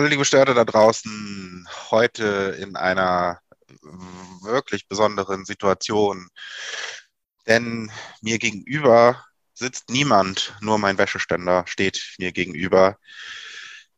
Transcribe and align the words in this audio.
Hallo 0.00 0.08
liebe 0.08 0.24
Störte 0.24 0.54
da 0.54 0.64
draußen, 0.64 1.68
heute 1.90 2.56
in 2.58 2.74
einer 2.74 3.38
wirklich 4.40 4.88
besonderen 4.88 5.44
Situation, 5.44 6.30
denn 7.46 7.92
mir 8.22 8.38
gegenüber 8.38 9.22
sitzt 9.52 9.90
niemand, 9.90 10.56
nur 10.62 10.78
mein 10.78 10.96
Wäscheständer 10.96 11.66
steht 11.66 12.14
mir 12.16 12.32
gegenüber, 12.32 12.96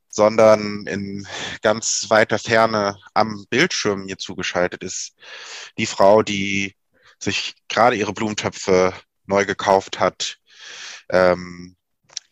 sondern 0.09 0.89
in 0.89 1.29
ganz 1.63 2.07
weiter 2.09 2.41
Ferne 2.41 2.99
am 3.15 3.47
Bildschirm 3.49 4.07
mir 4.07 4.19
zugeschaltet 4.19 4.83
ist 4.83 5.15
die 5.79 5.87
Frau, 5.87 6.25
die 6.25 6.75
sich 7.21 7.55
gerade 7.69 7.95
ihre 7.95 8.13
Blumentöpfe 8.13 8.93
neu 9.27 9.45
gekauft 9.47 10.01
hat, 10.01 10.39
ähm, 11.11 11.77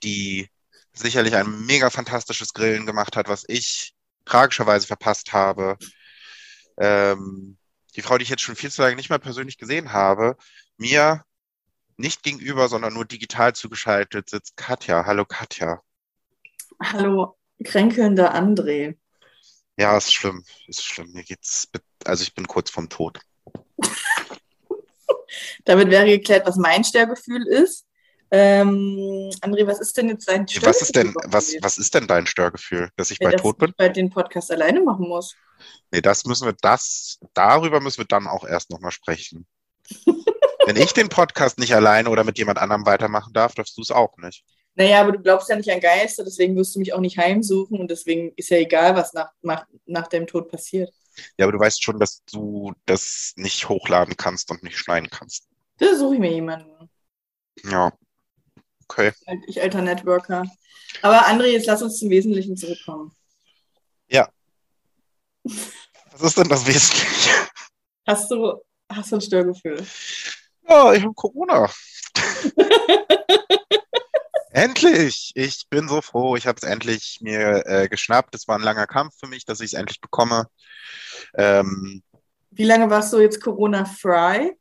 die 0.03 0.51
sicherlich 0.93 1.35
ein 1.35 1.67
mega 1.67 1.91
fantastisches 1.91 2.53
Grillen 2.53 2.87
gemacht 2.87 3.17
hat, 3.17 3.29
was 3.29 3.45
ich 3.49 3.95
tragischerweise 4.25 4.87
verpasst 4.87 5.33
habe. 5.33 5.77
Ähm, 6.79 7.57
die 7.97 8.03
Frau, 8.03 8.19
die 8.19 8.23
ich 8.25 8.29
jetzt 8.29 8.43
schon 8.43 8.57
viel 8.57 8.71
zu 8.71 8.83
lange 8.83 8.97
nicht 8.97 9.11
mehr 9.11 9.19
persönlich 9.19 9.59
gesehen 9.59 9.93
habe, 9.93 10.37
mir 10.77 11.25
nicht 11.97 12.23
gegenüber, 12.23 12.69
sondern 12.69 12.95
nur 12.95 13.05
digital 13.05 13.55
zugeschaltet 13.55 14.31
sitzt 14.31 14.57
Katja. 14.57 15.05
Hallo 15.05 15.25
Katja. 15.25 15.83
Hallo, 16.83 17.37
kränkelnder 17.63 18.35
André. 18.35 18.97
Ja, 19.77 19.97
ist 19.97 20.13
schlimm, 20.13 20.45
ist 20.67 20.85
schlimm. 20.85 21.13
Mir 21.13 21.25
geht's, 21.25 21.69
also 22.05 22.23
ich 22.23 22.35
bin 22.35 22.47
kurz 22.47 22.71
vorm 22.71 22.89
Tod. 22.89 23.21
Damit 25.65 25.91
wäre 25.91 26.07
geklärt, 26.07 26.47
was 26.47 26.57
mein 26.57 26.85
Störgefühl 26.85 27.47
ist. 27.47 27.87
Ähm, 28.33 29.31
André, 29.41 29.67
was 29.67 29.81
ist 29.81 29.97
denn 29.97 30.09
jetzt 30.09 30.29
dein 30.29 30.47
Störgefühl? 30.47 30.69
Was 30.69 30.83
ist 30.83 30.97
denn, 30.97 31.15
was, 31.25 31.55
was 31.63 31.79
ist 31.79 31.95
denn 31.95 32.07
dein 32.07 32.27
Störgefühl? 32.27 32.91
Dass 32.97 33.11
ich 33.11 33.19
ja, 33.21 33.29
bald 33.29 33.41
tot 33.41 33.59
bin? 33.59 33.67
Dass 33.67 33.73
ich 33.73 33.77
bald 33.77 33.97
den 33.97 34.11
Podcast 34.11 34.53
alleine 34.53 34.81
machen 34.81 35.09
muss. 35.09 35.35
Nee, 35.91 36.01
das 36.01 36.25
müssen 36.25 36.47
wir, 36.47 36.55
das, 36.61 37.19
darüber 37.35 37.81
müssen 37.81 37.99
wir 37.99 38.07
dann 38.07 38.27
auch 38.27 38.45
erst 38.45 38.71
nochmal 38.71 38.93
sprechen. 38.93 39.47
Wenn 40.67 40.77
ich 40.77 40.93
den 40.93 41.09
Podcast 41.09 41.59
nicht 41.59 41.75
alleine 41.75 42.11
oder 42.11 42.23
mit 42.23 42.39
jemand 42.39 42.59
anderem 42.59 42.87
weitermachen 42.87 43.33
darf, 43.33 43.55
darfst 43.55 43.77
du 43.77 43.83
es 43.83 43.91
auch 43.91 44.17
nicht. 44.19 44.45
Naja, 44.77 45.01
aber 45.01 45.13
du 45.13 45.19
glaubst 45.21 45.49
ja 45.49 45.57
nicht 45.57 45.71
an 45.71 45.81
Geister, 45.81 46.23
deswegen 46.23 46.55
wirst 46.57 46.75
du 46.75 46.79
mich 46.79 46.93
auch 46.93 47.01
nicht 47.01 47.19
heimsuchen 47.19 47.81
und 47.81 47.91
deswegen 47.91 48.33
ist 48.37 48.51
ja 48.51 48.59
egal, 48.59 48.95
was 48.95 49.13
nach, 49.13 49.31
nach, 49.43 49.67
nach 49.87 50.07
deinem 50.07 50.29
Tod 50.29 50.49
passiert. 50.49 50.93
Ja, 51.37 51.47
aber 51.47 51.53
du 51.53 51.59
weißt 51.59 51.83
schon, 51.83 51.99
dass 51.99 52.23
du 52.25 52.73
das 52.87 53.33
nicht 53.37 53.69
hochladen 53.69 54.17
kannst 54.17 54.51
und 54.51 54.63
nicht 54.63 54.79
schneiden 54.79 55.11
kannst. 55.11 55.49
Da 55.79 55.95
suche 55.97 56.15
ich 56.15 56.21
mir 56.21 56.33
jemanden. 56.33 56.89
Ja. 57.65 57.93
Okay. 58.91 59.13
Ich 59.47 59.63
alter 59.63 59.83
Networker. 59.83 60.45
Aber 61.01 61.29
André, 61.29 61.47
jetzt 61.47 61.67
lass 61.67 61.81
uns 61.81 61.99
zum 61.99 62.11
Wesentlichen 62.11 62.57
zurückkommen. 62.57 63.15
Ja. 64.09 64.29
Was 65.45 66.23
ist 66.23 66.39
denn 66.39 66.49
das 66.49 66.67
Wesentliche? 66.67 67.31
Hast 68.05 68.33
du, 68.33 68.61
hast 68.89 69.13
du 69.13 69.17
ein 69.17 69.21
Störgefühl? 69.21 69.87
Ja, 70.69 70.93
ich 70.93 71.05
habe 71.05 71.15
Corona. 71.15 71.71
endlich! 74.51 75.31
Ich 75.37 75.69
bin 75.71 75.89
so 75.89 76.03
froh. 76.03 76.35
Ich 76.35 76.49
habe 76.49 76.57
es 76.57 76.65
endlich 76.65 77.19
mir 77.21 77.65
äh, 77.67 77.89
geschnappt. 77.89 78.35
Es 78.35 78.49
war 78.49 78.59
ein 78.59 78.65
langer 78.65 78.89
Kampf 78.89 79.15
für 79.21 79.29
mich, 79.29 79.45
dass 79.45 79.61
ich 79.61 79.67
es 79.67 79.75
endlich 79.75 80.01
bekomme. 80.01 80.49
Ähm, 81.35 82.03
Wie 82.51 82.65
lange 82.65 82.91
warst 82.91 83.13
du 83.13 83.21
jetzt 83.21 83.41
Corona-frei? 83.41 84.57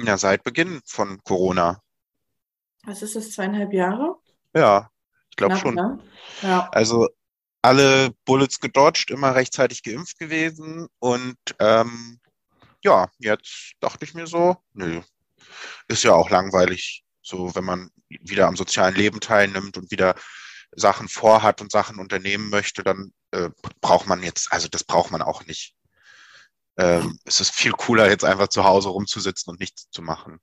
Ja, 0.00 0.16
seit 0.16 0.42
Beginn 0.42 0.80
von 0.86 1.22
Corona. 1.22 1.82
Was 2.84 3.02
ist 3.02 3.16
das, 3.16 3.30
zweieinhalb 3.32 3.72
Jahre? 3.72 4.16
Ja, 4.54 4.90
ich 5.30 5.36
glaube 5.36 5.56
schon. 5.56 5.74
Ne? 5.74 5.98
Ja. 6.42 6.68
Also 6.72 7.08
alle 7.62 8.10
Bullets 8.24 8.60
gedodged, 8.60 9.10
immer 9.10 9.34
rechtzeitig 9.34 9.82
geimpft 9.82 10.18
gewesen 10.18 10.88
und 10.98 11.36
ähm, 11.60 12.20
ja, 12.82 13.08
jetzt 13.18 13.74
dachte 13.80 14.04
ich 14.04 14.14
mir 14.14 14.26
so, 14.26 14.56
nö, 14.74 15.00
ist 15.86 16.02
ja 16.02 16.12
auch 16.12 16.30
langweilig, 16.30 17.04
so 17.22 17.54
wenn 17.54 17.64
man 17.64 17.90
wieder 18.08 18.48
am 18.48 18.56
sozialen 18.56 18.96
Leben 18.96 19.20
teilnimmt 19.20 19.76
und 19.76 19.90
wieder 19.92 20.16
Sachen 20.74 21.08
vorhat 21.08 21.60
und 21.60 21.70
Sachen 21.70 21.98
unternehmen 21.98 22.50
möchte, 22.50 22.82
dann 22.82 23.12
äh, 23.30 23.50
braucht 23.80 24.06
man 24.06 24.22
jetzt, 24.22 24.52
also 24.52 24.68
das 24.68 24.84
braucht 24.84 25.10
man 25.10 25.22
auch 25.22 25.44
nicht. 25.46 25.74
Ähm, 26.78 27.18
es 27.24 27.40
ist 27.40 27.54
viel 27.54 27.72
cooler, 27.72 28.08
jetzt 28.08 28.24
einfach 28.24 28.48
zu 28.48 28.64
Hause 28.64 28.88
rumzusitzen 28.88 29.50
und 29.50 29.60
nichts 29.60 29.90
zu 29.90 30.02
machen. 30.02 30.40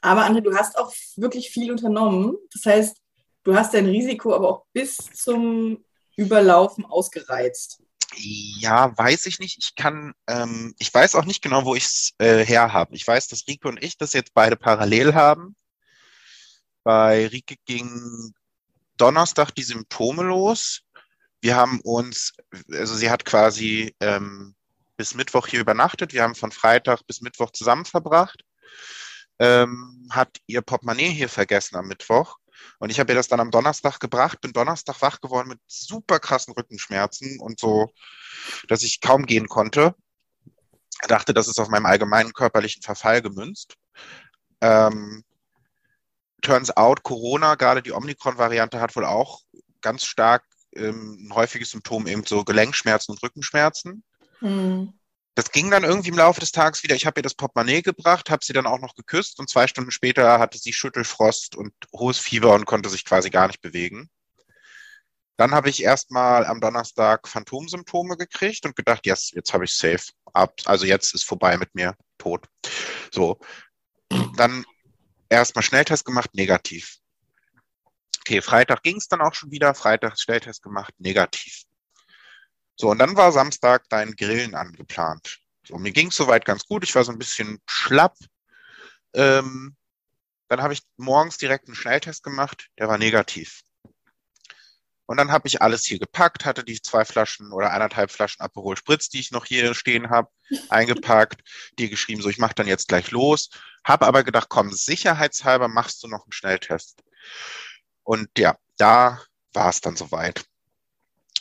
Aber 0.00 0.24
André, 0.24 0.40
du 0.40 0.54
hast 0.54 0.78
auch 0.78 0.92
wirklich 1.16 1.50
viel 1.50 1.70
unternommen. 1.70 2.36
Das 2.52 2.64
heißt, 2.66 2.96
du 3.44 3.54
hast 3.54 3.74
dein 3.74 3.86
Risiko 3.86 4.34
aber 4.34 4.48
auch 4.48 4.64
bis 4.72 4.96
zum 4.96 5.84
Überlaufen 6.16 6.84
ausgereizt. 6.84 7.82
Ja, 8.16 8.96
weiß 8.96 9.26
ich 9.26 9.38
nicht. 9.38 9.58
Ich 9.62 9.74
kann, 9.76 10.14
ähm, 10.26 10.74
ich 10.78 10.92
weiß 10.92 11.14
auch 11.14 11.24
nicht 11.24 11.42
genau, 11.42 11.64
wo 11.64 11.74
ich 11.74 11.84
es 11.84 12.12
äh, 12.18 12.44
her 12.44 12.72
habe. 12.72 12.94
Ich 12.96 13.06
weiß, 13.06 13.28
dass 13.28 13.46
Rike 13.46 13.68
und 13.68 13.82
ich 13.82 13.96
das 13.96 14.12
jetzt 14.12 14.34
beide 14.34 14.56
parallel 14.56 15.14
haben. 15.14 15.54
Bei 16.82 17.26
Rike 17.28 17.56
ging 17.66 18.32
Donnerstag 18.96 19.52
die 19.52 19.62
Symptome 19.62 20.24
los. 20.24 20.80
Wir 21.40 21.56
haben 21.56 21.80
uns, 21.80 22.32
also 22.70 22.94
sie 22.96 23.10
hat 23.10 23.24
quasi 23.24 23.94
ähm, 24.00 24.54
bis 24.96 25.14
Mittwoch 25.14 25.46
hier 25.46 25.60
übernachtet. 25.60 26.12
Wir 26.12 26.22
haben 26.22 26.34
von 26.34 26.52
Freitag 26.52 27.06
bis 27.06 27.20
Mittwoch 27.20 27.50
zusammen 27.52 27.84
verbracht 27.84 28.44
ähm, 29.40 30.06
hat 30.10 30.38
ihr 30.46 30.60
Portemonnaie 30.60 31.10
hier 31.10 31.28
vergessen 31.28 31.76
am 31.76 31.88
Mittwoch. 31.88 32.36
Und 32.78 32.90
ich 32.90 33.00
habe 33.00 33.12
ihr 33.12 33.16
das 33.16 33.28
dann 33.28 33.40
am 33.40 33.50
Donnerstag 33.50 33.98
gebracht, 33.98 34.40
bin 34.42 34.52
Donnerstag 34.52 35.00
wach 35.00 35.20
geworden 35.20 35.48
mit 35.48 35.60
super 35.66 36.20
krassen 36.20 36.52
Rückenschmerzen 36.52 37.40
und 37.40 37.58
so, 37.58 37.90
dass 38.68 38.82
ich 38.82 39.00
kaum 39.00 39.24
gehen 39.24 39.48
konnte. 39.48 39.94
Dachte, 41.08 41.32
das 41.32 41.48
ist 41.48 41.58
auf 41.58 41.68
meinem 41.68 41.86
allgemeinen 41.86 42.34
körperlichen 42.34 42.82
Verfall 42.82 43.22
gemünzt. 43.22 43.76
Ähm, 44.60 45.24
turns 46.42 46.76
out, 46.76 47.02
Corona, 47.02 47.54
gerade 47.54 47.82
die 47.82 47.92
Omikron-Variante, 47.92 48.78
hat 48.78 48.94
wohl 48.94 49.06
auch 49.06 49.40
ganz 49.80 50.04
stark 50.04 50.44
ähm, 50.74 51.28
ein 51.28 51.34
häufiges 51.34 51.70
Symptom, 51.70 52.06
eben 52.06 52.24
so 52.26 52.44
Gelenkschmerzen 52.44 53.12
und 53.12 53.22
Rückenschmerzen. 53.22 54.04
Hm. 54.40 54.92
Das 55.34 55.52
ging 55.52 55.70
dann 55.70 55.84
irgendwie 55.84 56.08
im 56.10 56.16
Laufe 56.16 56.40
des 56.40 56.52
Tages 56.52 56.82
wieder. 56.82 56.96
Ich 56.96 57.06
habe 57.06 57.20
ihr 57.20 57.22
das 57.22 57.34
Portemonnaie 57.34 57.82
gebracht, 57.82 58.30
habe 58.30 58.44
sie 58.44 58.52
dann 58.52 58.66
auch 58.66 58.80
noch 58.80 58.94
geküsst 58.94 59.38
und 59.38 59.48
zwei 59.48 59.66
Stunden 59.66 59.90
später 59.90 60.38
hatte 60.38 60.58
sie 60.58 60.72
Schüttelfrost 60.72 61.56
und 61.56 61.72
hohes 61.92 62.18
Fieber 62.18 62.54
und 62.54 62.66
konnte 62.66 62.88
sich 62.88 63.04
quasi 63.04 63.30
gar 63.30 63.46
nicht 63.46 63.60
bewegen. 63.60 64.10
Dann 65.36 65.52
habe 65.52 65.70
ich 65.70 65.82
erstmal 65.82 66.44
am 66.44 66.60
Donnerstag 66.60 67.26
Phantomsymptome 67.26 68.18
gekriegt 68.18 68.66
und 68.66 68.76
gedacht, 68.76 69.06
yes, 69.06 69.30
jetzt 69.30 69.54
habe 69.54 69.64
ich 69.64 69.74
safe. 69.74 70.12
Ab, 70.34 70.52
also 70.66 70.84
jetzt 70.84 71.14
ist 71.14 71.24
vorbei 71.24 71.56
mit 71.56 71.74
mir, 71.74 71.94
tot. 72.18 72.46
So. 73.10 73.40
Dann 74.36 74.66
erstmal 75.30 75.62
Schnelltest 75.62 76.04
gemacht, 76.04 76.34
negativ. 76.34 76.98
Okay, 78.20 78.42
Freitag 78.42 78.82
ging 78.82 78.96
es 78.96 79.08
dann 79.08 79.22
auch 79.22 79.32
schon 79.32 79.50
wieder. 79.50 79.72
Freitag 79.74 80.20
Schnelltest 80.20 80.62
gemacht, 80.62 80.92
negativ. 80.98 81.62
So, 82.80 82.88
und 82.88 82.98
dann 82.98 83.14
war 83.14 83.30
Samstag 83.30 83.90
dein 83.90 84.16
Grillen 84.16 84.54
angeplant. 84.54 85.38
So, 85.68 85.76
mir 85.76 85.92
ging 85.92 86.06
es 86.06 86.16
soweit 86.16 86.46
ganz 86.46 86.64
gut. 86.64 86.82
Ich 86.82 86.94
war 86.94 87.04
so 87.04 87.12
ein 87.12 87.18
bisschen 87.18 87.60
schlapp. 87.66 88.16
Ähm, 89.12 89.76
dann 90.48 90.62
habe 90.62 90.72
ich 90.72 90.80
morgens 90.96 91.36
direkt 91.36 91.66
einen 91.66 91.74
Schnelltest 91.74 92.22
gemacht, 92.22 92.70
der 92.78 92.88
war 92.88 92.96
negativ. 92.96 93.60
Und 95.04 95.18
dann 95.18 95.30
habe 95.30 95.46
ich 95.46 95.60
alles 95.60 95.84
hier 95.84 95.98
gepackt, 95.98 96.46
hatte 96.46 96.64
die 96.64 96.80
zwei 96.80 97.04
Flaschen 97.04 97.52
oder 97.52 97.70
eineinhalb 97.70 98.10
Flaschen 98.10 98.40
Aperol 98.40 98.78
Spritz, 98.78 99.10
die 99.10 99.20
ich 99.20 99.30
noch 99.30 99.44
hier 99.44 99.74
stehen 99.74 100.08
habe, 100.08 100.30
eingepackt, 100.70 101.42
dir 101.78 101.90
geschrieben, 101.90 102.22
so 102.22 102.30
ich 102.30 102.38
mache 102.38 102.54
dann 102.54 102.66
jetzt 102.66 102.88
gleich 102.88 103.10
los. 103.10 103.50
Habe 103.84 104.06
aber 104.06 104.24
gedacht, 104.24 104.48
komm, 104.48 104.72
sicherheitshalber 104.72 105.68
machst 105.68 106.02
du 106.02 106.08
noch 106.08 106.24
einen 106.24 106.32
Schnelltest. 106.32 107.02
Und 108.04 108.30
ja, 108.38 108.56
da 108.78 109.20
war 109.52 109.68
es 109.68 109.82
dann 109.82 109.96
soweit. 109.96 110.46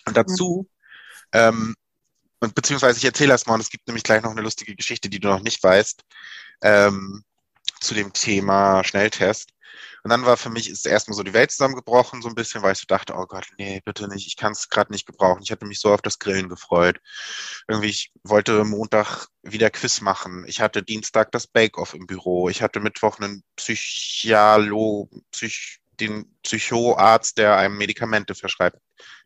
Und 0.06 0.18
dazu 0.18 0.68
ähm, 1.34 1.76
und 2.40 2.56
beziehungsweise 2.56 2.98
ich 2.98 3.06
erzähle 3.06 3.31
erst 3.31 3.48
mal, 3.48 3.56
und 3.56 3.62
es 3.62 3.70
gibt 3.70 3.88
nämlich 3.88 4.04
gleich 4.04 4.22
noch 4.24 4.31
eine 4.31 4.42
lustige 4.42 4.76
Geschichte, 4.76 5.10
die 5.10 5.20
du 5.20 5.28
noch 5.28 5.42
nicht 5.42 5.62
weißt, 5.62 6.04
ähm, 6.62 7.24
zu 7.81 7.94
dem 7.94 8.14
Thema 8.14 8.84
Schnelltest. 8.84 9.52
Und 10.04 10.12
dann 10.12 10.26
war 10.26 10.38
für 10.38 10.50
mich 10.50 10.70
ist 10.70 10.88
erstmal 10.88 11.16
so 11.16 11.24
die 11.24 11.34
Welt 11.34 11.52
zusammengebrochen, 11.52 12.22
so 12.22 12.30
ein 12.30 12.36
bisschen, 12.36 12.62
weil 12.62 12.74
ich 12.74 12.80
so 12.80 12.86
dachte, 12.88 13.14
oh 13.16 13.26
Gott, 13.26 13.48
nee, 13.58 13.81
bitte 13.84 14.08
nicht, 14.08 14.28
ich 14.28 14.38
kann 14.38 14.54
es 14.54 14.70
gerade 14.70 14.92
nicht 14.92 15.06
gebrauchen. 15.06 15.42
Ich 15.44 15.52
hatte 15.52 15.66
mich 15.66 15.80
so 15.80 15.94
auf 15.94 16.02
das 16.02 16.20
Grillen 16.20 16.50
gefreut. 16.50 17.02
Irgendwie, 17.68 17.90
ich 17.90 18.12
wollte 18.24 18.64
Montag 18.64 19.28
wieder 19.44 19.70
Quiz 19.70 20.02
machen. 20.02 20.46
Ich 20.48 20.62
hatte 20.62 20.84
Dienstag 20.84 21.32
das 21.32 21.48
Bake-Off 21.48 21.94
im 21.94 22.08
Büro. 22.08 22.50
Ich 22.50 22.62
hatte 22.62 22.80
Mittwoch 22.80 23.20
einen 23.20 23.44
Psychialo, 23.58 25.10
Psych, 25.32 25.80
den 26.00 26.34
Psychoarzt, 26.44 27.38
der 27.38 27.58
einem 27.58 27.78
Medikamente 27.78 28.36
verschreibt, 28.36 28.80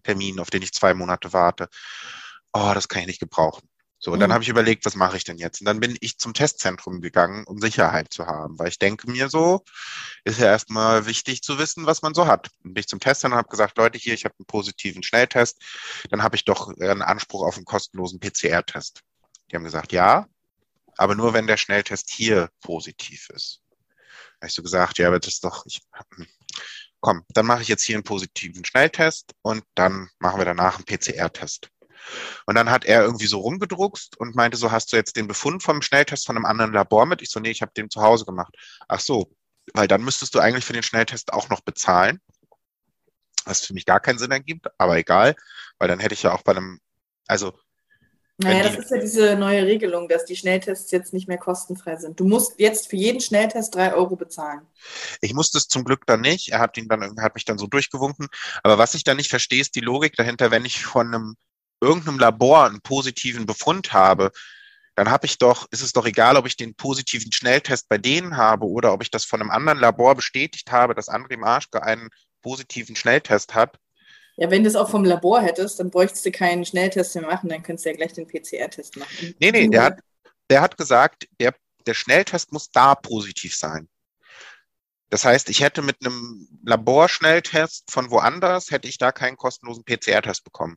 Termin, 0.04 0.40
auf 0.40 0.50
den 0.50 0.62
ich 0.62 0.74
zwei 0.74 0.94
Monate 0.94 1.34
warte 1.34 1.70
oh, 2.54 2.72
das 2.74 2.88
kann 2.88 3.02
ich 3.02 3.08
nicht 3.08 3.20
gebrauchen. 3.20 3.68
So, 4.00 4.12
und 4.12 4.20
dann 4.20 4.30
mhm. 4.30 4.34
habe 4.34 4.44
ich 4.44 4.50
überlegt, 4.50 4.86
was 4.86 4.96
mache 4.96 5.16
ich 5.16 5.24
denn 5.24 5.38
jetzt? 5.38 5.62
Und 5.62 5.66
dann 5.66 5.80
bin 5.80 5.98
ich 6.02 6.18
zum 6.18 6.34
Testzentrum 6.34 7.00
gegangen, 7.00 7.46
um 7.46 7.60
Sicherheit 7.60 8.12
zu 8.12 8.28
haben, 8.28 8.60
weil 8.60 8.68
ich 8.68 8.78
denke 8.78 9.10
mir 9.10 9.30
so, 9.30 9.64
ist 10.26 10.40
ja 10.40 10.48
erstmal 10.48 11.06
wichtig 11.06 11.42
zu 11.42 11.58
wissen, 11.58 11.86
was 11.86 12.02
man 12.02 12.14
so 12.14 12.28
hat. 12.28 12.50
Und 12.64 12.74
bin 12.74 12.82
ich 12.82 12.88
zum 12.88 13.00
Testzentrum 13.00 13.38
und 13.38 13.40
habe 13.40 13.50
gesagt, 13.50 13.78
Leute, 13.78 13.98
hier, 13.98 14.14
ich 14.14 14.26
habe 14.26 14.36
einen 14.38 14.46
positiven 14.46 15.04
Schnelltest, 15.04 15.62
dann 16.10 16.22
habe 16.22 16.36
ich 16.36 16.44
doch 16.44 16.68
einen 16.78 17.02
Anspruch 17.02 17.44
auf 17.44 17.56
einen 17.56 17.66
kostenlosen 17.66 18.20
PCR-Test. 18.20 19.02
Die 19.50 19.56
haben 19.56 19.64
gesagt, 19.64 19.94
ja, 19.94 20.28
aber 20.98 21.16
nur 21.16 21.34
wenn 21.34 21.48
der 21.48 21.58
Schnelltest 21.58 22.10
hier 22.10 22.50
positiv 22.60 23.30
ist. 23.30 23.62
Da 23.70 24.46
habe 24.46 24.48
ich 24.48 24.54
so 24.54 24.64
gesagt, 24.64 24.98
ja, 24.98 25.08
aber 25.08 25.20
das 25.20 25.36
ist 25.36 25.46
doch, 25.46 25.66
ich, 25.66 25.82
komm, 27.04 27.26
dann 27.34 27.46
mache 27.46 27.62
ich 27.62 27.68
jetzt 27.68 27.84
hier 27.84 27.98
einen 27.98 28.06
positiven 28.06 28.64
Schnelltest 28.64 29.36
und 29.42 29.66
dann 29.76 30.10
machen 30.20 30.40
wir 30.40 30.46
danach 30.46 30.78
einen 30.78 30.86
PCR-Test. 30.86 31.70
Und 32.46 32.56
dann 32.56 32.72
hat 32.72 32.86
er 32.86 33.04
irgendwie 33.04 33.28
so 33.28 33.40
rumgedruckst 33.40 34.18
und 34.18 34.36
meinte 34.36 34.58
so, 34.58 34.72
hast 34.72 34.94
du 34.94 34.96
jetzt 34.96 35.18
den 35.18 35.28
Befund 35.28 35.62
vom 35.64 35.82
Schnelltest 35.82 36.26
von 36.26 36.38
einem 36.38 36.46
anderen 36.46 36.72
Labor 36.72 37.06
mit? 37.06 37.22
Ich 37.22 37.30
so, 37.30 37.42
nee, 37.42 37.52
ich 37.52 37.62
habe 37.62 37.74
den 37.76 37.90
zu 37.90 38.02
Hause 38.02 38.24
gemacht. 38.24 38.56
Ach 38.88 39.02
so, 39.02 39.36
weil 39.74 39.90
dann 39.90 40.02
müsstest 40.02 40.34
du 40.34 40.40
eigentlich 40.40 40.64
für 40.64 40.72
den 40.72 40.82
Schnelltest 40.82 41.34
auch 41.34 41.50
noch 41.50 41.60
bezahlen. 41.60 42.22
Was 43.44 43.66
für 43.66 43.74
mich 43.74 43.86
gar 43.86 44.00
keinen 44.00 44.18
Sinn 44.18 44.32
ergibt, 44.32 44.68
aber 44.78 44.98
egal, 44.98 45.36
weil 45.80 45.90
dann 45.90 46.00
hätte 46.00 46.14
ich 46.14 46.24
ja 46.24 46.32
auch 46.32 46.44
bei 46.44 46.54
einem, 46.54 46.80
also 47.28 47.54
naja, 48.38 48.64
das 48.64 48.78
ist 48.78 48.92
ja 48.92 48.98
diese 48.98 49.36
neue 49.36 49.66
Regelung, 49.66 50.08
dass 50.10 50.26
die 50.26 50.36
Schnelltests 50.36 50.90
jetzt 50.92 51.14
nicht 51.14 51.28
mehr 51.28 51.38
kostenfrei 51.38 51.98
sind. 51.98 52.20
Du 52.20 52.26
musst 52.26 52.60
jetzt 52.60 52.90
für 52.90 52.96
jeden 52.96 53.22
Schnelltest 53.22 53.76
drei 53.76 53.94
Euro 53.94 54.16
bezahlen. 54.16 54.62
Ich 55.22 55.34
musste 55.34 55.60
es 55.60 55.68
zum 55.68 55.84
Glück 55.84 56.06
dann 56.08 56.22
nicht. 56.22 56.50
Er 56.50 56.60
hat 56.60 56.78
ihn 56.78 56.88
dann, 56.88 57.22
hat 57.22 57.36
mich 57.36 57.46
dann 57.46 57.60
so 57.60 57.68
durchgewunken. 57.68 58.28
Aber 58.64 58.78
was 58.78 58.96
ich 58.96 59.04
da 59.04 59.14
nicht 59.14 59.30
verstehe, 59.30 59.62
ist 59.62 59.76
die 59.76 59.82
Logik 59.82 60.16
dahinter, 60.16 60.50
wenn 60.50 60.66
ich 60.66 60.84
von 60.84 61.08
einem 61.08 61.36
irgendeinem 61.80 62.18
Labor 62.18 62.66
einen 62.66 62.82
positiven 62.82 63.46
Befund 63.46 63.94
habe, 63.94 64.32
dann 64.96 65.10
habe 65.10 65.26
ich 65.26 65.38
doch, 65.38 65.68
ist 65.72 65.82
es 65.82 65.92
doch 65.92 66.06
egal, 66.06 66.38
ob 66.38 66.46
ich 66.46 66.56
den 66.56 66.76
positiven 66.76 67.32
Schnelltest 67.32 67.90
bei 67.90 67.98
denen 67.98 68.38
habe 68.38 68.66
oder 68.66 68.94
ob 68.94 69.02
ich 69.02 69.12
das 69.12 69.26
von 69.26 69.42
einem 69.42 69.52
anderen 69.52 69.80
Labor 69.80 70.16
bestätigt 70.16 70.72
habe, 70.72 70.96
dass 70.96 71.10
André 71.10 71.38
Marschke 71.38 71.84
einen 71.84 72.10
positiven 72.42 72.96
Schnelltest 72.96 73.56
hat. 73.56 73.78
Ja, 74.36 74.50
wenn 74.50 74.64
du 74.64 74.70
es 74.70 74.76
auch 74.76 74.90
vom 74.90 75.04
Labor 75.04 75.42
hättest, 75.42 75.80
dann 75.80 75.92
bräuchtest 75.92 76.26
du 76.26 76.32
keinen 76.32 76.66
Schnelltest 76.66 77.16
mehr 77.16 77.26
machen, 77.26 77.50
dann 77.50 77.62
könntest 77.62 77.86
du 77.86 77.90
ja 77.90 77.96
gleich 77.96 78.14
den 78.14 78.28
PCR-Test 78.28 78.98
machen. 78.98 79.36
Nee, 79.40 79.52
nee, 79.52 79.68
der 79.68 79.84
hat, 79.84 80.00
der 80.50 80.62
hat 80.62 80.78
gesagt, 80.78 81.28
der, 81.40 81.54
der 81.86 81.94
Schnelltest 81.94 82.52
muss 82.52 82.72
da 82.72 82.96
positiv 82.96 83.56
sein. 83.56 83.88
Das 85.10 85.26
heißt, 85.26 85.50
ich 85.50 85.62
hätte 85.62 85.84
mit 85.84 85.98
einem 86.04 86.48
Laborschnelltest 86.66 87.92
von 87.92 88.10
woanders, 88.10 88.72
hätte 88.72 88.88
ich 88.88 88.98
da 88.98 89.12
keinen 89.12 89.38
kostenlosen 89.38 89.84
PCR-Test 89.84 90.44
bekommen. 90.44 90.76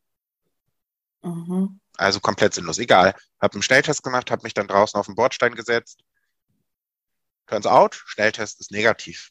Mhm. 1.23 1.81
Also 1.97 2.21
komplett 2.21 2.53
sinnlos. 2.53 2.79
Egal. 2.79 3.15
Hab 3.41 3.55
einen 3.55 3.63
Schnelltest 3.63 4.03
gemacht, 4.03 4.31
habe 4.31 4.43
mich 4.43 4.53
dann 4.53 4.69
draußen 4.69 5.01
auf 5.01 5.07
den 5.07 5.15
Bordstein 5.15 5.55
gesetzt. 5.55 6.01
Turns 7.47 7.67
out, 7.67 7.95
Schnelltest 7.95 8.61
ist 8.61 8.71
negativ. 8.71 9.31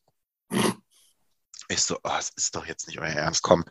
Ich 1.68 1.82
so, 1.82 1.98
oh, 1.98 2.10
das 2.10 2.30
ist 2.36 2.56
doch 2.56 2.66
jetzt 2.66 2.88
nicht 2.88 3.00
euer 3.00 3.08
Ernst, 3.08 3.42
komm. 3.42 3.66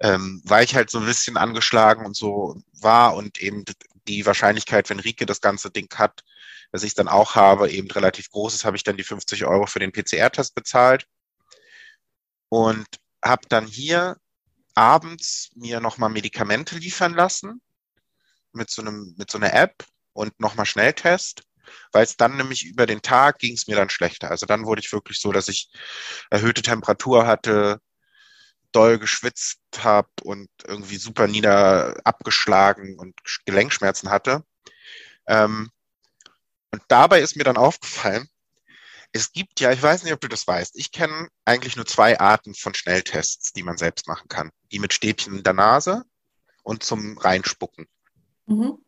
Ähm, 0.00 0.42
weil 0.44 0.64
ich 0.64 0.74
halt 0.74 0.90
so 0.90 0.98
ein 0.98 1.06
bisschen 1.06 1.36
angeschlagen 1.36 2.04
und 2.06 2.16
so 2.16 2.60
war 2.72 3.14
und 3.14 3.40
eben 3.40 3.64
die 4.08 4.26
Wahrscheinlichkeit, 4.26 4.90
wenn 4.90 5.00
Rike 5.00 5.26
das 5.26 5.40
ganze 5.40 5.70
Ding 5.70 5.92
hat, 5.94 6.24
dass 6.72 6.82
ich 6.82 6.90
es 6.90 6.94
dann 6.94 7.08
auch 7.08 7.34
habe, 7.34 7.70
eben 7.70 7.90
relativ 7.90 8.30
groß 8.30 8.54
ist, 8.54 8.64
habe 8.64 8.76
ich 8.76 8.84
dann 8.84 8.96
die 8.96 9.04
50 9.04 9.44
Euro 9.44 9.66
für 9.66 9.78
den 9.78 9.92
PCR-Test 9.92 10.54
bezahlt 10.54 11.06
und 12.48 12.86
habe 13.24 13.42
dann 13.48 13.66
hier 13.66 14.16
abends 14.74 15.50
mir 15.54 15.80
nochmal 15.80 16.10
Medikamente 16.10 16.76
liefern 16.76 17.14
lassen 17.14 17.60
mit 18.52 18.70
so 18.70 18.82
einem, 18.82 19.14
mit 19.16 19.30
so 19.30 19.38
einer 19.38 19.52
App 19.52 19.84
und 20.12 20.38
nochmal 20.40 20.66
Schnelltest, 20.66 21.42
weil 21.92 22.04
es 22.04 22.16
dann 22.16 22.36
nämlich 22.36 22.64
über 22.64 22.86
den 22.86 23.02
Tag 23.02 23.38
ging 23.38 23.54
es 23.54 23.66
mir 23.66 23.76
dann 23.76 23.90
schlechter. 23.90 24.30
Also 24.30 24.46
dann 24.46 24.66
wurde 24.66 24.80
ich 24.80 24.92
wirklich 24.92 25.20
so, 25.20 25.32
dass 25.32 25.48
ich 25.48 25.70
erhöhte 26.30 26.62
Temperatur 26.62 27.26
hatte, 27.26 27.80
doll 28.72 28.98
geschwitzt 28.98 29.60
habe 29.78 30.08
und 30.22 30.48
irgendwie 30.66 30.96
super 30.96 31.26
nieder 31.26 31.94
abgeschlagen 32.04 32.98
und 32.98 33.14
Gelenkschmerzen 33.44 34.10
hatte. 34.10 34.44
Ähm, 35.26 35.70
und 36.70 36.82
dabei 36.88 37.20
ist 37.20 37.36
mir 37.36 37.44
dann 37.44 37.58
aufgefallen, 37.58 38.28
es 39.12 39.32
gibt 39.32 39.60
ja, 39.60 39.70
ich 39.72 39.82
weiß 39.82 40.02
nicht, 40.02 40.12
ob 40.14 40.20
du 40.20 40.28
das 40.28 40.46
weißt, 40.46 40.74
ich 40.76 40.90
kenne 40.90 41.28
eigentlich 41.44 41.76
nur 41.76 41.84
zwei 41.84 42.18
Arten 42.18 42.54
von 42.54 42.74
Schnelltests, 42.74 43.52
die 43.52 43.62
man 43.62 43.76
selbst 43.76 44.08
machen 44.08 44.28
kann. 44.28 44.50
Die 44.72 44.78
mit 44.78 44.94
Stäbchen 44.94 45.36
in 45.36 45.42
der 45.42 45.52
Nase 45.52 46.04
und 46.62 46.82
zum 46.82 47.18
Reinspucken. 47.18 47.86
Mhm. 48.46 48.78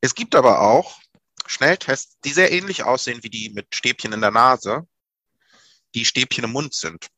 Es 0.00 0.14
gibt 0.14 0.34
aber 0.34 0.62
auch 0.62 0.98
Schnelltests, 1.46 2.18
die 2.24 2.32
sehr 2.32 2.52
ähnlich 2.52 2.84
aussehen 2.84 3.22
wie 3.22 3.30
die 3.30 3.50
mit 3.50 3.74
Stäbchen 3.74 4.12
in 4.12 4.20
der 4.20 4.30
Nase, 4.30 4.86
die 5.94 6.04
Stäbchen 6.04 6.44
im 6.44 6.52
Mund 6.52 6.74
sind. 6.74 7.08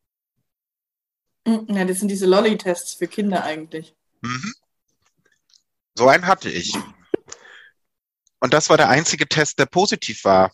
Ja, 1.47 1.85
das 1.85 1.99
sind 1.99 2.09
diese 2.09 2.27
Lolly-Tests 2.27 2.95
für 2.95 3.07
Kinder 3.07 3.45
eigentlich. 3.45 3.95
Mhm. 4.23 4.55
So 5.95 6.09
einen 6.09 6.27
hatte 6.27 6.51
ich. 6.51 6.75
Und 8.41 8.55
das 8.55 8.71
war 8.71 8.77
der 8.77 8.89
einzige 8.89 9.29
Test, 9.29 9.59
der 9.59 9.67
positiv 9.67 10.25
war 10.25 10.53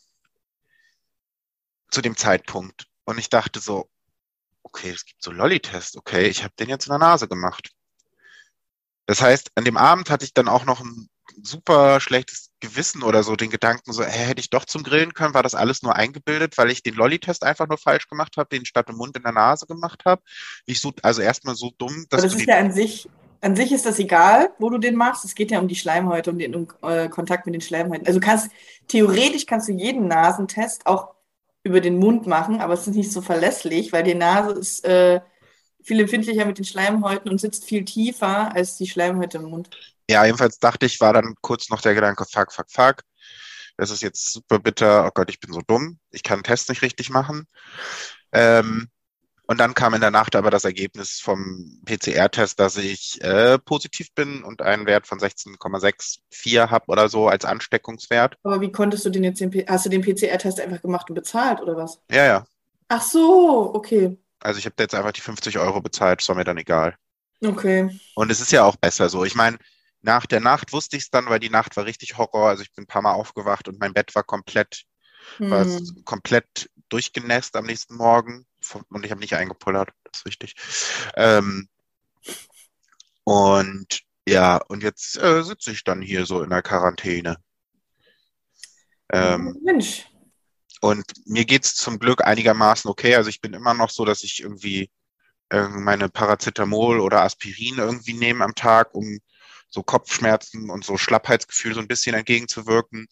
zu 1.90 2.02
dem 2.02 2.16
Zeitpunkt. 2.16 2.86
Und 3.04 3.18
ich 3.18 3.30
dachte 3.30 3.60
so, 3.60 3.88
okay, 4.62 4.90
es 4.90 5.04
gibt 5.04 5.22
so 5.22 5.30
Lolli-Test, 5.30 5.96
okay, 5.96 6.28
ich 6.28 6.42
habe 6.42 6.54
den 6.58 6.68
jetzt 6.68 6.86
in 6.86 6.90
der 6.90 6.98
Nase 6.98 7.28
gemacht. 7.28 7.70
Das 9.06 9.20
heißt, 9.22 9.50
an 9.54 9.64
dem 9.64 9.76
Abend 9.76 10.10
hatte 10.10 10.24
ich 10.24 10.34
dann 10.34 10.48
auch 10.48 10.64
noch 10.64 10.80
ein 10.80 11.08
super 11.42 12.00
schlechtes 12.00 12.50
Gewissen 12.60 13.02
oder 13.02 13.22
so, 13.22 13.36
den 13.36 13.50
Gedanken 13.50 13.92
so, 13.92 14.04
hey, 14.04 14.26
hätte 14.26 14.40
ich 14.40 14.50
doch 14.50 14.64
zum 14.64 14.82
Grillen 14.82 15.14
können, 15.14 15.34
war 15.34 15.42
das 15.42 15.54
alles 15.54 15.82
nur 15.82 15.96
eingebildet, 15.96 16.58
weil 16.58 16.70
ich 16.70 16.82
den 16.82 16.94
Lolli-Test 16.94 17.42
einfach 17.42 17.68
nur 17.68 17.78
falsch 17.78 18.08
gemacht 18.08 18.36
habe, 18.36 18.48
den 18.50 18.66
statt 18.66 18.88
im 18.90 18.96
Mund 18.96 19.16
in 19.16 19.22
der 19.22 19.32
Nase 19.32 19.66
gemacht 19.66 20.02
habe. 20.04 20.22
Ich 20.66 20.80
so, 20.80 20.92
also 21.02 21.22
erstmal 21.22 21.54
so 21.54 21.70
dumm, 21.78 22.06
dass. 22.10 22.20
Aber 22.20 22.28
das 22.30 22.40
ist 22.40 22.46
ja 22.46 22.58
an 22.58 22.72
sich, 22.72 23.08
an 23.40 23.56
sich 23.56 23.72
ist 23.72 23.86
das 23.86 23.98
egal, 23.98 24.50
wo 24.58 24.68
du 24.70 24.78
den 24.78 24.96
machst. 24.96 25.24
Es 25.24 25.34
geht 25.34 25.50
ja 25.50 25.58
um 25.58 25.68
die 25.68 25.76
Schleimhäute, 25.76 26.30
um 26.30 26.38
den 26.38 26.54
um, 26.54 26.68
äh, 26.82 27.08
Kontakt 27.08 27.46
mit 27.46 27.54
den 27.54 27.62
Schleimhäuten. 27.62 28.06
Also 28.06 28.20
kannst, 28.20 28.50
theoretisch 28.88 29.46
kannst 29.46 29.68
du 29.68 29.72
jeden 29.72 30.08
Nasentest 30.08 30.86
auch 30.86 31.14
über 31.62 31.80
den 31.80 31.98
Mund 31.98 32.26
machen, 32.26 32.60
aber 32.60 32.74
es 32.74 32.86
ist 32.86 32.94
nicht 32.94 33.12
so 33.12 33.20
verlässlich, 33.20 33.92
weil 33.92 34.02
die 34.02 34.14
Nase 34.14 34.52
ist 34.52 34.84
äh, 34.84 35.20
viel 35.82 36.00
empfindlicher 36.00 36.44
mit 36.44 36.58
den 36.58 36.64
Schleimhäuten 36.64 37.30
und 37.30 37.40
sitzt 37.40 37.64
viel 37.64 37.84
tiefer 37.84 38.54
als 38.54 38.76
die 38.76 38.86
Schleimhäute 38.86 39.38
im 39.38 39.44
Mund. 39.44 39.70
Ja, 40.10 40.24
jedenfalls 40.24 40.58
dachte 40.58 40.86
ich, 40.86 41.00
war 41.00 41.12
dann 41.12 41.36
kurz 41.40 41.70
noch 41.70 41.80
der 41.80 41.94
Gedanke, 41.94 42.24
fuck, 42.28 42.52
fuck, 42.52 42.66
fuck. 42.68 43.02
Das 43.76 43.90
ist 43.90 44.02
jetzt 44.02 44.32
super 44.32 44.58
bitter. 44.58 45.06
Oh 45.06 45.10
Gott, 45.14 45.30
ich 45.30 45.38
bin 45.38 45.52
so 45.52 45.60
dumm. 45.64 46.00
Ich 46.10 46.24
kann 46.24 46.38
einen 46.38 46.42
Test 46.42 46.68
nicht 46.68 46.82
richtig 46.82 47.10
machen. 47.10 47.46
Ähm, 48.32 48.88
und 49.46 49.58
dann 49.58 49.72
kam 49.74 49.94
in 49.94 50.00
der 50.00 50.10
Nacht 50.10 50.34
aber 50.34 50.50
das 50.50 50.64
Ergebnis 50.64 51.20
vom 51.20 51.80
PCR-Test, 51.84 52.58
dass 52.58 52.76
ich 52.76 53.22
äh, 53.22 53.56
positiv 53.60 54.12
bin 54.16 54.42
und 54.42 54.62
einen 54.62 54.84
Wert 54.86 55.06
von 55.06 55.20
16,64 55.20 56.70
habe 56.70 56.86
oder 56.88 57.08
so 57.08 57.28
als 57.28 57.44
Ansteckungswert. 57.44 58.36
Aber 58.42 58.60
wie 58.60 58.72
konntest 58.72 59.04
du 59.06 59.10
den 59.10 59.22
jetzt, 59.22 59.40
den, 59.40 59.64
hast 59.68 59.86
du 59.86 59.90
den 59.90 60.02
PCR-Test 60.02 60.58
einfach 60.58 60.82
gemacht 60.82 61.08
und 61.08 61.14
bezahlt 61.14 61.60
oder 61.60 61.76
was? 61.76 62.00
Ja, 62.10 62.26
ja. 62.26 62.44
Ach 62.88 63.02
so, 63.02 63.70
okay. 63.74 64.18
Also 64.40 64.58
ich 64.58 64.66
habe 64.66 64.74
jetzt 64.80 64.94
einfach 64.96 65.12
die 65.12 65.20
50 65.20 65.56
Euro 65.60 65.80
bezahlt, 65.80 66.20
das 66.20 66.28
war 66.28 66.34
mir 66.34 66.42
dann 66.42 66.58
egal. 66.58 66.96
Okay. 67.44 67.96
Und 68.16 68.32
es 68.32 68.40
ist 68.40 68.50
ja 68.50 68.64
auch 68.64 68.74
besser 68.74 69.08
so. 69.08 69.24
Ich 69.24 69.36
meine, 69.36 69.56
nach 70.02 70.26
der 70.26 70.40
Nacht 70.40 70.72
wusste 70.72 70.96
ich 70.96 71.04
es 71.04 71.10
dann, 71.10 71.26
weil 71.26 71.40
die 71.40 71.50
Nacht 71.50 71.76
war 71.76 71.84
richtig 71.84 72.16
Horror. 72.16 72.48
Also 72.48 72.62
ich 72.62 72.72
bin 72.72 72.84
ein 72.84 72.88
paar 72.88 73.02
Mal 73.02 73.12
aufgewacht 73.12 73.68
und 73.68 73.78
mein 73.78 73.92
Bett 73.92 74.14
war 74.14 74.22
komplett, 74.22 74.84
hm. 75.36 75.50
war 75.50 75.66
komplett 76.04 76.70
durchgenässt 76.88 77.56
am 77.56 77.66
nächsten 77.66 77.96
Morgen 77.96 78.46
und 78.90 79.04
ich 79.04 79.10
habe 79.10 79.20
nicht 79.20 79.34
eingepullert, 79.34 79.90
das 80.04 80.20
ist 80.20 80.26
richtig. 80.26 80.54
Ähm, 81.14 81.68
und 83.24 84.00
ja, 84.28 84.56
und 84.68 84.82
jetzt 84.82 85.16
äh, 85.18 85.42
sitze 85.42 85.72
ich 85.72 85.84
dann 85.84 86.02
hier 86.02 86.26
so 86.26 86.42
in 86.42 86.50
der 86.50 86.62
Quarantäne. 86.62 87.36
Ähm, 89.12 89.56
Mensch. 89.62 90.06
Und 90.80 91.04
mir 91.26 91.44
geht 91.44 91.64
es 91.64 91.74
zum 91.74 91.98
Glück 91.98 92.24
einigermaßen 92.24 92.90
okay. 92.90 93.14
Also 93.16 93.28
ich 93.28 93.40
bin 93.40 93.54
immer 93.54 93.74
noch 93.74 93.90
so, 93.90 94.04
dass 94.04 94.22
ich 94.22 94.42
irgendwie 94.42 94.90
äh, 95.50 95.68
meine 95.68 96.08
Paracetamol 96.08 97.00
oder 97.00 97.22
Aspirin 97.22 97.78
irgendwie 97.78 98.14
nehme 98.14 98.44
am 98.44 98.54
Tag, 98.54 98.94
um 98.94 99.20
so 99.70 99.82
Kopfschmerzen 99.82 100.70
und 100.70 100.84
so 100.84 100.96
Schlappheitsgefühl 100.98 101.74
so 101.74 101.80
ein 101.80 101.88
bisschen 101.88 102.14
entgegenzuwirken 102.14 103.06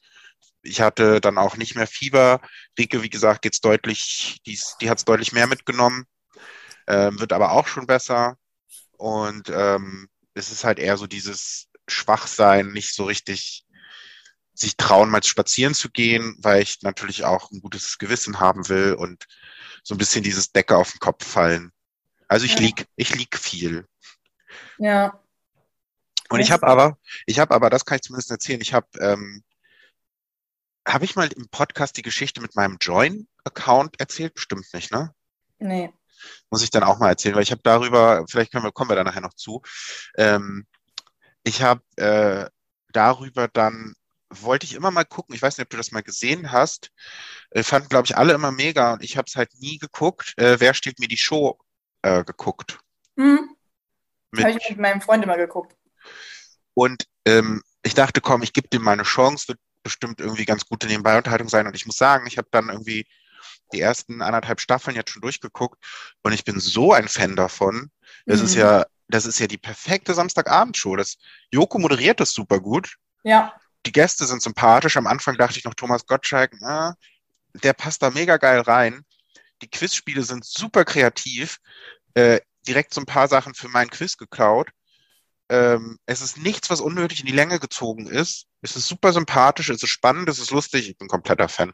ich 0.63 0.81
hatte 0.81 1.21
dann 1.21 1.39
auch 1.39 1.57
nicht 1.57 1.75
mehr 1.75 1.87
Fieber. 1.87 2.41
Rike, 2.79 3.03
wie 3.03 3.11
gesagt, 3.11 3.43
geht's 3.43 3.61
deutlich, 3.61 4.41
die, 4.47 4.59
die 4.81 4.91
hat 4.91 4.99
es 4.99 5.05
deutlich 5.05 5.33
mehr 5.33 5.47
mitgenommen, 5.47 6.05
ähm, 6.87 7.19
wird 7.21 7.33
aber 7.33 7.53
auch 7.53 7.67
schon 7.67 7.87
besser. 7.87 8.37
Und 8.93 9.49
ähm, 9.51 10.09
es 10.35 10.51
ist 10.51 10.65
halt 10.65 10.79
eher 10.79 10.97
so 10.97 11.07
dieses 11.07 11.69
Schwachsein, 11.89 12.73
nicht 12.73 12.95
so 12.95 13.05
richtig 13.05 13.65
sich 14.55 14.77
trauen, 14.77 15.11
mal 15.11 15.23
spazieren 15.23 15.75
zu 15.75 15.89
gehen, 15.89 16.37
weil 16.41 16.63
ich 16.63 16.83
natürlich 16.83 17.25
auch 17.25 17.51
ein 17.53 17.61
gutes 17.61 17.99
Gewissen 17.99 18.41
haben 18.41 18.69
will 18.69 18.95
und 18.95 19.25
so 19.85 19.95
ein 19.95 19.99
bisschen 19.99 20.25
dieses 20.25 20.51
Decke 20.51 20.77
auf 20.77 20.91
den 20.91 20.99
Kopf 20.99 21.25
fallen. 21.25 21.71
Also 22.27 22.45
ich 22.45 22.55
ja. 22.55 22.61
lieg, 22.61 22.87
ich 22.97 23.15
lieg 23.15 23.39
viel. 23.39 23.87
Ja. 24.79 25.23
Und 26.31 26.41
ich 26.41 26.51
habe 26.51 26.67
aber, 26.67 26.99
ich 27.27 27.39
habe 27.39 27.55
aber, 27.55 27.71
das 27.71 27.85
kann 27.85 27.97
ich 27.97 28.03
zumindest 28.03 28.31
erzählen, 28.31 28.61
ich 28.61 28.75
habe, 28.75 28.87
ähm, 29.01 29.43
habe 30.87 31.05
ich 31.05 31.17
mal 31.17 31.29
im 31.33 31.49
Podcast 31.49 31.97
die 31.97 32.03
Geschichte 32.03 32.41
mit 32.41 32.55
meinem 32.57 32.79
Join-Account 32.81 34.01
erzählt? 34.01 34.35
Bestimmt 34.35 34.67
nicht, 34.73 34.91
ne? 34.91 35.15
Nee. 35.59 35.93
Muss 36.51 36.63
ich 36.63 36.71
dann 36.71 36.83
auch 36.83 36.99
mal 36.99 37.11
erzählen, 37.11 37.35
weil 37.35 37.43
ich 37.43 37.51
habe 37.51 37.63
darüber, 37.63 38.25
vielleicht 38.29 38.53
können 38.53 38.65
wir, 38.65 38.73
kommen 38.73 38.91
wir 38.91 38.97
da 38.97 39.05
nachher 39.05 39.21
noch 39.21 39.35
zu. 39.35 39.63
Ähm, 40.17 40.67
ich 41.45 41.63
habe 41.63 41.83
äh, 41.97 42.49
darüber 42.93 43.49
dann 43.49 43.95
wollte 44.31 44.67
ich 44.67 44.75
immer 44.75 44.91
mal 44.91 45.05
gucken. 45.05 45.35
Ich 45.35 45.43
weiß 45.43 45.57
nicht, 45.57 45.65
ob 45.65 45.71
du 45.71 45.77
das 45.77 45.93
mal 45.93 46.03
gesehen 46.03 46.53
hast. 46.53 46.91
Äh, 47.51 47.63
fanden, 47.63 47.89
glaube 47.89 48.07
ich, 48.07 48.17
alle 48.17 48.35
immer 48.35 48.53
mega 48.53 48.93
und 48.93 49.03
ich 49.03 49.17
habe 49.17 49.27
es 49.27 49.37
halt 49.37 49.51
nie 49.59 49.79
geguckt. 49.79 50.35
Äh, 50.37 50.61
wer 50.61 50.75
steht 50.75 50.99
mir 50.99 51.09
die 51.09 51.17
Show 51.17 51.59
äh, 52.03 52.25
geguckt? 52.25 52.79
Hm. 53.17 53.57
Habe 54.37 54.51
ich 54.51 54.71
mit 54.71 54.79
meinem 54.79 55.01
Freund 55.01 55.25
immer 55.25 55.37
geguckt. 55.37 55.75
Und 56.79 57.07
ähm, 57.27 57.63
ich 57.83 57.95
dachte, 57.95 58.21
komm, 58.21 58.43
ich 58.43 58.53
gebe 58.53 58.69
dem 58.69 58.83
mal 58.83 58.93
eine 58.93 59.03
Chance, 59.03 59.49
wird 59.49 59.59
bestimmt 59.83 60.21
irgendwie 60.21 60.45
ganz 60.45 60.65
gute 60.67 60.87
Nebenbei-Unterhaltung 60.87 61.49
sein. 61.49 61.67
Und 61.67 61.75
ich 61.75 61.87
muss 61.87 61.97
sagen, 61.97 62.27
ich 62.29 62.39
habe 62.39 62.49
dann 62.53 62.69
irgendwie 62.69 63.05
die 63.73 63.81
ersten 63.81 64.23
anderthalb 64.23 64.61
Staffeln 64.61 64.95
jetzt 64.97 65.11
schon 65.11 65.23
durchgeguckt 65.23 65.83
und 66.23 66.33
ich 66.33 66.45
bin 66.45 66.61
so 66.61 66.93
ein 66.93 67.09
Fan 67.09 67.35
davon. 67.37 67.91
Das 68.27 68.41
ist 68.41 68.55
Mhm. 68.55 68.61
ja, 68.61 68.87
das 69.09 69.27
ist 69.27 69.41
ja 69.41 69.49
die 69.49 69.59
perfekte 69.59 70.15
Samstagabendshow. 70.15 70.95
Das 70.97 71.17
Joko 71.51 71.79
moderiert 71.79 72.21
das 72.21 72.33
super 72.33 72.61
gut. 72.61 72.97
Ja, 73.25 73.53
die 73.87 73.93
Gäste 73.93 74.27
sind 74.27 74.43
sympathisch. 74.43 74.97
Am 74.97 75.07
Anfang 75.09 75.37
dachte 75.37 75.59
ich 75.59 75.65
noch, 75.65 75.75
Thomas 75.75 76.07
Gottschalk, 76.07 76.53
na, 76.61 76.95
der 77.55 77.73
passt 77.73 78.03
da 78.03 78.11
mega 78.11 78.37
geil 78.37 78.61
rein. 78.61 79.05
Die 79.63 79.71
Quizspiele 79.71 80.23
sind 80.23 80.45
super 80.45 80.85
kreativ. 80.85 81.59
Äh, 82.15 82.41
direkt 82.67 82.95
so 82.95 83.01
ein 83.01 83.07
paar 83.07 83.29
Sachen 83.29 83.55
für 83.55 83.69
meinen 83.69 83.91
Quiz 83.91 84.17
geklaut. 84.17 84.71
Ähm, 85.51 85.99
es 86.07 86.21
ist 86.21 86.39
nichts, 86.39 86.71
was 86.71 86.81
unnötig 86.81 87.21
in 87.21 87.27
die 87.27 87.33
Länge 87.33 87.59
gezogen 87.59 88.07
ist. 88.07 88.47
Es 88.61 88.77
ist 88.77 88.89
super 88.89 89.13
sympathisch, 89.13 89.71
es 89.71 89.83
ist 89.83 89.89
spannend, 89.89 90.29
es 90.29 90.39
ist 90.39 90.51
lustig. 90.51 90.89
Ich 90.91 90.99
bin 90.99 91.09
kompletter 91.09 91.49
Fan. 91.49 91.73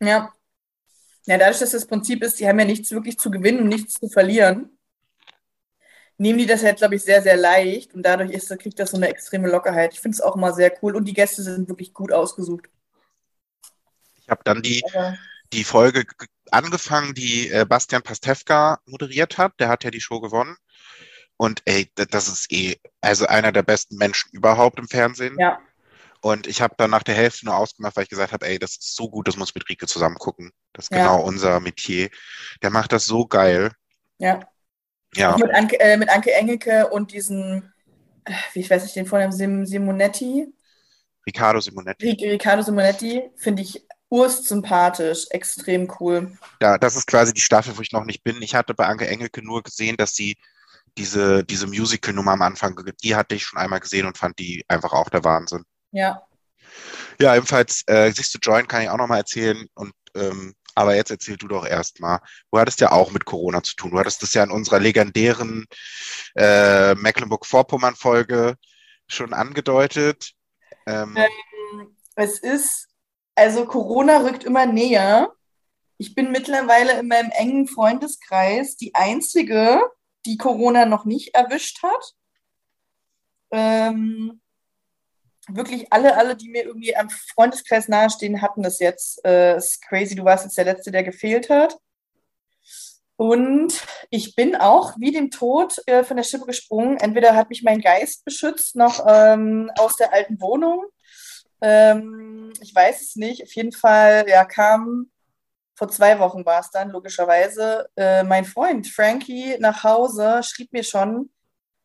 ja. 0.00 0.32
Ja, 1.26 1.38
dadurch, 1.38 1.60
dass 1.60 1.70
das 1.70 1.86
Prinzip 1.86 2.22
ist, 2.24 2.40
die 2.40 2.48
haben 2.48 2.58
ja 2.58 2.64
nichts 2.64 2.90
wirklich 2.90 3.16
zu 3.16 3.30
gewinnen 3.30 3.60
und 3.60 3.68
nichts 3.68 3.94
zu 3.94 4.08
verlieren, 4.08 4.76
nehmen 6.18 6.38
die 6.38 6.46
das 6.46 6.64
halt, 6.64 6.78
glaube 6.78 6.96
ich, 6.96 7.02
sehr, 7.02 7.22
sehr 7.22 7.36
leicht 7.36 7.94
und 7.94 8.02
dadurch 8.02 8.30
ist, 8.30 8.48
kriegt 8.58 8.78
das 8.78 8.90
so 8.90 8.96
eine 8.96 9.08
extreme 9.08 9.48
Lockerheit. 9.48 9.92
Ich 9.94 10.00
finde 10.00 10.16
es 10.16 10.20
auch 10.20 10.36
mal 10.36 10.52
sehr 10.52 10.72
cool 10.82 10.96
und 10.96 11.04
die 11.04 11.12
Gäste 11.12 11.42
sind 11.42 11.68
wirklich 11.68 11.94
gut 11.94 12.12
ausgesucht. 12.12 12.68
Ich 14.20 14.28
habe 14.28 14.42
dann 14.44 14.62
die, 14.62 14.82
Aber, 14.92 15.16
die 15.52 15.64
Folge 15.64 16.04
angefangen, 16.50 17.14
die 17.14 17.50
äh, 17.50 17.64
Bastian 17.68 18.02
Pastewka 18.02 18.80
moderiert 18.86 19.38
hat. 19.38 19.58
Der 19.58 19.68
hat 19.68 19.84
ja 19.84 19.90
die 19.90 20.00
Show 20.00 20.20
gewonnen. 20.20 20.56
Und 21.42 21.62
ey, 21.66 21.90
das 21.96 22.28
ist 22.28 22.52
eh, 22.52 22.76
also 23.00 23.26
einer 23.26 23.50
der 23.52 23.64
besten 23.64 23.96
Menschen 23.96 24.30
überhaupt 24.32 24.78
im 24.78 24.86
Fernsehen. 24.88 25.38
ja, 25.38 25.60
Und 26.20 26.46
ich 26.46 26.62
habe 26.62 26.74
dann 26.78 26.90
nach 26.90 27.02
der 27.04 27.16
Hälfte 27.16 27.46
nur 27.46 27.56
ausgemacht, 27.56 27.96
weil 27.96 28.04
ich 28.04 28.10
gesagt 28.10 28.32
habe, 28.32 28.46
ey, 28.46 28.58
das 28.58 28.72
ist 28.72 28.96
so 28.96 29.10
gut, 29.10 29.28
das 29.28 29.36
muss 29.36 29.54
mit 29.54 29.68
Rike 29.68 29.86
zusammen 29.88 30.16
gucken. 30.18 30.52
Das 30.74 30.86
ist 30.86 30.90
Ja. 30.90 30.98
genau 31.02 31.22
unser 31.22 31.60
Metier. 31.60 32.10
Der 32.62 32.70
macht 32.70 32.92
das 32.92 33.06
so 33.06 33.26
geil. 33.26 33.72
ja. 34.18 34.40
Ja, 35.14 35.36
mit 35.38 35.54
Anke, 35.54 35.80
äh, 35.80 35.96
mit 35.96 36.08
Anke 36.10 36.32
Engelke 36.34 36.88
und 36.90 37.12
diesen, 37.12 37.72
äh, 38.24 38.32
wie 38.54 38.60
ich 38.60 38.70
weiß 38.70 38.82
nicht, 38.84 38.96
den 38.96 39.06
Vornamen, 39.06 39.32
Sim, 39.32 39.66
Simonetti, 39.66 40.48
Riccardo 41.26 41.60
Simonetti. 41.60 42.06
Ric- 42.06 42.22
Riccardo 42.22 42.62
Simonetti, 42.62 43.30
finde 43.36 43.62
ich 43.62 43.82
urst 44.10 44.46
sympathisch, 44.46 45.26
extrem 45.30 45.90
cool. 46.00 46.36
Da, 46.60 46.78
das 46.78 46.96
ist 46.96 47.06
quasi 47.06 47.32
die 47.32 47.40
Staffel, 47.40 47.76
wo 47.76 47.82
ich 47.82 47.92
noch 47.92 48.04
nicht 48.04 48.22
bin. 48.24 48.40
Ich 48.42 48.54
hatte 48.54 48.74
bei 48.74 48.86
Anke 48.86 49.06
Engelke 49.06 49.42
nur 49.42 49.62
gesehen, 49.62 49.96
dass 49.96 50.14
sie 50.14 50.36
diese, 50.98 51.44
diese 51.44 51.66
Musical-Nummer 51.66 52.32
am 52.32 52.42
Anfang, 52.42 52.78
die 53.02 53.14
hatte 53.14 53.34
ich 53.34 53.44
schon 53.44 53.58
einmal 53.58 53.80
gesehen 53.80 54.06
und 54.06 54.18
fand 54.18 54.38
die 54.38 54.64
einfach 54.68 54.92
auch 54.92 55.08
der 55.08 55.24
Wahnsinn. 55.24 55.64
Ja, 55.90 56.22
Ja, 57.20 57.34
ebenfalls, 57.36 57.82
äh, 57.86 58.10
siehst 58.12 58.34
du, 58.34 58.38
Join 58.40 58.66
kann 58.66 58.82
ich 58.82 58.88
auch 58.88 58.96
nochmal 58.96 59.18
erzählen. 59.18 59.66
Und 59.74 59.92
ähm, 60.14 60.54
aber 60.74 60.94
jetzt 60.94 61.10
erzähl 61.10 61.36
du 61.36 61.48
doch 61.48 61.66
erstmal. 61.66 62.20
Du 62.50 62.58
hattest 62.58 62.80
ja 62.80 62.92
auch 62.92 63.10
mit 63.10 63.24
Corona 63.24 63.62
zu 63.62 63.76
tun. 63.76 63.90
Du 63.90 63.98
hattest 63.98 64.22
das 64.22 64.32
ja 64.34 64.42
in 64.42 64.50
unserer 64.50 64.80
legendären 64.80 65.66
äh, 66.34 66.94
Mecklenburg-Vorpommern-Folge 66.94 68.56
schon 69.06 69.34
angedeutet. 69.34 70.32
Ähm, 70.86 71.16
Ähm, 71.16 71.96
es 72.14 72.38
ist, 72.38 72.88
also 73.34 73.66
Corona 73.66 74.18
rückt 74.18 74.44
immer 74.44 74.66
näher. 74.66 75.32
Ich 75.98 76.14
bin 76.14 76.32
mittlerweile 76.32 76.98
in 76.98 77.08
meinem 77.08 77.30
engen 77.30 77.68
Freundeskreis 77.68 78.76
die 78.76 78.94
einzige, 78.94 79.80
die 80.26 80.36
Corona 80.36 80.86
noch 80.86 81.04
nicht 81.04 81.34
erwischt 81.34 81.82
hat. 81.82 82.14
Ähm, 83.50 84.40
wirklich 85.48 85.92
alle, 85.92 86.16
alle, 86.16 86.36
die 86.36 86.48
mir 86.48 86.64
irgendwie 86.64 86.96
am 86.96 87.10
Freundeskreis 87.10 87.88
nahestehen, 87.88 88.42
hatten 88.42 88.62
das 88.62 88.78
jetzt. 88.78 89.24
Äh, 89.24 89.56
ist 89.56 89.82
crazy, 89.82 90.14
du 90.14 90.24
warst 90.24 90.44
jetzt 90.44 90.58
der 90.58 90.64
Letzte, 90.64 90.90
der 90.90 91.02
gefehlt 91.02 91.50
hat. 91.50 91.78
Und 93.16 93.84
ich 94.10 94.34
bin 94.34 94.56
auch 94.56 94.94
wie 94.98 95.12
dem 95.12 95.30
Tod 95.30 95.80
äh, 95.86 96.02
von 96.02 96.16
der 96.16 96.24
Schippe 96.24 96.46
gesprungen. 96.46 96.96
Entweder 96.96 97.36
hat 97.36 97.50
mich 97.50 97.62
mein 97.62 97.80
Geist 97.80 98.24
beschützt, 98.24 98.74
noch 98.74 99.04
ähm, 99.06 99.70
aus 99.78 99.96
der 99.96 100.12
alten 100.12 100.40
Wohnung. 100.40 100.84
Ähm, 101.60 102.52
ich 102.60 102.74
weiß 102.74 103.00
es 103.02 103.16
nicht. 103.16 103.42
Auf 103.42 103.54
jeden 103.54 103.72
Fall, 103.72 104.24
ja, 104.28 104.44
kam 104.44 105.10
vor 105.74 105.88
zwei 105.88 106.18
Wochen 106.18 106.44
war 106.44 106.60
es 106.60 106.70
dann, 106.70 106.90
logischerweise, 106.90 107.88
äh, 107.96 108.22
mein 108.22 108.44
Freund 108.44 108.86
Frankie 108.86 109.56
nach 109.58 109.84
Hause, 109.84 110.42
schrieb 110.42 110.72
mir 110.72 110.84
schon, 110.84 111.30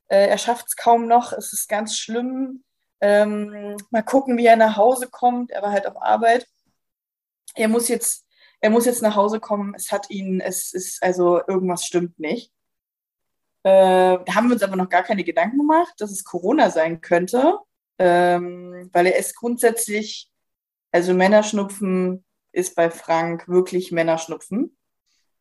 äh, 0.08 0.28
er 0.28 0.38
schafft 0.38 0.68
es 0.68 0.76
kaum 0.76 1.08
noch, 1.08 1.34
es 1.34 1.54
ist 1.54 1.68
ganz 1.68 1.98
schlimm. 1.98 2.64
Ähm, 3.00 3.78
mal 3.92 4.04
gucken, 4.04 4.38
wie 4.38 4.46
er 4.46 4.56
nach 4.56 4.76
Hause 4.76 5.08
kommt. 5.10 5.52
Er 5.52 5.62
war 5.62 5.72
halt 5.72 5.86
auf 5.88 6.02
Arbeit. 6.02 6.48
Er 7.54 7.68
muss 7.68 7.88
jetzt, 7.88 8.26
er 8.60 8.70
muss 8.70 8.86
jetzt 8.86 9.02
nach 9.02 9.16
Hause 9.16 9.40
kommen. 9.40 9.74
Es 9.76 9.92
hat 9.92 10.10
ihn, 10.10 10.42
es 10.42 10.74
ist, 10.74 11.04
also 11.04 11.42
irgendwas 11.48 11.86
stimmt 11.86 12.20
nicht. 12.20 12.52
Äh, 13.64 14.20
da 14.26 14.36
haben 14.36 14.48
wir 14.48 14.54
uns 14.54 14.64
aber 14.64 14.76
noch 14.76 14.90
gar 14.90 15.04
keine 15.04 15.24
Gedanken 15.24 15.58
gemacht, 15.60 15.94
dass 16.00 16.12
es 16.12 16.24
Corona 16.24 16.70
sein 16.70 17.02
könnte, 17.02 17.60
ähm, 18.00 18.90
weil 18.94 19.08
er 19.08 19.18
ist 19.18 19.36
grundsätzlich, 19.36 20.32
also 20.92 21.14
Männerschnupfen 21.14 22.24
ist 22.52 22.76
bei 22.76 22.90
Frank 22.90 23.48
wirklich 23.48 23.92
Männerschnupfen. 23.92 24.78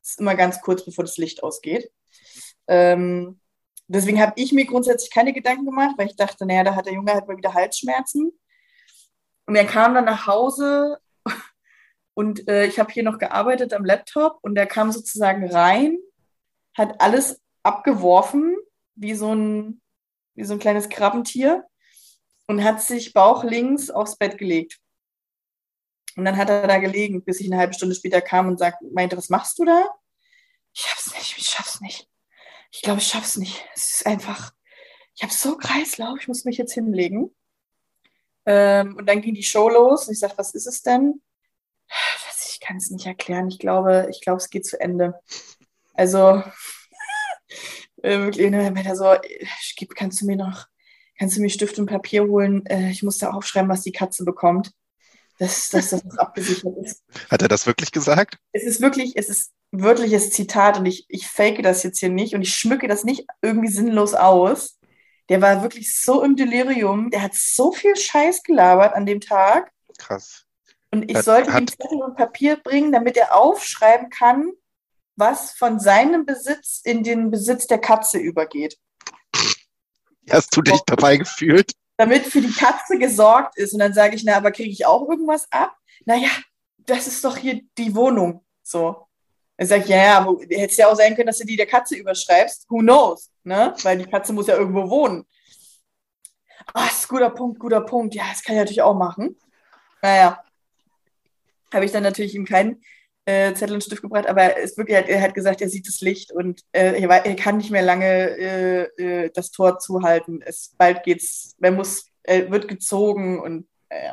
Das 0.01 0.13
ist 0.13 0.21
immer 0.21 0.35
ganz 0.35 0.61
kurz, 0.61 0.85
bevor 0.85 1.05
das 1.05 1.17
Licht 1.17 1.43
ausgeht. 1.43 1.91
Ähm, 2.69 3.41
deswegen 3.89 4.21
habe 4.21 4.33
ich 4.37 4.53
mir 4.53 4.67
grundsätzlich 4.67 5.11
keine 5.11 5.33
Gedanken 5.33 5.65
gemacht, 5.65 5.95
weil 5.97 6.07
ich 6.07 6.17
dachte, 6.17 6.47
naja, 6.47 6.65
da 6.65 6.75
hat 6.75 6.87
der 6.87 6.95
Junge 6.95 7.13
halt 7.13 7.27
mal 7.27 7.37
wieder 7.37 7.55
Halsschmerzen. 7.55 8.33
Und 9.47 9.57
er 9.57 9.65
kam 9.65 9.95
dann 9.95 10.05
nach 10.05 10.27
Hause 10.27 10.99
und 12.15 12.49
äh, 12.49 12.67
ich 12.67 12.79
habe 12.79 12.93
hier 12.93 13.03
noch 13.03 13.19
gearbeitet 13.19 13.73
am 13.73 13.85
Laptop 13.85 14.39
und 14.43 14.57
er 14.57 14.67
kam 14.67 14.91
sozusagen 14.93 15.49
rein, 15.49 15.99
hat 16.75 17.01
alles 17.01 17.41
abgeworfen, 17.63 18.57
wie 18.95 19.15
so 19.15 19.35
ein, 19.35 19.81
wie 20.35 20.45
so 20.45 20.55
ein 20.55 20.59
kleines 20.59 20.89
Krabbentier 20.89 21.65
und 22.47 22.63
hat 22.63 22.83
sich 22.83 23.13
bauchlinks 23.13 23.91
aufs 23.91 24.17
Bett 24.17 24.39
gelegt. 24.39 24.79
Und 26.17 26.25
dann 26.25 26.37
hat 26.37 26.49
er 26.49 26.67
da 26.67 26.79
gelegen, 26.79 27.23
bis 27.23 27.41
ich 27.41 27.47
eine 27.47 27.59
halbe 27.59 27.75
Stunde 27.75 27.95
später 27.95 28.23
kam 28.23 28.49
und 28.49 28.59
sagt, 28.59 28.83
meinte, 28.93 29.17
was 29.17 29.29
machst 29.29 29.59
du 29.59 29.65
da? 29.65 29.87
Ich 30.73 30.81
schaff's 30.81 31.15
nicht, 31.15 31.39
ich 31.39 31.49
schaff's 31.49 31.81
nicht. 31.81 32.09
Ich 32.73 32.83
glaube, 32.83 33.01
ich 33.01 33.07
schaff's 33.07 33.37
nicht. 33.37 33.65
Es 33.75 33.95
ist 33.95 34.07
einfach, 34.07 34.53
ich 35.15 35.23
habe 35.23 35.33
so 35.33 35.57
Kreislauf, 35.57 36.19
ich 36.21 36.29
muss 36.29 36.45
mich 36.45 36.57
jetzt 36.57 36.73
hinlegen. 36.73 37.35
Ähm, 38.47 38.97
und 38.97 39.07
dann 39.07 39.21
ging 39.21 39.35
die 39.35 39.43
Show 39.43 39.69
los 39.69 40.07
und 40.07 40.15
ich 40.15 40.19
sage, 40.19 40.35
was 40.37 40.55
ist 40.55 40.67
es 40.67 40.83
denn? 40.83 41.21
Ich 42.51 42.61
kann 42.61 42.79
es 42.79 42.91
nicht 42.91 43.07
erklären. 43.07 43.49
Ich 43.49 43.59
glaube, 43.59 44.09
ich 44.11 44.21
glaube, 44.21 44.39
es 44.39 44.51
geht 44.51 44.67
zu 44.67 44.81
Ende. 44.81 45.21
Also 45.95 46.19
äh, 48.03 48.19
wirklich, 48.19 48.51
ne, 48.51 48.73
er 48.85 48.97
so, 48.97 49.13
äh, 49.13 49.47
kannst 49.95 50.21
du 50.21 50.27
mir 50.27 50.37
noch, 50.37 50.67
kannst 51.19 51.37
du 51.37 51.43
mir 51.43 51.51
Stift 51.51 51.79
und 51.79 51.87
Papier 51.87 52.25
holen? 52.25 52.65
Äh, 52.67 52.91
ich 52.91 53.03
muss 53.03 53.19
da 53.19 53.31
aufschreiben, 53.31 53.71
was 53.71 53.83
die 53.83 53.93
Katze 53.93 54.25
bekommt. 54.25 54.73
Dass, 55.39 55.69
dass 55.71 55.91
das 55.91 56.19
abgesichert 56.19 56.77
ist. 56.79 57.05
hat 57.31 57.43
er 57.43 57.49
das 57.49 57.67
wirklich 57.67 57.93
gesagt? 57.93 58.39
Es 58.53 58.65
ist 58.65 58.81
wirklich, 58.81 59.17
es 59.17 59.29
ist 59.29 59.53
wörtliches 59.71 60.31
Zitat 60.31 60.79
und 60.79 60.87
ich, 60.87 61.05
ich 61.09 61.27
fake 61.27 61.63
das 61.63 61.83
jetzt 61.83 61.99
hier 61.99 62.09
nicht 62.09 62.35
und 62.35 62.43
ich 62.43 62.55
schmücke 62.55 62.89
das 62.89 63.05
nicht 63.05 63.27
irgendwie 63.43 63.69
sinnlos 63.71 64.15
aus. 64.15 64.79
Der 65.29 65.43
war 65.43 65.63
wirklich 65.63 65.95
so 66.01 66.23
im 66.23 66.37
Delirium, 66.37 67.11
der 67.11 67.21
hat 67.23 67.35
so 67.35 67.73
viel 67.73 67.97
Scheiß 67.97 68.45
gelabert 68.45 68.95
an 68.95 69.05
dem 69.05 69.21
Tag 69.21 69.71
Krass. 69.99 70.45
und 70.91 71.11
ich 71.11 71.17
Hat- 71.19 71.25
sollte 71.25 71.51
ihm 71.51 71.67
Zettel 71.67 72.03
und 72.03 72.17
Papier 72.17 72.57
bringen, 72.57 72.93
damit 72.93 73.17
er 73.19 73.37
aufschreiben 73.37 74.09
kann, 74.09 74.53
was 75.17 75.51
von 75.53 75.81
seinem 75.81 76.25
Besitz 76.25 76.81
in 76.85 77.03
den 77.03 77.31
Besitz 77.31 77.67
der 77.67 77.79
Katze 77.79 78.19
übergeht. 78.19 78.79
Hast 80.31 80.57
du 80.57 80.63
dich 80.63 80.81
dabei 80.87 81.17
gefühlt? 81.17 81.73
Damit 81.97 82.27
für 82.27 82.41
die 82.41 82.53
Katze 82.53 82.99
gesorgt 82.99 83.57
ist. 83.57 83.73
Und 83.73 83.81
dann 83.81 83.95
sage 83.95 84.17
ich, 84.17 84.25
na, 84.25 84.37
aber 84.37 84.51
kriege 84.51 84.71
ich 84.71 84.87
auch 84.87 85.09
irgendwas 85.09 85.47
ab? 85.51 85.77
Naja, 86.05 86.29
das 86.79 87.07
ist 87.07 87.25
doch 87.25 87.37
hier 87.37 87.61
die 87.79 87.95
Wohnung. 87.95 88.45
So. 88.63 89.07
Dann 89.57 89.67
sage 89.67 89.85
ich, 89.85 89.89
ja, 89.89 89.97
ja, 89.97 90.19
aber 90.19 90.37
es 90.49 90.77
ja 90.77 90.89
auch 90.89 90.97
sein 90.97 91.15
können, 91.15 91.29
dass 91.29 91.39
du 91.39 91.47
die 91.47 91.57
der 91.57 91.67
Katze 91.67 91.97
überschreibst. 91.97 92.67
Who 92.69 92.79
knows? 92.79 93.31
Ne? 93.43 93.75
Weil 93.83 93.99
die 93.99 94.05
Katze 94.05 94.33
muss 94.33 94.47
ja 94.47 94.57
irgendwo 94.57 94.89
wohnen. 94.89 95.25
Ah, 96.75 96.87
ist 96.87 97.09
guter 97.09 97.31
Punkt, 97.31 97.59
guter 97.59 97.81
Punkt. 97.81 98.15
Ja, 98.15 98.25
das 98.31 98.43
kann 98.43 98.57
ich 98.57 98.61
natürlich 98.61 98.83
auch 98.83 98.95
machen. 98.95 99.39
Naja, 100.03 100.43
habe 101.73 101.85
ich 101.85 101.93
dann 101.93 102.03
natürlich 102.03 102.35
ihm 102.35 102.45
keinen 102.45 102.83
äh, 103.27 103.53
Zettel 103.55 103.75
und 103.75 103.85
Stift 103.85 104.03
gebracht, 104.03 104.27
aber 104.27 104.43
er, 104.43 104.57
ist 104.59 104.79
wirklich, 104.79 104.97
er 104.97 105.21
hat 105.21 105.35
gesagt, 105.35 105.61
er 105.61 105.69
sieht 105.69 105.87
das 105.87 106.01
Licht 106.01 106.33
und 106.33 106.63
äh, 106.73 107.01
er, 107.03 107.37
kann 107.37 107.59
nicht 107.59 107.71
mehr 107.71 107.83
lange 107.83 108.07
äh, 108.07 108.83
äh, 108.97 109.31
das 109.35 109.51
Tor 109.51 109.79
zuhalten. 109.79 110.41
Es, 110.43 110.75
bald 110.79 111.03
geht's, 111.03 111.57
er 111.61 111.73
muss, 111.73 112.07
er 112.23 112.51
wird 112.51 112.69
gezogen 112.69 113.41
und. 113.41 113.69
Äh, 113.89 114.13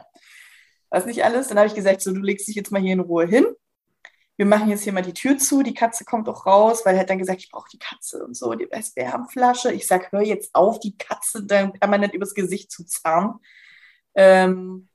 was 0.93 1.05
nicht 1.07 1.25
alles. 1.25 1.47
Dann 1.47 1.57
habe 1.57 1.67
ich 1.67 1.73
gesagt, 1.73 2.01
so, 2.01 2.13
du 2.13 2.21
legst 2.21 2.47
dich 2.47 2.55
jetzt 2.55 2.71
mal 2.71 2.81
hier 2.81 2.93
in 2.93 2.99
Ruhe 2.99 3.25
hin. 3.25 3.47
Wir 4.37 4.45
machen 4.45 4.69
jetzt 4.69 4.83
hier 4.83 4.93
mal 4.93 5.01
die 5.01 5.13
Tür 5.13 5.37
zu, 5.37 5.63
die 5.63 5.73
Katze 5.73 6.05
kommt 6.05 6.29
auch 6.29 6.45
raus, 6.45 6.85
weil 6.85 6.95
er 6.95 7.01
hat 7.01 7.09
dann 7.09 7.17
gesagt, 7.17 7.41
ich 7.41 7.49
brauche 7.49 7.69
die 7.71 7.79
Katze 7.79 8.23
und 8.23 8.35
so, 8.35 8.53
die 8.53 8.69
Wärmflasche. 8.69 9.71
Ich 9.73 9.87
sage, 9.87 10.07
hör 10.11 10.21
jetzt 10.21 10.53
auf, 10.53 10.79
die 10.79 10.95
Katze 10.97 11.43
dann 11.43 11.73
permanent 11.73 12.13
übers 12.13 12.33
Gesicht 12.33 12.71
zu 12.71 12.85
zahnen. 12.85 13.39
Ähm, 14.15 14.87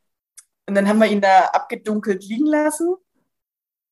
und 0.66 0.74
dann 0.74 0.88
haben 0.88 0.98
wir 0.98 1.10
ihn 1.10 1.20
da 1.20 1.46
abgedunkelt 1.46 2.24
liegen 2.24 2.46
lassen 2.46 2.94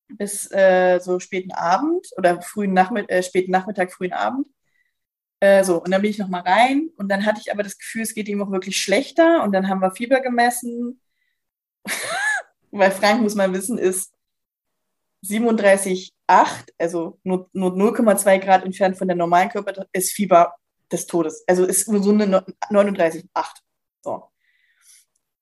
bis 0.09 0.51
äh, 0.51 0.99
so 0.99 1.19
späten 1.19 1.51
Abend 1.51 2.07
oder 2.17 2.41
frühen 2.41 2.73
Nachmittag, 2.73 3.11
äh, 3.11 3.23
späten 3.23 3.51
Nachmittag, 3.51 3.91
frühen 3.91 4.13
Abend. 4.13 4.47
Äh, 5.39 5.63
so, 5.63 5.81
und 5.83 5.91
dann 5.91 6.01
bin 6.01 6.11
ich 6.11 6.17
nochmal 6.17 6.41
rein 6.41 6.89
und 6.97 7.09
dann 7.09 7.25
hatte 7.25 7.39
ich 7.41 7.51
aber 7.51 7.63
das 7.63 7.77
Gefühl, 7.77 8.01
es 8.01 8.15
geht 8.15 8.27
ihm 8.27 8.41
auch 8.41 8.51
wirklich 8.51 8.81
schlechter 8.81 9.43
und 9.43 9.51
dann 9.51 9.67
haben 9.69 9.81
wir 9.81 9.91
Fieber 9.91 10.19
gemessen. 10.21 10.99
Weil 12.71 12.91
Frank, 12.91 13.21
muss 13.21 13.35
man 13.35 13.53
wissen, 13.53 13.77
ist 13.77 14.13
37,8, 15.23 16.11
also 16.77 17.19
nur, 17.23 17.49
nur 17.53 17.71
0,2 17.73 18.39
Grad 18.39 18.65
entfernt 18.65 18.97
von 18.97 19.07
der 19.07 19.17
normalen 19.17 19.49
Körper, 19.49 19.85
ist 19.93 20.11
Fieber 20.11 20.55
des 20.91 21.05
Todes. 21.07 21.43
Also 21.47 21.65
ist 21.65 21.85
so 21.85 22.11
eine 22.11 22.45
39,8. 22.69 23.27
So. 24.01 24.31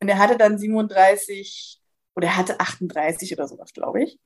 Und 0.01 0.09
er 0.09 0.17
hatte 0.17 0.37
dann 0.37 0.57
37 0.57 1.81
oder 2.15 2.27
er 2.27 2.37
hatte 2.37 2.59
38 2.59 3.33
oder 3.33 3.47
sowas, 3.47 3.73
glaube 3.73 4.03
ich. 4.03 4.19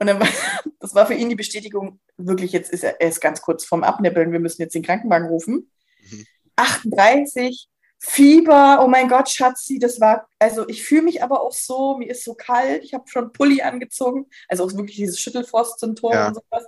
Und 0.00 0.06
dann 0.06 0.18
war, 0.18 0.28
das 0.80 0.94
war 0.94 1.06
für 1.06 1.14
ihn 1.14 1.28
die 1.28 1.36
Bestätigung, 1.36 2.00
wirklich, 2.16 2.52
jetzt 2.52 2.72
ist 2.72 2.82
er, 2.82 3.00
er 3.00 3.08
ist 3.08 3.20
ganz 3.20 3.40
kurz 3.40 3.64
vorm 3.64 3.84
Abnippeln, 3.84 4.32
wir 4.32 4.40
müssen 4.40 4.62
jetzt 4.62 4.74
den 4.74 4.82
Krankenwagen 4.82 5.28
rufen. 5.28 5.70
Mhm. 6.10 6.26
38, 6.56 7.68
Fieber, 8.02 8.82
oh 8.82 8.88
mein 8.88 9.08
Gott, 9.08 9.28
Schatzi, 9.28 9.78
das 9.78 10.00
war, 10.00 10.26
also 10.38 10.66
ich 10.68 10.82
fühle 10.82 11.02
mich 11.02 11.22
aber 11.22 11.42
auch 11.42 11.52
so, 11.52 11.98
mir 11.98 12.10
ist 12.10 12.24
so 12.24 12.34
kalt, 12.34 12.82
ich 12.82 12.94
habe 12.94 13.04
schon 13.06 13.30
Pulli 13.30 13.60
angezogen, 13.60 14.26
also 14.48 14.64
auch 14.64 14.72
wirklich 14.72 14.96
dieses 14.96 15.20
Schüttelfrost-Symptom 15.20 16.12
ja. 16.12 16.28
und 16.28 16.34
sowas. 16.34 16.64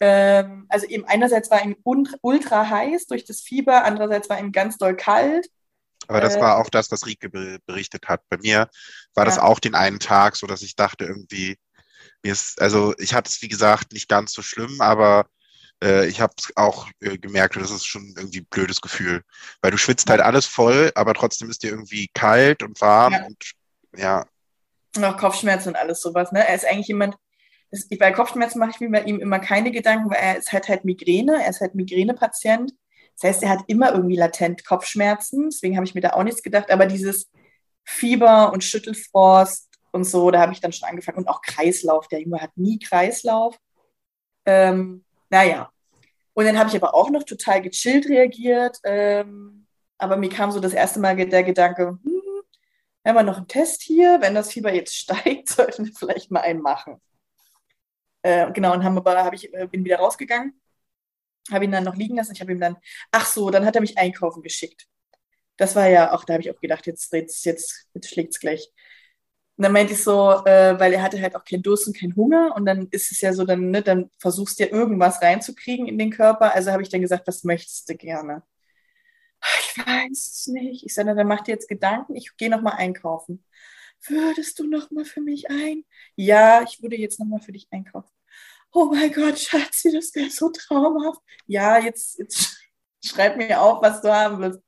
Ähm, 0.00 0.66
also 0.68 0.86
eben 0.86 1.06
einerseits 1.06 1.50
war 1.50 1.64
ihm 1.64 1.76
ultra 1.82 2.68
heiß 2.68 3.06
durch 3.06 3.24
das 3.24 3.40
Fieber, 3.40 3.84
andererseits 3.84 4.28
war 4.28 4.38
ihm 4.38 4.52
ganz 4.52 4.76
doll 4.76 4.94
kalt. 4.96 5.48
Aber 6.08 6.20
das 6.20 6.36
äh, 6.36 6.40
war 6.40 6.58
auch 6.58 6.68
das, 6.68 6.92
was 6.92 7.06
Rieke 7.06 7.30
berichtet 7.66 8.06
hat. 8.06 8.20
Bei 8.28 8.36
mir 8.36 8.68
war 9.14 9.24
ja. 9.24 9.30
das 9.30 9.38
auch 9.38 9.58
den 9.58 9.74
einen 9.74 9.98
Tag, 9.98 10.36
so 10.36 10.46
dass 10.46 10.60
ich 10.60 10.76
dachte 10.76 11.06
irgendwie, 11.06 11.56
mir 12.22 12.32
ist, 12.32 12.60
also 12.60 12.94
ich 12.98 13.14
hatte 13.14 13.28
es 13.28 13.42
wie 13.42 13.48
gesagt 13.48 13.92
nicht 13.92 14.08
ganz 14.08 14.32
so 14.32 14.42
schlimm, 14.42 14.80
aber 14.80 15.26
äh, 15.82 16.06
ich 16.06 16.20
habe 16.20 16.34
auch 16.56 16.88
äh, 17.00 17.18
gemerkt, 17.18 17.56
das 17.56 17.70
ist 17.70 17.86
schon 17.86 18.14
irgendwie 18.16 18.40
ein 18.40 18.48
blödes 18.50 18.80
Gefühl, 18.80 19.22
weil 19.62 19.70
du 19.70 19.78
schwitzt 19.78 20.10
halt 20.10 20.20
alles 20.20 20.46
voll, 20.46 20.90
aber 20.94 21.14
trotzdem 21.14 21.50
ist 21.50 21.62
dir 21.62 21.70
irgendwie 21.70 22.08
kalt 22.14 22.62
und 22.62 22.80
warm 22.80 23.12
ja. 23.12 23.24
und 23.26 23.52
ja. 23.96 24.26
Und 24.96 25.04
auch 25.04 25.16
Kopfschmerzen 25.16 25.70
und 25.70 25.76
alles 25.76 26.00
sowas. 26.00 26.32
Ne? 26.32 26.46
Er 26.46 26.54
ist 26.54 26.66
eigentlich 26.66 26.88
jemand, 26.88 27.16
das, 27.70 27.86
bei 27.88 28.12
Kopfschmerzen 28.12 28.58
mache 28.58 28.70
ich 28.70 28.80
mir 28.80 28.90
bei 28.90 29.02
ihm 29.02 29.20
immer 29.20 29.38
keine 29.38 29.70
Gedanken, 29.70 30.10
weil 30.10 30.18
er 30.18 30.38
ist 30.38 30.52
halt 30.52 30.68
halt 30.68 30.84
Migräne, 30.84 31.42
er 31.42 31.50
ist 31.50 31.60
halt 31.60 31.74
Migränepatient. 31.74 32.72
Das 33.20 33.30
heißt, 33.30 33.42
er 33.42 33.50
hat 33.50 33.64
immer 33.66 33.92
irgendwie 33.92 34.16
latent 34.16 34.64
Kopfschmerzen, 34.64 35.50
deswegen 35.50 35.76
habe 35.76 35.84
ich 35.84 35.94
mir 35.94 36.00
da 36.00 36.10
auch 36.10 36.22
nichts 36.22 36.42
gedacht, 36.42 36.70
aber 36.70 36.86
dieses 36.86 37.28
Fieber 37.84 38.52
und 38.52 38.62
Schüttelfrost 38.62 39.67
und 39.98 40.04
so, 40.04 40.30
da 40.30 40.40
habe 40.40 40.52
ich 40.52 40.60
dann 40.60 40.72
schon 40.72 40.88
angefangen. 40.88 41.18
Und 41.18 41.28
auch 41.28 41.42
Kreislauf, 41.42 42.06
der 42.08 42.20
Junge 42.20 42.40
hat 42.40 42.56
nie 42.56 42.78
Kreislauf. 42.78 43.58
Ähm, 44.46 45.04
naja. 45.28 45.72
Und 46.34 46.44
dann 46.44 46.56
habe 46.56 46.68
ich 46.70 46.76
aber 46.76 46.94
auch 46.94 47.10
noch 47.10 47.24
total 47.24 47.60
gechillt 47.60 48.08
reagiert. 48.08 48.78
Ähm, 48.84 49.66
aber 49.98 50.16
mir 50.16 50.28
kam 50.30 50.52
so 50.52 50.60
das 50.60 50.72
erste 50.72 51.00
Mal 51.00 51.16
der 51.16 51.42
Gedanke, 51.42 51.98
hm, 52.02 52.22
haben 53.04 53.16
wir 53.16 53.22
noch 53.24 53.38
einen 53.38 53.48
Test 53.48 53.82
hier? 53.82 54.20
Wenn 54.20 54.34
das 54.34 54.52
Fieber 54.52 54.72
jetzt 54.72 54.94
steigt, 55.02 55.48
sollten 55.48 55.86
wir 55.86 55.92
vielleicht 55.92 56.30
mal 56.30 56.40
einen 56.40 56.62
machen. 56.62 57.00
Äh, 58.22 58.52
genau, 58.52 58.72
und 58.72 58.84
haben 58.84 58.96
aber, 58.96 59.24
hab 59.24 59.34
ich, 59.34 59.52
äh, 59.52 59.66
bin 59.66 59.84
wieder 59.84 59.98
rausgegangen, 59.98 60.60
habe 61.50 61.64
ihn 61.64 61.72
dann 61.72 61.84
noch 61.84 61.96
liegen 61.96 62.16
lassen. 62.16 62.32
Ich 62.32 62.40
habe 62.40 62.52
ihm 62.52 62.60
dann, 62.60 62.76
ach 63.10 63.26
so, 63.26 63.50
dann 63.50 63.64
hat 63.66 63.74
er 63.74 63.80
mich 63.80 63.98
einkaufen 63.98 64.42
geschickt. 64.42 64.86
Das 65.56 65.74
war 65.74 65.88
ja 65.88 66.12
auch, 66.14 66.24
da 66.24 66.34
habe 66.34 66.42
ich 66.42 66.50
auch 66.50 66.60
gedacht, 66.60 66.86
jetzt, 66.86 67.12
jetzt, 67.12 67.44
jetzt, 67.44 67.88
jetzt 67.94 68.08
schlägt 68.08 68.34
es 68.34 68.40
gleich. 68.40 68.72
Und 69.58 69.64
dann 69.64 69.72
meinte 69.72 69.94
ich 69.94 70.04
so, 70.04 70.30
äh, 70.46 70.78
weil 70.78 70.92
er 70.92 71.02
hatte 71.02 71.20
halt 71.20 71.34
auch 71.36 71.44
keinen 71.44 71.64
Durst 71.64 71.88
und 71.88 71.96
keinen 71.98 72.14
Hunger 72.14 72.54
und 72.56 72.64
dann 72.64 72.86
ist 72.92 73.10
es 73.10 73.20
ja 73.20 73.32
so, 73.32 73.44
dann, 73.44 73.72
ne, 73.72 73.82
dann 73.82 74.08
versuchst 74.18 74.60
du 74.60 74.64
ja 74.64 74.70
irgendwas 74.70 75.20
reinzukriegen 75.20 75.88
in 75.88 75.98
den 75.98 76.10
Körper. 76.10 76.54
Also 76.54 76.70
habe 76.70 76.82
ich 76.82 76.90
dann 76.90 77.00
gesagt, 77.00 77.26
was 77.26 77.42
möchtest 77.44 77.88
du 77.90 77.96
gerne? 77.96 78.44
Ich 79.60 79.78
weiß 79.78 80.10
es 80.12 80.46
nicht. 80.48 80.84
Ich 80.84 80.94
sage, 80.94 81.14
dann 81.14 81.26
mach 81.26 81.42
dir 81.42 81.52
jetzt 81.52 81.68
Gedanken, 81.68 82.14
ich 82.16 82.36
gehe 82.36 82.50
nochmal 82.50 82.74
einkaufen. 82.76 83.44
Würdest 84.06 84.58
du 84.60 84.64
nochmal 84.68 85.04
für 85.04 85.20
mich 85.20 85.50
ein? 85.50 85.84
Ja, 86.16 86.62
ich 86.62 86.82
würde 86.82 86.96
jetzt 86.96 87.18
nochmal 87.18 87.40
für 87.40 87.52
dich 87.52 87.68
einkaufen. 87.72 88.10
Oh 88.72 88.86
mein 88.86 89.12
Gott, 89.12 89.38
Schatzi, 89.38 89.92
das 89.92 90.14
wäre 90.14 90.30
so 90.30 90.50
traumhaft. 90.50 91.20
Ja, 91.46 91.78
jetzt, 91.78 92.18
jetzt 92.18 92.58
schreib 93.04 93.36
mir 93.36 93.60
auf, 93.60 93.82
was 93.82 94.00
du 94.02 94.12
haben 94.12 94.40
willst. 94.40 94.60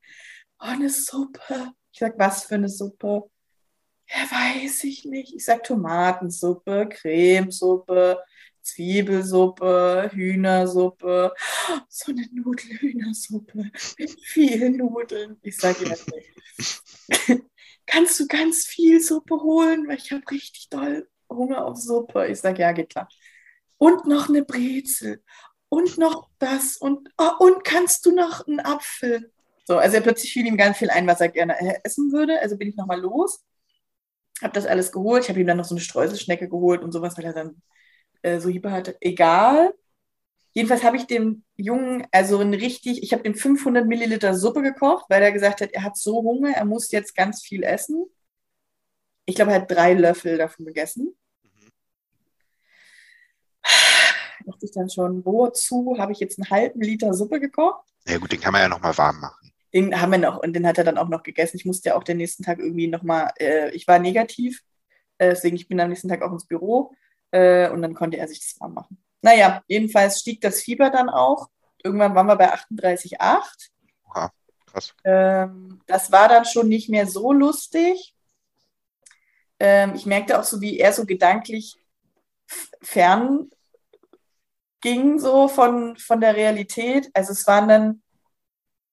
Oh, 0.61 0.65
eine 0.67 0.91
Suppe. 0.91 1.73
Ich 1.93 2.01
sag, 2.01 2.19
was 2.19 2.45
für 2.45 2.57
eine 2.57 2.69
Suppe? 2.69 3.31
Ja, 4.13 4.29
weiß 4.29 4.85
ich 4.85 5.05
nicht. 5.05 5.35
Ich 5.35 5.45
sag 5.45 5.63
Tomatensuppe, 5.63 6.89
Cremesuppe, 6.89 8.19
Zwiebelsuppe, 8.61 10.11
Hühnersuppe, 10.13 11.33
so 11.89 12.11
eine 12.11 12.27
Nudelhühnersuppe 12.33 13.71
mit 13.99 14.21
vielen 14.25 14.79
Nudeln. 14.79 15.39
Ich 15.43 15.57
sag 15.57 15.81
ja 15.81 15.91
nicht. 15.91 16.33
Kannst 17.87 18.19
du 18.19 18.27
ganz 18.27 18.67
viel 18.67 19.01
Suppe 19.01 19.37
holen? 19.43 19.87
Weil 19.87 19.99
ich 19.99 20.11
habe 20.11 20.29
richtig 20.31 20.69
doll 20.71 21.09
Hunger 21.29 21.65
auf 21.65 21.77
Suppe. 21.77 22.27
Ich 22.27 22.41
sag 22.41 22.59
ja, 22.59 22.73
geht 22.73 22.91
klar. 22.91 23.09
Und 23.79 24.07
noch 24.07 24.29
eine 24.29 24.45
Brezel. 24.45 25.23
Und 25.69 25.99
noch 25.99 26.29
das. 26.41 26.77
Und, 26.77 27.09
oh, 27.17 27.31
und 27.39 27.63
kannst 27.65 28.05
du 28.07 28.13
noch 28.13 28.47
einen 28.47 28.61
Apfel? 28.61 29.33
So, 29.65 29.79
also 29.79 30.01
plötzlich 30.01 30.33
fiel 30.33 30.47
ihm 30.47 30.57
ganz 30.57 30.79
viel 30.79 30.91
ein, 30.91 31.07
was 31.07 31.21
er 31.21 31.29
gerne 31.29 31.85
essen 31.85 32.11
würde. 32.11 32.41
Also 32.41 32.57
bin 32.57 32.69
ich 32.69 32.77
nochmal 32.77 33.01
los 33.01 33.45
habe 34.43 34.53
das 34.53 34.67
alles 34.67 34.93
geholt. 34.93 35.25
Ich 35.25 35.29
habe 35.29 35.41
ihm 35.41 35.47
dann 35.47 35.57
noch 35.59 35.65
so 35.65 35.75
eine 35.75 35.83
Streuselschnecke 35.83 36.49
geholt 36.49 36.83
und 36.83 36.93
sowas, 36.93 37.17
weil 37.17 37.25
er 37.25 37.33
dann 37.33 37.63
äh, 38.23 38.41
so 38.41 38.49
Hiebe 38.49 38.71
hatte. 38.71 38.97
Egal. 39.01 39.75
Jedenfalls 40.53 40.83
habe 40.83 40.97
ich 40.97 41.07
dem 41.07 41.45
Jungen, 41.57 42.07
also 42.11 42.41
ein 42.41 42.55
richtig, 42.55 43.03
ich 43.03 43.13
habe 43.13 43.23
dem 43.23 43.35
500 43.35 43.87
Milliliter 43.87 44.35
Suppe 44.35 44.63
gekocht, 44.63 45.07
weil 45.09 45.23
er 45.23 45.33
gesagt 45.33 45.61
hat, 45.61 45.71
er 45.73 45.85
hat 45.85 45.97
so 45.97 46.23
Hunger, 46.23 46.51
er 46.51 46.65
muss 46.65 46.91
jetzt 46.91 47.15
ganz 47.15 47.43
viel 47.43 47.63
essen. 47.63 48.07
Ich 49.27 49.37
glaube, 49.37 49.53
er 49.53 49.61
hat 49.61 49.71
drei 49.71 49.95
Löffel 49.95 50.39
davon 50.39 50.67
gegessen. 50.67 51.17
Mhm. 51.43 51.71
Da 54.41 54.53
dachte 54.53 54.67
ich 54.67 54.73
dann 54.73 54.91
schon, 54.91 55.25
wozu 55.25 55.97
habe 55.99 56.13
ich 56.13 56.19
jetzt 56.19 56.39
einen 56.39 56.51
halben 56.51 56.81
Liter 56.81 57.15
Suppe 57.15 57.39
gekocht? 57.39 57.87
Ja 58.09 58.19
gut, 58.19 58.33
den 58.33 58.41
kann 58.41 58.53
man 58.53 58.63
ja 58.63 58.69
nochmal 58.69 58.97
warm 58.99 59.21
machen. 59.21 59.40
Den 59.73 60.01
haben 60.01 60.13
wir 60.13 60.19
noch 60.19 60.43
und 60.43 60.53
den 60.53 60.67
hat 60.67 60.79
er 60.79 60.85
dann 60.85 60.99
auch 60.99 61.09
noch 61.09 61.23
gegessen. 61.23 61.57
Ich 61.57 61.65
musste 61.65 61.91
ja 61.91 61.97
auch 61.97 62.03
den 62.03 62.17
nächsten 62.17 62.43
Tag 62.43 62.59
irgendwie 62.59 62.89
nochmal, 62.89 63.33
äh, 63.39 63.71
ich 63.71 63.87
war 63.87 63.99
negativ, 63.99 64.63
äh, 65.19 65.31
deswegen 65.31 65.57
ich 65.57 65.69
bin 65.69 65.81
am 65.81 65.89
nächsten 65.89 66.09
Tag 66.09 66.23
auch 66.23 66.33
ins 66.33 66.47
Büro 66.47 66.95
äh, 67.31 67.69
und 67.71 67.83
dann 67.83 67.95
konnte 67.95 68.17
er 68.17 68.29
sich 68.29 68.41
das 68.41 68.61
warm 68.61 68.75
machen. 68.75 68.99
Naja, 69.23 69.63
jedenfalls 69.69 70.21
stieg 70.21 70.41
das 70.41 70.63
Fieber 70.63 70.91
dann 70.91 71.09
auch. 71.09 71.49
Irgendwann 71.83 72.15
waren 72.15 72.27
wir 72.27 72.37
bei 72.37 72.53
38,8. 72.53 73.43
Ja, 74.15 74.33
krass. 74.67 74.95
Ähm, 75.05 75.81
das 75.87 76.11
war 76.11 76.29
dann 76.29 76.45
schon 76.45 76.69
nicht 76.69 76.89
mehr 76.89 77.07
so 77.07 77.33
lustig. 77.33 78.15
Ähm, 79.59 79.95
ich 79.95 80.07
merkte 80.07 80.39
auch 80.39 80.45
so, 80.45 80.61
wie 80.61 80.79
er 80.79 80.93
so 80.93 81.05
gedanklich 81.05 81.77
fern 82.83 83.51
ging, 84.81 85.19
so 85.19 85.49
von, 85.49 85.97
von 85.97 86.21
der 86.21 86.35
Realität. 86.35 87.11
Also 87.13 87.33
es 87.33 87.47
waren 87.47 87.69
dann 87.69 88.03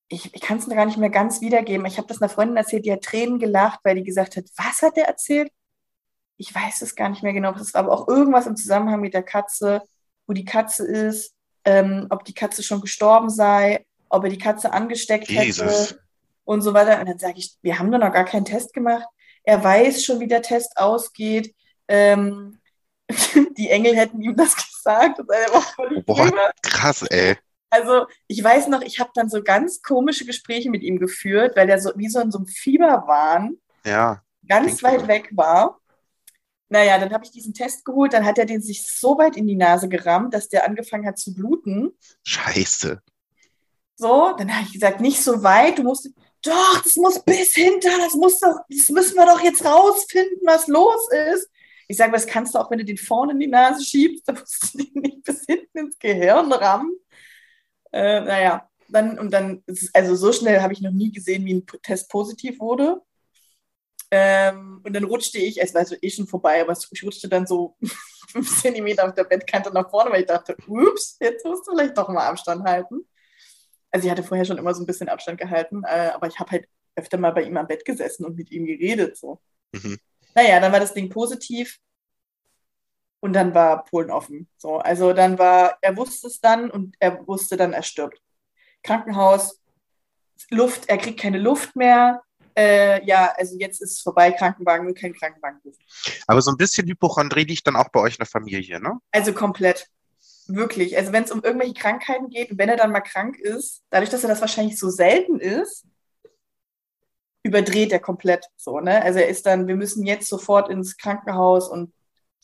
ich, 0.10 0.34
ich 0.34 0.42
kann 0.42 0.58
es 0.58 0.70
gar 0.70 0.86
nicht 0.86 0.98
mehr 0.98 1.10
ganz 1.10 1.42
wiedergeben. 1.42 1.86
Ich 1.86 1.98
habe 1.98 2.08
das 2.08 2.22
einer 2.22 2.30
Freundin 2.30 2.58
erzählt, 2.58 2.86
die 2.86 2.92
hat 2.92 3.02
Tränen 3.02 3.40
gelacht, 3.40 3.80
weil 3.84 3.96
die 3.96 4.04
gesagt 4.04 4.38
hat, 4.38 4.46
was 4.56 4.82
hat 4.82 4.96
der 4.96 5.08
erzählt? 5.08 5.52
Ich 6.38 6.54
weiß 6.54 6.82
es 6.82 6.96
gar 6.96 7.10
nicht 7.10 7.24
mehr 7.24 7.34
genau. 7.34 7.54
Es 7.54 7.74
war 7.74 7.84
aber 7.84 7.92
auch 7.92 8.08
irgendwas 8.08 8.48
im 8.48 8.56
Zusammenhang 8.56 9.02
mit 9.02 9.14
der 9.14 9.24
Katze, 9.24 9.82
wo 10.26 10.34
die 10.34 10.46
Katze 10.46 10.86
ist, 10.86 11.34
ähm, 11.66 12.08
ob 12.10 12.24
die 12.24 12.34
Katze 12.34 12.64
schon 12.64 12.80
gestorben 12.80 13.30
sei, 13.30 13.86
ob 14.10 14.24
er 14.24 14.30
die 14.30 14.38
Katze 14.38 14.72
angesteckt 14.72 15.30
Jesus. 15.30 15.90
hätte 15.92 16.02
und 16.46 16.62
so 16.62 16.74
weiter. 16.74 17.00
Und 17.00 17.10
dann 17.10 17.20
sage 17.20 17.38
ich, 17.38 17.58
wir 17.62 17.78
haben 17.78 17.92
doch 17.92 18.00
noch 18.00 18.14
gar 18.14 18.26
keinen 18.26 18.46
Test 18.46 18.74
gemacht. 18.74 19.06
Er 19.44 19.64
weiß 19.64 20.04
schon, 20.04 20.20
wie 20.20 20.28
der 20.28 20.42
Test 20.42 20.78
ausgeht. 20.78 21.54
Ähm, 21.88 22.60
die 23.58 23.70
Engel 23.70 23.96
hätten 23.96 24.22
ihm 24.22 24.36
das 24.36 24.56
gesagt. 24.68 25.20
Boah, 26.06 26.54
krass, 26.62 27.02
ey. 27.04 27.38
Also 27.70 28.08
ich 28.28 28.44
weiß 28.44 28.68
noch, 28.68 28.82
ich 28.82 29.00
habe 29.00 29.12
dann 29.14 29.30
so 29.30 29.44
ganz 29.44 29.82
komische 29.82 30.26
Gespräche 30.26 30.70
mit 30.70 30.84
ihm 30.84 31.00
geführt, 31.00 31.56
weil 31.56 31.70
er 31.70 31.80
so 31.80 31.92
wie 31.96 32.08
so 32.08 32.20
in 32.20 32.32
so 32.32 32.40
einem 32.40 32.48
Fieberwahn 32.48 33.58
Ja, 33.86 34.22
ganz 34.48 34.84
weit 34.84 35.02
so. 35.02 35.08
weg 35.08 35.30
war. 35.34 35.80
Naja, 36.70 36.98
dann 37.00 37.14
habe 37.14 37.24
ich 37.24 37.32
diesen 37.32 37.54
Test 37.54 37.86
geholt, 37.86 38.14
dann 38.14 38.26
hat 38.26 38.38
er 38.38 38.46
den 38.46 38.62
sich 38.62 38.86
so 38.86 39.18
weit 39.18 39.38
in 39.38 39.48
die 39.48 39.56
Nase 39.56 39.88
gerammt, 39.88 40.34
dass 40.34 40.50
der 40.50 40.66
angefangen 40.66 41.08
hat 41.08 41.18
zu 41.18 41.34
bluten. 41.34 41.92
Scheiße. 42.26 43.02
So, 43.96 44.36
dann 44.38 44.54
habe 44.54 44.66
ich 44.66 44.74
gesagt, 44.74 45.00
nicht 45.02 45.22
so 45.22 45.44
weit, 45.44 45.78
du 45.78 45.84
musst, 45.84 46.10
doch, 46.44 46.84
das 46.84 46.96
muss 46.98 47.24
bis 47.24 47.54
hinter, 47.56 47.98
das 47.98 48.14
muss 48.14 48.40
doch, 48.40 48.60
das 48.70 48.90
müssen 48.90 49.16
wir 49.16 49.26
doch 49.26 49.42
jetzt 49.42 49.66
rausfinden, 49.66 50.40
was 50.44 50.68
los 50.68 51.10
ist. 51.34 51.50
Ich 51.88 51.98
sage, 51.98 52.12
das 52.12 52.28
kannst 52.28 52.54
du 52.54 52.60
auch, 52.60 52.70
wenn 52.70 52.80
du 52.80 52.86
den 52.86 52.98
vorne 52.98 53.32
in 53.32 53.40
die 53.40 53.48
Nase 53.48 53.84
schiebst, 53.84 54.24
dann 54.28 54.36
musst 54.38 54.74
du 54.74 54.84
den 54.84 55.02
nicht 55.02 55.24
bis 55.24 55.46
hinten 55.46 55.78
ins 55.78 55.98
Gehirn 56.00 56.52
rammen. 56.52 56.92
Äh, 57.98 58.22
naja, 58.22 58.70
dann, 58.90 59.18
und 59.18 59.32
dann, 59.32 59.64
also 59.92 60.16
so 60.16 60.32
schnell 60.32 60.62
habe 60.62 60.72
ich 60.72 60.82
noch 60.82 60.92
nie 60.92 61.12
gesehen, 61.12 61.46
wie 61.46 61.56
ein 61.56 61.66
Test 61.82 62.10
positiv 62.12 62.60
wurde. 62.60 63.02
Ähm, 64.12 64.82
und 64.86 64.94
dann 64.94 65.04
rutschte 65.04 65.40
ich, 65.40 65.60
es 65.60 65.74
war 65.74 65.84
so 65.84 65.96
eh 66.00 66.10
schon 66.12 66.28
vorbei, 66.28 66.62
aber 66.62 66.78
ich 66.92 67.04
rutschte 67.04 67.28
dann 67.28 67.48
so 67.48 67.76
fünf 68.30 68.62
Zentimeter 68.62 69.08
auf 69.08 69.16
der 69.16 69.24
Bettkante 69.24 69.74
nach 69.74 69.90
vorne, 69.90 70.12
weil 70.12 70.22
ich 70.22 70.28
dachte, 70.28 70.56
ups, 70.68 71.18
jetzt 71.20 71.44
musst 71.44 71.68
du 71.68 71.72
vielleicht 71.72 71.98
doch 71.98 72.08
mal 72.10 72.28
Abstand 72.28 72.64
halten. 72.66 73.08
Also 73.90 74.06
ich 74.06 74.12
hatte 74.12 74.24
vorher 74.24 74.46
schon 74.46 74.60
immer 74.60 74.76
so 74.76 74.84
ein 74.84 74.86
bisschen 74.86 75.10
Abstand 75.10 75.40
gehalten, 75.40 75.82
äh, 75.84 76.12
aber 76.14 76.28
ich 76.28 76.40
habe 76.40 76.52
halt 76.52 76.68
öfter 76.96 77.18
mal 77.18 77.32
bei 77.32 77.44
ihm 77.44 77.58
am 77.58 77.68
Bett 77.68 77.84
gesessen 77.84 78.26
und 78.26 78.38
mit 78.38 78.52
ihm 78.52 78.68
geredet. 78.68 79.18
So. 79.18 79.42
Mhm. 79.72 79.98
Naja, 80.36 80.60
dann 80.60 80.72
war 80.72 80.80
das 80.80 80.94
Ding 80.94 81.10
positiv 81.10 81.80
und 83.20 83.34
dann 83.34 83.54
war 83.54 83.84
Polen 83.86 84.12
offen. 84.12 84.48
So, 84.58 84.78
also 84.78 85.14
dann 85.14 85.40
war, 85.40 85.78
er 85.82 85.98
wusste 85.98 86.28
es 86.28 86.40
dann 86.40 86.70
und 86.70 86.96
er 87.00 87.28
wusste 87.28 87.58
dann, 87.58 87.74
er 87.74 87.84
stirbt. 87.84 88.22
Krankenhaus, 88.84 89.62
Luft, 90.50 90.88
er 90.88 90.98
kriegt 90.98 91.20
keine 91.20 91.40
Luft 91.40 91.76
mehr. 91.76 92.22
Äh, 92.56 93.06
ja, 93.06 93.34
also 93.38 93.56
jetzt 93.60 93.82
ist 93.82 93.92
es 93.92 94.02
vorbei, 94.02 94.32
Krankenwagen, 94.32 94.88
will 94.88 94.94
keinen 94.94 95.14
Krankenwagen 95.14 95.60
rufen. 95.64 95.84
Aber 96.26 96.42
so 96.42 96.52
ein 96.52 96.58
bisschen 96.58 96.88
Hypochondrie 96.88 97.44
liegt 97.44 97.68
dann 97.68 97.76
auch 97.76 97.90
bei 97.90 98.00
euch 98.00 98.14
in 98.14 98.20
der 98.20 98.28
Familie, 98.28 98.80
ne? 98.80 99.00
Also 99.12 99.34
komplett. 99.34 99.88
Wirklich. 100.48 100.98
Also 100.98 101.12
wenn 101.12 101.24
es 101.24 101.32
um 101.32 101.44
irgendwelche 101.44 101.74
Krankheiten 101.74 102.30
geht 102.30 102.52
und 102.52 102.58
wenn 102.58 102.70
er 102.70 102.78
dann 102.78 102.92
mal 102.92 103.02
krank 103.02 103.38
ist, 103.38 103.84
dadurch, 103.90 104.10
dass 104.10 104.24
er 104.24 104.30
das 104.30 104.42
wahrscheinlich 104.42 104.80
so 104.80 104.90
selten 104.90 105.40
ist, 105.40 105.86
überdreht 107.44 107.92
er 107.92 108.00
komplett 108.00 108.46
so, 108.56 108.80
ne? 108.80 109.02
Also 109.04 109.20
er 109.20 109.28
ist 109.28 109.46
dann, 109.46 109.68
wir 109.68 109.76
müssen 109.76 110.06
jetzt 110.06 110.28
sofort 110.28 110.70
ins 110.70 110.98
Krankenhaus 110.98 111.70
und 111.70 111.94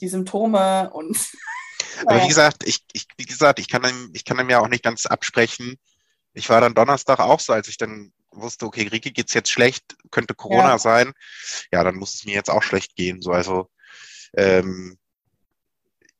die 0.01 0.08
Symptome 0.08 0.91
und 0.91 1.17
Aber 2.06 2.21
wie 2.23 2.27
gesagt, 2.27 2.63
ich, 2.65 2.84
ich, 2.93 3.08
wie 3.17 3.25
gesagt, 3.25 3.60
ich 3.60 3.67
kann 3.67 3.84
ihm, 3.84 4.12
ich 4.13 4.25
kann 4.25 4.39
ihm 4.39 4.49
ja 4.49 4.60
auch 4.60 4.67
nicht 4.67 4.84
ganz 4.84 5.06
absprechen. 5.06 5.77
Ich 6.34 6.49
war 6.49 6.62
dann 6.62 6.73
Donnerstag 6.73 7.19
auch 7.19 7.39
so, 7.39 7.53
als 7.53 7.67
ich 7.67 7.77
dann 7.77 8.12
wusste, 8.32 8.65
okay, 8.65 8.88
Rieke 8.88 9.12
geht's 9.12 9.34
jetzt 9.34 9.51
schlecht, 9.51 9.95
könnte 10.12 10.34
Corona 10.34 10.71
Ja. 10.71 10.77
sein. 10.79 11.13
Ja, 11.71 11.84
dann 11.84 11.95
muss 11.95 12.15
es 12.15 12.25
mir 12.25 12.34
jetzt 12.34 12.49
auch 12.49 12.63
schlecht 12.63 12.95
gehen. 12.95 13.21
So, 13.21 13.32
also 13.32 13.69
ähm, 14.36 14.97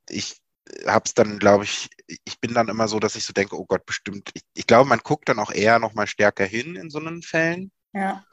ich 0.10 0.38
hab's 0.86 1.14
dann, 1.14 1.40
glaube 1.40 1.64
ich, 1.64 1.90
ich 2.08 2.40
bin 2.40 2.54
dann 2.54 2.70
immer 2.70 2.88
so, 2.88 3.00
dass 3.00 3.16
ich 3.16 3.26
so 3.26 3.34
denke, 3.34 3.58
oh 3.58 3.66
Gott, 3.66 3.86
bestimmt. 3.86 4.30
Ich, 4.34 4.44
ich 4.54 4.68
glaube, 4.68 4.88
man 4.88 5.00
guckt 5.00 5.28
dann 5.30 5.40
auch 5.40 5.52
eher 5.52 5.80
noch 5.80 5.94
mal 5.94 6.08
stärker 6.08 6.46
hin 6.46 6.76
in 6.76 6.90
so 6.90 7.00
einen 7.00 7.22
Fällen 7.24 7.72
ja. 7.94 8.26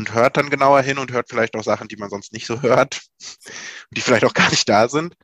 Und 0.00 0.14
hört 0.14 0.36
dann 0.36 0.50
genauer 0.50 0.82
hin 0.82 0.98
und 0.98 1.12
hört 1.12 1.28
vielleicht 1.28 1.54
auch 1.56 1.64
Sachen, 1.64 1.88
die 1.88 1.96
man 1.96 2.10
sonst 2.10 2.32
nicht 2.32 2.46
so 2.46 2.62
hört, 2.62 3.02
die 3.90 4.00
vielleicht 4.00 4.24
auch 4.24 4.34
gar 4.34 4.50
nicht 4.50 4.68
da 4.68 4.88
sind. 4.88 5.14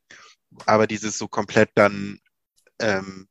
Aber 0.67 0.87
dieses 0.87 1.19
so 1.19 1.29
komplett 1.29 1.71
dann, 1.75 2.21
ähm, 2.81 3.29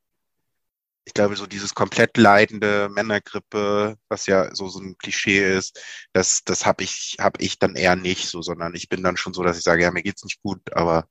ich 1.08 1.14
glaube, 1.14 1.36
so 1.36 1.46
dieses 1.46 1.76
komplett 1.76 2.18
leidende 2.18 2.90
Männergrippe, 2.90 3.96
was 4.10 4.26
ja 4.26 4.54
so, 4.56 4.68
so 4.70 4.80
ein 4.80 4.98
Klischee 4.98 5.56
ist, 5.56 5.80
das, 6.14 6.44
das 6.44 6.66
habe 6.66 6.84
ich, 6.84 7.18
hab 7.20 7.40
ich 7.42 7.60
dann 7.60 7.76
eher 7.76 7.96
nicht 7.96 8.28
so, 8.28 8.42
sondern 8.42 8.74
ich 8.76 8.90
bin 8.90 9.04
dann 9.04 9.18
schon 9.18 9.34
so, 9.34 9.44
dass 9.44 9.58
ich 9.58 9.64
sage, 9.64 9.84
ja, 9.84 9.92
mir 9.92 10.02
geht's 10.04 10.24
nicht 10.24 10.42
gut, 10.42 10.62
aber 10.74 11.08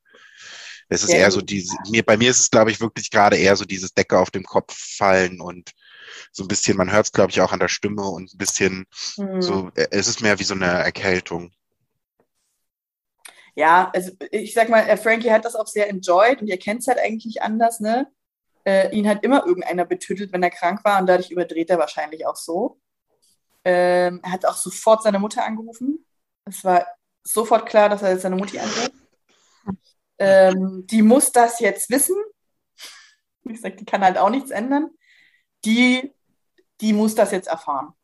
es 0.89 1.03
ist 1.05 1.13
Ja, 1.13 1.15
eher 1.15 1.31
so 1.31 1.41
diese, 1.41 1.77
mir, 1.91 2.05
bei 2.05 2.17
mir 2.17 2.31
ist 2.31 2.41
es, 2.41 2.51
glaube 2.51 2.71
ich, 2.71 2.81
wirklich 2.81 3.11
gerade 3.11 3.37
eher 3.37 3.57
so 3.57 3.65
dieses 3.65 3.95
Decke 3.95 4.19
auf 4.19 4.31
dem 4.33 4.45
Kopf 4.45 4.77
fallen 4.77 5.41
und 5.41 5.71
so 6.33 6.45
ein 6.45 6.49
bisschen, 6.49 6.77
man 6.77 6.93
hört 6.93 7.07
es, 7.07 7.13
glaube 7.13 7.31
ich, 7.31 7.41
auch 7.41 7.53
an 7.53 7.61
der 7.61 7.69
Stimme 7.69 8.03
und 8.03 8.35
ein 8.35 8.39
bisschen 8.39 8.87
Hm. 9.17 9.43
so, 9.43 9.71
äh, 9.75 9.89
es 9.91 10.09
ist 10.09 10.21
mehr 10.21 10.39
wie 10.39 10.45
so 10.45 10.55
eine 10.55 10.67
Erkältung. 10.67 11.53
Ja, 13.57 13.91
also 13.95 14.11
ich 14.33 14.53
sag 14.53 14.69
mal, 14.69 14.81
äh, 14.81 14.97
Frankie 14.97 15.31
hat 15.31 15.45
das 15.45 15.55
auch 15.55 15.67
sehr 15.67 15.89
enjoyed 15.89 16.41
und 16.41 16.49
ihr 16.49 16.59
kennt 16.59 16.81
es 16.81 16.89
halt 16.89 16.99
eigentlich 16.99 17.27
nicht 17.27 17.43
anders, 17.43 17.81
ne? 17.81 18.09
Äh, 18.65 18.97
ihn 18.97 19.09
hat 19.09 19.23
immer 19.23 19.47
irgendeiner 19.47 19.85
betüttelt, 19.85 20.33
wenn 20.33 20.43
er 20.43 20.51
krank 20.51 20.85
war 20.85 20.99
und 21.01 21.07
dadurch 21.07 21.31
überdreht 21.31 21.71
er 21.71 21.79
wahrscheinlich 21.79 22.27
auch 22.27 22.37
so. 22.37 22.81
Ähm, 23.65 24.21
er 24.23 24.33
hat 24.33 24.45
auch 24.47 24.57
sofort 24.57 25.03
seine 25.03 25.19
Mutter 25.19 25.45
angerufen. 25.45 26.05
Es 26.47 26.65
war 26.65 26.87
sofort 27.23 27.67
klar, 27.67 27.89
dass 27.89 28.03
er 28.03 28.13
jetzt 28.13 28.23
seine 28.23 28.37
Mutti 28.37 28.59
anruft. 28.59 28.93
Ähm, 30.19 30.87
die 30.87 31.03
muss 31.03 31.33
das 31.33 31.61
jetzt 31.61 31.91
wissen. 31.91 32.17
Wie 33.43 33.53
gesagt, 33.53 33.81
die 33.81 33.85
kann 33.85 34.05
halt 34.05 34.19
auch 34.19 34.31
nichts 34.31 34.51
ändern. 34.51 34.91
Die, 35.65 36.13
die 36.81 36.93
muss 36.93 37.15
das 37.15 37.31
jetzt 37.31 37.49
erfahren. 37.49 37.95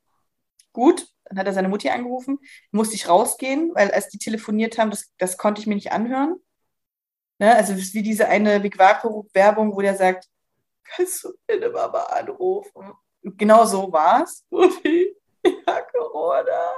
Gut, 0.73 1.09
dann 1.25 1.38
hat 1.38 1.46
er 1.46 1.53
seine 1.53 1.68
Mutti 1.68 1.88
angerufen, 1.90 2.38
musste 2.70 2.94
ich 2.94 3.09
rausgehen, 3.09 3.75
weil 3.75 3.90
als 3.90 4.09
die 4.09 4.18
telefoniert 4.18 4.79
haben, 4.79 4.90
das, 4.90 5.12
das 5.18 5.37
konnte 5.37 5.61
ich 5.61 5.66
mir 5.66 5.75
nicht 5.75 5.92
anhören. 5.92 6.37
Ne? 7.38 7.55
Also 7.55 7.73
es 7.73 7.81
ist 7.81 7.94
wie 7.94 8.03
diese 8.03 8.29
eine 8.29 8.62
Vigvaco-Werbung, 8.62 9.75
wo 9.75 9.81
der 9.81 9.96
sagt, 9.96 10.29
kannst 10.85 11.25
du 11.25 11.33
bitte 11.46 11.70
Mama 11.70 12.03
anrufen? 12.05 12.92
Genau 13.23 13.64
so 13.64 13.92
war 13.92 14.25
es. 14.25 14.46
Ja, 15.42 15.81
Corona. 15.81 16.70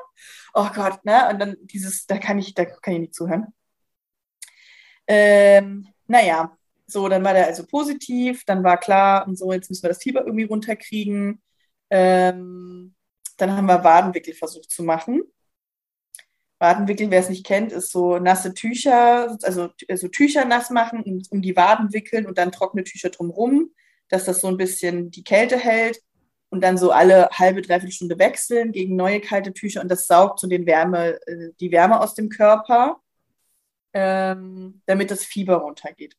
Oh 0.54 0.68
Gott, 0.72 1.04
ne? 1.04 1.28
Und 1.30 1.40
dann 1.40 1.56
dieses, 1.62 2.06
da 2.06 2.16
kann 2.18 2.38
ich, 2.38 2.54
da 2.54 2.64
kann 2.64 2.94
ich 2.94 3.00
nicht 3.00 3.14
zuhören. 3.14 3.52
Ähm, 5.08 5.88
naja, 6.06 6.56
so, 6.92 7.08
dann 7.08 7.24
war 7.24 7.34
der 7.34 7.46
also 7.46 7.66
positiv, 7.66 8.44
dann 8.44 8.64
war 8.64 8.78
klar 8.78 9.26
und 9.26 9.38
so, 9.38 9.52
jetzt 9.52 9.70
müssen 9.70 9.82
wir 9.82 9.88
das 9.88 10.02
Fieber 10.02 10.24
irgendwie 10.24 10.44
runterkriegen. 10.44 11.42
Ähm, 11.90 12.94
dann 13.36 13.56
haben 13.56 13.66
wir 13.66 13.84
Wadenwickel 13.84 14.34
versucht 14.34 14.70
zu 14.70 14.82
machen. 14.82 15.22
Wadenwickeln, 16.58 17.10
wer 17.10 17.20
es 17.20 17.28
nicht 17.28 17.44
kennt, 17.44 17.72
ist 17.72 17.90
so 17.90 18.18
nasse 18.18 18.54
Tücher, 18.54 19.36
also 19.42 19.70
so 19.94 20.08
Tücher 20.08 20.44
nass 20.44 20.70
machen, 20.70 21.02
um, 21.02 21.22
um 21.30 21.42
die 21.42 21.56
Waden 21.56 21.92
wickeln 21.92 22.24
und 22.24 22.38
dann 22.38 22.52
trockene 22.52 22.84
Tücher 22.84 23.10
drumrum, 23.10 23.72
dass 24.08 24.24
das 24.24 24.40
so 24.40 24.48
ein 24.48 24.56
bisschen 24.56 25.10
die 25.10 25.24
Kälte 25.24 25.58
hält 25.58 26.00
und 26.50 26.62
dann 26.62 26.78
so 26.78 26.92
alle 26.92 27.28
halbe, 27.30 27.62
dreiviertel 27.62 27.92
Stunde 27.92 28.18
wechseln 28.18 28.72
gegen 28.72 28.94
neue 28.94 29.20
kalte 29.20 29.52
Tücher 29.52 29.82
und 29.82 29.88
das 29.88 30.06
saugt 30.06 30.38
so 30.38 30.46
den 30.46 30.66
Wärme, 30.66 31.18
äh, 31.26 31.50
die 31.58 31.72
Wärme 31.72 32.00
aus 32.00 32.14
dem 32.14 32.28
Körper, 32.28 33.00
ähm, 33.92 34.82
damit 34.86 35.10
das 35.10 35.24
Fieber 35.24 35.56
runtergeht. 35.56 36.16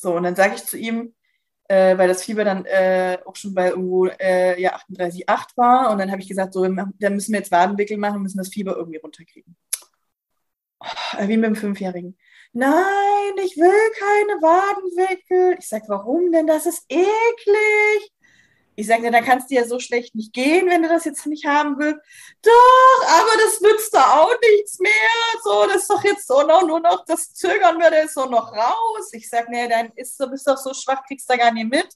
So, 0.00 0.14
und 0.16 0.22
dann 0.22 0.34
sage 0.34 0.54
ich 0.54 0.64
zu 0.64 0.78
ihm, 0.78 1.14
äh, 1.68 1.96
weil 1.98 2.08
das 2.08 2.24
Fieber 2.24 2.42
dann 2.42 2.64
äh, 2.64 3.18
auch 3.26 3.36
schon 3.36 3.54
bei 3.54 3.68
irgendwo 3.68 4.06
äh, 4.06 4.60
ja, 4.60 4.76
38,8 4.76 5.56
war. 5.56 5.90
Und 5.90 5.98
dann 5.98 6.10
habe 6.10 6.22
ich 6.22 6.28
gesagt, 6.28 6.54
so, 6.54 6.64
da 6.64 7.10
müssen 7.10 7.32
wir 7.32 7.40
jetzt 7.40 7.50
Wadenwickel 7.50 7.98
machen, 7.98 8.22
müssen 8.22 8.38
das 8.38 8.48
Fieber 8.48 8.76
irgendwie 8.76 8.98
runterkriegen. 8.98 9.56
Oh, 10.80 10.86
wie 11.28 11.36
mit 11.36 11.46
dem 11.46 11.56
Fünfjährigen. 11.56 12.16
Nein, 12.52 13.34
ich 13.44 13.56
will 13.58 13.90
keine 13.98 14.40
Wadenwickel. 14.40 15.56
Ich 15.58 15.68
sage, 15.68 15.84
warum 15.88 16.32
denn? 16.32 16.46
Das 16.46 16.64
ist 16.64 16.84
eklig. 16.88 18.12
Ich 18.80 18.86
sage, 18.86 19.10
dann 19.10 19.22
kannst 19.22 19.50
du 19.50 19.56
ja 19.56 19.66
so 19.66 19.78
schlecht 19.78 20.14
nicht 20.14 20.32
gehen, 20.32 20.66
wenn 20.70 20.82
du 20.82 20.88
das 20.88 21.04
jetzt 21.04 21.26
nicht 21.26 21.44
haben 21.44 21.78
willst. 21.78 22.00
Doch, 22.40 23.08
aber 23.08 23.30
das 23.44 23.60
nützt 23.60 23.92
da 23.92 24.20
auch 24.20 24.34
nichts 24.40 24.78
mehr. 24.78 24.90
So, 25.44 25.66
das 25.66 25.82
ist 25.82 25.90
doch 25.90 26.02
jetzt 26.02 26.26
so 26.26 26.40
noch, 26.40 26.66
nur 26.66 26.80
noch, 26.80 27.04
das 27.04 27.34
zögern 27.34 27.78
wir, 27.78 28.02
ist 28.02 28.14
so 28.14 28.24
noch 28.24 28.50
raus. 28.52 29.12
Ich 29.12 29.28
sage, 29.28 29.48
nee, 29.50 29.68
dann 29.68 29.92
ist, 29.96 30.18
du 30.18 30.30
bist 30.30 30.48
doch 30.48 30.56
so 30.56 30.72
schwach, 30.72 31.02
kriegst 31.06 31.28
da 31.28 31.36
gar 31.36 31.52
nicht 31.52 31.68
mit. 31.68 31.88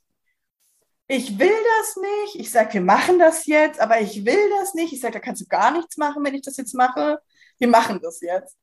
Ich 1.07 1.38
will 1.38 1.57
das 1.79 1.97
nicht. 1.97 2.35
Ich 2.40 2.51
sage, 2.51 2.75
wir 2.75 2.81
machen 2.83 3.18
das 3.18 3.47
jetzt, 3.47 3.81
aber 3.81 4.03
ich 4.03 4.23
will 4.27 4.51
das 4.59 4.75
nicht. 4.75 4.92
Ich 4.92 5.01
sage, 5.01 5.14
da 5.14 5.20
kannst 5.20 5.40
du 5.40 5.47
gar 5.47 5.70
nichts 5.70 5.97
machen, 5.97 6.23
wenn 6.23 6.35
ich 6.35 6.42
das 6.42 6.59
jetzt 6.59 6.75
mache. 6.75 7.18
Wir 7.57 7.68
machen 7.68 7.99
das 8.03 8.20
jetzt. 8.20 8.59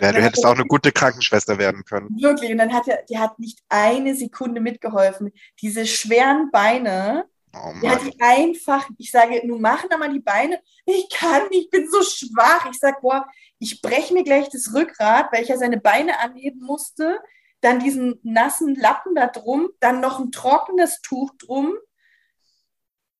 Ja, 0.00 0.12
du 0.12 0.22
hättest 0.22 0.46
auch 0.46 0.54
eine 0.54 0.64
gute 0.64 0.92
Krankenschwester 0.92 1.58
werden 1.58 1.84
können. 1.84 2.08
Wirklich. 2.20 2.50
Und 2.50 2.58
dann 2.58 2.72
hat 2.72 2.88
er, 2.88 3.02
die 3.08 3.18
hat 3.18 3.38
nicht 3.38 3.60
eine 3.68 4.14
Sekunde 4.14 4.60
mitgeholfen. 4.60 5.32
Diese 5.60 5.86
schweren 5.86 6.50
Beine, 6.50 7.26
Oh 7.54 7.72
die 7.82 7.88
hat 7.88 8.02
die 8.02 8.20
einfach, 8.20 8.88
ich 8.98 9.10
sage, 9.10 9.40
nun 9.46 9.60
machen 9.60 9.88
da 9.90 9.96
mal 9.96 10.12
die 10.12 10.20
Beine. 10.20 10.60
Ich 10.84 11.08
kann 11.10 11.48
nicht, 11.48 11.64
ich 11.64 11.70
bin 11.70 11.88
so 11.90 12.02
schwach. 12.02 12.68
Ich 12.70 12.78
sage, 12.78 12.98
boah, 13.00 13.26
ich 13.58 13.80
breche 13.80 14.12
mir 14.12 14.22
gleich 14.22 14.48
das 14.50 14.74
Rückgrat, 14.74 15.32
weil 15.32 15.42
ich 15.42 15.48
ja 15.48 15.56
seine 15.56 15.80
Beine 15.80 16.18
anheben 16.20 16.60
musste. 16.60 17.18
Dann 17.60 17.80
diesen 17.80 18.20
nassen 18.22 18.74
Lappen 18.74 19.14
da 19.14 19.26
drum, 19.26 19.68
dann 19.80 20.00
noch 20.00 20.20
ein 20.20 20.30
trockenes 20.30 21.00
Tuch 21.00 21.32
drum. 21.38 21.74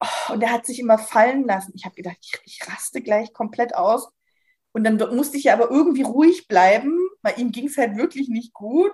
Oh, 0.00 0.32
und 0.34 0.42
er 0.42 0.52
hat 0.52 0.66
sich 0.66 0.78
immer 0.78 0.98
fallen 0.98 1.44
lassen. 1.44 1.72
Ich 1.74 1.84
habe 1.84 1.96
gedacht, 1.96 2.18
ich, 2.20 2.38
ich 2.44 2.68
raste 2.68 3.00
gleich 3.00 3.32
komplett 3.32 3.74
aus. 3.74 4.08
Und 4.78 4.84
dann 4.84 4.96
musste 5.16 5.36
ich 5.36 5.42
ja 5.42 5.54
aber 5.54 5.72
irgendwie 5.72 6.02
ruhig 6.02 6.46
bleiben, 6.46 6.96
weil 7.22 7.36
ihm 7.40 7.50
ging 7.50 7.66
es 7.66 7.76
halt 7.76 7.96
wirklich 7.96 8.28
nicht 8.28 8.54
gut. 8.54 8.92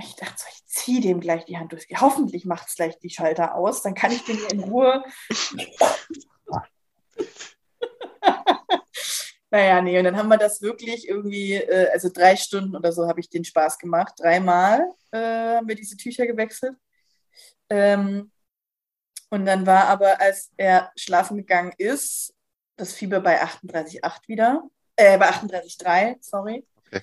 Ich 0.00 0.16
dachte 0.16 0.34
so, 0.38 0.46
ich 0.50 0.66
ziehe 0.66 1.00
dem 1.00 1.20
gleich 1.20 1.44
die 1.44 1.56
Hand 1.56 1.70
durch. 1.70 1.86
Hoffentlich 2.00 2.46
macht 2.46 2.66
es 2.66 2.74
gleich 2.74 2.98
die 2.98 3.10
Schalter 3.10 3.54
aus, 3.54 3.82
dann 3.82 3.94
kann 3.94 4.10
ich 4.10 4.24
den 4.24 4.40
in 4.50 4.58
Ruhe. 4.58 5.04
naja, 9.52 9.80
nee, 9.82 9.96
und 9.96 10.04
dann 10.04 10.16
haben 10.16 10.30
wir 10.30 10.36
das 10.36 10.60
wirklich 10.62 11.06
irgendwie, 11.06 11.52
äh, 11.54 11.88
also 11.92 12.08
drei 12.12 12.34
Stunden 12.34 12.74
oder 12.74 12.90
so 12.90 13.06
habe 13.06 13.20
ich 13.20 13.30
den 13.30 13.44
Spaß 13.44 13.78
gemacht. 13.78 14.14
Dreimal 14.18 14.84
äh, 15.12 15.18
haben 15.18 15.68
wir 15.68 15.76
diese 15.76 15.96
Tücher 15.96 16.26
gewechselt. 16.26 16.76
Ähm, 17.70 18.32
und 19.30 19.46
dann 19.46 19.64
war 19.64 19.84
aber, 19.84 20.20
als 20.20 20.50
er 20.56 20.90
schlafen 20.96 21.36
gegangen 21.36 21.72
ist, 21.78 22.34
das 22.82 22.92
Fieber 22.92 23.20
bei 23.20 23.40
38,8 23.40 24.28
wieder, 24.28 24.64
äh, 24.96 25.16
bei 25.18 25.28
38,3, 25.30 26.16
sorry. 26.20 26.66
Okay. 26.86 27.02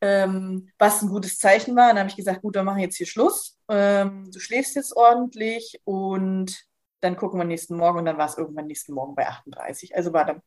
Ähm, 0.00 0.70
was 0.78 1.02
ein 1.02 1.08
gutes 1.08 1.38
Zeichen 1.38 1.76
war. 1.76 1.88
Dann 1.88 1.98
habe 1.98 2.08
ich 2.08 2.16
gesagt, 2.16 2.42
gut, 2.42 2.56
dann 2.56 2.64
machen 2.64 2.78
wir 2.78 2.84
jetzt 2.84 2.96
hier 2.96 3.06
Schluss. 3.06 3.58
Ähm, 3.68 4.30
du 4.32 4.40
schläfst 4.40 4.74
jetzt 4.76 4.96
ordentlich 4.96 5.80
und 5.84 6.64
dann 7.00 7.16
gucken 7.16 7.38
wir 7.38 7.44
nächsten 7.44 7.76
Morgen. 7.76 7.98
Und 7.98 8.04
dann 8.06 8.18
war 8.18 8.26
es 8.26 8.38
irgendwann 8.38 8.66
nächsten 8.66 8.92
Morgen 8.92 9.14
bei 9.14 9.26
38. 9.26 9.94
Also 9.94 10.12
war 10.12 10.24
dann 10.24 10.42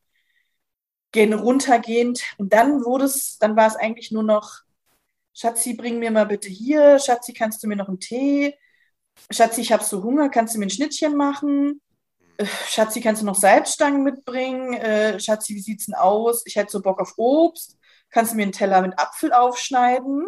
gehen 1.11 1.33
runtergehend. 1.33 2.23
Und 2.37 2.53
dann 2.53 2.83
wurde 2.83 3.05
es, 3.05 3.37
dann 3.37 3.55
war 3.55 3.67
es 3.67 3.75
eigentlich 3.75 4.11
nur 4.11 4.23
noch, 4.23 4.61
Schatzi, 5.33 5.73
bring 5.75 5.99
mir 5.99 6.11
mal 6.11 6.25
bitte 6.25 6.49
hier, 6.49 6.99
Schatzi, 6.99 7.33
kannst 7.33 7.63
du 7.63 7.67
mir 7.67 7.75
noch 7.75 7.87
einen 7.87 7.99
Tee? 7.99 8.57
Schatzi, 9.29 9.61
ich 9.61 9.71
habe 9.71 9.83
so 9.83 10.03
Hunger, 10.03 10.29
kannst 10.29 10.55
du 10.55 10.59
mir 10.59 10.65
ein 10.65 10.71
Schnittchen 10.71 11.15
machen? 11.15 11.81
Schatzi, 12.67 13.01
kannst 13.01 13.21
du 13.21 13.25
noch 13.25 13.35
Salzstangen 13.35 14.03
mitbringen? 14.03 14.73
Äh, 14.73 15.19
Schatzi, 15.19 15.55
wie 15.55 15.61
sieht's 15.61 15.85
denn 15.85 15.95
aus? 15.95 16.43
Ich 16.45 16.55
hätte 16.55 16.71
so 16.71 16.81
Bock 16.81 16.99
auf 16.99 17.13
Obst. 17.17 17.77
Kannst 18.09 18.33
du 18.33 18.35
mir 18.35 18.43
einen 18.43 18.51
Teller 18.51 18.81
mit 18.81 18.97
Apfel 18.99 19.31
aufschneiden? 19.31 20.27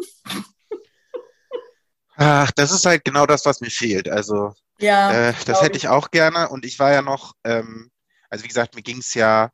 Ach, 2.15 2.51
das 2.51 2.71
ist 2.71 2.85
halt 2.85 3.03
genau 3.03 3.25
das, 3.25 3.45
was 3.45 3.59
mir 3.59 3.71
fehlt. 3.71 4.07
Also, 4.07 4.53
ja, 4.79 5.29
äh, 5.29 5.33
das 5.45 5.61
hätte 5.61 5.77
ich. 5.77 5.85
ich 5.85 5.89
auch 5.89 6.11
gerne. 6.11 6.49
Und 6.49 6.65
ich 6.65 6.79
war 6.79 6.91
ja 6.91 7.01
noch, 7.01 7.33
ähm, 7.43 7.91
also 8.29 8.43
wie 8.43 8.47
gesagt, 8.47 8.75
mir 8.75 8.83
ging 8.83 8.99
es 8.99 9.13
ja 9.13 9.49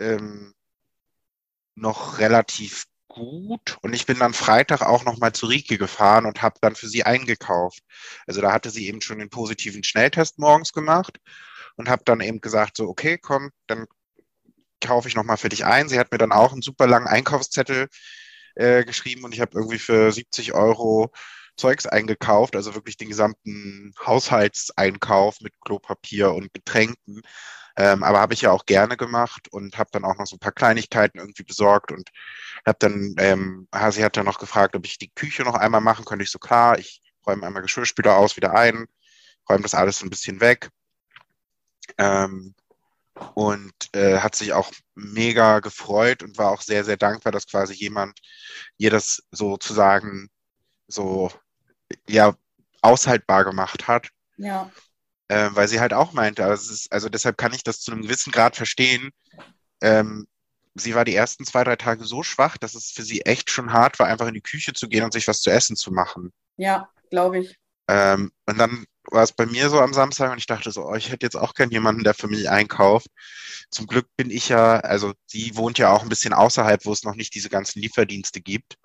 ähm, 0.00 0.54
noch 1.74 2.18
relativ 2.18 2.86
gut. 3.08 3.78
Und 3.82 3.94
ich 3.94 4.06
bin 4.06 4.18
dann 4.18 4.34
Freitag 4.34 4.82
auch 4.82 5.04
nochmal 5.04 5.32
zu 5.32 5.46
Rike 5.46 5.78
gefahren 5.78 6.26
und 6.26 6.42
habe 6.42 6.56
dann 6.60 6.74
für 6.74 6.88
sie 6.88 7.04
eingekauft. 7.04 7.80
Also 8.26 8.40
da 8.40 8.52
hatte 8.52 8.70
sie 8.70 8.88
eben 8.88 9.00
schon 9.00 9.18
den 9.18 9.30
positiven 9.30 9.84
Schnelltest 9.84 10.38
morgens 10.38 10.72
gemacht 10.72 11.20
und 11.76 11.88
habe 11.88 12.02
dann 12.04 12.20
eben 12.20 12.40
gesagt, 12.40 12.76
so, 12.76 12.88
okay, 12.88 13.18
komm, 13.18 13.50
dann 13.66 13.86
kaufe 14.80 15.08
ich 15.08 15.14
nochmal 15.14 15.36
für 15.36 15.48
dich 15.48 15.64
ein. 15.64 15.88
Sie 15.88 15.98
hat 15.98 16.12
mir 16.12 16.18
dann 16.18 16.32
auch 16.32 16.52
einen 16.52 16.62
super 16.62 16.86
langen 16.86 17.06
Einkaufszettel 17.06 17.88
äh, 18.54 18.84
geschrieben 18.84 19.24
und 19.24 19.34
ich 19.34 19.40
habe 19.40 19.52
irgendwie 19.54 19.78
für 19.78 20.12
70 20.12 20.54
Euro 20.54 21.12
Zeugs 21.56 21.86
eingekauft, 21.86 22.54
also 22.54 22.74
wirklich 22.74 22.96
den 22.98 23.08
gesamten 23.08 23.94
Haushaltseinkauf 24.06 25.40
mit 25.40 25.54
Klopapier 25.62 26.32
und 26.34 26.52
Getränken. 26.52 27.22
Ähm, 27.78 28.02
aber 28.02 28.20
habe 28.20 28.34
ich 28.34 28.42
ja 28.42 28.52
auch 28.52 28.66
gerne 28.66 28.96
gemacht 28.96 29.48
und 29.52 29.78
habe 29.78 29.90
dann 29.92 30.04
auch 30.04 30.16
noch 30.16 30.26
so 30.26 30.36
ein 30.36 30.40
paar 30.40 30.52
Kleinigkeiten 30.52 31.18
irgendwie 31.18 31.44
besorgt 31.44 31.92
und 31.92 32.10
habe 32.66 32.78
dann, 32.80 33.14
ähm, 33.18 33.68
Hasi 33.74 34.00
hat 34.02 34.16
dann 34.16 34.26
noch 34.26 34.38
gefragt, 34.38 34.76
ob 34.76 34.86
ich 34.86 34.98
die 34.98 35.10
Küche 35.14 35.42
noch 35.44 35.54
einmal 35.54 35.80
machen 35.82 36.04
könnte. 36.06 36.22
Ich 36.24 36.30
so, 36.30 36.38
klar, 36.38 36.78
ich 36.78 37.02
räume 37.26 37.46
einmal 37.46 37.62
Geschirrspüler 37.62 38.16
aus, 38.16 38.36
wieder 38.36 38.54
ein, 38.54 38.86
räume 39.48 39.62
das 39.62 39.74
alles 39.74 39.98
so 39.98 40.06
ein 40.06 40.10
bisschen 40.10 40.40
weg. 40.40 40.70
Ähm, 41.98 42.54
und 43.34 43.72
äh, 43.94 44.18
hat 44.18 44.34
sich 44.34 44.52
auch 44.52 44.70
mega 44.94 45.60
gefreut 45.60 46.22
und 46.22 46.36
war 46.36 46.50
auch 46.50 46.60
sehr, 46.60 46.84
sehr 46.84 46.98
dankbar, 46.98 47.32
dass 47.32 47.46
quasi 47.46 47.72
jemand 47.74 48.20
ihr 48.76 48.90
das 48.90 49.22
sozusagen 49.30 50.28
so, 50.86 51.30
ja, 52.08 52.36
aushaltbar 52.82 53.44
gemacht 53.44 53.88
hat. 53.88 54.10
Ja 54.36 54.70
äh, 55.28 55.50
weil 55.52 55.68
sie 55.68 55.80
halt 55.80 55.92
auch 55.92 56.12
meinte, 56.12 56.44
also, 56.44 56.72
ist, 56.72 56.92
also, 56.92 57.08
deshalb 57.08 57.36
kann 57.36 57.52
ich 57.52 57.62
das 57.62 57.80
zu 57.80 57.92
einem 57.92 58.02
gewissen 58.02 58.32
Grad 58.32 58.56
verstehen. 58.56 59.10
Ähm, 59.80 60.26
sie 60.74 60.94
war 60.94 61.04
die 61.04 61.14
ersten 61.14 61.44
zwei, 61.44 61.64
drei 61.64 61.76
Tage 61.76 62.04
so 62.04 62.22
schwach, 62.22 62.56
dass 62.58 62.74
es 62.74 62.90
für 62.90 63.02
sie 63.02 63.22
echt 63.22 63.50
schon 63.50 63.72
hart 63.72 63.98
war, 63.98 64.06
einfach 64.06 64.26
in 64.28 64.34
die 64.34 64.42
Küche 64.42 64.72
zu 64.72 64.88
gehen 64.88 65.04
und 65.04 65.12
sich 65.12 65.26
was 65.26 65.40
zu 65.40 65.50
essen 65.50 65.76
zu 65.76 65.90
machen. 65.90 66.32
Ja, 66.56 66.88
glaube 67.10 67.38
ich. 67.40 67.58
Ähm, 67.88 68.32
und 68.46 68.58
dann 68.58 68.84
war 69.10 69.22
es 69.22 69.32
bei 69.32 69.46
mir 69.46 69.70
so 69.70 69.80
am 69.80 69.92
Samstag 69.92 70.32
und 70.32 70.38
ich 70.38 70.46
dachte 70.46 70.70
so, 70.72 70.86
oh, 70.86 70.94
ich 70.94 71.10
hätte 71.10 71.24
jetzt 71.26 71.36
auch 71.36 71.54
gern 71.54 71.70
jemanden, 71.70 72.04
der 72.04 72.14
für 72.14 72.28
mich 72.28 72.48
einkauft. 72.50 73.08
Zum 73.70 73.86
Glück 73.86 74.06
bin 74.16 74.30
ich 74.30 74.48
ja, 74.48 74.80
also 74.80 75.12
sie 75.26 75.56
wohnt 75.56 75.78
ja 75.78 75.90
auch 75.92 76.02
ein 76.02 76.08
bisschen 76.08 76.32
außerhalb, 76.32 76.84
wo 76.84 76.92
es 76.92 77.04
noch 77.04 77.14
nicht 77.14 77.34
diese 77.34 77.48
ganzen 77.48 77.80
Lieferdienste 77.80 78.40
gibt. 78.40 78.76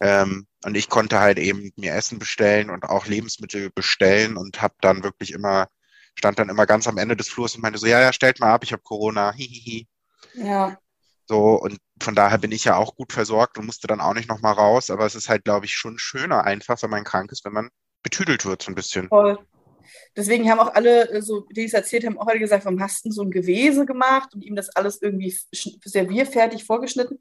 Ähm, 0.00 0.46
und 0.64 0.76
ich 0.76 0.88
konnte 0.88 1.20
halt 1.20 1.38
eben 1.38 1.70
mir 1.76 1.94
Essen 1.94 2.18
bestellen 2.18 2.70
und 2.70 2.84
auch 2.84 3.06
Lebensmittel 3.06 3.70
bestellen 3.70 4.36
und 4.36 4.62
habe 4.62 4.74
dann 4.80 5.04
wirklich 5.04 5.32
immer, 5.32 5.68
stand 6.16 6.38
dann 6.38 6.48
immer 6.48 6.66
ganz 6.66 6.88
am 6.88 6.98
Ende 6.98 7.16
des 7.16 7.28
Flurs 7.28 7.54
und 7.54 7.62
meinte 7.62 7.78
so, 7.78 7.86
ja, 7.86 8.00
ja, 8.00 8.12
stellt 8.12 8.40
mal 8.40 8.52
ab, 8.52 8.64
ich 8.64 8.72
habe 8.72 8.82
Corona, 8.82 9.32
hihihi. 9.32 9.86
Ja. 10.34 10.78
So, 11.28 11.54
und 11.54 11.78
von 12.00 12.14
daher 12.14 12.38
bin 12.38 12.52
ich 12.52 12.64
ja 12.64 12.76
auch 12.76 12.96
gut 12.96 13.12
versorgt 13.12 13.58
und 13.58 13.66
musste 13.66 13.86
dann 13.86 14.00
auch 14.00 14.14
nicht 14.14 14.28
nochmal 14.28 14.54
raus, 14.54 14.90
aber 14.90 15.06
es 15.06 15.14
ist 15.14 15.28
halt, 15.28 15.44
glaube 15.44 15.66
ich, 15.66 15.74
schon 15.74 15.98
schöner 15.98 16.44
einfach, 16.44 16.82
wenn 16.82 16.90
man 16.90 17.04
krank 17.04 17.30
ist, 17.30 17.44
wenn 17.44 17.52
man 17.52 17.70
betüdelt 18.02 18.44
wird 18.44 18.62
so 18.62 18.70
ein 18.70 18.74
bisschen. 18.74 19.08
Voll. 19.08 19.38
Deswegen 20.16 20.50
haben 20.50 20.60
auch 20.60 20.74
alle, 20.74 21.10
äh, 21.10 21.22
so 21.22 21.46
die 21.50 21.64
es 21.64 21.74
erzählt 21.74 22.04
haben, 22.04 22.18
auch 22.18 22.26
alle 22.26 22.38
gesagt, 22.38 22.64
warum 22.64 22.80
hast 22.80 23.04
du 23.04 23.10
so 23.10 23.22
ein 23.22 23.30
Gewese 23.30 23.86
gemacht 23.86 24.34
und 24.34 24.44
ihm 24.44 24.56
das 24.56 24.70
alles 24.70 25.00
irgendwie 25.00 25.34
servierfertig 25.84 26.64
vorgeschnitten. 26.64 27.16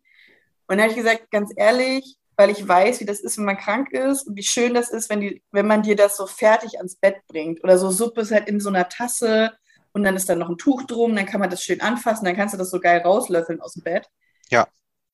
Und 0.68 0.78
dann 0.78 0.82
habe 0.82 0.92
ich 0.92 0.98
gesagt, 0.98 1.32
ganz 1.32 1.52
ehrlich, 1.56 2.18
weil 2.38 2.50
ich 2.50 2.68
weiß, 2.68 3.00
wie 3.02 3.06
das 3.06 3.20
ist, 3.20 3.38
wenn 3.38 3.46
man 3.46 3.58
krank 3.58 3.92
ist 3.92 4.28
und 4.28 4.36
wie 4.36 4.44
schön 4.44 4.74
das 4.74 4.90
ist, 4.90 5.10
wenn, 5.10 5.22
die, 5.22 5.44
wenn 5.52 5.68
man 5.68 5.84
dir 5.84 5.96
das 5.96 6.18
so 6.18 6.26
fertig 6.26 6.78
ans 6.78 6.96
Bett 6.96 7.18
bringt. 7.28 7.64
Oder 7.64 7.78
so 7.78 7.92
Suppe 7.92 8.22
ist 8.22 8.32
halt 8.32 8.48
in 8.48 8.60
so 8.60 8.70
einer 8.70 8.90
Tasse 8.90 9.52
und 9.92 10.04
dann 10.04 10.16
ist 10.16 10.30
da 10.30 10.36
noch 10.36 10.50
ein 10.50 10.58
Tuch 10.58 10.84
drum, 10.84 11.16
dann 11.16 11.26
kann 11.26 11.40
man 11.40 11.50
das 11.50 11.64
schön 11.64 11.82
anfassen, 11.82 12.26
dann 12.26 12.36
kannst 12.36 12.54
du 12.54 12.58
das 12.58 12.72
so 12.72 12.80
geil 12.80 13.02
rauslöffeln 13.02 13.62
aus 13.62 13.74
dem 13.74 13.84
Bett. 13.84 14.08
Ja. 14.50 14.68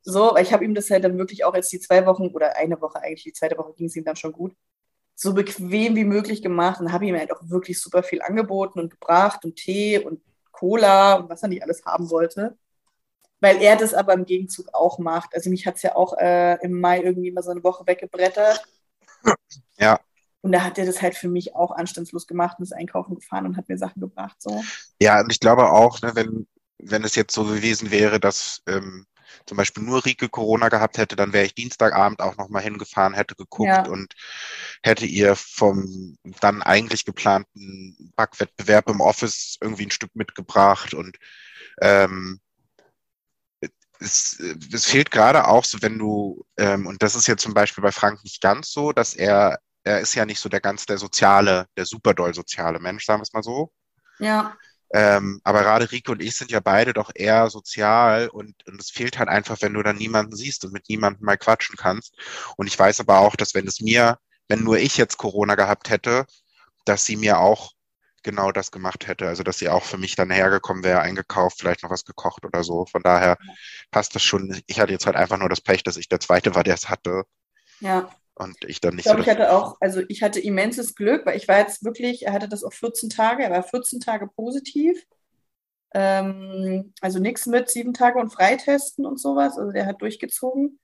So, 0.04 0.38
ich 0.38 0.54
habe 0.54 0.64
ihm 0.64 0.74
das 0.74 0.90
halt 0.90 1.04
dann 1.04 1.18
wirklich 1.18 1.44
auch 1.44 1.56
jetzt 1.56 1.72
die 1.72 1.80
zwei 1.80 2.06
Wochen 2.06 2.28
oder 2.28 2.56
eine 2.56 2.80
Woche 2.80 3.02
eigentlich, 3.02 3.24
die 3.24 3.34
zweite 3.34 3.58
Woche 3.58 3.74
ging 3.74 3.88
es 3.88 3.96
ihm 3.96 4.06
dann 4.06 4.16
schon 4.16 4.32
gut, 4.32 4.54
so 5.20 5.34
bequem 5.34 5.96
wie 5.96 6.06
möglich 6.06 6.42
gemacht 6.42 6.80
und 6.80 6.92
habe 6.92 7.06
ihm 7.06 7.18
halt 7.18 7.34
auch 7.34 7.42
wirklich 7.42 7.82
super 7.82 8.04
viel 8.04 8.22
angeboten 8.22 8.80
und 8.80 8.92
gebracht 8.92 9.44
und 9.44 9.56
Tee 9.56 10.00
und 10.00 10.22
Cola 10.52 11.16
und 11.16 11.30
was 11.30 11.44
er 11.44 11.50
nicht 11.50 11.64
alles 11.64 11.84
haben 11.86 12.10
wollte 12.10 12.56
weil 13.40 13.62
er 13.62 13.76
das 13.76 13.94
aber 13.94 14.14
im 14.14 14.26
Gegenzug 14.26 14.68
auch 14.74 15.00
macht. 15.00 15.34
Also 15.36 15.50
mich 15.50 15.66
hat 15.66 15.76
es 15.76 15.84
ja 15.84 15.96
auch 15.96 16.18
äh, 16.18 16.58
im 16.64 16.80
Mai 16.80 17.02
irgendwie 17.02 17.32
mal 17.32 17.44
so 17.44 17.52
eine 17.52 17.64
Woche 17.64 17.86
weggebrettert. 17.86 18.64
Ja. 19.80 20.00
Und 20.42 20.54
da 20.54 20.64
hat 20.64 20.80
er 20.80 20.88
das 20.88 21.04
halt 21.04 21.16
für 21.16 21.28
mich 21.28 21.54
auch 21.54 21.70
anstandslos 21.70 22.26
gemacht 22.26 22.58
und 22.58 22.64
ist 22.64 22.74
einkaufen 22.74 23.14
gefahren 23.14 23.46
und 23.46 23.58
hat 23.58 23.70
mir 23.70 23.78
Sachen 23.78 24.00
gebracht. 24.00 24.38
So. 24.40 24.64
Ja, 25.00 25.20
und 25.20 25.32
ich 25.32 25.40
glaube 25.40 25.72
auch, 25.72 26.02
ne, 26.02 26.16
wenn, 26.16 26.48
wenn 26.80 27.04
es 27.04 27.14
jetzt 27.14 27.36
so 27.36 27.44
gewesen 27.44 27.92
wäre, 27.92 28.20
dass 28.20 28.64
ähm, 28.66 29.06
zum 29.46 29.58
Beispiel 29.58 29.84
nur 29.84 30.06
Rike 30.06 30.30
Corona 30.30 30.70
gehabt 30.70 30.98
hätte, 30.98 31.16
dann 31.16 31.34
wäre 31.34 31.46
ich 31.46 31.56
Dienstagabend 31.56 32.22
auch 32.22 32.38
nochmal 32.38 32.64
hingefahren, 32.64 33.14
hätte 33.14 33.36
geguckt 33.36 33.68
ja. 33.68 33.88
und 33.88 34.14
hätte 34.84 35.06
ihr 35.06 35.36
vom 35.36 36.18
dann 36.42 36.62
eigentlich 36.62 37.06
geplanten 37.06 38.12
Backwettbewerb 38.16 38.90
im 38.90 39.02
Office 39.02 39.58
irgendwie 39.62 39.86
ein 39.86 39.92
Stück 39.92 40.16
mitgebracht 40.16 40.94
und 40.94 41.18
ähm, 41.82 42.40
es, 44.00 44.40
es 44.72 44.86
fehlt 44.86 45.12
gerade 45.12 45.48
auch 45.48 45.64
so, 45.64 45.82
wenn 45.82 45.98
du, 45.98 46.46
ähm, 46.58 46.86
und 46.86 47.02
das 47.02 47.16
ist 47.16 47.28
ja 47.28 47.38
zum 47.38 47.54
Beispiel 47.54 47.82
bei 47.82 47.92
Frank 47.92 48.24
nicht 48.24 48.42
ganz 48.42 48.72
so, 48.72 48.92
dass 48.92 49.14
er, 49.14 49.60
er 49.84 50.00
ist 50.02 50.16
ja 50.16 50.26
nicht 50.26 50.40
so 50.40 50.50
der 50.50 50.62
ganz 50.62 50.86
der 50.86 50.98
soziale, 50.98 51.68
der 51.76 51.86
superdoll 51.86 52.34
soziale 52.34 52.80
Mensch, 52.80 53.06
sagen 53.06 53.20
wir 53.20 53.24
es 53.24 53.34
mal 53.34 53.44
so. 53.44 53.72
Ja. 54.20 54.56
Ähm, 54.94 55.42
aber 55.44 55.62
gerade 55.62 55.92
Rico 55.92 56.14
und 56.14 56.22
ich 56.22 56.36
sind 56.36 56.52
ja 56.52 56.60
beide 56.60 56.94
doch 56.94 57.12
eher 57.14 57.50
sozial 57.50 58.30
und, 58.30 58.56
und 58.68 58.80
es 58.80 58.90
fehlt 58.90 59.20
halt 59.20 59.30
einfach, 59.30 59.62
wenn 59.62 59.74
du 59.74 59.84
dann 59.84 59.98
niemanden 59.98 60.36
siehst 60.36 60.64
und 60.66 60.74
mit 60.74 60.88
niemandem 60.90 61.26
mal 61.26 61.38
quatschen 61.38 61.76
kannst. 61.78 62.16
Und 62.58 62.68
ich 62.68 62.80
weiß 62.80 63.00
aber 63.02 63.20
auch, 63.20 63.36
dass 63.36 63.54
wenn 63.54 63.68
es 63.68 63.82
mir, 63.82 64.18
wenn 64.48 64.64
nur 64.64 64.78
ich 64.78 64.98
jetzt 64.98 65.18
Corona 65.18 65.56
gehabt 65.56 65.90
hätte, 65.90 66.26
dass 66.86 67.06
sie 67.06 67.18
mir 67.18 67.40
auch 67.40 67.74
genau 68.24 68.52
das 68.52 68.72
gemacht 68.72 69.08
hätte. 69.08 69.28
Also, 69.28 69.44
dass 69.44 69.58
sie 69.58 69.70
auch 69.70 69.84
für 69.84 69.98
mich 69.98 70.16
dann 70.16 70.30
hergekommen 70.30 70.84
wäre, 70.84 71.00
eingekauft, 71.02 71.60
vielleicht 71.60 71.84
noch 71.84 71.90
was 71.90 72.06
gekocht 72.06 72.46
oder 72.46 72.64
so. 72.64 72.86
Von 72.86 73.02
daher 73.02 73.38
passt 73.92 74.16
das 74.16 74.24
schon. 74.24 74.62
Ich 74.68 74.80
hatte 74.80 74.92
jetzt 74.92 75.06
halt 75.06 75.16
einfach 75.16 75.38
nur 75.38 75.50
das 75.50 75.62
Pech, 75.62 75.84
dass 75.84 75.98
ich 75.98 76.10
der 76.10 76.20
Zweite 76.20 76.54
war, 76.56 76.64
der 76.64 76.76
es 76.76 76.90
hatte. 76.90 77.24
Ja. 77.80 78.10
Und 78.38 78.64
ich 78.66 78.82
dann 78.82 78.96
nicht 78.96 79.06
ich 79.08 79.12
glaube, 79.12 79.24
so. 79.24 79.30
Ich 79.32 79.36
hatte 79.36 79.52
auch, 79.52 79.78
also 79.80 80.02
ich 80.10 80.22
hatte 80.22 80.40
immenses 80.40 80.94
Glück, 80.94 81.26
weil 81.26 81.38
ich 81.38 81.48
war 81.48 81.58
jetzt 81.58 81.84
wirklich, 81.84 82.28
er 82.28 82.34
hatte 82.34 82.48
das 82.48 82.64
auch 82.64 82.74
14 82.74 83.10
Tage, 83.10 83.44
er 83.44 83.52
war 83.52 83.64
14 83.64 84.00
Tage 84.00 84.28
positiv. 84.28 85.04
Ähm, 85.94 86.94
also 87.02 87.20
nichts 87.20 87.48
mit 87.48 87.70
sieben 87.70 87.94
Tage 87.94 88.20
und 88.20 88.32
Freitesten 88.32 89.06
und 89.08 89.20
sowas. 89.20 89.58
Also 89.58 89.72
der 89.72 89.88
hat 89.88 90.02
durchgezogen. 90.02 90.80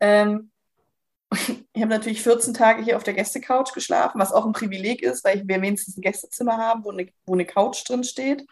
Ähm, 0.00 0.50
ich 1.30 1.82
habe 1.82 1.90
natürlich 1.90 2.22
14 2.22 2.54
Tage 2.54 2.82
hier 2.82 2.96
auf 2.96 3.02
der 3.02 3.14
Gästecouch 3.14 3.74
geschlafen, 3.74 4.18
was 4.18 4.32
auch 4.32 4.46
ein 4.46 4.52
Privileg 4.52 5.02
ist, 5.02 5.24
weil 5.24 5.46
wir 5.46 5.60
wenigstens 5.60 5.98
ein 5.98 6.02
Gästezimmer 6.02 6.56
haben, 6.56 6.84
wo 6.84 6.90
eine, 6.90 7.08
wo 7.26 7.34
eine 7.34 7.44
Couch 7.44 7.86
drin 7.86 8.04
steht. 8.04 8.46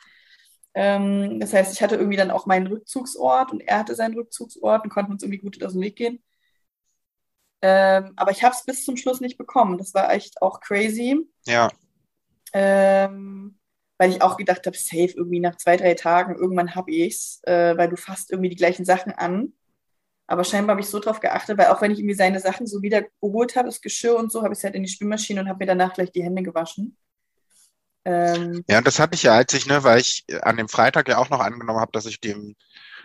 Ähm, 0.74 1.40
das 1.40 1.54
heißt, 1.54 1.72
ich 1.72 1.82
hatte 1.82 1.96
irgendwie 1.96 2.16
dann 2.18 2.30
auch 2.30 2.44
meinen 2.44 2.66
Rückzugsort 2.66 3.52
und 3.52 3.60
er 3.60 3.78
hatte 3.78 3.94
seinen 3.94 4.14
Rückzugsort 4.14 4.84
und 4.84 4.90
konnten 4.90 5.12
uns 5.12 5.22
irgendwie 5.22 5.38
gut 5.38 5.62
aus 5.64 5.72
dem 5.72 5.82
Weg 5.82 5.96
gehen. 5.96 6.22
Ähm, 7.62 8.12
aber 8.16 8.32
ich 8.32 8.42
habe 8.42 8.54
es 8.54 8.64
bis 8.64 8.84
zum 8.84 8.96
Schluss 8.96 9.20
nicht 9.20 9.38
bekommen. 9.38 9.78
Das 9.78 9.94
war 9.94 10.12
echt 10.12 10.42
auch 10.42 10.60
crazy. 10.60 11.16
Ja. 11.46 11.70
Ähm, 12.52 13.58
weil 13.98 14.10
ich 14.10 14.20
auch 14.20 14.36
gedacht 14.36 14.66
habe, 14.66 14.76
safe, 14.76 15.12
irgendwie 15.14 15.38
nach 15.38 15.56
zwei, 15.56 15.76
drei 15.76 15.94
Tagen, 15.94 16.34
irgendwann 16.34 16.74
habe 16.74 16.90
ich 16.90 17.14
es, 17.14 17.40
äh, 17.44 17.76
weil 17.76 17.88
du 17.88 17.96
fasst 17.96 18.32
irgendwie 18.32 18.50
die 18.50 18.56
gleichen 18.56 18.84
Sachen 18.84 19.12
an. 19.12 19.52
Aber 20.26 20.42
scheinbar 20.44 20.74
habe 20.74 20.80
ich 20.80 20.88
so 20.88 20.98
drauf 20.98 21.20
geachtet, 21.20 21.56
weil 21.56 21.68
auch 21.68 21.80
wenn 21.82 21.92
ich 21.92 21.98
irgendwie 21.98 22.16
seine 22.16 22.40
Sachen 22.40 22.66
so 22.66 22.82
wieder 22.82 23.02
geholt 23.20 23.54
habe, 23.54 23.68
das 23.68 23.80
Geschirr 23.80 24.16
und 24.16 24.32
so, 24.32 24.42
habe 24.42 24.54
ich 24.54 24.58
es 24.58 24.64
halt 24.64 24.74
in 24.74 24.82
die 24.82 24.88
Spülmaschine 24.88 25.40
und 25.40 25.48
habe 25.48 25.58
mir 25.60 25.66
danach 25.66 25.92
gleich 25.94 26.10
die 26.10 26.24
Hände 26.24 26.42
gewaschen. 26.42 26.96
Ähm, 28.04 28.64
ja, 28.68 28.80
das 28.80 28.98
hatte 28.98 29.14
ich 29.14 29.22
ja, 29.22 29.34
als 29.34 29.54
ich, 29.54 29.66
ne, 29.66 29.84
weil 29.84 30.00
ich 30.00 30.24
an 30.42 30.56
dem 30.56 30.68
Freitag 30.68 31.08
ja 31.08 31.18
auch 31.18 31.30
noch 31.30 31.40
angenommen 31.40 31.78
habe, 31.78 31.92
dass 31.92 32.06
ich 32.06 32.18
dem 32.18 32.56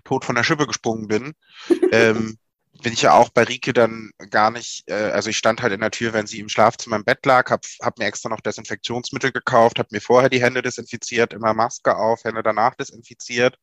Tod 0.03 0.25
von 0.25 0.35
der 0.35 0.43
Schippe 0.43 0.65
gesprungen 0.65 1.07
bin. 1.07 1.33
ähm, 1.91 2.37
bin 2.81 2.93
ich 2.93 3.01
ja 3.01 3.13
auch 3.13 3.29
bei 3.29 3.43
Rike 3.43 3.73
dann 3.73 4.11
gar 4.29 4.51
nicht, 4.51 4.83
äh, 4.87 5.11
also 5.11 5.29
ich 5.29 5.37
stand 5.37 5.61
halt 5.61 5.73
in 5.73 5.81
der 5.81 5.91
Tür, 5.91 6.13
wenn 6.13 6.27
sie 6.27 6.39
im 6.39 6.49
Schlafzimmer 6.49 6.95
im 6.95 7.03
Bett 7.03 7.25
lag, 7.25 7.49
hab, 7.49 7.65
hab 7.81 7.97
mir 7.97 8.05
extra 8.05 8.29
noch 8.29 8.41
Desinfektionsmittel 8.41 9.31
gekauft, 9.31 9.79
hab 9.79 9.91
mir 9.91 10.01
vorher 10.01 10.29
die 10.29 10.41
Hände 10.41 10.61
desinfiziert, 10.61 11.33
immer 11.33 11.53
Maske 11.53 11.95
auf, 11.95 12.23
Hände 12.23 12.43
danach 12.43 12.75
desinfiziert, 12.75 13.57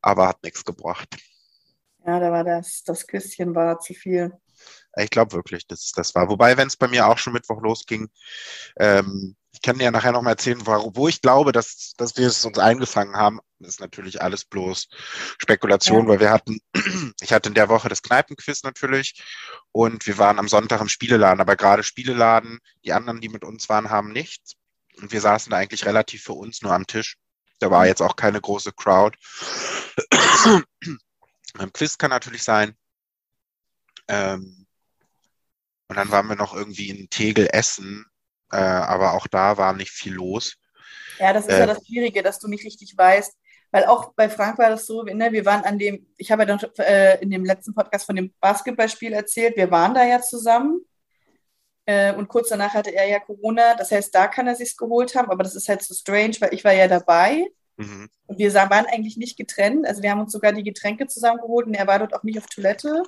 aber 0.00 0.28
hat 0.28 0.42
nichts 0.42 0.64
gebracht. 0.64 1.16
Ja, 2.06 2.20
da 2.20 2.30
war 2.30 2.44
das, 2.44 2.82
das 2.84 3.06
Küsschen 3.06 3.54
war 3.54 3.80
zu 3.80 3.94
viel. 3.94 4.32
Ich 4.96 5.10
glaube 5.10 5.32
wirklich, 5.32 5.66
dass 5.66 5.90
das 5.92 6.14
war. 6.14 6.28
Wobei, 6.28 6.56
wenn 6.56 6.68
es 6.68 6.76
bei 6.76 6.88
mir 6.88 7.08
auch 7.08 7.18
schon 7.18 7.32
Mittwoch 7.32 7.60
losging, 7.62 8.08
ähm, 8.78 9.36
kann 9.64 9.78
dir 9.78 9.84
ja 9.84 9.90
nachher 9.90 10.12
nochmal 10.12 10.34
erzählen, 10.34 10.66
wo, 10.66 11.08
ich 11.08 11.22
glaube, 11.22 11.50
dass, 11.50 11.94
dass 11.96 12.18
wir 12.18 12.26
es 12.26 12.44
uns 12.44 12.58
eingefangen 12.58 13.16
haben. 13.16 13.40
Das 13.58 13.70
ist 13.70 13.80
natürlich 13.80 14.20
alles 14.20 14.44
bloß 14.44 14.88
Spekulation, 15.38 16.02
ja. 16.02 16.08
weil 16.08 16.20
wir 16.20 16.30
hatten, 16.30 16.60
ich 17.20 17.32
hatte 17.32 17.48
in 17.48 17.54
der 17.54 17.70
Woche 17.70 17.88
das 17.88 18.02
Kneipenquiz 18.02 18.62
natürlich 18.62 19.24
und 19.72 20.06
wir 20.06 20.18
waren 20.18 20.38
am 20.38 20.48
Sonntag 20.48 20.82
im 20.82 20.90
Spieleladen, 20.90 21.40
aber 21.40 21.56
gerade 21.56 21.82
Spieleladen, 21.82 22.58
die 22.84 22.92
anderen, 22.92 23.22
die 23.22 23.30
mit 23.30 23.42
uns 23.42 23.70
waren, 23.70 23.88
haben 23.88 24.12
nichts. 24.12 24.52
Und 25.00 25.12
wir 25.12 25.22
saßen 25.22 25.50
da 25.50 25.56
eigentlich 25.56 25.86
relativ 25.86 26.24
für 26.24 26.34
uns 26.34 26.60
nur 26.60 26.72
am 26.72 26.86
Tisch. 26.86 27.16
Da 27.58 27.70
war 27.70 27.86
jetzt 27.86 28.02
auch 28.02 28.16
keine 28.16 28.42
große 28.42 28.72
Crowd. 28.72 29.16
Beim 31.54 31.72
Quiz 31.72 31.96
kann 31.96 32.10
natürlich 32.10 32.42
sein. 32.42 32.76
Ähm, 34.08 34.66
und 35.88 35.96
dann 35.96 36.10
waren 36.10 36.28
wir 36.28 36.36
noch 36.36 36.54
irgendwie 36.54 36.90
in 36.90 37.08
Tegel 37.08 37.48
essen, 37.50 38.04
äh, 38.54 38.56
aber 38.56 39.14
auch 39.14 39.26
da 39.26 39.56
war 39.56 39.72
nicht 39.72 39.90
viel 39.90 40.14
los. 40.14 40.56
Ja, 41.18 41.32
das 41.32 41.46
ist 41.46 41.52
äh, 41.52 41.60
ja 41.60 41.66
das 41.66 41.84
Schwierige, 41.86 42.22
dass 42.22 42.38
du 42.38 42.48
nicht 42.48 42.64
richtig 42.64 42.96
weißt, 42.96 43.36
weil 43.70 43.84
auch 43.86 44.12
bei 44.14 44.28
Frank 44.28 44.58
war 44.58 44.70
das 44.70 44.86
so, 44.86 45.02
ne, 45.02 45.32
wir 45.32 45.44
waren 45.44 45.64
an 45.64 45.78
dem, 45.78 46.06
ich 46.16 46.30
habe 46.30 46.42
ja 46.42 46.46
dann 46.46 46.60
äh, 46.78 47.20
in 47.20 47.30
dem 47.30 47.44
letzten 47.44 47.74
Podcast 47.74 48.06
von 48.06 48.16
dem 48.16 48.32
Basketballspiel 48.40 49.12
erzählt, 49.12 49.56
wir 49.56 49.70
waren 49.70 49.94
da 49.94 50.04
ja 50.04 50.20
zusammen 50.20 50.80
äh, 51.86 52.14
und 52.14 52.28
kurz 52.28 52.48
danach 52.48 52.74
hatte 52.74 52.94
er 52.94 53.08
ja 53.08 53.20
Corona, 53.20 53.74
das 53.74 53.90
heißt, 53.90 54.14
da 54.14 54.28
kann 54.28 54.46
er 54.46 54.54
sich's 54.54 54.76
geholt 54.76 55.14
haben, 55.14 55.30
aber 55.30 55.42
das 55.42 55.54
ist 55.54 55.68
halt 55.68 55.82
so 55.82 55.94
strange, 55.94 56.36
weil 56.40 56.54
ich 56.54 56.64
war 56.64 56.72
ja 56.72 56.88
dabei 56.88 57.46
mhm. 57.76 58.08
und 58.26 58.38
wir 58.38 58.54
waren 58.54 58.86
eigentlich 58.86 59.16
nicht 59.16 59.36
getrennt, 59.36 59.86
also 59.86 60.02
wir 60.02 60.10
haben 60.10 60.20
uns 60.20 60.32
sogar 60.32 60.52
die 60.52 60.62
Getränke 60.62 61.06
zusammengeholt 61.06 61.66
und 61.66 61.74
er 61.74 61.86
war 61.86 61.98
dort 61.98 62.14
auch 62.14 62.22
nicht 62.22 62.38
auf 62.38 62.46
Toilette. 62.46 63.02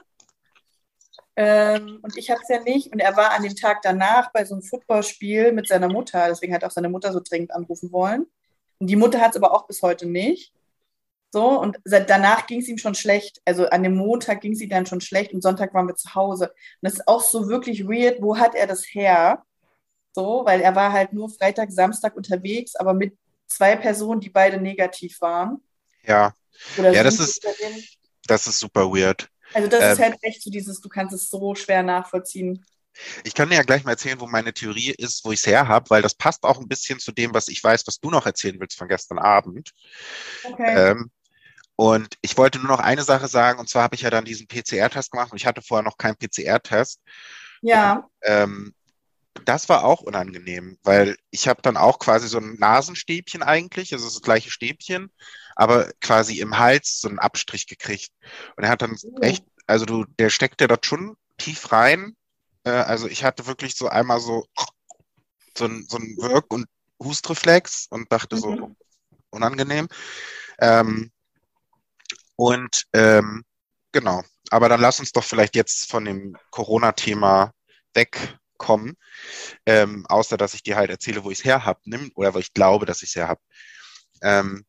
Ähm, 1.37 1.99
und 2.03 2.16
ich 2.16 2.31
hatte 2.31 2.40
es 2.42 2.49
ja 2.49 2.61
nicht. 2.61 2.92
Und 2.92 2.99
er 2.99 3.16
war 3.16 3.33
an 3.33 3.42
dem 3.42 3.55
Tag 3.55 3.83
danach 3.83 4.33
bei 4.33 4.44
so 4.44 4.55
einem 4.55 4.62
Footballspiel 4.62 5.53
mit 5.53 5.68
seiner 5.68 5.88
Mutter. 5.88 6.27
Deswegen 6.29 6.55
hat 6.55 6.64
auch 6.64 6.70
seine 6.70 6.88
Mutter 6.88 7.12
so 7.12 7.20
dringend 7.20 7.53
anrufen 7.53 7.92
wollen. 7.92 8.27
Und 8.79 8.88
die 8.88 8.96
Mutter 8.96 9.20
hat 9.20 9.31
es 9.31 9.37
aber 9.37 9.53
auch 9.53 9.66
bis 9.66 9.83
heute 9.83 10.07
nicht. 10.07 10.53
So, 11.33 11.61
und 11.61 11.79
danach 11.85 12.46
ging 12.46 12.61
es 12.61 12.68
ihm 12.68 12.79
schon 12.79 12.94
schlecht. 12.94 13.42
Also 13.44 13.68
an 13.68 13.83
dem 13.83 13.94
Montag 13.94 14.40
ging 14.40 14.53
es 14.53 14.61
ihm 14.61 14.70
dann 14.70 14.87
schon 14.87 15.01
schlecht 15.03 15.35
und 15.35 15.42
Sonntag 15.42 15.75
waren 15.75 15.87
wir 15.87 15.96
zu 15.96 16.14
Hause. 16.14 16.46
Und 16.46 16.55
das 16.83 16.94
ist 16.94 17.09
auch 17.09 17.20
so 17.20 17.49
wirklich 17.49 17.87
weird, 17.87 18.22
wo 18.22 18.38
hat 18.38 18.55
er 18.55 18.66
das 18.66 18.85
her? 18.85 19.42
So, 20.14 20.42
weil 20.46 20.62
er 20.62 20.75
war 20.75 20.92
halt 20.92 21.12
nur 21.12 21.29
Freitag, 21.29 21.72
Samstag 21.72 22.16
unterwegs, 22.16 22.75
aber 22.75 22.94
mit 22.94 23.18
zwei 23.46 23.77
Personen, 23.77 24.20
die 24.20 24.31
beide 24.31 24.59
negativ 24.59 25.20
waren. 25.20 25.62
Ja. 26.05 26.33
Oder 26.79 26.92
ja, 26.92 27.03
das 27.03 27.20
ist, 27.20 27.46
das 28.27 28.46
ist 28.46 28.59
super 28.59 28.90
weird. 28.90 29.29
Also 29.54 29.68
das 29.68 29.82
ähm, 29.82 29.92
ist 29.92 29.98
halt 30.00 30.16
echt 30.22 30.42
so 30.42 30.50
dieses, 30.50 30.80
du 30.80 30.88
kannst 30.88 31.14
es 31.14 31.30
so 31.30 31.54
schwer 31.54 31.82
nachvollziehen. 31.82 32.64
Ich 33.24 33.35
kann 33.35 33.50
dir 33.50 33.56
ja 33.56 33.62
gleich 33.62 33.85
mal 33.85 33.92
erzählen, 33.92 34.20
wo 34.20 34.26
meine 34.26 34.54
Theorie 34.54 34.94
ist, 34.96 35.24
wo 35.24 35.32
ich 35.32 35.40
es 35.40 35.46
her 35.46 35.68
habe, 35.68 35.90
weil 35.90 36.02
das 36.02 36.14
passt 36.14 36.44
auch 36.44 36.59
ein 36.59 36.68
bisschen 36.68 36.98
zu 36.98 37.12
dem, 37.12 37.35
was 37.35 37.48
ich 37.48 37.62
weiß, 37.62 37.87
was 37.87 38.00
du 38.00 38.11
noch 38.11 38.26
erzählen 38.26 38.59
willst 38.59 38.78
von 38.78 38.88
gestern 38.88 39.18
Abend. 39.18 39.72
Okay. 40.44 40.90
Ähm, 40.90 41.11
und 41.76 42.16
ich 42.22 42.38
wollte 42.38 42.59
nur 42.59 42.68
noch 42.68 42.80
eine 42.80 43.02
Sache 43.02 43.28
sagen, 43.28 43.61
und 43.61 43.68
zwar 43.68 43.82
habe 43.82 43.94
ich 43.94 44.00
ja 44.00 44.11
dann 44.11 44.24
diesen 44.24 44.48
PCR-Test 44.48 45.11
gemacht 45.11 45.30
und 45.30 45.37
ich 45.37 45.46
hatte 45.46 45.61
vorher 45.61 45.85
noch 45.85 45.98
keinen 45.98 46.16
PCR-Test. 46.16 47.00
Ja. 47.61 47.94
Und, 47.94 48.04
ähm, 48.22 48.74
das 49.44 49.68
war 49.68 49.85
auch 49.85 50.01
unangenehm, 50.01 50.79
weil 50.83 51.16
ich 51.31 51.49
habe 51.49 51.62
dann 51.62 51.77
auch 51.77 51.99
quasi 51.99 52.29
so 52.29 52.38
ein 52.38 52.55
Nasenstäbchen 52.55 53.42
eigentlich, 53.42 53.92
also 53.92 54.07
das 54.07 54.22
gleiche 54.22 54.51
Stäbchen, 54.51 55.11
aber 55.55 55.92
quasi 56.01 56.40
im 56.40 56.59
Hals 56.59 57.01
so 57.01 57.09
einen 57.09 57.18
Abstrich 57.18 57.66
gekriegt. 57.66 58.11
Und 58.57 58.64
er 58.64 58.70
hat 58.70 58.83
dann 58.83 58.96
oh. 59.03 59.20
echt, 59.20 59.44
also 59.66 59.85
du, 59.85 60.05
der 60.18 60.31
steckte 60.31 60.68
dort 60.68 60.87
schon 60.87 61.16
tief 61.38 61.72
rein. 61.72 62.16
Äh, 62.64 62.70
also 62.70 63.09
ich 63.09 63.25
hatte 63.25 63.46
wirklich 63.46 63.75
so 63.77 63.88
einmal 63.88 64.20
so 64.20 64.44
so 65.57 65.64
ein, 65.64 65.87
so 65.88 65.99
ein 65.99 66.16
Wirk- 66.18 66.53
und 66.53 66.66
Hustreflex 67.03 67.87
und 67.90 68.11
dachte 68.12 68.37
mhm. 68.37 68.40
so 68.40 68.77
unangenehm. 69.31 69.88
Ähm, 70.59 71.11
und 72.37 72.85
ähm, 72.92 73.44
genau, 73.92 74.22
aber 74.51 74.68
dann 74.68 74.81
lass 74.81 75.01
uns 75.01 75.12
doch 75.12 75.25
vielleicht 75.25 75.57
jetzt 75.57 75.90
von 75.90 76.05
dem 76.05 76.37
Corona-Thema 76.51 77.53
wegkommen, 78.57 78.97
ähm, 79.66 80.07
außer 80.09 80.37
dass 80.37 80.55
ich 80.55 80.62
dir 80.62 80.77
halt 80.77 80.90
erzähle, 80.90 81.25
wo 81.25 81.31
ich 81.31 81.38
es 81.40 81.45
her 81.45 81.64
habe, 81.64 81.81
oder 82.14 82.35
wo 82.35 82.38
ich 82.38 82.53
glaube, 82.55 82.87
dass 82.87 83.03
ich 83.03 83.11
es 83.11 83.16
her 83.16 83.29
habe. 83.29 83.40
Ähm, 84.23 84.64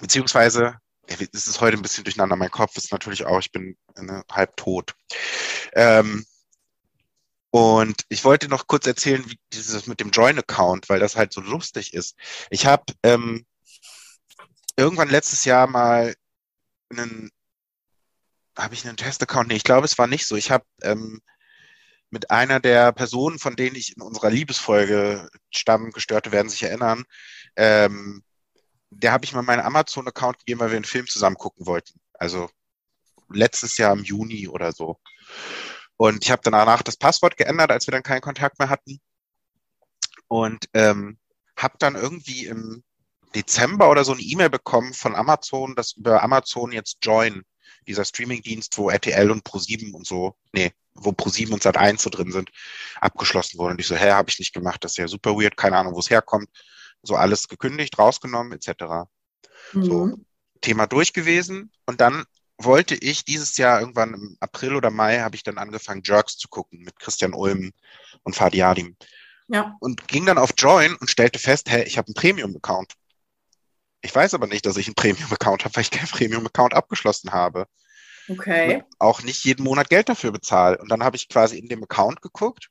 beziehungsweise, 0.00 0.78
es 1.06 1.46
ist 1.46 1.60
heute 1.60 1.76
ein 1.76 1.82
bisschen 1.82 2.04
durcheinander, 2.04 2.36
mein 2.36 2.50
Kopf 2.50 2.76
ist 2.76 2.92
natürlich 2.92 3.24
auch, 3.26 3.38
ich 3.38 3.52
bin 3.52 3.76
ne, 3.96 4.24
halb 4.30 4.56
tot. 4.56 4.94
Ähm, 5.74 6.24
und 7.50 8.02
ich 8.08 8.24
wollte 8.24 8.48
noch 8.48 8.66
kurz 8.66 8.86
erzählen, 8.86 9.24
wie 9.30 9.38
dieses 9.52 9.86
mit 9.86 10.00
dem 10.00 10.10
Join-Account, 10.10 10.88
weil 10.88 11.00
das 11.00 11.16
halt 11.16 11.32
so 11.32 11.40
lustig 11.40 11.94
ist. 11.94 12.16
Ich 12.50 12.66
habe 12.66 12.84
ähm, 13.02 13.46
irgendwann 14.76 15.08
letztes 15.08 15.44
Jahr 15.44 15.66
mal 15.66 16.14
einen, 16.90 17.30
habe 18.58 18.74
ich 18.74 18.86
einen 18.86 18.96
Test-Account? 18.96 19.48
Nee, 19.48 19.56
ich 19.56 19.64
glaube, 19.64 19.86
es 19.86 19.96
war 19.96 20.06
nicht 20.06 20.26
so. 20.26 20.36
Ich 20.36 20.50
habe 20.50 20.64
ähm, 20.82 21.22
mit 22.10 22.30
einer 22.30 22.60
der 22.60 22.92
Personen, 22.92 23.38
von 23.38 23.56
denen 23.56 23.76
ich 23.76 23.96
in 23.96 24.02
unserer 24.02 24.30
Liebesfolge 24.30 25.28
Stammgestörte 25.50 26.32
werden 26.32 26.48
sich 26.48 26.62
erinnern, 26.62 27.04
ähm, 27.56 28.22
der 28.90 29.12
habe 29.12 29.24
ich 29.24 29.32
mal 29.32 29.42
meinen 29.42 29.64
Amazon-Account 29.64 30.38
gegeben, 30.38 30.60
weil 30.60 30.70
wir 30.70 30.76
einen 30.76 30.84
Film 30.84 31.06
zusammen 31.06 31.36
gucken 31.36 31.66
wollten. 31.66 32.00
Also 32.14 32.48
letztes 33.28 33.76
Jahr 33.76 33.92
im 33.92 34.04
Juni 34.04 34.48
oder 34.48 34.72
so. 34.72 34.98
Und 35.96 36.24
ich 36.24 36.30
habe 36.30 36.42
danach 36.44 36.82
das 36.82 36.96
Passwort 36.96 37.36
geändert, 37.36 37.70
als 37.70 37.86
wir 37.86 37.92
dann 37.92 38.02
keinen 38.02 38.20
Kontakt 38.20 38.58
mehr 38.58 38.68
hatten. 38.68 39.00
Und 40.28 40.68
ähm, 40.74 41.18
habe 41.56 41.76
dann 41.78 41.94
irgendwie 41.94 42.46
im 42.46 42.84
Dezember 43.34 43.90
oder 43.90 44.04
so 44.04 44.12
eine 44.12 44.22
E-Mail 44.22 44.50
bekommen 44.50 44.92
von 44.94 45.14
Amazon, 45.14 45.74
dass 45.74 45.92
über 45.92 46.22
Amazon 46.22 46.72
jetzt 46.72 46.98
Join, 47.02 47.42
dieser 47.86 48.04
Streaming-Dienst, 48.04 48.76
wo 48.78 48.90
RTL 48.90 49.30
und 49.30 49.44
Pro7 49.44 49.92
und 49.92 50.06
so, 50.06 50.36
nee, 50.52 50.72
wo 50.94 51.10
Pro7 51.10 51.52
und 51.52 51.62
Sat1 51.62 52.00
so 52.00 52.10
drin 52.10 52.32
sind, 52.32 52.50
abgeschlossen 53.00 53.58
wurde. 53.58 53.72
Und 53.72 53.80
ich 53.80 53.86
so, 53.86 53.96
hä, 53.96 54.12
habe 54.12 54.30
ich 54.30 54.38
nicht 54.38 54.54
gemacht, 54.54 54.82
das 54.84 54.92
ist 54.92 54.98
ja 54.98 55.08
super 55.08 55.36
weird, 55.36 55.56
keine 55.56 55.76
Ahnung, 55.76 55.94
wo 55.94 56.00
es 56.00 56.10
herkommt. 56.10 56.48
So 57.02 57.14
alles 57.14 57.48
gekündigt, 57.48 57.98
rausgenommen, 57.98 58.52
etc. 58.52 59.06
Mhm. 59.72 59.84
So, 59.84 60.16
Thema 60.60 60.86
durch 60.86 61.12
gewesen. 61.12 61.70
Und 61.84 62.00
dann 62.00 62.24
wollte 62.58 62.94
ich 62.94 63.24
dieses 63.24 63.56
Jahr 63.56 63.80
irgendwann 63.80 64.14
im 64.14 64.36
April 64.40 64.74
oder 64.74 64.90
Mai 64.90 65.20
habe 65.20 65.36
ich 65.36 65.42
dann 65.42 65.58
angefangen, 65.58 66.02
Jerks 66.04 66.36
zu 66.38 66.48
gucken 66.48 66.80
mit 66.80 66.98
Christian 66.98 67.34
Ulm 67.34 67.72
und 68.22 68.34
Fadi 68.34 68.62
Adim. 68.62 68.96
Ja. 69.48 69.76
Und 69.80 70.08
ging 70.08 70.26
dann 70.26 70.38
auf 70.38 70.54
Join 70.56 70.94
und 70.96 71.10
stellte 71.10 71.38
fest, 71.38 71.70
hey, 71.70 71.84
ich 71.84 71.98
habe 71.98 72.08
einen 72.08 72.14
Premium-Account. 72.14 72.94
Ich 74.06 74.14
weiß 74.14 74.34
aber 74.34 74.46
nicht, 74.46 74.64
dass 74.64 74.76
ich 74.76 74.86
einen 74.86 74.94
Premium-Account 74.94 75.64
habe, 75.64 75.74
weil 75.74 75.82
ich 75.82 75.90
keinen 75.90 76.06
Premium-Account 76.06 76.74
abgeschlossen 76.74 77.32
habe. 77.32 77.66
Okay. 78.28 78.76
Und 78.76 78.84
auch 79.00 79.22
nicht 79.22 79.44
jeden 79.44 79.64
Monat 79.64 79.90
Geld 79.90 80.08
dafür 80.08 80.30
bezahle. 80.30 80.78
Und 80.78 80.88
dann 80.90 81.02
habe 81.02 81.16
ich 81.16 81.28
quasi 81.28 81.58
in 81.58 81.68
dem 81.68 81.82
Account 81.82 82.22
geguckt. 82.22 82.70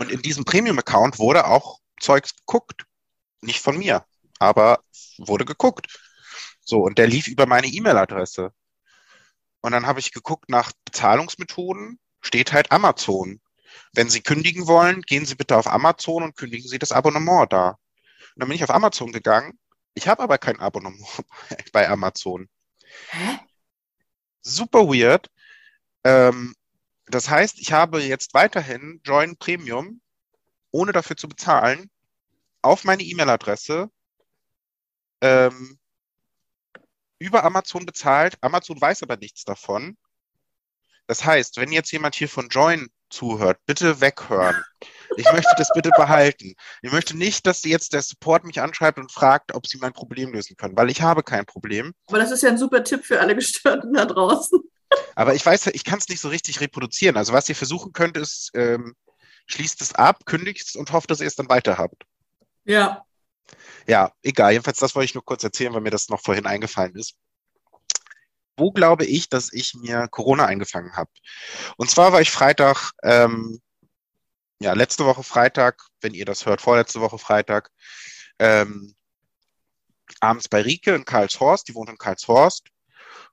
Und 0.00 0.10
in 0.10 0.20
diesem 0.20 0.44
Premium-Account 0.44 1.20
wurde 1.20 1.46
auch 1.46 1.78
Zeugs 2.00 2.34
geguckt. 2.34 2.86
Nicht 3.40 3.60
von 3.60 3.78
mir, 3.78 4.04
aber 4.40 4.80
wurde 5.16 5.44
geguckt. 5.44 5.86
So, 6.60 6.80
und 6.80 6.98
der 6.98 7.06
lief 7.06 7.28
über 7.28 7.46
meine 7.46 7.68
E-Mail-Adresse. 7.68 8.52
Und 9.60 9.70
dann 9.70 9.86
habe 9.86 10.00
ich 10.00 10.10
geguckt 10.10 10.48
nach 10.48 10.72
Bezahlungsmethoden, 10.86 12.00
steht 12.20 12.52
halt 12.52 12.72
Amazon. 12.72 13.40
Wenn 13.92 14.10
Sie 14.10 14.22
kündigen 14.22 14.66
wollen, 14.66 15.02
gehen 15.02 15.24
Sie 15.24 15.36
bitte 15.36 15.56
auf 15.56 15.68
Amazon 15.68 16.24
und 16.24 16.36
kündigen 16.36 16.68
Sie 16.68 16.80
das 16.80 16.90
Abonnement 16.90 17.52
da. 17.52 17.68
Und 17.70 17.78
dann 18.40 18.48
bin 18.48 18.56
ich 18.56 18.64
auf 18.64 18.70
Amazon 18.70 19.12
gegangen. 19.12 19.56
Ich 20.00 20.08
habe 20.08 20.22
aber 20.22 20.38
kein 20.38 20.58
Abonnement 20.58 20.98
bei 21.74 21.86
Amazon. 21.86 22.48
Hä? 23.10 23.38
Super 24.40 24.88
weird. 24.88 25.30
Ähm, 26.04 26.54
das 27.04 27.28
heißt, 27.28 27.58
ich 27.60 27.72
habe 27.72 28.00
jetzt 28.00 28.32
weiterhin 28.32 29.02
Join 29.04 29.36
Premium, 29.36 30.00
ohne 30.70 30.92
dafür 30.92 31.18
zu 31.18 31.28
bezahlen, 31.28 31.90
auf 32.62 32.84
meine 32.84 33.02
E-Mail-Adresse 33.02 33.90
ähm, 35.20 35.78
über 37.18 37.44
Amazon 37.44 37.84
bezahlt. 37.84 38.38
Amazon 38.40 38.80
weiß 38.80 39.02
aber 39.02 39.18
nichts 39.18 39.44
davon. 39.44 39.98
Das 41.08 41.26
heißt, 41.26 41.58
wenn 41.58 41.72
jetzt 41.72 41.92
jemand 41.92 42.14
hier 42.14 42.30
von 42.30 42.48
Join 42.48 42.88
zuhört, 43.10 43.60
bitte 43.66 44.00
weghören. 44.00 44.64
Ich 45.16 45.30
möchte 45.32 45.54
das 45.56 45.70
bitte 45.74 45.90
behalten. 45.96 46.54
Ich 46.82 46.92
möchte 46.92 47.16
nicht, 47.16 47.46
dass 47.46 47.64
jetzt 47.64 47.92
der 47.92 48.02
Support 48.02 48.44
mich 48.44 48.60
anschreibt 48.60 48.98
und 48.98 49.12
fragt, 49.12 49.54
ob 49.54 49.66
sie 49.66 49.78
mein 49.78 49.92
Problem 49.92 50.32
lösen 50.32 50.56
können, 50.56 50.76
weil 50.76 50.90
ich 50.90 51.02
habe 51.02 51.22
kein 51.22 51.46
Problem. 51.46 51.92
Aber 52.06 52.18
das 52.18 52.30
ist 52.30 52.42
ja 52.42 52.50
ein 52.50 52.58
super 52.58 52.84
Tipp 52.84 53.04
für 53.04 53.20
alle 53.20 53.34
Gestörten 53.34 53.92
da 53.92 54.04
draußen. 54.04 54.60
Aber 55.14 55.34
ich 55.34 55.44
weiß, 55.44 55.68
ich 55.68 55.84
kann 55.84 55.98
es 55.98 56.08
nicht 56.08 56.20
so 56.20 56.28
richtig 56.28 56.60
reproduzieren. 56.60 57.16
Also 57.16 57.32
was 57.32 57.48
ihr 57.48 57.56
versuchen 57.56 57.92
könnt, 57.92 58.16
ist, 58.16 58.50
ähm, 58.54 58.94
schließt 59.46 59.80
es 59.82 59.94
ab, 59.94 60.26
kündigt 60.26 60.68
es 60.68 60.76
und 60.76 60.92
hofft, 60.92 61.10
dass 61.10 61.20
ihr 61.20 61.26
es 61.26 61.36
dann 61.36 61.48
weiter 61.48 61.78
habt. 61.78 62.04
Ja. 62.64 63.04
Ja, 63.86 64.12
egal. 64.22 64.52
Jedenfalls, 64.52 64.78
das 64.78 64.94
wollte 64.94 65.06
ich 65.06 65.14
nur 65.14 65.24
kurz 65.24 65.42
erzählen, 65.44 65.72
weil 65.72 65.80
mir 65.80 65.90
das 65.90 66.08
noch 66.08 66.20
vorhin 66.20 66.46
eingefallen 66.46 66.94
ist. 66.96 67.14
Wo 68.56 68.70
glaube 68.72 69.06
ich, 69.06 69.28
dass 69.28 69.52
ich 69.52 69.74
mir 69.74 70.06
Corona 70.08 70.46
eingefangen 70.46 70.94
habe? 70.94 71.10
Und 71.76 71.90
zwar 71.90 72.12
war 72.12 72.20
ich 72.20 72.30
Freitag, 72.30 72.92
ähm, 73.02 73.60
ja, 74.60 74.74
letzte 74.74 75.06
Woche 75.06 75.22
Freitag, 75.22 75.82
wenn 76.00 76.14
ihr 76.14 76.26
das 76.26 76.46
hört, 76.46 76.60
vorletzte 76.60 77.00
Woche 77.00 77.18
Freitag, 77.18 77.70
ähm, 78.38 78.94
abends 80.20 80.48
bei 80.48 80.60
Rike 80.60 80.94
in 80.94 81.04
Karlshorst, 81.04 81.68
die 81.68 81.74
wohnt 81.74 81.90
in 81.90 81.98
Karlshorst. 81.98 82.68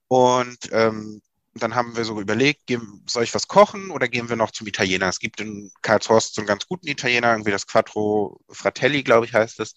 Und 0.07 0.69
ähm, 0.71 1.21
dann 1.53 1.75
haben 1.75 1.97
wir 1.97 2.05
so 2.05 2.19
überlegt, 2.21 2.65
gehen, 2.67 3.03
soll 3.07 3.23
ich 3.23 3.34
was 3.34 3.47
kochen 3.47 3.91
oder 3.91 4.07
gehen 4.07 4.30
wir 4.30 4.36
noch 4.36 4.51
zum 4.51 4.67
Italiener? 4.67 5.09
Es 5.09 5.19
gibt 5.19 5.41
in 5.41 5.71
Karlshorst 5.82 6.36
so 6.36 6.41
einen 6.41 6.47
ganz 6.47 6.65
guten 6.67 6.88
Italiener, 6.88 7.32
irgendwie 7.32 7.51
das 7.51 7.67
Quattro 7.67 8.39
Fratelli, 8.49 9.03
glaube 9.03 9.25
ich, 9.25 9.34
heißt 9.34 9.59
es. 9.59 9.73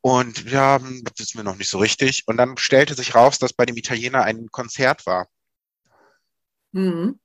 Und 0.00 0.44
ja, 0.50 0.78
das 0.78 1.14
wissen 1.16 1.38
wir 1.38 1.44
noch 1.44 1.56
nicht 1.56 1.70
so 1.70 1.78
richtig. 1.78 2.24
Und 2.26 2.36
dann 2.36 2.56
stellte 2.58 2.94
sich 2.94 3.14
raus, 3.14 3.38
dass 3.38 3.54
bei 3.54 3.64
dem 3.64 3.76
Italiener 3.76 4.22
ein 4.22 4.48
Konzert 4.50 5.06
war. 5.06 5.26
Mhm. 6.72 7.18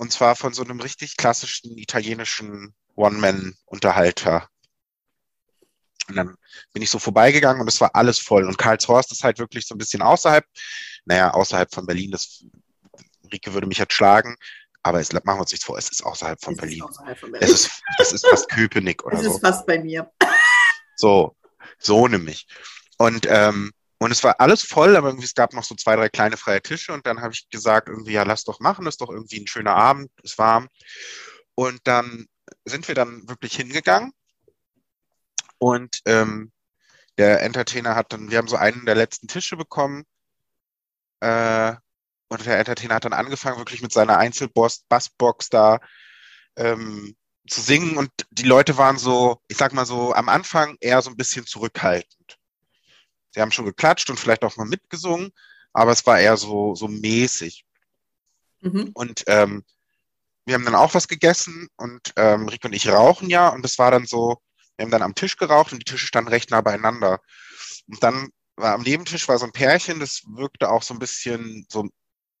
Und 0.00 0.10
zwar 0.10 0.34
von 0.34 0.54
so 0.54 0.64
einem 0.64 0.80
richtig 0.80 1.18
klassischen 1.18 1.76
italienischen 1.76 2.74
One-Man-Unterhalter. 2.96 4.48
Und 6.08 6.16
dann 6.16 6.36
bin 6.72 6.82
ich 6.82 6.88
so 6.88 6.98
vorbeigegangen 6.98 7.60
und 7.60 7.68
es 7.68 7.82
war 7.82 7.94
alles 7.94 8.18
voll. 8.18 8.46
Und 8.46 8.56
Karlshorst 8.56 9.12
ist 9.12 9.24
halt 9.24 9.38
wirklich 9.38 9.66
so 9.66 9.74
ein 9.74 9.78
bisschen 9.78 10.00
außerhalb, 10.00 10.46
naja, 11.04 11.32
außerhalb 11.34 11.74
von 11.74 11.84
Berlin. 11.84 12.12
Das, 12.12 12.42
Rike 13.30 13.52
würde 13.52 13.66
mich 13.66 13.76
jetzt 13.76 13.92
schlagen, 13.92 14.36
aber 14.82 15.00
es, 15.00 15.12
machen 15.12 15.26
wir 15.26 15.40
uns 15.42 15.52
nichts 15.52 15.66
vor, 15.66 15.76
es 15.76 15.90
ist 15.90 16.02
außerhalb 16.02 16.40
von, 16.42 16.54
Es 16.54 16.56
ist 16.56 16.62
Berlin. 16.62 16.82
außerhalb 16.82 17.18
von 17.18 17.32
Berlin. 17.32 17.48
Es 17.50 17.60
ist, 17.66 17.82
das 17.98 18.12
ist 18.14 18.26
fast 18.26 18.48
Köpenick 18.48 19.04
oder 19.04 19.18
Es 19.18 19.24
so. 19.26 19.34
ist 19.34 19.40
fast 19.42 19.66
bei 19.66 19.80
mir. 19.80 20.10
So, 20.96 21.36
so 21.78 22.08
nämlich. 22.08 22.46
Und, 22.96 23.26
ähm, 23.28 23.70
und 24.00 24.10
es 24.10 24.24
war 24.24 24.40
alles 24.40 24.62
voll, 24.62 24.96
aber 24.96 25.08
irgendwie 25.08 25.26
es 25.26 25.34
gab 25.34 25.52
noch 25.52 25.62
so 25.62 25.74
zwei, 25.74 25.94
drei 25.94 26.08
kleine 26.08 26.38
freie 26.38 26.62
Tische 26.62 26.92
und 26.94 27.06
dann 27.06 27.20
habe 27.20 27.34
ich 27.34 27.50
gesagt, 27.50 27.88
irgendwie, 27.88 28.12
ja, 28.12 28.22
lass 28.22 28.44
doch 28.44 28.58
machen, 28.58 28.86
ist 28.86 29.02
doch 29.02 29.10
irgendwie 29.10 29.40
ein 29.40 29.46
schöner 29.46 29.76
Abend, 29.76 30.10
ist 30.22 30.38
warm. 30.38 30.68
Und 31.54 31.80
dann 31.84 32.26
sind 32.64 32.88
wir 32.88 32.94
dann 32.94 33.28
wirklich 33.28 33.54
hingegangen 33.56 34.12
und 35.58 36.00
ähm, 36.06 36.50
der 37.18 37.42
Entertainer 37.42 37.94
hat 37.94 38.14
dann, 38.14 38.30
wir 38.30 38.38
haben 38.38 38.48
so 38.48 38.56
einen 38.56 38.86
der 38.86 38.94
letzten 38.94 39.28
Tische 39.28 39.58
bekommen 39.58 40.04
äh, 41.20 41.74
und 42.28 42.46
der 42.46 42.58
Entertainer 42.58 42.94
hat 42.94 43.04
dann 43.04 43.12
angefangen, 43.12 43.58
wirklich 43.58 43.82
mit 43.82 43.92
seiner 43.92 44.16
Einzelboss-Bassbox 44.16 45.50
da 45.50 45.78
ähm, 46.56 47.14
zu 47.46 47.60
singen 47.60 47.98
und 47.98 48.10
die 48.30 48.44
Leute 48.44 48.78
waren 48.78 48.96
so, 48.96 49.42
ich 49.48 49.58
sag 49.58 49.74
mal 49.74 49.84
so, 49.84 50.14
am 50.14 50.30
Anfang 50.30 50.78
eher 50.80 51.02
so 51.02 51.10
ein 51.10 51.16
bisschen 51.16 51.44
zurückhaltend. 51.44 52.39
Sie 53.32 53.40
haben 53.40 53.52
schon 53.52 53.64
geklatscht 53.64 54.10
und 54.10 54.18
vielleicht 54.18 54.44
auch 54.44 54.56
mal 54.56 54.66
mitgesungen, 54.66 55.30
aber 55.72 55.92
es 55.92 56.06
war 56.06 56.18
eher 56.18 56.36
so, 56.36 56.74
so 56.74 56.88
mäßig. 56.88 57.64
Mhm. 58.60 58.90
Und 58.94 59.24
ähm, 59.26 59.64
wir 60.44 60.54
haben 60.54 60.64
dann 60.64 60.74
auch 60.74 60.94
was 60.94 61.08
gegessen 61.08 61.68
und 61.76 62.12
ähm, 62.16 62.48
Rick 62.48 62.64
und 62.64 62.72
ich 62.72 62.88
rauchen 62.88 63.30
ja 63.30 63.48
und 63.48 63.64
es 63.64 63.78
war 63.78 63.90
dann 63.90 64.06
so, 64.06 64.38
wir 64.76 64.84
haben 64.84 64.90
dann 64.90 65.02
am 65.02 65.14
Tisch 65.14 65.36
geraucht 65.36 65.72
und 65.72 65.78
die 65.78 65.84
Tische 65.84 66.06
standen 66.06 66.30
recht 66.30 66.50
nah 66.50 66.60
beieinander. 66.60 67.20
Und 67.86 68.02
dann 68.02 68.30
war 68.56 68.74
am 68.74 68.82
Nebentisch 68.82 69.28
war 69.28 69.38
so 69.38 69.46
ein 69.46 69.52
Pärchen, 69.52 70.00
das 70.00 70.22
wirkte 70.26 70.70
auch 70.70 70.82
so 70.82 70.94
ein 70.94 70.98
bisschen 70.98 71.66
so, 71.68 71.88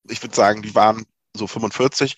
ich 0.08 0.22
würde 0.22 0.34
sagen, 0.34 0.62
die 0.62 0.74
waren 0.74 1.04
so 1.36 1.46
45 1.46 2.16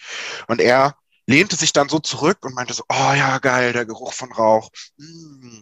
und 0.49 0.61
er 0.61 0.97
lehnte 1.27 1.57
sich 1.57 1.73
dann 1.73 1.89
so 1.89 1.99
zurück 1.99 2.39
und 2.43 2.55
meinte 2.55 2.75
so, 2.75 2.85
oh 2.89 3.13
ja, 3.15 3.39
geil, 3.39 3.73
der 3.73 3.87
Geruch 3.87 4.13
von 4.13 4.33
Rauch. 4.33 4.71
Mm. 4.97 5.61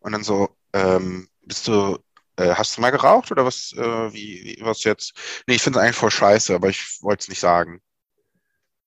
Und 0.00 0.12
dann 0.12 0.24
so, 0.24 0.56
ähm, 0.72 1.28
bist 1.50 1.66
du, 1.66 1.98
äh, 2.36 2.54
hast 2.54 2.76
du 2.76 2.80
mal 2.80 2.90
geraucht 2.90 3.32
oder 3.32 3.44
was, 3.44 3.72
äh, 3.72 4.12
wie, 4.12 4.44
wie, 4.44 4.58
was 4.60 4.84
jetzt? 4.84 5.14
Nee, 5.48 5.56
ich 5.56 5.62
finde 5.62 5.80
es 5.80 5.84
eigentlich 5.84 5.96
voll 5.96 6.12
scheiße, 6.12 6.54
aber 6.54 6.68
ich 6.68 7.02
wollte 7.02 7.22
es 7.22 7.28
nicht 7.28 7.40
sagen. 7.40 7.82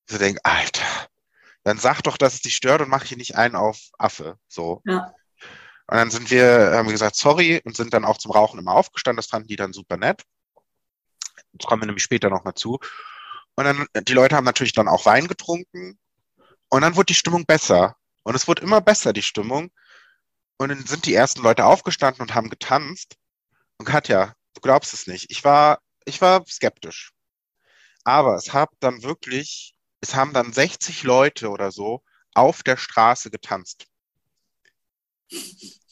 Ich 0.07 0.13
so 0.13 0.17
denke, 0.17 0.39
Alter, 0.45 1.09
dann 1.65 1.77
sag 1.77 2.01
doch, 2.03 2.15
dass 2.17 2.35
es 2.35 2.41
dich 2.41 2.55
stört 2.55 2.81
und 2.81 2.87
mach 2.87 3.03
hier 3.03 3.17
nicht 3.17 3.35
einen 3.35 3.57
auf 3.57 3.77
Affe. 3.97 4.37
So. 4.47 4.81
Ja. 4.85 5.13
Und 5.87 5.97
dann 5.97 6.09
sind 6.09 6.31
wir, 6.31 6.71
haben 6.73 6.87
wir 6.87 6.93
gesagt, 6.93 7.17
sorry, 7.17 7.61
und 7.65 7.75
sind 7.75 7.93
dann 7.93 8.05
auch 8.05 8.17
zum 8.17 8.31
Rauchen 8.31 8.59
immer 8.59 8.71
aufgestanden. 8.71 9.17
Das 9.17 9.27
fanden 9.27 9.49
die 9.49 9.57
dann 9.57 9.73
super 9.73 9.97
nett. 9.97 10.23
Das 11.51 11.67
kommen 11.67 11.81
wir 11.81 11.87
nämlich 11.87 12.03
später 12.03 12.29
nochmal 12.29 12.53
zu. 12.53 12.79
Und 13.55 13.65
dann, 13.65 13.85
die 14.07 14.13
Leute 14.13 14.37
haben 14.37 14.45
natürlich 14.45 14.71
dann 14.71 14.87
auch 14.87 15.05
Wein 15.05 15.27
getrunken. 15.27 15.99
Und 16.69 16.81
dann 16.81 16.95
wurde 16.95 17.07
die 17.07 17.13
Stimmung 17.13 17.45
besser. 17.45 17.97
Und 18.23 18.35
es 18.35 18.47
wurde 18.47 18.61
immer 18.61 18.79
besser, 18.79 19.11
die 19.11 19.21
Stimmung. 19.21 19.69
Und 20.63 20.69
dann 20.69 20.85
sind 20.85 21.05
die 21.05 21.13
ersten 21.13 21.41
Leute 21.41 21.65
aufgestanden 21.65 22.21
und 22.21 22.35
haben 22.35 22.49
getanzt. 22.49 23.15
Und 23.77 23.85
Katja, 23.85 24.33
du 24.53 24.61
glaubst 24.61 24.93
es 24.93 25.07
nicht. 25.07 25.29
Ich 25.29 25.43
war, 25.43 25.79
ich 26.05 26.21
war 26.21 26.45
skeptisch. 26.47 27.11
Aber 28.03 28.35
es 28.35 28.53
hat 28.53 28.69
dann 28.79 29.03
wirklich, 29.03 29.73
es 30.01 30.15
haben 30.15 30.33
dann 30.33 30.53
60 30.53 31.03
Leute 31.03 31.49
oder 31.49 31.71
so 31.71 32.01
auf 32.33 32.63
der 32.63 32.77
Straße 32.77 33.29
getanzt. 33.29 33.85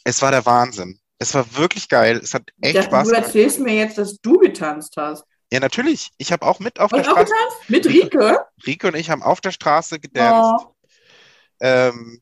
Es 0.03 0.21
war 0.21 0.31
der 0.31 0.45
Wahnsinn. 0.45 0.99
Es 1.19 1.33
war 1.33 1.55
wirklich 1.55 1.87
geil. 1.87 2.19
Es 2.23 2.33
hat 2.33 2.43
echt 2.61 2.75
dachte, 2.77 2.87
Spaß 2.87 3.07
du 3.07 3.13
gemacht. 3.13 3.27
erzählst 3.27 3.59
mir 3.59 3.75
jetzt, 3.75 3.97
dass 3.97 4.17
du 4.21 4.39
getanzt 4.39 4.95
hast. 4.97 5.23
Ja, 5.51 5.59
natürlich. 5.59 6.09
Ich 6.17 6.31
habe 6.31 6.45
auch 6.45 6.59
mit 6.59 6.79
auf 6.79 6.91
der 6.91 6.99
Und 6.99 7.07
auch 7.09 7.11
Straße. 7.11 7.33
getanzt? 7.33 7.69
Mit 7.69 7.85
Rike? 7.87 8.45
Rike 8.65 8.87
und 8.87 8.95
ich 8.95 9.09
haben 9.09 9.21
auf 9.21 9.41
der 9.41 9.51
Straße 9.51 9.99
gedanced. 9.99 10.65
Oh. 10.65 10.75
Ähm, 11.59 12.21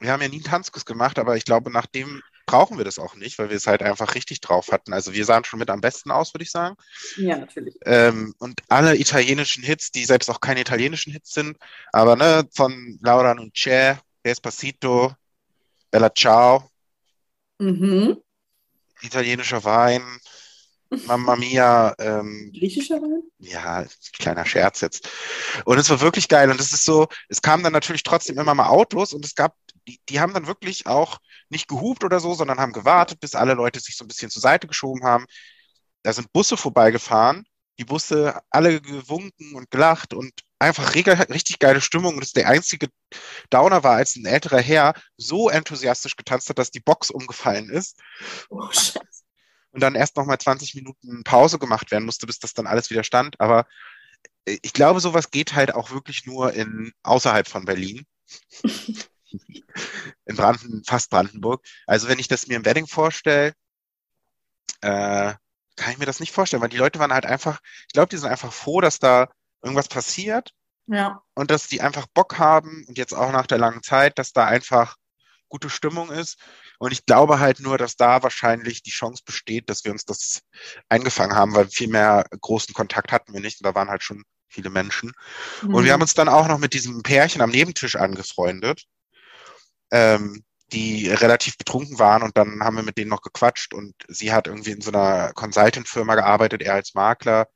wir 0.00 0.12
haben 0.12 0.22
ja 0.22 0.28
nie 0.28 0.36
einen 0.36 0.44
Tanzkurs 0.44 0.84
gemacht, 0.84 1.18
aber 1.18 1.36
ich 1.36 1.44
glaube, 1.44 1.70
nach 1.70 1.86
dem 1.86 2.22
brauchen 2.46 2.78
wir 2.78 2.84
das 2.84 2.98
auch 2.98 3.16
nicht, 3.16 3.38
weil 3.38 3.50
wir 3.50 3.56
es 3.56 3.66
halt 3.66 3.82
einfach 3.82 4.14
richtig 4.14 4.40
drauf 4.40 4.70
hatten. 4.70 4.92
Also 4.92 5.12
wir 5.12 5.24
sahen 5.24 5.44
schon 5.44 5.58
mit 5.58 5.68
am 5.68 5.80
besten 5.80 6.10
aus, 6.12 6.32
würde 6.32 6.44
ich 6.44 6.50
sagen. 6.50 6.76
Ja, 7.16 7.36
natürlich. 7.36 7.76
Ähm, 7.84 8.34
und 8.38 8.60
alle 8.68 8.96
italienischen 8.96 9.64
Hits, 9.64 9.90
die 9.90 10.04
selbst 10.04 10.30
auch 10.30 10.40
keine 10.40 10.60
italienischen 10.60 11.12
Hits 11.12 11.32
sind, 11.32 11.58
aber 11.92 12.14
ne, 12.14 12.48
von 12.54 12.98
Laura 13.02 13.34
non 13.34 13.50
c'è, 13.52 13.98
Despacito, 14.24 15.12
Bella 15.90 16.14
Ciao, 16.14 16.70
Mhm. 17.58 18.18
italienischer 19.00 19.64
Wein, 19.64 20.02
Mamma 21.06 21.36
Mia, 21.36 21.94
ähm, 21.98 22.52
Griechischer 22.56 22.96
Wein? 22.96 23.22
ja, 23.38 23.84
kleiner 24.18 24.44
Scherz 24.44 24.80
jetzt. 24.80 25.08
Und 25.64 25.78
es 25.78 25.90
war 25.90 26.00
wirklich 26.00 26.28
geil. 26.28 26.50
Und 26.50 26.60
es 26.60 26.72
ist 26.72 26.84
so, 26.84 27.08
es 27.28 27.42
kamen 27.42 27.62
dann 27.62 27.72
natürlich 27.72 28.02
trotzdem 28.02 28.38
immer 28.38 28.54
mal 28.54 28.68
Autos 28.68 29.12
und 29.12 29.24
es 29.24 29.34
gab, 29.34 29.54
die, 29.88 30.00
die 30.08 30.20
haben 30.20 30.34
dann 30.34 30.46
wirklich 30.46 30.86
auch 30.86 31.18
nicht 31.48 31.68
gehupt 31.68 32.04
oder 32.04 32.20
so, 32.20 32.34
sondern 32.34 32.58
haben 32.58 32.72
gewartet, 32.72 33.20
bis 33.20 33.34
alle 33.34 33.54
Leute 33.54 33.80
sich 33.80 33.96
so 33.96 34.04
ein 34.04 34.08
bisschen 34.08 34.30
zur 34.30 34.42
Seite 34.42 34.66
geschoben 34.66 35.04
haben. 35.04 35.26
Da 36.02 36.12
sind 36.12 36.32
Busse 36.32 36.56
vorbeigefahren, 36.56 37.44
die 37.78 37.84
Busse 37.84 38.40
alle 38.50 38.80
gewunken 38.80 39.54
und 39.54 39.70
gelacht 39.70 40.14
und 40.14 40.32
einfach 40.58 40.94
richtig 40.94 41.58
geile 41.58 41.80
Stimmung. 41.80 42.14
Und 42.14 42.20
das 42.20 42.32
der 42.32 42.48
einzige 42.48 42.88
Downer 43.50 43.82
war, 43.82 43.96
als 43.96 44.16
ein 44.16 44.24
älterer 44.24 44.60
Herr 44.60 44.94
so 45.16 45.48
enthusiastisch 45.48 46.16
getanzt 46.16 46.48
hat, 46.48 46.58
dass 46.58 46.70
die 46.70 46.80
Box 46.80 47.10
umgefallen 47.10 47.70
ist 47.70 47.98
Oh, 48.48 48.70
Scheiße. 48.70 49.15
Und 49.76 49.82
dann 49.82 49.94
erst 49.94 50.16
nochmal 50.16 50.38
20 50.38 50.74
Minuten 50.74 51.22
Pause 51.22 51.58
gemacht 51.58 51.90
werden 51.90 52.06
musste, 52.06 52.26
bis 52.26 52.38
das 52.38 52.54
dann 52.54 52.66
alles 52.66 52.88
wieder 52.88 53.04
stand. 53.04 53.38
Aber 53.42 53.66
äh, 54.46 54.56
ich 54.62 54.72
glaube, 54.72 55.00
sowas 55.00 55.30
geht 55.30 55.54
halt 55.54 55.74
auch 55.74 55.90
wirklich 55.90 56.24
nur 56.24 56.54
in 56.54 56.92
außerhalb 57.02 57.46
von 57.46 57.66
Berlin. 57.66 58.06
in 60.24 60.34
Branden, 60.34 60.82
fast 60.86 61.10
Brandenburg. 61.10 61.62
Also 61.86 62.08
wenn 62.08 62.18
ich 62.18 62.26
das 62.26 62.46
mir 62.46 62.56
im 62.56 62.64
Wedding 62.64 62.86
vorstelle, 62.86 63.52
äh, 64.80 65.34
kann 65.76 65.92
ich 65.92 65.98
mir 65.98 66.06
das 66.06 66.20
nicht 66.20 66.32
vorstellen, 66.32 66.62
weil 66.62 66.70
die 66.70 66.78
Leute 66.78 66.98
waren 66.98 67.12
halt 67.12 67.26
einfach, 67.26 67.60
ich 67.86 67.92
glaube, 67.92 68.08
die 68.08 68.16
sind 68.16 68.30
einfach 68.30 68.54
froh, 68.54 68.80
dass 68.80 68.98
da 68.98 69.28
irgendwas 69.60 69.88
passiert 69.88 70.54
Ja. 70.86 71.22
und 71.34 71.50
dass 71.50 71.68
die 71.68 71.82
einfach 71.82 72.06
Bock 72.14 72.38
haben 72.38 72.86
und 72.88 72.96
jetzt 72.96 73.12
auch 73.12 73.30
nach 73.30 73.46
der 73.46 73.58
langen 73.58 73.82
Zeit, 73.82 74.18
dass 74.18 74.32
da 74.32 74.46
einfach 74.46 74.96
gute 75.48 75.70
Stimmung 75.70 76.10
ist. 76.10 76.38
Und 76.78 76.92
ich 76.92 77.06
glaube 77.06 77.38
halt 77.40 77.60
nur, 77.60 77.78
dass 77.78 77.96
da 77.96 78.22
wahrscheinlich 78.22 78.82
die 78.82 78.90
Chance 78.90 79.22
besteht, 79.24 79.70
dass 79.70 79.84
wir 79.84 79.92
uns 79.92 80.04
das 80.04 80.42
eingefangen 80.88 81.36
haben, 81.36 81.54
weil 81.54 81.68
viel 81.68 81.88
mehr 81.88 82.26
großen 82.40 82.74
Kontakt 82.74 83.12
hatten 83.12 83.32
wir 83.32 83.40
nicht. 83.40 83.60
Und 83.60 83.66
da 83.66 83.74
waren 83.74 83.88
halt 83.88 84.02
schon 84.02 84.24
viele 84.48 84.70
Menschen. 84.70 85.12
Mhm. 85.62 85.74
Und 85.74 85.84
wir 85.84 85.92
haben 85.92 86.02
uns 86.02 86.14
dann 86.14 86.28
auch 86.28 86.48
noch 86.48 86.58
mit 86.58 86.74
diesem 86.74 87.02
Pärchen 87.02 87.42
am 87.42 87.50
Nebentisch 87.50 87.96
angefreundet, 87.96 88.84
ähm, 89.90 90.44
die 90.72 91.08
relativ 91.08 91.56
betrunken 91.58 91.98
waren 91.98 92.22
und 92.22 92.36
dann 92.36 92.60
haben 92.60 92.76
wir 92.76 92.82
mit 92.82 92.98
denen 92.98 93.10
noch 93.10 93.22
gequatscht 93.22 93.72
und 93.72 93.94
sie 94.08 94.32
hat 94.32 94.48
irgendwie 94.48 94.72
in 94.72 94.80
so 94.80 94.90
einer 94.90 95.32
Consultant-Firma 95.32 96.16
gearbeitet, 96.16 96.62
er 96.62 96.74
als 96.74 96.94
Makler. 96.94 97.46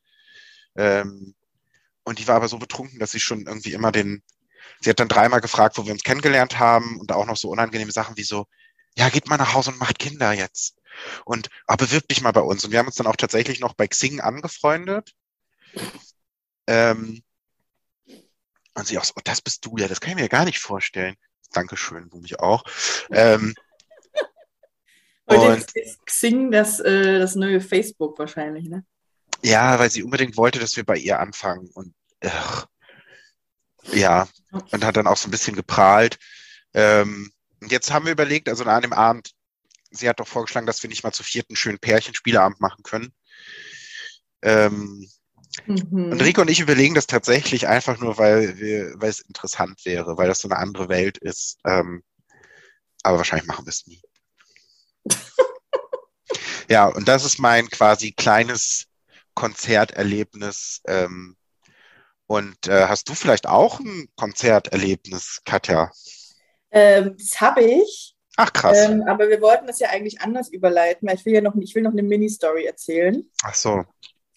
Ähm, 0.76 1.34
und 2.04 2.18
die 2.18 2.28
war 2.28 2.36
aber 2.36 2.48
so 2.48 2.58
betrunken, 2.58 3.00
dass 3.00 3.10
sie 3.10 3.20
schon 3.20 3.46
irgendwie 3.46 3.72
immer 3.72 3.90
den, 3.90 4.22
sie 4.80 4.90
hat 4.90 5.00
dann 5.00 5.08
dreimal 5.08 5.40
gefragt, 5.40 5.78
wo 5.78 5.86
wir 5.86 5.92
uns 5.92 6.02
kennengelernt 6.02 6.58
haben 6.58 6.98
und 7.00 7.12
auch 7.12 7.26
noch 7.26 7.36
so 7.36 7.48
unangenehme 7.48 7.92
Sachen 7.92 8.16
wie 8.16 8.22
so, 8.22 8.46
ja, 8.96 9.08
geht 9.08 9.28
mal 9.28 9.36
nach 9.36 9.54
Hause 9.54 9.70
und 9.70 9.78
macht 9.78 9.98
Kinder 9.98 10.32
jetzt. 10.32 10.76
Und 11.24 11.48
ah, 11.66 11.76
bewirb 11.76 12.08
dich 12.08 12.20
mal 12.20 12.32
bei 12.32 12.40
uns. 12.40 12.64
Und 12.64 12.72
wir 12.72 12.78
haben 12.78 12.86
uns 12.86 12.96
dann 12.96 13.06
auch 13.06 13.16
tatsächlich 13.16 13.60
noch 13.60 13.74
bei 13.74 13.86
Xing 13.86 14.20
angefreundet. 14.20 15.12
Ähm, 16.66 17.22
und 18.74 18.86
sie 18.86 18.98
auch 18.98 19.04
so, 19.04 19.14
oh, 19.16 19.20
das 19.24 19.40
bist 19.40 19.64
du 19.64 19.76
ja, 19.76 19.88
das 19.88 20.00
kann 20.00 20.10
ich 20.10 20.16
mir 20.16 20.28
gar 20.28 20.44
nicht 20.44 20.58
vorstellen. 20.58 21.16
Dankeschön, 21.52 22.08
du 22.10 22.18
mich 22.18 22.38
auch. 22.40 22.64
Ähm, 23.10 23.54
und 25.26 25.72
ist 25.74 26.06
Xing 26.06 26.50
das, 26.50 26.80
äh, 26.80 27.18
das 27.18 27.34
neue 27.34 27.60
Facebook 27.60 28.18
wahrscheinlich, 28.18 28.68
ne? 28.68 28.84
Ja, 29.42 29.78
weil 29.78 29.90
sie 29.90 30.02
unbedingt 30.02 30.36
wollte, 30.36 30.58
dass 30.58 30.76
wir 30.76 30.84
bei 30.84 30.96
ihr 30.96 31.18
anfangen. 31.18 31.70
Und 31.72 31.94
ach, 32.24 32.66
ja, 33.92 34.28
und 34.70 34.84
hat 34.84 34.96
dann 34.96 35.06
auch 35.06 35.16
so 35.16 35.28
ein 35.28 35.30
bisschen 35.30 35.56
geprahlt. 35.56 36.18
Ähm, 36.74 37.32
jetzt 37.68 37.90
haben 37.90 38.04
wir 38.04 38.12
überlegt, 38.12 38.48
also 38.48 38.64
an 38.64 38.82
dem 38.82 38.92
Abend, 38.92 39.32
sie 39.90 40.08
hat 40.08 40.20
doch 40.20 40.28
vorgeschlagen, 40.28 40.66
dass 40.66 40.82
wir 40.82 40.90
nicht 40.90 41.04
mal 41.04 41.12
zu 41.12 41.22
vierten 41.22 41.56
schönen 41.56 41.78
Pärchen-Spieleabend 41.78 42.60
machen 42.60 42.82
können. 42.82 43.12
Ähm, 44.42 45.08
mhm. 45.66 46.12
Und 46.12 46.22
Rico 46.22 46.40
und 46.42 46.50
ich 46.50 46.60
überlegen 46.60 46.94
das 46.94 47.06
tatsächlich 47.06 47.68
einfach 47.68 47.98
nur, 47.98 48.18
weil, 48.18 48.58
wir, 48.58 48.94
weil 48.96 49.10
es 49.10 49.20
interessant 49.20 49.84
wäre, 49.84 50.16
weil 50.16 50.28
das 50.28 50.40
so 50.40 50.48
eine 50.48 50.58
andere 50.58 50.88
Welt 50.88 51.18
ist. 51.18 51.58
Ähm, 51.64 52.02
aber 53.02 53.18
wahrscheinlich 53.18 53.46
machen 53.46 53.66
wir 53.66 53.70
es 53.70 53.86
nie. 53.86 54.02
ja, 56.68 56.86
und 56.86 57.08
das 57.08 57.24
ist 57.24 57.38
mein 57.38 57.68
quasi 57.68 58.12
kleines 58.12 58.86
Konzerterlebnis. 59.34 60.82
Ähm, 60.86 61.36
und 62.30 62.68
äh, 62.68 62.86
hast 62.86 63.08
du 63.08 63.14
vielleicht 63.14 63.48
auch 63.48 63.80
ein 63.80 64.06
Konzerterlebnis, 64.14 65.40
Katja? 65.44 65.90
Ähm, 66.70 67.16
das 67.18 67.40
habe 67.40 67.64
ich. 67.64 68.14
Ach 68.36 68.52
krass. 68.52 68.78
Ähm, 68.78 69.02
aber 69.08 69.28
wir 69.28 69.40
wollten 69.40 69.66
das 69.66 69.80
ja 69.80 69.88
eigentlich 69.88 70.20
anders 70.20 70.48
überleiten, 70.48 71.08
weil 71.08 71.16
ich 71.16 71.26
will 71.26 71.34
ja 71.34 71.40
noch, 71.40 71.56
ich 71.56 71.74
will 71.74 71.82
noch 71.82 71.90
eine 71.90 72.04
Mini-Story 72.04 72.66
erzählen. 72.66 73.28
Ach 73.42 73.54
so. 73.56 73.82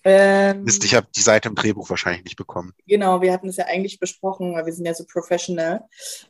Ähm, 0.03 0.63
Mist, 0.63 0.83
ich 0.83 0.95
habe 0.95 1.05
die 1.15 1.21
Seite 1.21 1.49
im 1.49 1.55
Drehbuch 1.55 1.87
wahrscheinlich 1.87 2.23
nicht 2.23 2.35
bekommen. 2.35 2.73
Genau, 2.87 3.21
wir 3.21 3.31
hatten 3.31 3.49
es 3.49 3.57
ja 3.57 3.65
eigentlich 3.65 3.99
besprochen, 3.99 4.55
weil 4.55 4.65
wir 4.65 4.73
sind 4.73 4.87
ja 4.87 4.95
so 4.95 5.05
professional. 5.05 5.83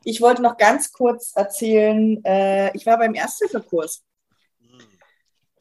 Ich 0.04 0.20
wollte 0.20 0.42
noch 0.42 0.58
ganz 0.58 0.92
kurz 0.92 1.32
erzählen, 1.34 2.22
äh, 2.26 2.76
ich 2.76 2.86
war 2.86 2.98
beim 2.98 3.14
Ersthilfekurs. 3.14 4.04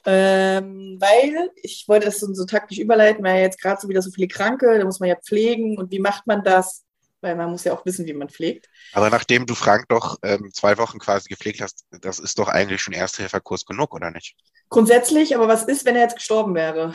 Hm. 0.05 0.13
Ähm, 0.15 0.97
weil 0.99 1.51
ich 1.63 1.85
wollte 1.87 2.07
das 2.07 2.19
so, 2.19 2.33
so 2.35 2.45
taktisch 2.45 2.79
überleiten, 2.79 3.25
weil 3.25 3.43
jetzt 3.43 3.61
gerade 3.61 3.81
so 3.81 3.89
wieder 3.89 4.03
so 4.03 4.11
viele 4.11 4.29
Kranke, 4.29 4.79
da 4.79 4.85
muss 4.85 5.01
man 5.01 5.09
ja 5.09 5.17
pflegen 5.17 5.79
und 5.79 5.91
wie 5.91 6.01
macht 6.01 6.27
man 6.27 6.43
das? 6.43 6.85
weil 7.23 7.37
man 7.37 7.51
muss 7.51 7.65
ja 7.65 7.73
auch 7.73 7.87
wissen, 7.87 8.05
wie 8.07 8.13
man 8.13 8.29
pflegt. 8.29 8.69
Aber 8.93 9.09
nachdem 9.09 9.47
du 9.47 9.55
Frank 9.55 9.87
doch 9.89 10.19
ähm, 10.23 10.51
zwei 10.53 10.77
Wochen 10.77 10.99
quasi 10.99 11.29
gepflegt 11.29 11.61
hast, 11.61 11.85
das 11.91 12.19
ist 12.19 12.39
doch 12.39 12.49
eigentlich 12.49 12.83
schon 12.83 12.95
Ersthilferkurs 12.95 13.65
genug, 13.65 13.95
oder 13.95 14.11
nicht? 14.11 14.35
Grundsätzlich, 14.69 15.35
aber 15.35 15.49
was 15.49 15.63
ist, 15.63 15.85
wenn 15.85 15.95
er 15.95 16.03
jetzt 16.03 16.17
gestorben 16.17 16.55
wäre? 16.55 16.95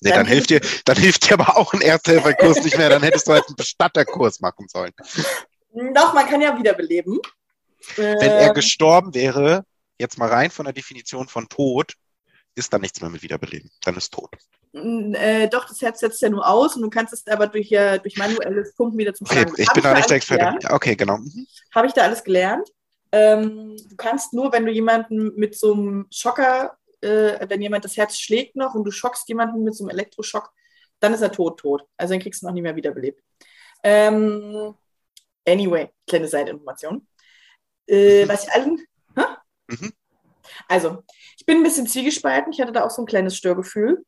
Nee, 0.00 0.10
dann, 0.10 0.20
dann 0.20 0.26
hilft 0.26 0.50
dir, 0.50 0.60
dann 0.84 0.96
hilft 0.96 1.28
dir 1.28 1.34
aber 1.34 1.56
auch 1.56 1.74
ein 1.74 1.82
Ersthilferkurs 1.82 2.64
nicht 2.64 2.78
mehr, 2.78 2.88
dann 2.88 3.02
hättest 3.02 3.28
du 3.28 3.32
halt 3.32 3.46
einen 3.46 3.56
Bestatterkurs 3.56 4.40
machen 4.40 4.66
sollen. 4.68 4.92
Doch, 5.94 6.14
man 6.14 6.26
kann 6.26 6.40
ja 6.40 6.56
wiederbeleben. 6.56 7.20
Wenn 7.96 8.18
er 8.18 8.48
ähm. 8.48 8.54
gestorben 8.54 9.14
wäre, 9.14 9.64
jetzt 9.98 10.18
mal 10.18 10.28
rein 10.28 10.50
von 10.50 10.64
der 10.64 10.72
Definition 10.72 11.28
von 11.28 11.48
Tod, 11.48 11.94
ist 12.58 12.72
dann 12.72 12.80
nichts 12.80 13.00
mehr 13.00 13.10
mit 13.10 13.22
Wiederbeleben. 13.22 13.70
Dann 13.82 13.96
ist 13.96 14.12
tot. 14.12 14.30
Äh, 14.72 15.48
doch, 15.48 15.66
das 15.66 15.80
Herz 15.80 16.00
setzt 16.00 16.20
ja 16.20 16.28
nur 16.28 16.46
aus 16.46 16.76
und 16.76 16.82
du 16.82 16.90
kannst 16.90 17.12
es 17.12 17.26
aber 17.26 17.46
durch, 17.46 17.72
äh, 17.72 17.98
durch 17.98 18.16
manuelles 18.16 18.74
Pumpen 18.74 18.98
wieder 18.98 19.14
zum 19.14 19.26
Schlagen. 19.26 19.50
Okay, 19.50 19.62
ich 19.62 19.72
bin 19.72 19.82
da 19.82 19.94
nicht 19.94 20.10
der 20.10 20.16
Experte. 20.16 20.44
Gelernt. 20.44 20.70
Okay, 20.70 20.94
genau. 20.94 21.18
Mhm. 21.18 21.46
Habe 21.74 21.86
ich 21.86 21.92
da 21.94 22.02
alles 22.02 22.22
gelernt. 22.22 22.68
Ähm, 23.10 23.76
du 23.88 23.96
kannst 23.96 24.34
nur, 24.34 24.52
wenn 24.52 24.66
du 24.66 24.72
jemanden 24.72 25.34
mit 25.36 25.58
so 25.58 25.72
einem 25.72 26.06
Schocker, 26.10 26.76
äh, 27.00 27.48
wenn 27.48 27.62
jemand 27.62 27.84
das 27.84 27.96
Herz 27.96 28.18
schlägt 28.18 28.56
noch 28.56 28.74
und 28.74 28.84
du 28.84 28.90
schockst 28.90 29.28
jemanden 29.28 29.64
mit 29.64 29.74
so 29.74 29.84
einem 29.84 29.90
Elektroschock, 29.90 30.52
dann 31.00 31.14
ist 31.14 31.22
er 31.22 31.32
tot, 31.32 31.60
tot. 31.60 31.84
Also 31.96 32.12
dann 32.12 32.20
kriegst 32.20 32.42
du 32.42 32.46
noch 32.46 32.52
nie 32.52 32.62
mehr 32.62 32.76
wiederbelebt. 32.76 33.22
Ähm, 33.82 34.74
anyway, 35.46 35.88
kleine 36.06 36.28
Seitinformation. 36.28 37.06
Äh, 37.86 38.24
mhm. 38.24 38.28
Was 38.28 38.44
ich 38.44 38.52
allen. 38.52 38.84
Mhm. 39.68 39.92
Also, 40.68 41.02
ich 41.36 41.46
bin 41.46 41.58
ein 41.58 41.62
bisschen 41.62 41.86
zwiegespalten. 41.86 42.52
Ich 42.52 42.60
hatte 42.60 42.72
da 42.72 42.84
auch 42.84 42.90
so 42.90 43.02
ein 43.02 43.06
kleines 43.06 43.36
Störgefühl. 43.36 44.04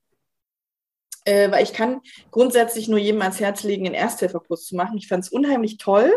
Äh, 1.24 1.50
weil 1.50 1.62
ich 1.62 1.72
kann 1.72 2.00
grundsätzlich 2.30 2.88
nur 2.88 2.98
jedem 2.98 3.20
ans 3.20 3.40
Herz 3.40 3.62
legen, 3.62 3.86
einen 3.86 3.94
Ersthilferkurs 3.94 4.64
zu 4.64 4.76
machen. 4.76 4.96
Ich 4.96 5.08
fand 5.08 5.24
es 5.24 5.30
unheimlich 5.30 5.76
toll 5.76 6.10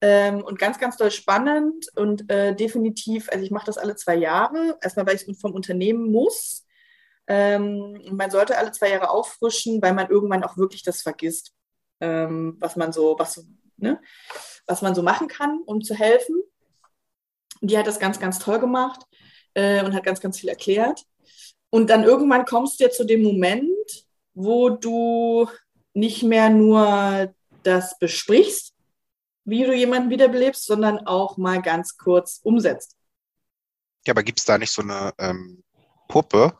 ähm, 0.00 0.42
und 0.42 0.58
ganz, 0.58 0.78
ganz 0.78 0.96
toll 0.96 1.10
spannend 1.10 1.86
und 1.96 2.30
äh, 2.30 2.54
definitiv, 2.54 3.28
also 3.30 3.44
ich 3.44 3.50
mache 3.50 3.66
das 3.66 3.78
alle 3.78 3.96
zwei 3.96 4.14
Jahre. 4.14 4.78
Erstmal, 4.80 5.06
weil 5.06 5.16
ich 5.16 5.26
es 5.26 5.40
vom 5.40 5.54
Unternehmen 5.54 6.12
muss. 6.12 6.64
Ähm, 7.26 8.00
man 8.12 8.30
sollte 8.30 8.56
alle 8.56 8.70
zwei 8.72 8.90
Jahre 8.90 9.10
auffrischen, 9.10 9.82
weil 9.82 9.92
man 9.92 10.08
irgendwann 10.08 10.44
auch 10.44 10.56
wirklich 10.56 10.82
das 10.82 11.02
vergisst, 11.02 11.52
ähm, 12.00 12.56
was 12.60 12.76
man 12.76 12.92
so, 12.92 13.16
was, 13.18 13.44
ne, 13.76 14.00
was 14.66 14.82
man 14.82 14.94
so 14.94 15.02
machen 15.02 15.26
kann, 15.26 15.60
um 15.66 15.82
zu 15.82 15.94
helfen. 15.94 16.36
Die 17.60 17.76
hat 17.76 17.88
das 17.88 17.98
ganz, 17.98 18.20
ganz 18.20 18.38
toll 18.38 18.60
gemacht 18.60 19.04
äh, 19.58 19.84
und 19.84 19.94
hat 19.94 20.04
ganz, 20.04 20.20
ganz 20.20 20.38
viel 20.38 20.48
erklärt. 20.48 21.04
Und 21.70 21.90
dann 21.90 22.04
irgendwann 22.04 22.44
kommst 22.44 22.78
du 22.78 22.84
ja 22.84 22.90
zu 22.90 23.04
dem 23.04 23.22
Moment, 23.22 24.06
wo 24.34 24.70
du 24.70 25.48
nicht 25.94 26.22
mehr 26.22 26.48
nur 26.48 27.34
das 27.64 27.98
besprichst, 27.98 28.74
wie 29.44 29.64
du 29.64 29.74
jemanden 29.74 30.10
wiederbelebst, 30.10 30.64
sondern 30.64 30.98
auch 31.06 31.36
mal 31.36 31.60
ganz 31.60 31.96
kurz 31.96 32.40
umsetzt. 32.42 32.96
Ja, 34.06 34.12
aber 34.12 34.22
gibt 34.22 34.38
es 34.38 34.44
da 34.44 34.56
nicht 34.56 34.70
so 34.70 34.82
eine 34.82 35.12
ähm, 35.18 35.62
Puppe? 36.08 36.56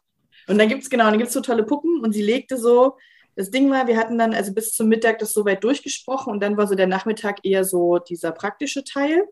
Und 0.48 0.58
dann 0.58 0.68
gibt 0.68 0.82
es 0.82 0.90
genau, 0.90 1.04
dann 1.04 1.18
gibt 1.18 1.28
es 1.28 1.34
so 1.34 1.40
tolle 1.40 1.64
Puppen 1.64 2.00
und 2.02 2.12
sie 2.12 2.22
legte 2.22 2.56
so, 2.56 2.96
das 3.36 3.50
Ding 3.50 3.70
war, 3.70 3.86
wir 3.86 3.96
hatten 3.96 4.18
dann 4.18 4.34
also 4.34 4.52
bis 4.52 4.72
zum 4.72 4.88
Mittag 4.88 5.20
das 5.20 5.32
soweit 5.32 5.62
durchgesprochen 5.62 6.32
und 6.32 6.40
dann 6.40 6.56
war 6.56 6.66
so 6.66 6.74
der 6.74 6.88
Nachmittag 6.88 7.38
eher 7.44 7.64
so 7.64 7.98
dieser 7.98 8.32
praktische 8.32 8.82
Teil. 8.82 9.28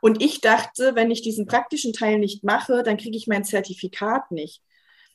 Und 0.00 0.22
ich 0.22 0.40
dachte, 0.40 0.94
wenn 0.94 1.10
ich 1.10 1.22
diesen 1.22 1.46
praktischen 1.46 1.92
Teil 1.92 2.18
nicht 2.18 2.44
mache, 2.44 2.82
dann 2.82 2.96
kriege 2.96 3.16
ich 3.16 3.26
mein 3.26 3.44
Zertifikat 3.44 4.30
nicht. 4.30 4.62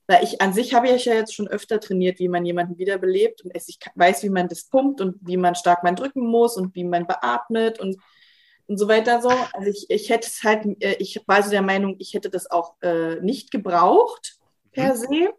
Weil 0.07 0.23
ich 0.23 0.41
an 0.41 0.53
sich 0.53 0.73
habe 0.73 0.89
ich 0.89 1.05
ja 1.05 1.13
jetzt 1.13 1.33
schon 1.33 1.47
öfter 1.47 1.79
trainiert, 1.79 2.19
wie 2.19 2.27
man 2.27 2.45
jemanden 2.45 2.77
wiederbelebt 2.77 3.41
und 3.41 3.55
ich 3.55 3.79
weiß, 3.95 4.23
wie 4.23 4.29
man 4.29 4.49
das 4.49 4.65
pumpt 4.65 4.99
und 4.99 5.15
wie 5.21 5.37
man 5.37 5.55
stark 5.55 5.83
mal 5.83 5.95
drücken 5.95 6.27
muss 6.27 6.57
und 6.57 6.75
wie 6.75 6.83
man 6.83 7.07
beatmet 7.07 7.79
und, 7.79 7.97
und 8.67 8.77
so 8.77 8.89
weiter 8.89 9.21
so. 9.21 9.29
Also 9.29 9.69
ich, 9.69 9.85
ich 9.89 10.09
hätte 10.09 10.27
es 10.27 10.43
halt, 10.43 10.65
äh, 10.81 10.95
ich 10.99 11.21
war 11.25 11.41
so 11.41 11.51
der 11.51 11.61
Meinung, 11.61 11.95
ich 11.99 12.13
hätte 12.13 12.29
das 12.29 12.51
auch 12.51 12.75
äh, 12.81 13.21
nicht 13.21 13.49
gebraucht 13.51 14.39
per 14.73 14.93
mhm. 14.93 14.97
se 14.97 15.33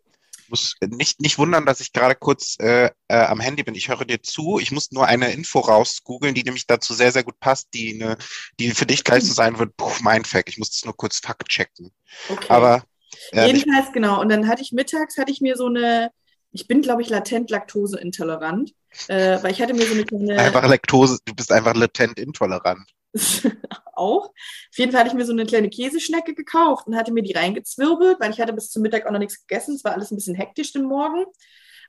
muss 0.49 0.77
nicht, 0.81 1.21
nicht 1.21 1.39
wundern, 1.39 1.67
dass 1.67 1.81
ich 1.81 1.93
gerade 1.93 2.15
kurz 2.15 2.57
äh, 2.61 2.91
äh, 3.09 3.17
am 3.17 3.41
Handy 3.41 3.63
bin. 3.63 3.75
Ich 3.75 3.89
höre 3.89 4.05
dir 4.05 4.23
zu. 4.23 4.59
Ich 4.59 4.73
muss 4.73 4.93
nur 4.93 5.07
eine 5.07 5.33
Info 5.33 5.61
rausgoogeln, 5.61 6.35
die 6.35 6.43
nämlich 6.43 6.67
dazu 6.67 6.95
sehr, 6.95 7.13
sehr 7.13 7.25
gut 7.25 7.39
passt, 7.41 7.69
die, 7.75 7.95
ne, 7.95 8.17
die 8.59 8.71
für 8.71 8.87
dich 8.87 9.05
gleich 9.05 9.25
so 9.25 9.33
sein 9.33 9.59
wird. 9.59 9.77
Puh, 9.77 9.93
mein 10.03 10.25
Fact. 10.25 10.49
Ich 10.49 10.59
muss 10.59 10.71
das 10.71 10.85
nur 10.85 10.97
kurz 10.97 11.19
Fakt 11.19 11.49
checken. 11.49 11.91
Okay. 12.29 12.47
Aber 12.49 12.85
äh, 13.33 13.47
jedenfalls 13.47 13.93
genau. 13.93 14.21
Und 14.21 14.29
dann 14.29 14.49
hatte 14.49 14.63
ich 14.63 14.73
mittags 14.73 15.19
hatte 15.19 15.33
ich 15.33 15.41
mir 15.41 15.57
so 15.57 15.67
eine. 15.67 16.11
Ich 16.53 16.69
bin, 16.69 16.83
glaube 16.83 17.03
ich, 17.03 17.09
latent 17.09 17.51
laktoseintolerant, 17.51 18.73
äh, 19.09 19.43
weil 19.43 19.51
ich 19.51 19.61
hatte 19.61 19.75
mir 19.75 19.87
so 19.87 19.95
eine 19.95 20.05
kleine. 20.05 20.39
Einfach 20.39 20.65
Laktose. 20.69 21.19
Du 21.25 21.35
bist 21.35 21.51
einfach 21.51 21.75
latent 21.75 22.19
intolerant. 22.19 22.89
auch. 23.95 24.27
Auf 24.29 24.79
jeden 24.79 24.93
Fall 24.93 25.01
hatte 25.01 25.11
ich 25.11 25.17
mir 25.17 25.25
so 25.25 25.33
eine 25.33 25.47
kleine 25.47 25.71
Käseschnecke 25.71 26.35
gekauft 26.35 26.87
und 26.87 26.97
hatte 26.97 27.12
mir 27.12 27.23
die 27.23 27.33
reingezwirbelt, 27.33 28.19
weil 28.21 28.31
ich 28.31 28.41
hatte 28.41 28.53
bis 28.53 28.71
zum 28.71 28.83
Mittag 28.83 29.07
auch 29.07 29.12
noch 29.12 29.19
nichts 29.19 29.47
gegessen. 29.47 29.75
Es 29.75 29.85
war 29.85 29.93
alles 29.93 30.11
ein 30.11 30.17
bisschen 30.17 30.35
hektisch 30.35 30.73
den 30.73 30.85
Morgen 30.85 31.25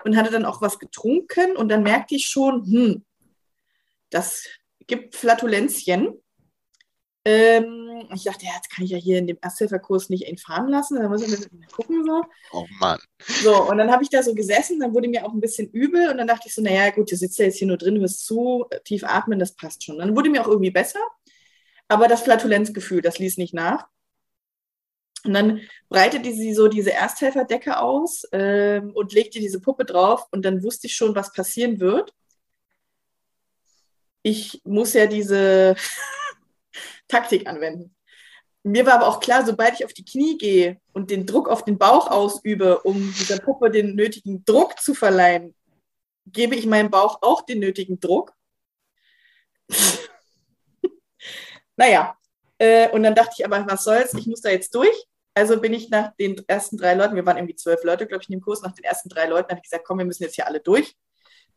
und 0.03 0.15
hatte 0.15 0.31
dann 0.31 0.45
auch 0.45 0.61
was 0.61 0.79
getrunken 0.79 1.55
und 1.55 1.69
dann 1.69 1.83
merkte 1.83 2.15
ich 2.15 2.27
schon, 2.27 2.65
hm, 2.65 3.05
das 4.09 4.47
gibt 4.87 5.15
Flatulenzchen. 5.15 6.13
Ähm, 7.25 7.84
ich 8.13 8.23
dachte, 8.23 8.45
ja, 8.45 8.51
jetzt 8.55 8.69
kann 8.69 8.85
ich 8.85 8.91
ja 8.91 8.97
hier 8.97 9.19
in 9.19 9.27
dem 9.27 9.37
Ersthilferkurs 9.41 10.09
nicht 10.09 10.27
entfahren 10.27 10.69
lassen. 10.69 10.99
Dann 10.99 11.09
muss 11.09 11.21
ich 11.21 11.29
mir 11.51 11.67
gucken 11.67 12.03
so. 12.05 12.23
Oh 12.51 12.65
Mann. 12.79 12.99
So, 13.27 13.69
und 13.69 13.77
dann 13.77 13.91
habe 13.91 14.03
ich 14.03 14.09
da 14.09 14.23
so 14.23 14.33
gesessen, 14.33 14.79
dann 14.79 14.93
wurde 14.93 15.07
mir 15.07 15.25
auch 15.25 15.33
ein 15.33 15.41
bisschen 15.41 15.69
übel 15.69 16.09
und 16.09 16.17
dann 16.17 16.27
dachte 16.27 16.47
ich 16.47 16.53
so, 16.53 16.61
naja, 16.61 16.91
gut, 16.91 17.11
du 17.11 17.15
sitzt 17.15 17.39
ja 17.39 17.45
jetzt 17.45 17.57
hier 17.57 17.67
nur 17.67 17.77
drin, 17.77 17.99
hörst 17.99 18.25
zu, 18.25 18.65
tief 18.83 19.03
atmen, 19.03 19.39
das 19.39 19.55
passt 19.55 19.83
schon. 19.83 19.97
Dann 19.97 20.15
wurde 20.15 20.29
mir 20.29 20.41
auch 20.41 20.47
irgendwie 20.47 20.71
besser. 20.71 20.99
Aber 21.87 22.07
das 22.07 22.23
Flatulenzgefühl, 22.23 23.01
das 23.01 23.19
ließ 23.19 23.37
nicht 23.37 23.53
nach. 23.53 23.87
Und 25.25 25.33
dann 25.33 25.61
breitete 25.89 26.31
sie 26.33 26.53
so 26.53 26.67
diese 26.67 26.93
Ersthelferdecke 26.93 27.79
aus 27.79 28.23
ähm, 28.31 28.91
und 28.93 29.11
legte 29.13 29.39
diese 29.39 29.59
Puppe 29.59 29.85
drauf 29.85 30.27
und 30.31 30.45
dann 30.45 30.63
wusste 30.63 30.87
ich 30.87 30.95
schon, 30.95 31.15
was 31.15 31.33
passieren 31.33 31.79
wird. 31.79 32.13
Ich 34.21 34.61
muss 34.63 34.93
ja 34.93 35.07
diese 35.07 35.75
Taktik 37.07 37.47
anwenden. 37.47 37.94
Mir 38.67 38.83
war 38.87 38.95
aber 38.95 39.07
auch 39.07 39.19
klar, 39.19 39.45
sobald 39.45 39.75
ich 39.75 39.85
auf 39.85 39.93
die 39.93 40.03
Knie 40.03 40.39
gehe 40.39 40.81
und 40.91 41.11
den 41.11 41.27
Druck 41.27 41.49
auf 41.49 41.65
den 41.65 41.77
Bauch 41.77 42.09
ausübe, 42.09 42.79
um 42.79 43.13
dieser 43.19 43.37
Puppe 43.37 43.69
den 43.69 43.93
nötigen 43.93 44.43
Druck 44.43 44.79
zu 44.79 44.95
verleihen, 44.95 45.53
gebe 46.25 46.55
ich 46.55 46.65
meinem 46.65 46.89
Bauch 46.89 47.19
auch 47.21 47.43
den 47.43 47.59
nötigen 47.59 47.99
Druck. 47.99 48.33
naja, 51.77 52.17
äh, 52.57 52.89
und 52.89 53.03
dann 53.03 53.13
dachte 53.13 53.35
ich 53.37 53.45
aber, 53.45 53.63
was 53.69 53.83
soll's, 53.83 54.15
ich 54.15 54.25
muss 54.25 54.41
da 54.41 54.49
jetzt 54.49 54.73
durch. 54.73 55.05
Also 55.35 55.61
bin 55.61 55.73
ich 55.73 55.91
nach 55.91 56.15
den 56.15 56.43
ersten 56.47 56.77
drei 56.77 56.95
Leuten, 56.95 57.15
wir 57.15 57.25
waren 57.27 57.37
irgendwie 57.37 57.55
zwölf 57.55 57.83
Leute, 57.83 58.07
glaube 58.07 58.23
ich, 58.23 58.29
in 58.29 58.39
dem 58.39 58.41
Kurs, 58.41 58.63
nach 58.63 58.73
den 58.73 58.85
ersten 58.85 59.09
drei 59.09 59.27
Leuten 59.27 59.49
habe 59.49 59.59
ich 59.59 59.69
gesagt, 59.69 59.85
komm, 59.85 59.99
wir 59.99 60.05
müssen 60.05 60.23
jetzt 60.23 60.33
hier 60.33 60.47
alle 60.47 60.59
durch. 60.59 60.95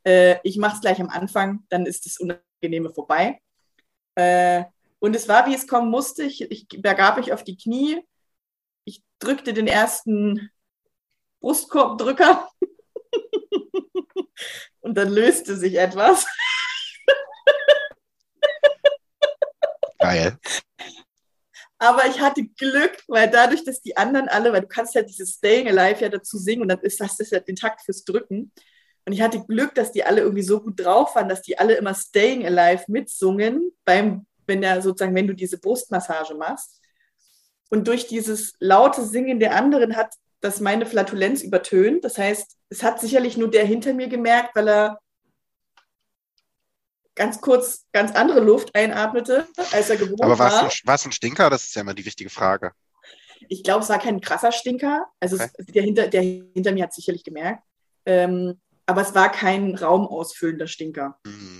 Äh, 0.05 0.37
ich 0.43 0.59
mache 0.59 0.75
es 0.75 0.83
gleich 0.83 1.01
am 1.01 1.09
Anfang, 1.09 1.65
dann 1.71 1.87
ist 1.87 2.05
das 2.05 2.19
Unangenehme 2.19 2.91
vorbei. 2.91 3.41
Äh, 4.15 4.65
und 5.01 5.15
es 5.15 5.29
war, 5.29 5.47
wie 5.47 5.55
es 5.55 5.67
kommen 5.67 5.91
musste. 5.91 6.25
Ich, 6.25 6.43
ich 6.43 6.69
begab 6.69 7.17
mich 7.17 7.33
auf 7.33 7.45
die 7.45 7.57
Knie. 7.57 8.03
Ich 8.85 9.03
drückte 9.19 9.53
den 9.53 9.67
ersten 9.67 10.51
Brustkorbdrücker. 11.41 12.49
und 14.81 14.95
dann 14.95 15.09
löste 15.09 15.57
sich 15.57 15.79
etwas. 15.79 16.27
Geil. 19.99 20.39
Aber 21.79 22.07
ich 22.07 22.21
hatte 22.21 22.45
Glück, 22.45 23.03
weil 23.07 23.31
dadurch, 23.31 23.65
dass 23.65 23.81
die 23.81 23.97
anderen 23.97 24.29
alle, 24.29 24.53
weil 24.53 24.63
du 24.63 24.67
kannst 24.67 24.95
ja 24.95 25.03
dieses 25.03 25.35
Staying 25.35 25.69
Alive 25.69 26.03
ja 26.03 26.09
dazu 26.09 26.37
singen 26.37 26.63
und 26.63 26.69
dann 26.69 26.81
ist 26.81 27.01
das, 27.01 27.17
das 27.17 27.31
ja 27.31 27.39
den 27.39 27.55
Takt 27.55 27.83
fürs 27.83 28.05
Drücken. 28.05 28.53
Und 29.05 29.13
ich 29.13 29.23
hatte 29.23 29.45
Glück, 29.45 29.75
dass 29.75 29.93
die 29.93 30.05
alle 30.05 30.21
irgendwie 30.23 30.43
so 30.43 30.61
gut 30.61 30.81
drauf 30.81 31.15
waren, 31.15 31.29
dass 31.29 31.43
die 31.43 31.57
alle 31.59 31.75
immer 31.75 31.95
Staying 31.95 32.45
Alive 32.45 32.85
mitsungen, 32.89 33.73
beim, 33.85 34.27
wenn 34.49 34.61
der 34.61 34.83
sozusagen, 34.83 35.15
wenn 35.15 35.27
du 35.27 35.35
diese 35.35 35.59
Brustmassage 35.59 36.35
machst. 36.35 36.81
Und 37.71 37.87
durch 37.87 38.07
dieses 38.07 38.55
laute 38.61 39.05
Singen 39.05 39.41
der 39.41 39.55
anderen 39.55 39.95
hat 39.97 40.15
das 40.41 40.61
meine 40.61 40.87
Flatulenz 40.87 41.43
übertönt. 41.43 42.05
Das 42.05 42.19
heißt, 42.19 42.57
es 42.71 42.83
hat 42.83 43.01
sicherlich 43.01 43.37
nur 43.37 43.51
der 43.51 43.65
hinter 43.65 43.93
mir 43.93 44.09
gemerkt, 44.09 44.55
weil 44.55 44.69
er 44.69 44.99
ganz 47.15 47.41
kurz 47.41 47.85
ganz 47.93 48.15
andere 48.15 48.41
Luft 48.41 48.75
einatmete, 48.75 49.47
als 49.73 49.91
er 49.91 49.97
gewohnt 49.97 50.23
Aber 50.23 50.39
war. 50.39 50.71
war 50.85 50.95
es 50.95 51.05
ein 51.05 51.13
Stinker? 51.13 51.51
Das 51.51 51.65
ist 51.65 51.75
ja 51.75 51.83
immer 51.83 51.95
die 51.95 52.07
wichtige 52.07 52.31
Frage. 52.31 52.73
Ich 53.49 53.63
glaube, 53.63 53.83
es 53.83 53.89
war 53.89 53.99
kein 53.99 54.21
krasser 54.21 54.53
Stinker. 54.53 55.07
Also 55.21 55.37
okay. 55.37 55.51
es, 55.59 55.67
der, 55.67 55.83
hinter, 55.83 56.09
der 56.09 56.23
hinter 56.23 56.73
mir 56.73 56.85
hat 56.85 56.95
sicherlich 56.95 57.25
gemerkt. 57.25 57.63
Ähm, 58.07 58.61
aber 58.87 59.03
es 59.03 59.15
war 59.15 59.31
kein 59.31 59.75
raumausfüllender 59.75 60.67
Stinker. 60.67 61.19
Mhm. 61.25 61.58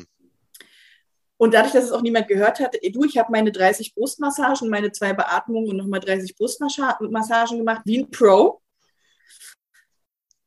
Und 1.39 1.55
dadurch, 1.55 1.73
dass 1.73 1.85
es 1.85 1.93
auch 1.93 2.03
niemand 2.03 2.29
gehört 2.29 2.61
hatte, 2.61 2.83
ey, 2.83 2.93
du, 2.93 3.05
ich 3.05 3.17
habe 3.17 3.33
meine 3.33 3.53
30 3.53 3.95
Brustmassagen, 3.95 4.69
meine 4.69 4.93
zwei 4.93 5.15
Beatmungen 5.15 5.71
und 5.71 5.77
nochmal 5.77 6.01
30 6.01 6.37
Brustmassagen 6.37 7.59
gemacht, 7.59 7.83
wie 7.85 8.01
ein 8.01 8.11
Pro. 8.11 8.61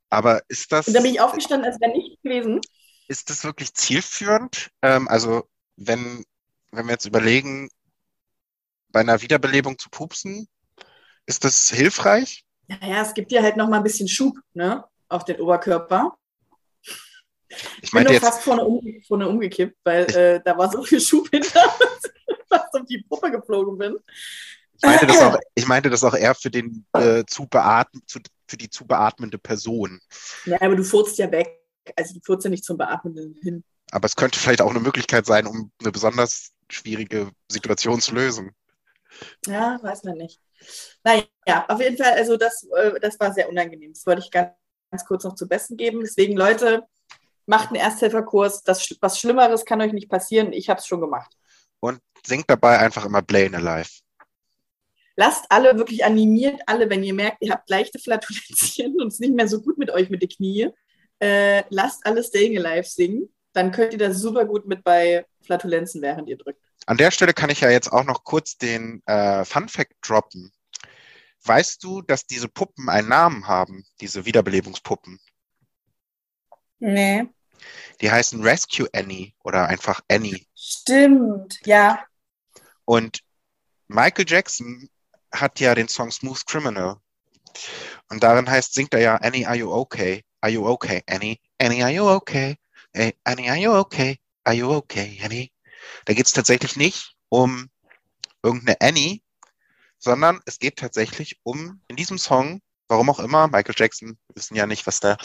Aber 0.10 0.42
ist 0.50 0.72
das. 0.72 0.88
Und 0.88 0.94
dann 0.94 1.04
bin 1.04 1.14
ich 1.14 1.22
aufgestanden, 1.22 1.66
als 1.66 1.80
wäre 1.80 1.92
nichts 1.92 2.22
gewesen 2.22 2.62
ist 3.12 3.30
das 3.30 3.44
wirklich 3.44 3.74
zielführend? 3.74 4.70
Ähm, 4.82 5.10
also 5.10 5.44
wenn, 5.76 6.24
wenn 6.72 6.86
wir 6.86 6.94
jetzt 6.94 7.06
überlegen, 7.06 7.70
bei 8.88 9.02
einer 9.02 9.22
Wiederbelebung 9.22 9.78
zu 9.78 9.90
pupsen, 9.90 10.48
ist 11.26 11.44
das 11.44 11.70
hilfreich? 11.70 12.46
Naja, 12.68 13.02
es 13.02 13.14
gibt 13.14 13.32
dir 13.32 13.44
halt 13.44 13.58
noch 13.58 13.68
mal 13.68 13.78
ein 13.78 13.84
bisschen 13.84 14.08
Schub 14.08 14.38
ne, 14.54 14.86
auf 15.10 15.26
den 15.26 15.42
Oberkörper. 15.42 16.18
Ich 17.82 17.92
bin 17.92 18.08
jetzt, 18.08 18.24
fast 18.24 18.44
vorne, 18.44 18.64
um, 18.64 18.82
vorne 19.08 19.28
umgekippt, 19.28 19.78
weil 19.84 20.04
äh, 20.16 20.42
da 20.46 20.58
war 20.58 20.72
so 20.72 20.84
viel 20.84 21.02
Schub 21.02 21.30
hinter, 21.30 21.62
dass 21.80 22.12
ich 22.28 22.36
fast 22.50 22.74
auf 22.74 22.86
die 22.88 23.04
Puppe 23.08 23.32
geflogen 23.32 23.78
bin. 23.78 23.98
Ich 24.78 24.84
meinte 24.84 25.08
das 25.08 25.22
auch, 25.22 25.38
ich 25.56 25.68
meinte 25.68 25.90
das 25.90 26.04
auch 26.04 26.16
eher 26.16 26.36
für, 26.36 26.50
den, 26.50 26.86
äh, 26.94 27.24
zu 27.26 27.48
beatmen, 27.48 28.02
zu, 28.08 28.20
für 28.48 28.58
die 28.58 28.70
zu 28.70 28.86
beatmende 28.86 29.38
Person. 29.38 30.00
Ja, 30.46 30.60
aber 30.62 30.76
du 30.76 30.84
furzt 30.84 31.18
ja 31.18 31.32
weg 31.32 31.62
also 31.96 32.14
die 32.14 32.22
Furze 32.24 32.50
nicht 32.50 32.66
zum 32.66 32.78
Beatmen 32.78 33.36
hin. 33.42 33.64
Aber 33.92 34.06
es 34.06 34.16
könnte 34.16 34.40
vielleicht 34.40 34.62
auch 34.62 34.70
eine 34.70 34.80
Möglichkeit 34.80 35.26
sein, 35.26 35.48
um 35.48 35.72
eine 35.82 35.92
besonders 35.92 36.52
schwierige 36.70 37.32
Situation 37.50 38.00
zu 38.00 38.16
lösen. 38.16 38.52
Ja, 39.46 39.80
weiß 39.82 40.04
man 40.04 40.18
nicht. 40.18 40.40
Naja, 41.04 41.26
auf 41.68 41.82
jeden 41.82 41.98
Fall, 41.98 42.14
also 42.14 42.38
das, 42.38 42.66
äh, 42.76 43.00
das 43.00 43.20
war 43.20 43.34
sehr 43.34 43.50
unangenehm. 43.50 43.94
Das 43.94 44.06
wollte 44.06 44.22
ich 44.22 44.32
ganz, 44.32 44.52
ganz 44.90 45.06
kurz 45.06 45.24
noch 45.24 45.36
zu 45.36 45.48
Besten 45.48 45.76
geben. 45.76 46.02
Deswegen, 46.02 46.38
Leute, 46.38 46.84
macht 47.46 47.70
einen 47.70 47.78
Ersthelferkurs. 47.78 48.64
Das, 48.64 48.88
was 49.02 49.20
Schlimmeres 49.20 49.66
kann 49.66 49.82
euch 49.82 49.94
nicht 49.94 50.10
passieren. 50.10 50.54
Ich 50.54 50.70
habe 50.70 50.80
es 50.80 50.88
schon 50.88 51.02
gemacht. 51.02 51.32
Und 51.80 52.00
singt 52.26 52.50
dabei 52.50 52.80
einfach 52.80 53.06
immer 53.06 53.22
Blaine 53.22 53.58
Alive. 53.58 53.90
Lasst 55.16 55.46
alle 55.50 55.78
wirklich 55.78 56.06
animiert, 56.06 56.62
alle, 56.66 56.90
wenn 56.90 57.04
ihr 57.04 57.14
merkt, 57.14 57.38
ihr 57.42 57.52
habt 57.52 57.70
leichte 57.70 58.00
Flatulenzien 58.00 59.00
und 59.00 59.08
es 59.08 59.20
nicht 59.20 59.34
mehr 59.34 59.48
so 59.48 59.62
gut 59.62 59.78
mit 59.78 59.92
euch 59.92 60.10
mit 60.10 60.22
den 60.22 60.30
Knie, 60.30 60.70
äh, 61.20 61.64
lasst 61.70 62.06
alle 62.06 62.24
Staying 62.24 62.58
Alive 62.58 62.88
singen. 62.88 63.30
Dann 63.54 63.72
könnt 63.72 63.94
ihr 63.94 64.00
das 64.00 64.18
super 64.18 64.46
gut 64.46 64.66
mit 64.66 64.84
bei 64.84 65.26
Flatulenzen, 65.42 66.02
während 66.02 66.30
ihr 66.30 66.38
drückt. 66.38 66.62
An 66.86 66.98
der 66.98 67.12
Stelle 67.12 67.34
kann 67.34 67.50
ich 67.50 67.62
ja 67.62 67.70
jetzt 67.70 67.92
auch 67.92 68.06
noch 68.06 68.24
kurz 68.24 68.58
den 68.58 69.04
äh, 69.06 69.44
Fun 69.46 69.68
Fact 69.68 69.94
droppen. 70.02 70.52
Weißt 71.44 71.84
du, 71.84 72.02
dass 72.02 72.26
diese 72.26 72.48
Puppen 72.48 72.90
einen 72.90 73.10
Namen 73.10 73.48
haben, 73.48 73.86
diese 74.00 74.26
Wiederbelebungspuppen? 74.26 75.20
Nee. 76.82 77.28
Die 78.02 78.12
heißen 78.12 78.42
Rescue 78.42 78.90
Annie 78.92 79.34
oder 79.44 79.68
einfach 79.68 80.02
Annie. 80.10 80.46
Stimmt, 80.56 81.60
ja. 81.64 82.04
Und 82.86 83.22
Michael 83.88 84.26
Jackson 84.28 84.90
hat 85.32 85.60
ja 85.60 85.76
den 85.76 85.88
Song 85.88 86.12
Smooth 86.12 86.46
Criminal. 86.48 86.98
Und 88.10 88.24
darin 88.24 88.50
heißt, 88.50 88.74
singt 88.74 88.94
er 88.96 89.02
ja 89.02 89.16
Annie, 89.18 89.46
are 89.46 89.56
you 89.56 89.72
okay? 89.72 90.24
Are 90.42 90.52
you 90.52 90.66
okay, 90.66 91.04
Annie? 91.08 91.40
Annie, 91.60 91.84
are 91.84 91.92
you 91.92 92.10
okay? 92.10 92.58
Hey, 92.94 93.16
Annie, 93.24 93.48
are 93.48 93.60
you 93.60 93.72
okay? 93.74 94.20
Are 94.44 94.56
you 94.56 94.72
okay, 94.72 95.20
Annie? 95.24 95.52
Da 96.06 96.14
geht 96.14 96.26
es 96.26 96.34
tatsächlich 96.34 96.76
nicht 96.76 97.16
um 97.30 97.70
irgendeine 98.42 98.82
Annie, 98.82 99.22
sondern 100.00 100.42
es 100.46 100.58
geht 100.58 100.78
tatsächlich 100.78 101.40
um, 101.44 101.80
in 101.88 101.96
diesem 101.96 102.18
Song, 102.18 102.60
warum 102.92 103.10
auch 103.10 103.20
immer, 103.20 103.48
Michael 103.48 103.74
Jackson, 103.76 104.18
wissen 104.36 104.56
ja 104.56 104.68
nicht, 104.68 104.86
was 104.86 105.00
da 105.00 105.18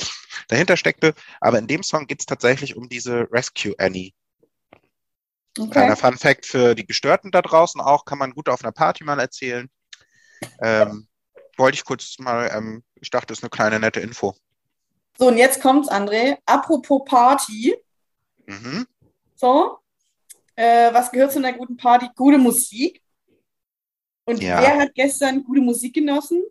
dahinter 0.48 0.76
steckte, 0.76 1.14
aber 1.40 1.58
in 1.58 1.66
dem 1.66 1.82
Song 1.82 2.06
geht 2.06 2.20
es 2.20 2.26
tatsächlich 2.26 2.76
um 2.76 2.88
diese 2.88 3.30
Rescue 3.30 3.74
Annie. 3.78 4.12
Okay. 5.58 5.70
Kleiner 5.70 5.96
Fun 5.96 6.16
Fact 6.16 6.46
für 6.46 6.74
die 6.74 6.86
Gestörten 6.86 7.30
da 7.30 7.42
draußen 7.42 7.80
auch, 7.80 8.04
kann 8.04 8.18
man 8.18 8.32
gut 8.32 8.48
auf 8.48 8.62
einer 8.62 8.72
Party 8.72 9.04
mal 9.04 9.18
erzählen. 9.18 9.68
Ähm, 10.60 11.08
wollte 11.56 11.76
ich 11.76 11.84
kurz 11.84 12.18
mal, 12.18 12.50
ähm, 12.54 12.84
ich 13.00 13.10
dachte, 13.10 13.28
das 13.28 13.38
ist 13.38 13.44
eine 13.44 13.50
kleine 13.50 13.80
nette 13.80 14.00
Info. 14.00 14.36
So, 15.18 15.28
und 15.28 15.38
jetzt 15.38 15.60
kommt's, 15.60 15.88
André. 15.88 16.36
Apropos 16.44 17.02
Party. 17.06 17.74
Mhm. 18.46 18.86
So, 19.34 19.78
äh, 20.54 20.92
was 20.92 21.10
gehört 21.10 21.32
zu 21.32 21.38
einer 21.38 21.54
guten 21.54 21.76
Party? 21.76 22.08
Gute 22.14 22.38
Musik. 22.38 23.02
Und 24.26 24.42
Ja. 24.42 24.60
wer 24.60 24.76
hat 24.76 24.94
gestern 24.94 25.42
gute 25.42 25.62
Musik 25.62 25.94
genossen? 25.94 26.44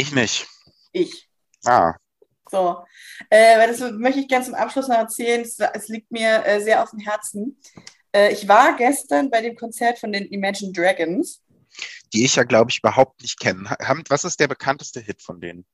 Ich 0.00 0.12
nicht. 0.12 0.46
Ich. 0.92 1.28
Ah, 1.66 1.92
So, 2.50 2.84
äh, 3.28 3.58
weil 3.58 3.68
das 3.68 3.80
möchte 3.92 4.20
ich 4.20 4.28
gerne 4.28 4.46
zum 4.46 4.54
Abschluss 4.54 4.88
noch 4.88 4.96
erzählen. 4.96 5.42
Es, 5.42 5.58
es 5.58 5.88
liegt 5.88 6.10
mir 6.10 6.42
äh, 6.46 6.60
sehr 6.62 6.82
auf 6.82 6.90
dem 6.90 7.00
Herzen. 7.00 7.60
Äh, 8.12 8.32
ich 8.32 8.48
war 8.48 8.76
gestern 8.76 9.30
bei 9.30 9.42
dem 9.42 9.56
Konzert 9.56 9.98
von 9.98 10.10
den 10.10 10.26
Imagine 10.26 10.72
Dragons. 10.72 11.42
die 12.14 12.24
ich 12.24 12.36
ja, 12.36 12.44
glaube 12.44 12.70
ich, 12.70 12.78
überhaupt 12.78 13.20
nicht 13.22 13.38
kenne. 13.38 13.76
Was 14.08 14.24
ist 14.24 14.40
der 14.40 14.48
bekannteste 14.48 15.00
Hit 15.00 15.22
von 15.22 15.40
denen? 15.40 15.66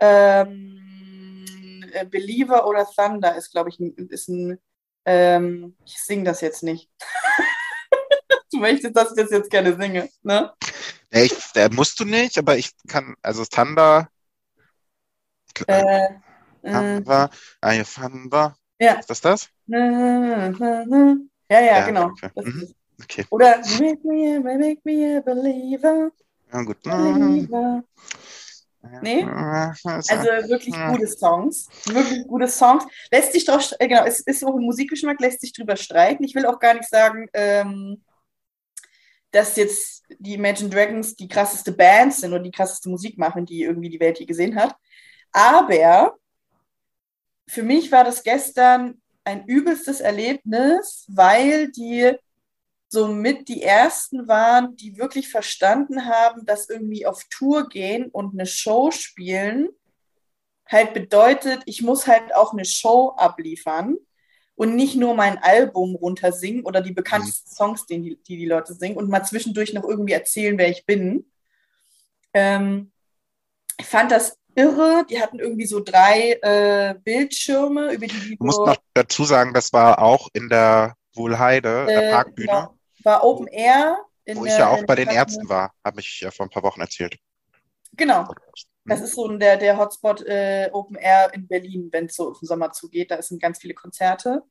Ähm, 0.00 1.84
äh, 1.92 2.06
Believer 2.06 2.66
oder 2.66 2.86
Thunder 2.86 3.36
ist, 3.36 3.50
glaube 3.52 3.68
ich, 3.68 3.78
ein, 3.78 3.94
ist 4.08 4.28
ein. 4.28 4.58
Ähm, 5.04 5.76
ich 5.84 5.98
singe 5.98 6.24
das 6.24 6.40
jetzt 6.40 6.62
nicht. 6.62 6.90
du 8.52 8.58
möchtest, 8.58 8.96
dass 8.96 9.10
ich 9.10 9.22
das 9.22 9.30
jetzt 9.30 9.50
gerne 9.50 9.76
singe, 9.80 10.08
ne? 10.22 10.52
Nee, 11.12 11.24
ich, 11.24 11.34
äh, 11.56 11.68
musst 11.70 11.98
du 12.00 12.04
nicht, 12.04 12.38
aber 12.38 12.56
ich 12.56 12.70
kann, 12.86 13.16
also 13.22 13.44
Thunder, 13.44 14.08
Äh, 15.66 16.04
äh, 16.62 16.72
Thunder, 16.72 17.30
Aye, 17.60 17.84
Thunder, 17.84 18.56
ja. 18.78 18.94
ist 18.94 19.10
das 19.10 19.20
das? 19.20 19.48
Ja, 19.66 19.78
ja, 21.48 21.60
Ja, 21.60 21.86
genau. 21.86 22.06
okay. 22.06 22.30
Mhm. 22.36 22.74
Okay, 23.02 23.24
oder 23.30 23.56
make 23.80 23.98
me, 24.04 24.36
a, 24.36 24.40
make 24.40 24.80
me 24.84 25.16
a 25.16 25.20
believer. 25.20 26.10
ja 26.52 26.62
gut. 26.62 26.82
believer. 26.82 27.82
Nee? 29.02 29.24
Also, 29.24 30.26
wirklich 30.48 30.74
gute 30.74 31.06
Songs. 31.06 31.68
Wirklich 31.86 32.26
gute 32.26 32.48
Songs. 32.48 32.84
Lässt 33.10 33.32
sich 33.32 33.44
doch, 33.44 33.60
äh, 33.78 33.88
genau, 33.88 34.04
es 34.04 34.20
ist 34.20 34.44
auch 34.44 34.54
ein 34.54 34.62
Musikgeschmack, 34.62 35.20
lässt 35.20 35.40
sich 35.40 35.52
drüber 35.52 35.76
streiten. 35.76 36.24
Ich 36.24 36.34
will 36.34 36.46
auch 36.46 36.58
gar 36.58 36.74
nicht 36.74 36.88
sagen, 36.88 37.26
ähm, 37.32 38.02
dass 39.30 39.56
jetzt 39.56 40.04
die 40.18 40.34
Imagine 40.34 40.70
Dragons 40.70 41.14
die 41.14 41.28
krasseste 41.28 41.72
Band 41.72 42.14
sind 42.14 42.32
und 42.32 42.42
die 42.42 42.50
krasseste 42.50 42.88
Musik 42.88 43.18
machen, 43.18 43.46
die 43.46 43.62
irgendwie 43.62 43.88
die 43.88 44.00
Welt 44.00 44.18
je 44.18 44.26
gesehen 44.26 44.56
hat. 44.56 44.74
Aber 45.32 46.16
für 47.48 47.62
mich 47.62 47.92
war 47.92 48.04
das 48.04 48.22
gestern 48.22 49.00
ein 49.24 49.44
übelstes 49.46 50.00
Erlebnis, 50.00 51.04
weil 51.08 51.70
die 51.70 52.12
somit 52.88 53.48
die 53.48 53.62
ersten 53.62 54.26
waren, 54.26 54.74
die 54.76 54.98
wirklich 54.98 55.28
verstanden 55.28 56.06
haben, 56.06 56.44
dass 56.44 56.68
irgendwie 56.68 57.06
auf 57.06 57.22
Tour 57.30 57.68
gehen 57.68 58.08
und 58.10 58.32
eine 58.32 58.46
Show 58.46 58.90
spielen 58.90 59.68
halt 60.70 60.94
bedeutet, 60.94 61.62
ich 61.66 61.82
muss 61.82 62.06
halt 62.06 62.34
auch 62.34 62.52
eine 62.52 62.64
Show 62.64 63.14
abliefern 63.16 63.96
und 64.60 64.76
nicht 64.76 64.94
nur 64.94 65.14
mein 65.14 65.38
Album 65.38 65.94
runtersingen 65.94 66.66
oder 66.66 66.82
die 66.82 66.92
bekanntesten 66.92 67.48
mhm. 67.50 67.54
Songs, 67.54 67.86
die, 67.86 68.20
die 68.22 68.36
die 68.36 68.44
Leute 68.44 68.74
singen 68.74 68.98
und 68.98 69.08
mal 69.08 69.24
zwischendurch 69.24 69.72
noch 69.72 69.84
irgendwie 69.84 70.12
erzählen, 70.12 70.58
wer 70.58 70.68
ich 70.68 70.84
bin. 70.84 71.32
Ähm, 72.34 72.92
ich 73.78 73.86
fand 73.86 74.12
das 74.12 74.36
irre. 74.54 75.06
Die 75.08 75.18
hatten 75.18 75.38
irgendwie 75.38 75.64
so 75.64 75.80
drei 75.80 76.38
äh, 76.42 76.94
Bildschirme, 77.02 77.94
über 77.94 78.06
die 78.06 78.20
die 78.20 78.36
Du 78.36 78.44
musst 78.44 78.58
noch 78.58 78.76
dazu 78.92 79.24
sagen, 79.24 79.54
das 79.54 79.72
war 79.72 80.02
auch 80.02 80.28
in 80.34 80.50
der 80.50 80.94
Wohlheide, 81.14 81.84
äh, 81.84 81.86
der 81.86 82.10
Parkbühne. 82.10 82.46
Genau. 82.46 82.74
War 83.02 83.24
Open 83.24 83.46
Air. 83.46 83.96
wo 84.34 84.44
ich 84.44 84.58
ja 84.58 84.68
auch 84.68 84.84
bei 84.84 84.94
den 84.94 85.08
Ärzten 85.08 85.48
war, 85.48 85.72
habe 85.82 86.00
ich 86.00 86.20
ja 86.20 86.30
vor 86.30 86.44
ein 86.44 86.50
paar 86.50 86.64
Wochen 86.64 86.82
erzählt. 86.82 87.16
Genau. 87.96 88.28
Das 88.90 88.98
mhm. 88.98 89.04
ist 89.04 89.14
so 89.14 89.28
der, 89.28 89.56
der 89.56 89.78
Hotspot 89.78 90.26
äh, 90.26 90.68
Open 90.72 90.96
Air 90.96 91.32
in 91.32 91.46
Berlin, 91.46 91.90
wenn 91.92 92.06
es 92.06 92.16
so 92.16 92.32
den 92.32 92.46
Sommer 92.46 92.72
zugeht. 92.72 93.12
Da 93.12 93.22
sind 93.22 93.40
ganz 93.40 93.60
viele 93.60 93.74
Konzerte. 93.74 94.42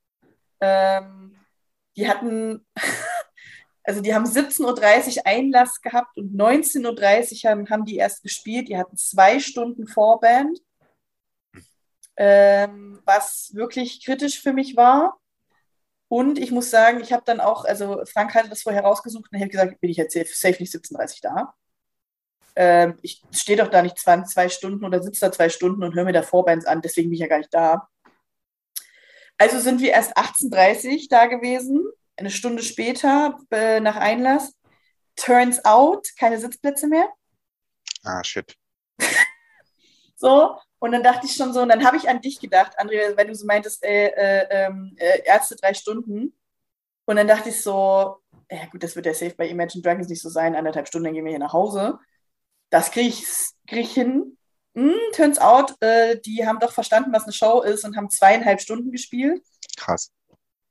Ähm, 0.62 1.36
die 1.98 2.08
hatten, 2.08 2.66
also 3.84 4.02
die 4.02 4.16
haben 4.16 4.24
17.30 4.24 5.18
Uhr 5.18 5.28
Einlass 5.28 5.82
gehabt 5.82 6.18
und 6.18 6.40
19.30 6.40 7.44
Uhr 7.44 7.52
haben, 7.52 7.70
haben 7.70 7.84
die 7.84 7.98
erst 7.98 8.24
gespielt. 8.24 8.70
Die 8.70 8.78
hatten 8.78 8.96
zwei 8.96 9.42
Stunden 9.42 9.88
Vorband, 9.88 10.58
ähm, 12.16 13.02
was 13.04 13.52
wirklich 13.54 14.06
kritisch 14.06 14.42
für 14.42 14.54
mich 14.54 14.78
war. 14.78 15.20
Und 16.08 16.40
ich 16.40 16.52
muss 16.52 16.70
sagen, 16.70 17.02
ich 17.02 17.12
habe 17.12 17.24
dann 17.26 17.42
auch, 17.42 17.66
also 17.66 18.06
Frank 18.06 18.34
hatte 18.36 18.48
das 18.48 18.62
vorher 18.62 18.84
rausgesucht 18.84 19.30
und 19.30 19.36
ich 19.36 19.42
habe 19.42 19.52
gesagt, 19.52 19.82
bin 19.82 19.90
ich 19.90 19.98
jetzt 19.98 20.14
safe, 20.14 20.30
safe 20.34 20.64
nicht 20.64 20.74
17.30 20.74 20.94
Uhr 20.94 21.08
da 21.24 21.54
äh, 22.56 22.94
ich 23.02 23.22
stehe 23.32 23.58
doch 23.58 23.70
da 23.70 23.82
nicht 23.82 23.98
zwei, 23.98 24.22
zwei 24.24 24.50
Stunden 24.50 24.86
oder 24.86 25.02
sitze 25.02 25.22
da 25.22 25.32
zwei 25.32 25.50
Stunden 25.50 25.84
und 25.84 25.96
höre 25.96 26.06
mir 26.06 26.14
da 26.14 26.22
Vorbands 26.22 26.66
an, 26.66 26.82
deswegen 26.82 27.10
bin 27.10 27.16
ich 27.16 27.22
ja 27.22 27.28
gar 27.28 27.38
nicht 27.38 27.54
da. 27.54 27.88
Also 29.38 29.60
sind 29.60 29.80
wir 29.80 29.92
erst 29.92 30.18
18.30 30.18 30.92
Uhr 30.92 31.08
da 31.10 31.28
gewesen, 31.28 31.88
eine 32.18 32.30
Stunde 32.30 32.62
später 32.62 33.40
äh, 33.52 33.80
nach 33.80 33.96
Einlass. 33.96 34.54
Turns 35.16 35.64
out, 35.64 36.08
keine 36.18 36.38
Sitzplätze 36.38 36.88
mehr. 36.88 37.10
Ah, 38.04 38.24
shit. 38.24 38.56
so, 40.16 40.58
und 40.80 40.92
dann 40.92 41.04
dachte 41.04 41.26
ich 41.26 41.34
schon 41.34 41.54
so, 41.54 41.62
und 41.62 41.70
dann 41.70 41.86
habe 41.86 41.98
ich 41.98 42.10
an 42.10 42.22
dich 42.22 42.40
gedacht, 42.40 42.74
Andrea, 42.78 43.16
weil 43.16 43.28
du 43.28 43.36
so 43.36 43.46
meintest, 43.46 43.84
äh, 43.84 44.08
äh, 44.08 44.48
ähm, 44.50 44.96
äh, 44.98 45.22
Ärzte 45.26 45.56
drei 45.56 45.74
Stunden. 45.74 46.38
Und 47.06 47.16
dann 47.16 47.28
dachte 47.28 47.50
ich 47.50 47.62
so, 47.62 48.18
ja 48.52 48.66
gut, 48.72 48.84
das 48.84 48.96
wird 48.96 49.06
ja 49.06 49.14
safe 49.14 49.36
bei 49.36 49.48
Imagine 49.48 49.82
Dragons 49.82 50.10
nicht 50.10 50.22
so 50.22 50.30
sein, 50.30 50.56
anderthalb 50.56 50.88
Stunden, 50.88 51.06
dann 51.06 51.14
gehen 51.14 51.26
wir 51.26 51.32
hier 51.32 51.40
nach 51.40 51.54
Hause 51.54 52.00
das 52.70 52.92
kriege 52.92 53.10
ich, 53.10 53.26
krieg 53.68 53.86
ich 53.86 53.94
hin. 53.94 54.38
Hm, 54.76 54.96
turns 55.14 55.40
out, 55.40 55.76
äh, 55.82 56.20
die 56.20 56.46
haben 56.46 56.60
doch 56.60 56.72
verstanden, 56.72 57.12
was 57.12 57.24
eine 57.24 57.34
Show 57.34 57.62
ist 57.62 57.84
und 57.84 57.98
haben 57.98 58.10
zweieinhalb 58.10 58.62
Stunden 58.62 58.92
gespielt. 58.92 59.42
Krass. 59.78 60.12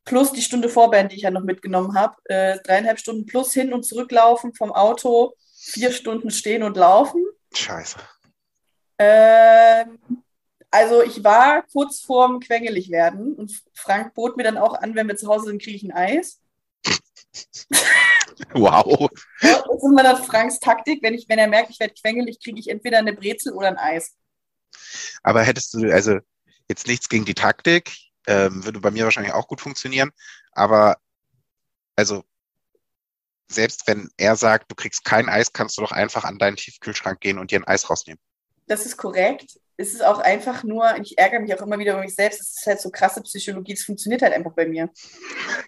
Plus 0.05 0.33
die 0.33 0.43
Stunde 0.43 0.69
Vorband, 0.69 1.13
die 1.13 1.17
ich 1.17 1.23
ja 1.23 1.31
noch 1.31 1.43
mitgenommen 1.43 1.95
habe. 1.95 2.17
Äh, 2.25 2.59
dreieinhalb 2.65 2.99
Stunden 2.99 3.27
plus 3.27 3.53
hin 3.53 3.73
und 3.73 3.85
zurücklaufen 3.85 4.55
vom 4.55 4.73
Auto, 4.73 5.35
vier 5.55 5.93
Stunden 5.93 6.31
stehen 6.31 6.63
und 6.63 6.77
laufen. 6.77 7.23
Scheiße. 7.53 7.99
Ähm, 8.99 9.99
also 10.71 11.03
ich 11.03 11.23
war 11.25 11.63
kurz 11.73 12.01
vorm 12.01 12.41
Quengelig 12.41 12.91
werden 12.91 13.35
und 13.35 13.53
Frank 13.75 14.15
bot 14.15 14.37
mir 14.37 14.45
dann 14.45 14.59
auch 14.59 14.75
an, 14.75 14.95
wenn 14.95 15.09
wir 15.09 15.17
zu 15.17 15.29
Hause 15.29 15.47
sind, 15.47 15.63
kriege 15.63 15.77
ich 15.77 15.85
ein 15.85 15.93
Eis. 15.93 16.41
Wow. 18.53 19.11
das 19.41 19.51
ist 19.51 19.85
immer 19.85 20.03
dann 20.03 20.23
Franks 20.23 20.61
Taktik. 20.61 21.03
Wenn, 21.03 21.15
ich, 21.15 21.29
wenn 21.29 21.39
er 21.39 21.49
merkt, 21.49 21.71
ich 21.71 21.81
werde 21.81 21.95
quengelig, 21.95 22.39
kriege 22.43 22.59
ich 22.59 22.69
entweder 22.69 22.99
eine 22.99 23.13
Brezel 23.13 23.53
oder 23.53 23.69
ein 23.69 23.77
Eis. 23.77 24.15
Aber 25.23 25.43
hättest 25.43 25.75
du, 25.75 25.93
also 25.93 26.19
jetzt 26.69 26.87
nichts 26.87 27.09
gegen 27.09 27.25
die 27.25 27.35
Taktik, 27.35 27.93
ähm, 28.27 28.65
würde 28.65 28.81
bei 28.81 28.91
mir 28.91 29.05
wahrscheinlich 29.05 29.35
auch 29.35 29.49
gut 29.49 29.61
funktionieren. 29.61 30.11
Aber 30.53 30.99
also 31.97 32.23
selbst 33.51 33.87
wenn 33.87 34.11
er 34.17 34.37
sagt, 34.37 34.71
du 34.71 34.75
kriegst 34.75 35.05
kein 35.05 35.29
Eis, 35.29 35.53
kannst 35.53 35.79
du 35.79 35.83
doch 35.83 35.93
einfach 35.93 36.25
an 36.25 36.39
deinen 36.39 36.57
Tiefkühlschrank 36.57 37.21
gehen 37.21 37.39
und 37.39 37.51
dir 37.51 37.61
ein 37.61 37.67
Eis 37.67 37.89
rausnehmen. 37.89 38.21
Das 38.67 38.85
ist 38.85 38.97
korrekt. 38.99 39.59
Es 39.79 39.95
ist 39.95 40.05
auch 40.05 40.19
einfach 40.19 40.65
nur, 40.65 40.97
ich 41.01 41.17
ärgere 41.17 41.41
mich 41.41 41.55
auch 41.55 41.63
immer 41.63 41.79
wieder 41.79 41.93
über 41.93 42.03
mich 42.03 42.15
selbst, 42.15 42.41
es 42.41 42.59
ist 42.59 42.67
halt 42.67 42.81
so 42.81 42.91
krasse 42.91 43.23
Psychologie, 43.23 43.73
es 43.73 43.85
funktioniert 43.85 44.23
halt 44.23 44.35
einfach 44.35 44.53
bei 44.53 44.67
mir. 44.67 44.91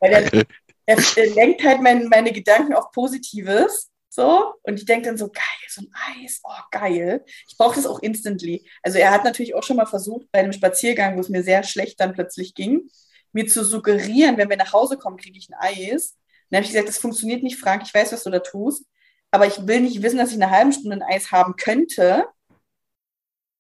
Weil 0.01 0.11
der, 0.11 0.45
er, 0.91 0.99
er 1.17 1.35
lenkt 1.35 1.63
halt 1.65 1.81
mein, 1.81 2.09
meine 2.09 2.33
Gedanken 2.33 2.75
auf 2.75 2.91
Positives. 2.91 3.91
So, 4.13 4.55
und 4.65 4.75
ich 4.75 4.85
denke 4.87 5.07
dann 5.07 5.17
so, 5.17 5.29
geil, 5.29 5.45
so 5.69 5.83
ein 5.83 5.93
Eis, 6.25 6.41
oh 6.43 6.63
geil. 6.73 7.25
Ich 7.47 7.57
brauche 7.57 7.77
das 7.77 7.87
auch 7.87 8.01
instantly. 8.01 8.69
Also 8.83 8.99
er 8.99 9.13
hat 9.13 9.23
natürlich 9.23 9.55
auch 9.55 9.63
schon 9.63 9.77
mal 9.77 9.87
versucht, 9.87 10.27
bei 10.33 10.41
einem 10.41 10.53
Spaziergang, 10.53 11.17
wo 11.17 11.21
es 11.21 11.29
mir 11.29 11.45
sehr 11.45 11.63
schlecht 11.63 12.01
dann 12.01 12.13
plötzlich 12.13 12.55
ging, 12.55 12.91
mir 13.33 13.47
zu 13.47 13.65
suggerieren, 13.65 14.37
wenn 14.37 14.51
wir 14.51 14.57
nach 14.57 14.73
Hause 14.73 14.99
kommen, 14.99 15.17
kriege 15.17 15.39
ich 15.39 15.49
ein 15.49 15.55
Eis. 15.61 16.19
Dann 16.51 16.59
habe 16.59 16.65
ich 16.65 16.73
gesagt, 16.73 16.89
das 16.89 16.99
funktioniert 16.99 17.45
nicht, 17.45 17.61
Frank, 17.61 17.85
ich 17.87 17.95
weiß, 17.95 18.13
was 18.13 18.25
du 18.25 18.31
da 18.31 18.41
tust, 18.41 18.85
aber 19.31 19.47
ich 19.47 19.65
will 19.69 19.81
nicht 19.81 20.03
wissen, 20.03 20.19
dass 20.19 20.31
ich 20.31 20.43
eine 20.43 20.51
halbe 20.51 20.73
Stunde 20.73 20.97
ein 20.97 21.03
Eis 21.03 21.31
haben 21.31 21.55
könnte, 21.55 22.27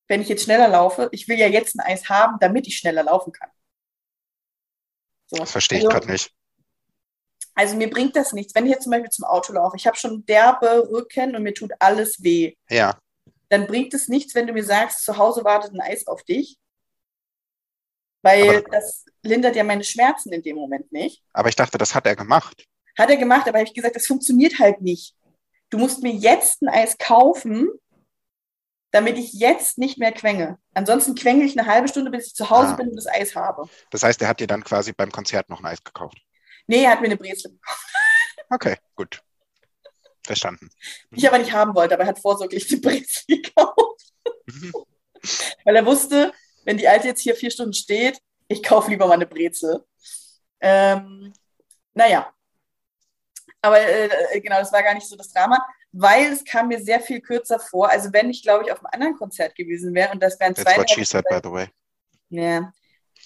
wenn 0.09 0.21
ich 0.21 0.29
jetzt 0.29 0.43
schneller 0.43 0.67
laufe. 0.67 1.09
Ich 1.13 1.29
will 1.29 1.39
ja 1.39 1.47
jetzt 1.47 1.77
ein 1.77 1.87
Eis 1.87 2.09
haben, 2.09 2.39
damit 2.41 2.67
ich 2.67 2.77
schneller 2.77 3.05
laufen 3.05 3.33
kann. 3.33 3.51
So. 5.29 5.37
Das 5.37 5.53
verstehe 5.53 5.79
ich 5.79 5.85
also, 5.85 5.97
gerade 5.97 6.11
nicht. 6.11 6.35
Also 7.61 7.77
mir 7.77 7.91
bringt 7.91 8.17
das 8.17 8.33
nichts. 8.33 8.55
Wenn 8.55 8.65
ich 8.65 8.73
jetzt 8.73 8.85
zum 8.85 8.93
Beispiel 8.93 9.11
zum 9.11 9.27
Auto 9.27 9.53
laufe, 9.53 9.77
ich 9.77 9.87
habe 9.87 9.95
schon 9.95 10.25
derbe 10.25 10.89
Rücken 10.91 11.37
und 11.37 11.43
mir 11.43 11.53
tut 11.53 11.73
alles 11.79 12.23
weh. 12.23 12.55
Ja. 12.71 12.99
Dann 13.51 13.67
bringt 13.67 13.93
es 13.93 14.09
nichts, 14.09 14.35
wenn 14.35 14.47
du 14.47 14.55
mir 14.55 14.65
sagst, 14.65 15.05
zu 15.05 15.19
Hause 15.19 15.45
wartet 15.45 15.75
ein 15.75 15.81
Eis 15.83 16.07
auf 16.07 16.23
dich. 16.23 16.59
Weil 18.23 18.49
aber, 18.49 18.63
das 18.71 19.05
lindert 19.23 19.57
ja 19.57 19.65
meine 19.65 19.85
Schmerzen 19.85 20.33
in 20.33 20.43
dem 20.43 20.57
Moment 20.57 20.91
nicht. 20.91 21.23
Aber 21.35 21.51
ich 21.51 21.55
dachte, 21.55 21.77
das 21.77 21.95
hat 21.95 22.07
er 22.07 22.17
gemacht. 22.17 22.65
Hat 22.97 23.11
er 23.11 23.19
gemacht, 23.19 23.47
aber 23.47 23.59
habe 23.59 23.69
ich 23.69 23.75
gesagt, 23.75 23.95
das 23.95 24.07
funktioniert 24.07 24.59
halt 24.59 24.81
nicht. 24.81 25.15
Du 25.69 25.77
musst 25.77 26.03
mir 26.03 26.15
jetzt 26.15 26.63
ein 26.63 26.69
Eis 26.69 26.97
kaufen, 26.97 27.69
damit 28.91 29.19
ich 29.19 29.35
jetzt 29.35 29.77
nicht 29.77 29.99
mehr 29.99 30.13
quenge. 30.13 30.59
Ansonsten 30.73 31.15
quengel 31.15 31.47
ich 31.47 31.59
eine 31.59 31.71
halbe 31.71 31.89
Stunde, 31.89 32.11
bis 32.11 32.29
ich 32.29 32.35
zu 32.35 32.49
Hause 32.49 32.71
ah. 32.71 32.77
bin 32.77 32.89
und 32.89 32.97
das 32.97 33.07
Eis 33.07 33.37
habe. 33.37 33.69
Das 33.91 34.03
heißt, 34.03 34.23
er 34.23 34.29
hat 34.29 34.41
dir 34.41 34.47
dann 34.47 34.65
quasi 34.65 34.95
beim 34.95 35.13
Konzert 35.13 35.51
noch 35.51 35.61
ein 35.61 35.67
Eis 35.67 35.85
gekauft. 35.85 36.17
Nee, 36.67 36.85
er 36.85 36.93
hat 36.93 37.01
mir 37.01 37.07
eine 37.07 37.17
Brezel 37.17 37.53
gekauft. 37.53 37.87
Okay, 38.51 38.77
gut. 38.97 39.23
Verstanden. 40.25 40.71
Ich 41.13 41.27
aber 41.27 41.39
nicht 41.39 41.53
haben 41.53 41.75
wollte, 41.75 41.95
aber 41.95 42.05
er 42.05 42.11
hat 42.11 42.19
vorsorglich 42.19 42.67
die 42.67 42.77
Brezel 42.77 43.25
gekauft. 43.27 44.13
Mhm. 44.47 44.73
Weil 45.65 45.77
er 45.77 45.87
wusste, 45.87 46.33
wenn 46.65 46.77
die 46.77 46.89
Alte 46.89 47.09
jetzt 47.09 47.21
hier 47.21 47.35
vier 47.35 47.51
Stunden 47.51 47.73
steht, 47.73 48.21
ich 48.49 48.63
kaufe 48.63 48.91
lieber 48.91 49.07
mal 49.07 49.15
eine 49.15 49.27
Brezel. 49.27 49.85
Ähm, 50.61 51.33
naja. 51.95 52.33
Aber 53.63 53.81
äh, 53.81 54.41
genau, 54.41 54.59
das 54.59 54.73
war 54.73 54.83
gar 54.83 54.95
nicht 54.95 55.07
so 55.07 55.17
das 55.17 55.33
Drama, 55.33 55.59
weil 55.93 56.33
es 56.33 56.45
kam 56.45 56.69
mir 56.69 56.81
sehr 56.81 57.01
viel 57.01 57.21
kürzer 57.21 57.59
vor. 57.59 57.91
Also 57.91 58.13
wenn 58.13 58.31
ich, 58.31 58.43
glaube 58.43 58.65
ich, 58.65 58.73
auf 58.73 58.79
einem 58.79 58.91
anderen 58.93 59.17
Konzert 59.17 59.55
gewesen 59.55 59.95
wäre 59.95 60.13
und 60.13 60.23
das 60.23 60.41
wären 60.41 60.55
zwei. 60.55 60.65
That's 60.65 60.79
what 60.79 60.91
she 60.91 61.05
said, 61.05 61.25
by 61.29 61.41
the 61.43 61.51
way. 61.51 61.69
Ja, 62.31 62.73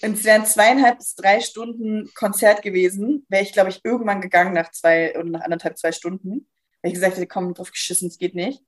und 0.02 0.14
es 0.14 0.24
wären 0.24 0.44
zweieinhalb 0.44 0.98
bis 0.98 1.14
drei 1.14 1.40
Stunden 1.40 2.12
Konzert 2.14 2.62
gewesen, 2.62 3.24
wäre 3.28 3.42
ich, 3.42 3.52
glaube 3.52 3.70
ich, 3.70 3.80
irgendwann 3.84 4.20
gegangen 4.20 4.52
nach 4.52 4.70
zwei 4.70 5.16
oder 5.16 5.28
nach 5.28 5.42
anderthalb, 5.42 5.78
zwei 5.78 5.92
Stunden. 5.92 6.48
Weil 6.82 6.90
ich 6.90 6.94
gesagt 6.94 7.16
hätte, 7.16 7.26
komm, 7.26 7.54
drauf 7.54 7.70
geschissen, 7.70 8.08
es 8.08 8.18
geht 8.18 8.34
nicht. 8.34 8.62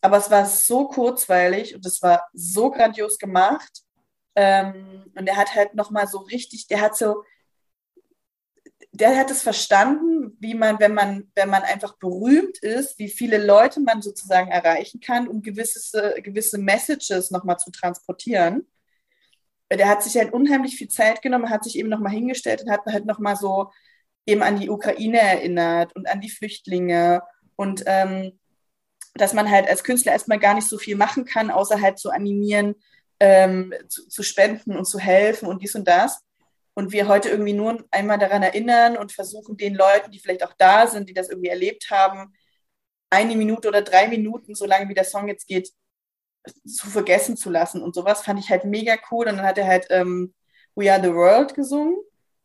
Aber 0.00 0.16
es 0.16 0.30
war 0.30 0.46
so 0.46 0.88
kurzweilig 0.88 1.74
und 1.74 1.86
es 1.86 2.02
war 2.02 2.28
so 2.32 2.70
grandios 2.70 3.18
gemacht. 3.18 3.82
Ähm, 4.34 5.10
und 5.14 5.26
er 5.26 5.36
hat 5.36 5.54
halt 5.54 5.74
nochmal 5.74 6.06
so 6.06 6.18
richtig, 6.18 6.66
der 6.66 6.80
hat 6.80 6.96
so, 6.96 7.24
der 8.92 9.16
hat 9.16 9.30
es 9.30 9.42
verstanden, 9.42 10.36
wie 10.40 10.54
man, 10.54 10.78
wenn 10.80 10.94
man, 10.94 11.30
wenn 11.34 11.48
man 11.48 11.62
einfach 11.62 11.96
berühmt 11.98 12.58
ist, 12.58 12.98
wie 12.98 13.08
viele 13.08 13.38
Leute 13.38 13.80
man 13.80 14.02
sozusagen 14.02 14.50
erreichen 14.50 15.00
kann, 15.00 15.28
um 15.28 15.42
gewisse, 15.42 16.16
gewisse 16.22 16.58
Messages 16.58 17.30
nochmal 17.30 17.58
zu 17.58 17.70
transportieren 17.70 18.66
der 19.76 19.88
hat 19.88 20.02
sich 20.02 20.16
halt 20.16 20.32
unheimlich 20.32 20.76
viel 20.76 20.88
Zeit 20.88 21.22
genommen, 21.22 21.50
hat 21.50 21.64
sich 21.64 21.78
eben 21.78 21.88
nochmal 21.88 22.12
hingestellt 22.12 22.62
und 22.62 22.70
hat 22.70 22.80
halt 22.86 23.06
nochmal 23.06 23.36
so 23.36 23.70
eben 24.26 24.42
an 24.42 24.58
die 24.58 24.70
Ukraine 24.70 25.20
erinnert 25.20 25.94
und 25.94 26.08
an 26.08 26.20
die 26.20 26.30
Flüchtlinge 26.30 27.22
und 27.56 27.82
ähm, 27.86 28.38
dass 29.14 29.32
man 29.32 29.50
halt 29.50 29.68
als 29.68 29.84
Künstler 29.84 30.12
erstmal 30.12 30.38
gar 30.38 30.54
nicht 30.54 30.68
so 30.68 30.78
viel 30.78 30.96
machen 30.96 31.24
kann, 31.24 31.50
außer 31.50 31.80
halt 31.80 31.98
zu 31.98 32.10
animieren, 32.10 32.76
ähm, 33.18 33.74
zu, 33.88 34.08
zu, 34.08 34.22
spenden 34.22 34.76
und 34.76 34.86
zu 34.86 34.98
helfen 34.98 35.48
und 35.48 35.62
dies 35.62 35.74
und 35.74 35.86
das. 35.86 36.20
und 36.74 36.92
wir 36.92 37.08
heute 37.08 37.28
irgendwie 37.28 37.52
nur 37.52 37.84
einmal 37.90 38.18
daran 38.18 38.42
erinnern 38.42 38.96
und 38.96 39.12
versuchen 39.12 39.56
den 39.56 39.74
Leuten, 39.74 40.10
die 40.12 40.20
vielleicht 40.20 40.44
auch 40.44 40.54
da 40.56 40.86
sind, 40.86 41.08
die 41.08 41.14
das 41.14 41.28
irgendwie 41.28 41.50
erlebt 41.50 41.90
haben, 41.90 42.32
eine 43.10 43.36
Minute 43.36 43.68
oder 43.68 43.82
drei 43.82 44.08
Minuten, 44.08 44.54
so 44.54 44.66
lange 44.66 44.88
wie 44.88 44.94
der 44.94 45.04
Song 45.04 45.28
jetzt 45.28 45.46
geht, 45.46 45.70
zu 46.66 46.88
vergessen 46.88 47.36
zu 47.36 47.50
lassen 47.50 47.82
und 47.82 47.94
sowas 47.94 48.22
fand 48.22 48.40
ich 48.40 48.50
halt 48.50 48.64
mega 48.64 48.96
cool. 49.10 49.28
Und 49.28 49.36
dann 49.36 49.46
hat 49.46 49.58
er 49.58 49.66
halt 49.66 49.86
ähm, 49.90 50.34
We 50.74 50.92
Are 50.92 51.02
the 51.02 51.12
World 51.12 51.54
gesungen. 51.54 51.96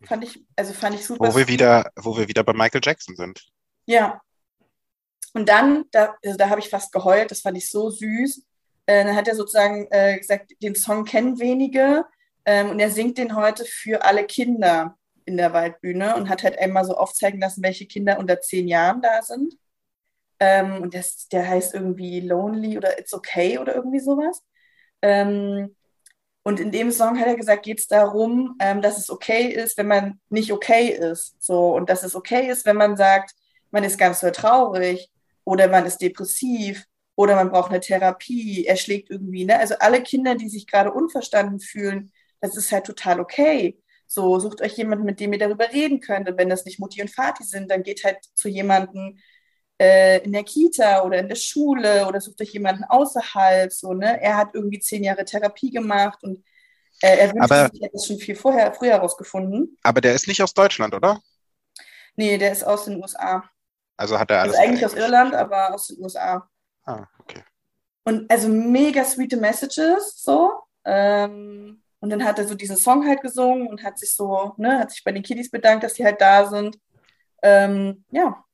Fand 0.04 0.24
ich, 0.24 0.46
also 0.56 0.74
fand 0.74 0.96
ich 0.96 1.06
super. 1.06 1.32
Wo 1.32 1.36
wir 1.36 1.48
wieder, 1.48 1.90
wo 1.96 2.18
wir 2.18 2.28
wieder 2.28 2.44
bei 2.44 2.54
Michael 2.54 2.82
Jackson 2.84 3.16
sind. 3.16 3.46
Ja. 3.86 4.22
Und 5.34 5.50
dann, 5.50 5.86
da, 5.92 6.16
also 6.24 6.38
da 6.38 6.50
habe 6.50 6.60
ich 6.60 6.70
fast 6.70 6.92
geheult, 6.92 7.32
das 7.32 7.42
fand 7.42 7.58
ich 7.58 7.70
so 7.70 7.90
süß. 7.90 8.46
Äh, 8.86 9.04
dann 9.06 9.16
hat 9.16 9.28
er 9.28 9.36
sozusagen 9.36 9.88
äh, 9.90 10.18
gesagt, 10.18 10.52
den 10.62 10.76
Song 10.76 11.06
kennen 11.06 11.40
wenige 11.40 12.06
ähm, 12.46 12.70
und 12.70 12.80
er 12.80 12.92
singt 12.92 13.18
den 13.18 13.36
heute 13.36 13.66
für 13.66 14.04
alle 14.04 14.26
Kinder 14.26 14.98
in 15.26 15.38
der 15.38 15.54
Waldbühne 15.54 16.16
und 16.16 16.30
hat 16.30 16.44
halt 16.44 16.60
einmal 16.60 16.86
so 16.86 16.96
aufzeigen 16.96 17.40
lassen, 17.40 17.64
welche 17.64 17.88
Kinder 17.88 18.20
unter 18.20 18.42
zehn 18.42 18.68
Jahren 18.68 19.02
da 19.02 19.22
sind. 19.24 19.58
Ähm, 20.40 20.82
und 20.82 20.94
das, 20.94 21.28
der 21.30 21.48
heißt 21.48 21.74
irgendwie 21.74 22.22
Lonely 22.22 22.78
oder 22.78 23.00
It's 23.00 23.14
Okay 23.14 23.58
oder 23.58 23.76
irgendwie 23.76 24.00
sowas. 24.00 24.42
Ähm, 25.02 25.76
und 26.44 26.60
in 26.60 26.72
dem 26.72 26.92
Song 26.92 27.20
hat 27.20 27.28
er 27.28 27.36
gesagt, 27.36 27.64
geht 27.66 27.80
es 27.80 27.88
darum, 27.88 28.56
ähm, 28.60 28.82
dass 28.82 29.00
es 29.00 29.10
okay 29.10 29.48
ist, 29.48 29.78
wenn 29.78 29.88
man 29.88 30.20
nicht 30.30 30.52
okay 30.52 30.90
ist. 30.90 31.36
So, 31.40 31.76
und 31.76 31.90
dass 31.90 32.04
es 32.04 32.16
okay 32.16 32.50
ist, 32.50 32.66
wenn 32.66 32.76
man 32.76 32.98
sagt, 32.98 33.32
man 33.72 33.84
ist 33.84 33.98
ganz 33.98 34.20
so 34.20 34.30
traurig 34.30 35.12
oder 35.44 35.68
man 35.68 35.86
ist 35.86 36.00
depressiv 36.02 36.86
oder 37.16 37.36
man 37.36 37.50
braucht 37.50 37.72
eine 37.72 37.80
Therapie, 37.80 38.66
er 38.66 38.76
schlägt 38.76 39.10
irgendwie. 39.10 39.46
Ne? 39.46 39.58
Also 39.58 39.76
alle 39.80 40.04
Kinder, 40.04 40.36
die 40.36 40.50
sich 40.50 40.68
gerade 40.68 40.92
unverstanden 40.92 41.60
fühlen, 41.60 42.12
das 42.42 42.56
ist 42.56 42.72
halt 42.72 42.86
total 42.86 43.20
okay. 43.20 43.80
So, 44.08 44.40
sucht 44.40 44.62
euch 44.62 44.78
jemanden, 44.78 45.06
mit 45.06 45.20
dem 45.20 45.34
ihr 45.34 45.40
darüber 45.40 45.72
reden 45.72 46.00
könnt. 46.00 46.30
Und 46.30 46.38
wenn 46.38 46.50
das 46.50 46.66
nicht 46.66 46.80
Mutti 46.80 47.02
und 47.02 47.10
Vati 47.10 47.44
sind, 47.44 47.72
dann 47.72 47.84
geht 47.84 48.04
halt 48.04 48.20
zu 48.36 48.50
jemandem, 48.50 49.18
äh, 49.80 50.24
in 50.24 50.32
der 50.32 50.44
Kita 50.44 51.04
oder 51.04 51.20
in 51.20 51.28
der 51.28 51.36
Schule 51.36 52.08
oder 52.08 52.22
sucht 52.22 52.42
euch 52.42 52.52
jemanden 52.54 52.84
außerhalb. 52.86 53.72
So, 53.72 53.94
ne? 53.94 54.22
Er 54.22 54.38
hat 54.38 54.50
irgendwie 54.54 54.80
zehn 54.80 55.04
Jahre 55.04 55.26
Therapie 55.26 55.72
gemacht 55.72 56.24
und 56.24 56.44
äh, 57.02 57.18
er 57.18 57.34
wünscht 57.34 57.52
Aber- 57.52 57.70
sich, 57.70 57.82
er 57.82 57.86
hätte 57.88 57.98
es 57.98 58.06
schon 58.08 58.18
viel 58.20 58.36
vorher, 58.36 58.74
früher 58.74 58.92
herausgefunden. 58.94 59.78
Aber 59.84 60.02
der 60.02 60.14
ist 60.14 60.28
nicht 60.28 60.42
aus 60.42 60.54
Deutschland, 60.54 60.94
oder? 60.94 61.20
Nee, 62.16 62.38
der 62.38 62.52
ist 62.54 62.64
aus 62.64 62.86
den 62.86 63.02
USA. 63.02 63.44
Also 63.98 64.18
hat 64.18 64.32
er 64.32 64.42
alles. 64.42 64.56
Also 64.56 64.66
eigentlich 64.68 64.86
aus. 64.86 64.94
Irland, 64.94 65.34
aber 65.36 65.74
aus 65.74 65.88
den 65.88 66.02
USA. 66.04 66.50
Ah, 66.86 67.06
okay. 67.20 67.44
Und 68.06 68.30
also 68.32 68.48
mega 68.48 69.04
sweete 69.04 69.36
Messages, 69.38 70.22
so. 70.22 70.52
Ähm, 70.86 71.82
und 72.00 72.10
dann 72.12 72.24
hat 72.24 72.38
er 72.40 72.48
so 72.48 72.54
diesen 72.56 72.78
Song 72.78 73.06
halt 73.08 73.22
gesungen 73.22 73.68
und 73.68 73.84
hat 73.84 73.98
sich 73.98 74.14
so, 74.14 74.54
ne, 74.58 74.80
hat 74.80 74.92
sich 74.92 75.04
bei 75.04 75.12
den 75.12 75.24
Kiddies 75.24 75.50
bedankt, 75.50 75.84
dass 75.84 75.94
die 75.96 76.06
halt 76.06 76.22
da 76.22 76.46
sind. 76.46 76.78
Ähm, 77.42 78.06
ja, 78.12 78.45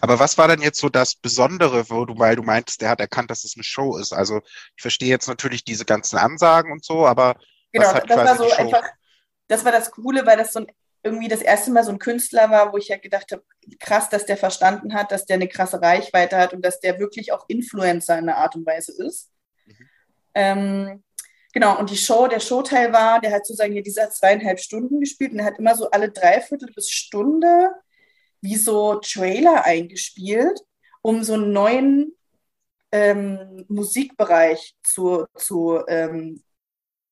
Aber 0.00 0.18
was 0.18 0.38
war 0.38 0.48
denn 0.48 0.62
jetzt 0.62 0.80
so 0.80 0.88
das 0.88 1.14
Besondere, 1.14 1.90
wo 1.90 2.04
du, 2.04 2.18
weil 2.18 2.36
du 2.36 2.42
meintest, 2.42 2.80
der 2.80 2.90
hat 2.90 3.00
erkannt, 3.00 3.30
dass 3.30 3.44
es 3.44 3.54
eine 3.56 3.64
Show 3.64 3.96
ist? 3.96 4.12
Also 4.12 4.40
ich 4.76 4.82
verstehe 4.82 5.08
jetzt 5.08 5.28
natürlich 5.28 5.64
diese 5.64 5.84
ganzen 5.84 6.16
Ansagen 6.16 6.72
und 6.72 6.84
so, 6.84 7.06
aber 7.06 7.36
genau, 7.72 7.92
das 7.92 8.16
war 8.16 8.36
so 8.36 8.52
einfach, 8.52 8.84
das 9.48 9.64
war 9.64 9.72
das 9.72 9.90
Coole, 9.90 10.24
weil 10.26 10.36
das 10.36 10.52
so 10.52 10.60
ein, 10.60 10.66
irgendwie 11.02 11.28
das 11.28 11.42
erste 11.42 11.70
Mal 11.70 11.84
so 11.84 11.90
ein 11.90 11.98
Künstler 11.98 12.50
war, 12.50 12.72
wo 12.72 12.78
ich 12.78 12.88
ja 12.88 12.96
gedacht 12.96 13.30
habe, 13.32 13.44
krass, 13.78 14.08
dass 14.08 14.26
der 14.26 14.36
verstanden 14.36 14.94
hat, 14.94 15.12
dass 15.12 15.26
der 15.26 15.34
eine 15.34 15.48
krasse 15.48 15.80
Reichweite 15.80 16.38
hat 16.38 16.54
und 16.54 16.64
dass 16.64 16.80
der 16.80 16.98
wirklich 16.98 17.32
auch 17.32 17.44
Influencer 17.48 18.18
in 18.18 18.28
einer 18.28 18.38
Art 18.38 18.56
und 18.56 18.66
Weise 18.66 18.92
ist. 19.04 19.30
Mhm. 19.66 19.90
Ähm, 20.34 21.04
genau, 21.52 21.78
und 21.78 21.90
die 21.90 21.96
Show, 21.96 22.26
der 22.26 22.40
Showteil 22.40 22.92
war, 22.92 23.20
der 23.20 23.32
hat 23.32 23.46
sozusagen 23.46 23.74
hier 23.74 23.82
diese 23.82 24.08
zweieinhalb 24.08 24.60
Stunden 24.60 25.00
gespielt 25.00 25.32
und 25.32 25.40
er 25.40 25.46
hat 25.46 25.58
immer 25.58 25.74
so 25.74 25.90
alle 25.90 26.10
Dreiviertel 26.10 26.72
bis 26.74 26.88
Stunde 26.90 27.70
wie 28.44 28.56
so 28.56 28.96
Trailer 28.96 29.64
eingespielt, 29.64 30.60
um 31.00 31.24
so 31.24 31.32
einen 31.32 31.52
neuen 31.52 32.14
ähm, 32.92 33.64
Musikbereich 33.68 34.76
zu, 34.82 35.24
zu 35.34 35.80
ähm, 35.88 36.42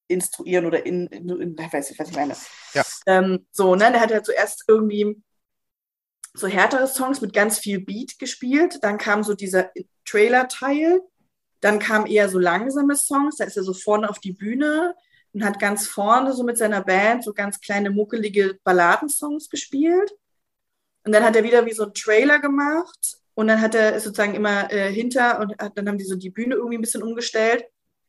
instruieren 0.08 0.66
oder 0.66 0.84
in, 0.84 1.06
in, 1.06 1.28
in 1.30 1.56
ich 1.58 1.72
weiß 1.72 1.88
nicht, 1.88 1.98
was 1.98 2.10
ich 2.10 2.16
meine. 2.16 2.36
Ja. 2.74 2.82
Ähm, 3.06 3.46
so, 3.50 3.74
ne, 3.74 3.90
der 3.90 4.00
hat 4.00 4.10
ja 4.10 4.22
zuerst 4.22 4.64
irgendwie 4.68 5.22
so 6.34 6.46
härtere 6.46 6.86
Songs 6.86 7.22
mit 7.22 7.32
ganz 7.32 7.58
viel 7.58 7.80
Beat 7.80 8.18
gespielt, 8.18 8.78
dann 8.82 8.98
kam 8.98 9.22
so 9.22 9.32
dieser 9.34 9.70
Trailer-Teil, 10.04 11.00
dann 11.60 11.78
kamen 11.78 12.06
eher 12.06 12.28
so 12.28 12.38
langsame 12.38 12.94
Songs, 12.94 13.36
da 13.36 13.44
ist 13.44 13.56
er 13.56 13.62
so 13.62 13.72
vorne 13.72 14.10
auf 14.10 14.18
die 14.18 14.32
Bühne 14.32 14.94
und 15.32 15.44
hat 15.44 15.58
ganz 15.58 15.86
vorne 15.86 16.34
so 16.34 16.42
mit 16.42 16.58
seiner 16.58 16.82
Band 16.82 17.24
so 17.24 17.32
ganz 17.32 17.58
kleine 17.60 17.88
muckelige 17.88 18.58
Balladensongs 18.64 19.48
gespielt. 19.48 20.12
Und 21.04 21.12
dann 21.12 21.24
hat 21.24 21.36
er 21.36 21.44
wieder 21.44 21.66
wie 21.66 21.72
so 21.72 21.84
einen 21.84 21.94
Trailer 21.94 22.38
gemacht 22.38 23.18
und 23.34 23.48
dann 23.48 23.60
hat 23.60 23.74
er 23.74 23.98
sozusagen 23.98 24.34
immer 24.34 24.70
äh, 24.72 24.92
hinter 24.92 25.40
und 25.40 25.58
hat, 25.58 25.76
dann 25.76 25.88
haben 25.88 25.98
die 25.98 26.04
so 26.04 26.16
die 26.16 26.30
Bühne 26.30 26.54
irgendwie 26.54 26.78
ein 26.78 26.82
bisschen 26.82 27.02
umgestellt, 27.02 27.64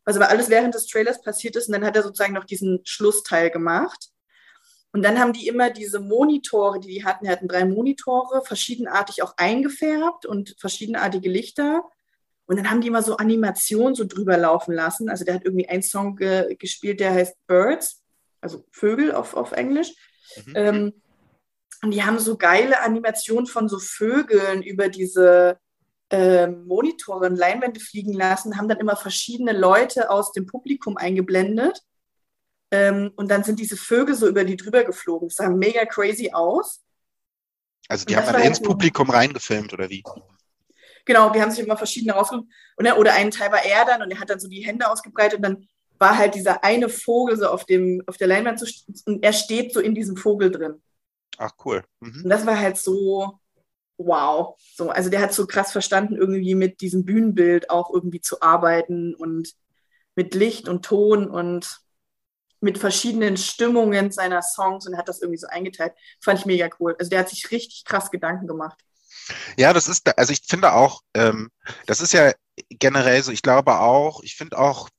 was 0.06 0.16
aber 0.16 0.30
alles 0.30 0.50
während 0.50 0.76
des 0.76 0.88
Trailers 0.88 1.22
passiert 1.22 1.56
ist 1.56 1.68
und 1.68 1.74
dann 1.74 1.86
hat 1.86 1.96
er 1.96 2.04
sozusagen 2.04 2.34
noch 2.34 2.46
diesen 2.46 2.82
Schlussteil 2.84 3.50
gemacht. 3.50 4.10
Und 4.92 5.02
dann 5.02 5.20
haben 5.20 5.34
die 5.34 5.48
immer 5.48 5.72
diese 5.72 6.00
Monitore, 6.00 6.80
die 6.80 6.88
die 6.88 7.04
hatten, 7.04 7.26
die 7.26 7.32
hatten 7.32 7.48
drei 7.48 7.66
Monitore, 7.66 8.44
verschiedenartig 8.46 9.24
auch 9.24 9.34
eingefärbt 9.38 10.28
und 10.28 10.56
verschiedenartige 10.60 11.30
Lichter. 11.30 11.84
Und 12.46 12.58
dann 12.58 12.70
haben 12.70 12.82
die 12.82 12.90
immer 12.90 13.02
so 13.02 13.18
Animationen 13.18 13.96
so 13.96 14.04
drüber 14.04 14.38
laufen 14.38 14.72
lassen. 14.72 15.10
Also 15.10 15.26
der 15.26 15.34
hat 15.34 15.46
irgendwie 15.46 15.68
einen 15.68 15.82
Song 15.82 16.16
ge 16.16 16.56
gespielt, 16.60 17.00
der 17.00 17.12
heißt 17.12 17.36
Birds, 17.48 18.04
also 18.40 18.66
Vögel 18.70 19.14
auf, 19.14 19.34
auf 19.34 19.54
Englisch. 19.54 19.96
Mhm. 20.46 20.54
Ähm, 20.56 20.94
und 21.84 21.92
die 21.92 22.04
haben 22.04 22.18
so 22.18 22.38
geile 22.38 22.82
Animationen 22.82 23.46
von 23.46 23.68
so 23.68 23.78
Vögeln 23.78 24.64
über 24.64 24.90
diese 24.90 25.60
ähm, 26.10 26.66
Monitore 26.66 27.28
und 27.28 27.36
Leinwände 27.36 27.80
fliegen 27.80 28.14
lassen, 28.14 28.58
haben 28.58 28.70
dann 28.70 28.80
immer 28.80 28.96
verschiedene 28.96 29.52
Leute 29.52 30.10
aus 30.10 30.32
dem 30.32 30.46
Publikum 30.46 30.96
eingeblendet. 30.98 31.82
Ähm, 32.72 33.12
und 33.16 33.30
dann 33.30 33.44
sind 33.44 33.60
diese 33.60 33.78
Vögel 33.78 34.16
so 34.16 34.28
über 34.28 34.44
die 34.44 34.56
drüber 34.56 34.84
geflogen. 34.84 35.28
Das 35.28 35.36
sah 35.36 35.50
mega 35.50 35.86
crazy 35.86 36.32
aus. 36.32 36.82
Also 37.90 38.06
die 38.06 38.16
Und 38.16 38.26
haben 38.26 38.34
dann 38.34 38.44
ins 38.44 38.60
so- 38.60 38.64
Publikum 38.64 39.10
reingefilmt, 39.10 39.74
oder 39.74 39.90
wie? 39.90 40.04
Genau, 41.06 41.32
die 41.32 41.42
haben 41.42 41.52
sich 41.52 41.66
immer 41.66 41.76
verschiedene 41.76 42.14
rausgesucht. 42.14 42.48
Er, 42.78 42.98
oder 42.98 43.14
einen 43.14 43.32
Teil 43.32 43.52
war 43.52 43.66
er 43.66 43.84
dann 43.86 44.02
und 44.02 44.10
er 44.12 44.20
hat 44.20 44.30
dann 44.30 44.40
so 44.40 44.48
die 44.48 44.66
Hände 44.66 44.90
ausgebreitet 44.90 45.40
und 45.40 45.44
dann 45.44 45.68
war 46.00 46.18
halt 46.18 46.34
dieser 46.36 46.64
eine 46.64 46.88
Vogel 46.88 47.38
so 47.38 47.48
auf, 47.48 47.66
dem, 47.66 48.02
auf 48.08 48.18
der 48.18 48.28
Leinwand 48.28 48.60
so, 48.60 48.66
und 49.06 49.24
er 49.24 49.34
steht 49.34 49.74
so 49.74 49.80
in 49.82 49.94
diesem 49.94 50.16
Vogel 50.16 50.50
drin. 50.50 50.82
Ach, 51.38 51.52
cool. 51.66 51.84
Mhm. 52.00 52.24
Und 52.24 52.30
das 52.30 52.46
war 52.46 52.60
halt 52.60 52.78
so, 52.78 53.40
wow. 53.98 54.56
So, 54.76 54.90
also 54.90 55.10
der 55.10 55.22
hat 55.22 55.34
so 55.34 55.48
krass 55.48 55.72
verstanden, 55.72 56.16
irgendwie 56.16 56.56
mit 56.56 56.82
diesem 56.82 57.06
Bühnenbild 57.06 57.70
auch 57.70 57.94
irgendwie 57.94 58.22
zu 58.22 58.42
arbeiten 58.42 59.16
und 59.16 59.54
mit 60.16 60.36
Licht 60.36 60.70
und 60.70 60.86
Ton 60.86 61.30
und 61.30 61.80
mit 62.60 62.78
verschiedenen 62.78 63.36
Stimmungen 63.36 64.12
seiner 64.12 64.42
Songs 64.42 64.88
und 64.88 64.98
hat 64.98 65.10
das 65.10 65.22
irgendwie 65.22 65.40
so 65.40 65.48
eingeteilt. 65.48 65.94
Fand 66.22 66.40
ich 66.40 66.46
mega 66.46 66.70
cool. 66.80 66.96
Also 66.98 67.10
der 67.10 67.20
hat 67.20 67.30
sich 67.30 67.52
richtig 67.52 67.84
krass 67.84 68.10
Gedanken 68.10 68.48
gemacht. 68.48 68.80
Ja, 69.58 69.74
das 69.74 69.88
ist, 69.88 70.18
also 70.18 70.32
ich 70.32 70.42
finde 70.48 70.74
auch, 70.74 71.02
ähm, 71.14 71.50
das 71.86 72.02
ist 72.02 72.14
ja 72.14 72.32
generell 72.70 73.22
so, 73.24 73.32
ich 73.32 73.42
glaube 73.42 73.80
auch, 73.80 74.22
ich 74.24 74.36
finde 74.36 74.58
auch 74.58 74.90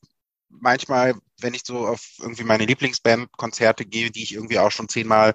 manchmal, 0.48 1.14
wenn 1.40 1.54
ich 1.54 1.62
so 1.64 1.86
auf 1.86 2.06
irgendwie 2.20 2.44
meine 2.44 2.64
Lieblingsband-Konzerte 2.64 3.84
gehe, 3.84 4.10
die 4.10 4.22
ich 4.22 4.34
irgendwie 4.34 4.58
auch 4.58 4.70
schon 4.70 4.88
zehnmal 4.88 5.34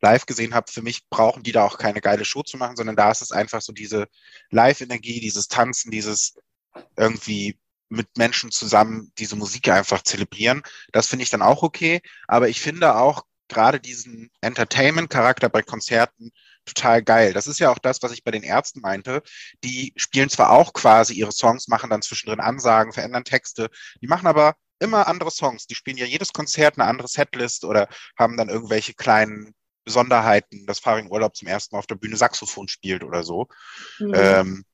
live 0.00 0.26
gesehen 0.26 0.54
habe, 0.54 0.70
für 0.70 0.82
mich 0.82 1.08
brauchen 1.08 1.42
die 1.42 1.52
da 1.52 1.64
auch 1.64 1.78
keine 1.78 2.00
geile 2.00 2.24
Show 2.24 2.42
zu 2.42 2.56
machen, 2.56 2.76
sondern 2.76 2.96
da 2.96 3.10
ist 3.10 3.22
es 3.22 3.32
einfach 3.32 3.60
so 3.60 3.72
diese 3.72 4.06
Live-Energie, 4.50 5.20
dieses 5.20 5.48
Tanzen, 5.48 5.90
dieses 5.90 6.34
irgendwie 6.96 7.58
mit 7.88 8.16
Menschen 8.16 8.50
zusammen 8.50 9.12
diese 9.18 9.36
Musik 9.36 9.68
einfach 9.68 10.02
zelebrieren. 10.02 10.62
Das 10.92 11.08
finde 11.08 11.24
ich 11.24 11.30
dann 11.30 11.42
auch 11.42 11.62
okay. 11.62 12.00
Aber 12.28 12.48
ich 12.48 12.60
finde 12.60 12.96
auch 12.96 13.24
gerade 13.48 13.80
diesen 13.80 14.30
Entertainment-Charakter 14.40 15.48
bei 15.48 15.62
Konzerten 15.62 16.30
total 16.64 17.02
geil. 17.02 17.32
Das 17.32 17.48
ist 17.48 17.58
ja 17.58 17.70
auch 17.70 17.78
das, 17.78 18.00
was 18.02 18.12
ich 18.12 18.22
bei 18.22 18.30
den 18.30 18.44
Ärzten 18.44 18.80
meinte. 18.80 19.22
Die 19.64 19.92
spielen 19.96 20.30
zwar 20.30 20.50
auch 20.50 20.72
quasi 20.72 21.14
ihre 21.14 21.32
Songs, 21.32 21.66
machen 21.66 21.90
dann 21.90 22.02
zwischendrin 22.02 22.40
Ansagen, 22.40 22.92
verändern 22.92 23.24
Texte. 23.24 23.68
Die 24.00 24.06
machen 24.06 24.28
aber 24.28 24.54
immer 24.78 25.08
andere 25.08 25.32
Songs. 25.32 25.66
Die 25.66 25.74
spielen 25.74 25.96
ja 25.96 26.06
jedes 26.06 26.32
Konzert 26.32 26.78
eine 26.78 26.88
andere 26.88 27.08
Setlist 27.08 27.64
oder 27.64 27.88
haben 28.16 28.36
dann 28.36 28.48
irgendwelche 28.48 28.94
kleinen 28.94 29.54
Besonderheiten, 29.84 30.66
dass 30.66 30.78
Farin 30.78 31.10
Urlaub 31.10 31.36
zum 31.36 31.48
ersten 31.48 31.74
Mal 31.74 31.80
auf 31.80 31.86
der 31.86 31.94
Bühne 31.96 32.16
Saxophon 32.16 32.68
spielt 32.68 33.04
oder 33.04 33.22
so. 33.22 33.48
Mhm. 33.98 34.12
Ähm, 34.14 34.64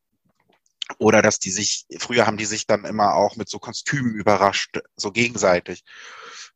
oder 0.99 1.21
dass 1.21 1.39
die 1.39 1.51
sich, 1.51 1.85
früher 1.99 2.27
haben 2.27 2.37
die 2.37 2.45
sich 2.45 2.67
dann 2.67 2.85
immer 2.85 3.15
auch 3.15 3.37
mit 3.37 3.49
so 3.49 3.59
Kostümen 3.59 4.15
überrascht, 4.15 4.79
so 4.97 5.11
gegenseitig. 5.11 5.83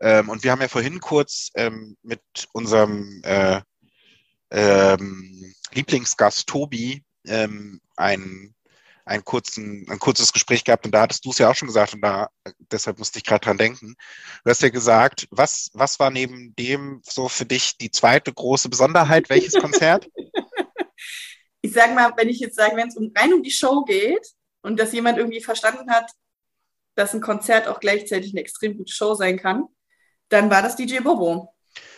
Ähm, 0.00 0.28
und 0.28 0.44
wir 0.44 0.52
haben 0.52 0.60
ja 0.60 0.68
vorhin 0.68 1.00
kurz 1.00 1.50
ähm, 1.54 1.96
mit 2.02 2.22
unserem 2.52 3.20
äh, 3.24 3.60
ähm, 4.50 5.54
Lieblingsgast 5.72 6.46
Tobi 6.46 7.04
ähm, 7.26 7.80
ein, 7.96 8.54
einen 9.04 9.24
kurzen, 9.24 9.86
ein 9.88 9.98
kurzes 9.98 10.32
Gespräch 10.32 10.64
gehabt 10.64 10.84
und 10.84 10.92
da 10.92 11.02
hattest 11.02 11.24
du 11.24 11.30
es 11.30 11.38
ja 11.38 11.50
auch 11.50 11.54
schon 11.54 11.68
gesagt 11.68 11.94
und 11.94 12.02
da 12.02 12.28
deshalb 12.70 12.98
musste 12.98 13.18
ich 13.18 13.24
gerade 13.24 13.44
dran 13.44 13.58
denken. 13.58 13.94
Du 14.44 14.50
hast 14.50 14.62
ja 14.62 14.68
gesagt, 14.68 15.26
was, 15.30 15.70
was 15.74 15.98
war 15.98 16.10
neben 16.10 16.54
dem 16.56 17.00
so 17.04 17.28
für 17.28 17.46
dich 17.46 17.76
die 17.78 17.90
zweite 17.90 18.32
große 18.32 18.68
Besonderheit? 18.68 19.28
Welches 19.30 19.54
Konzert? 19.60 20.08
ich 21.62 21.72
sage 21.72 21.94
mal, 21.94 22.12
wenn 22.16 22.28
ich 22.28 22.40
jetzt 22.40 22.56
sage, 22.56 22.76
wenn 22.76 22.88
es 22.88 22.96
um, 22.96 23.12
rein 23.16 23.32
um 23.32 23.42
die 23.42 23.50
Show 23.50 23.84
geht 23.84 24.26
und 24.62 24.78
dass 24.78 24.92
jemand 24.92 25.18
irgendwie 25.18 25.42
verstanden 25.42 25.90
hat, 25.90 26.10
dass 26.94 27.14
ein 27.14 27.20
Konzert 27.20 27.68
auch 27.68 27.80
gleichzeitig 27.80 28.32
eine 28.32 28.40
extrem 28.40 28.76
gute 28.76 28.92
Show 28.92 29.14
sein 29.14 29.38
kann, 29.38 29.64
dann 30.28 30.50
war 30.50 30.62
das 30.62 30.76
DJ 30.76 31.00
Bobo. 31.00 31.54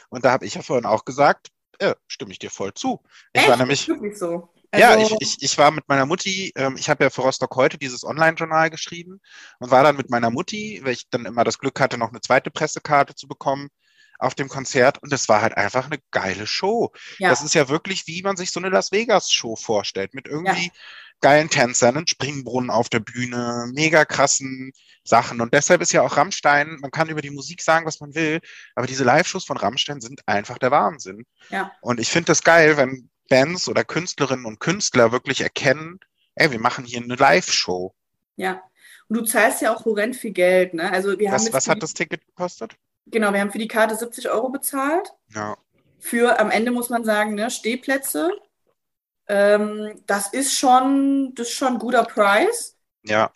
Und 0.08 0.24
da 0.24 0.32
habe 0.32 0.46
ich 0.46 0.54
ja 0.54 0.62
vorhin 0.62 0.86
auch 0.86 1.04
gesagt, 1.04 1.48
ja, 1.80 1.96
stimme 2.06 2.32
ich 2.32 2.38
dir 2.38 2.50
voll 2.50 2.74
zu. 2.74 3.00
Ich 3.32 3.40
Echt? 3.40 3.48
war 3.48 3.56
nämlich, 3.56 3.88
Wirklich 3.88 4.16
so. 4.72 4.80
ja, 4.80 4.90
Also- 4.90 5.16
ich, 5.20 5.36
ich, 5.36 5.42
ich 5.42 5.58
war 5.58 5.70
mit 5.70 5.88
meiner 5.88 6.06
Mutti, 6.06 6.52
ähm, 6.56 6.76
ich 6.78 6.88
habe 6.90 7.04
ja 7.04 7.10
für 7.10 7.22
Rostock 7.22 7.54
heute 7.56 7.78
dieses 7.78 8.04
Online-Journal 8.04 8.70
geschrieben 8.70 9.20
und 9.58 9.70
war 9.70 9.82
dann 9.82 9.96
mit 9.96 10.10
meiner 10.10 10.30
Mutti, 10.30 10.80
weil 10.82 10.92
ich 10.92 11.08
dann 11.10 11.26
immer 11.26 11.44
das 11.44 11.58
Glück 11.58 11.80
hatte, 11.80 11.98
noch 11.98 12.10
eine 12.10 12.20
zweite 12.20 12.50
Pressekarte 12.50 13.14
zu 13.14 13.28
bekommen 13.28 13.68
auf 14.18 14.34
dem 14.34 14.48
Konzert 14.48 15.02
und 15.02 15.12
es 15.12 15.28
war 15.28 15.42
halt 15.42 15.56
einfach 15.56 15.86
eine 15.86 15.98
geile 16.12 16.46
Show. 16.46 16.92
ja. 17.18 17.28
Das 17.30 17.42
ist 17.42 17.54
ja 17.54 17.68
wirklich, 17.68 18.06
wie 18.06 18.22
man 18.22 18.36
sich 18.36 18.50
so 18.52 18.60
eine 18.60 18.68
Las 18.68 18.92
Vegas-Show 18.92 19.56
vorstellt, 19.56 20.14
mit 20.14 20.28
irgendwie 20.28 20.70
geilen 21.20 21.50
Tänzern, 21.50 21.96
einen 21.96 22.06
Springbrunnen 22.06 22.70
auf 22.70 22.88
der 22.88 23.00
Bühne, 23.00 23.68
mega 23.74 24.04
krassen 24.04 24.72
Sachen. 25.04 25.40
Und 25.40 25.54
deshalb 25.54 25.80
ist 25.80 25.92
ja 25.92 26.02
auch 26.02 26.16
Rammstein, 26.16 26.78
man 26.80 26.90
kann 26.90 27.08
über 27.08 27.22
die 27.22 27.30
Musik 27.30 27.62
sagen, 27.62 27.86
was 27.86 28.00
man 28.00 28.14
will, 28.14 28.40
aber 28.74 28.86
diese 28.86 29.04
Live-Shows 29.04 29.44
von 29.44 29.56
Rammstein 29.56 30.00
sind 30.00 30.20
einfach 30.26 30.58
der 30.58 30.70
Wahnsinn. 30.72 31.24
Ja. 31.50 31.72
Und 31.80 32.00
ich 32.00 32.08
finde 32.08 32.26
das 32.26 32.42
geil, 32.42 32.76
wenn 32.76 33.08
Bands 33.32 33.66
oder 33.66 33.82
Künstlerinnen 33.82 34.44
und 34.44 34.60
Künstler 34.60 35.10
wirklich 35.10 35.40
erkennen, 35.40 36.00
ey, 36.34 36.50
wir 36.52 36.60
machen 36.60 36.84
hier 36.84 37.00
eine 37.00 37.14
Live-Show. 37.14 37.94
Ja. 38.36 38.62
Und 39.08 39.16
du 39.18 39.24
zahlst 39.24 39.62
ja 39.62 39.74
auch 39.74 39.86
horrend 39.86 40.16
viel 40.16 40.32
Geld, 40.32 40.74
ne? 40.74 40.92
Also 40.92 41.18
wir 41.18 41.30
haben 41.30 41.42
Was, 41.42 41.52
was 41.52 41.68
hat 41.68 41.82
das 41.82 41.94
Ticket 41.94 42.26
gekostet? 42.26 42.76
Genau, 43.06 43.32
wir 43.32 43.40
haben 43.40 43.50
für 43.50 43.58
die 43.58 43.68
Karte 43.68 43.96
70 43.96 44.28
Euro 44.30 44.50
bezahlt. 44.50 45.12
Ja. 45.34 45.56
Für 45.98 46.38
am 46.40 46.50
Ende 46.50 46.72
muss 46.72 46.90
man 46.90 47.04
sagen, 47.04 47.34
ne, 47.34 47.50
Stehplätze. 47.50 48.30
Ähm, 49.28 50.02
das 50.06 50.32
ist 50.32 50.58
schon, 50.58 51.32
das 51.34 51.48
ist 51.48 51.54
schon 51.54 51.74
ein 51.74 51.78
guter 51.78 52.04
Preis. 52.04 52.76
Ja, 53.04 53.32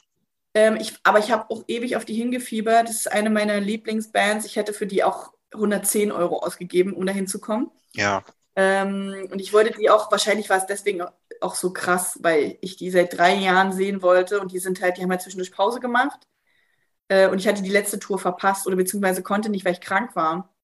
Ähm, 0.54 0.76
ich, 0.76 0.94
aber 1.04 1.20
ich 1.20 1.30
habe 1.30 1.50
auch 1.50 1.64
ewig 1.68 1.96
auf 1.96 2.04
die 2.04 2.14
hingefiebert. 2.14 2.88
Das 2.88 2.96
ist 2.96 3.12
eine 3.12 3.30
meiner 3.30 3.60
Lieblingsbands. 3.60 4.44
Ich 4.46 4.56
hätte 4.56 4.72
für 4.74 4.86
die 4.86 5.04
auch 5.04 5.32
110 5.54 6.12
Euro 6.12 6.40
ausgegeben, 6.40 6.92
um 6.92 7.06
da 7.06 7.12
hinzukommen. 7.12 7.70
ja. 7.94 8.22
Ähm, 8.56 9.28
und 9.30 9.40
ich 9.40 9.52
wollte 9.52 9.78
die 9.78 9.90
auch, 9.90 10.10
wahrscheinlich 10.10 10.48
war 10.50 10.58
es 10.58 10.66
deswegen 10.66 11.02
auch, 11.02 11.12
auch 11.42 11.54
so 11.54 11.72
krass, 11.72 12.18
weil 12.22 12.58
ich 12.62 12.76
die 12.76 12.90
seit 12.90 13.16
drei 13.18 13.34
Jahren 13.36 13.72
sehen 13.72 14.02
wollte 14.02 14.40
und 14.40 14.52
die 14.52 14.58
sind 14.58 14.80
halt, 14.82 14.96
die 14.98 15.02
haben 15.02 15.10
halt 15.10 15.22
zwischendurch 15.22 15.52
Pause 15.52 15.80
gemacht. 15.80 16.26
Äh, 17.08 17.28
und 17.28 17.38
ich 17.40 17.48
hatte 17.48 17.62
die 17.62 17.70
letzte 17.70 17.98
Tour 18.00 18.18
verpasst 18.18 18.66
oder 18.66 18.76
beziehungsweise 18.76 19.22
konnte 19.22 19.50
nicht, 19.50 19.64
weil 19.64 19.74
ich 19.74 19.80
krank 19.80 20.16
war. 20.16 20.54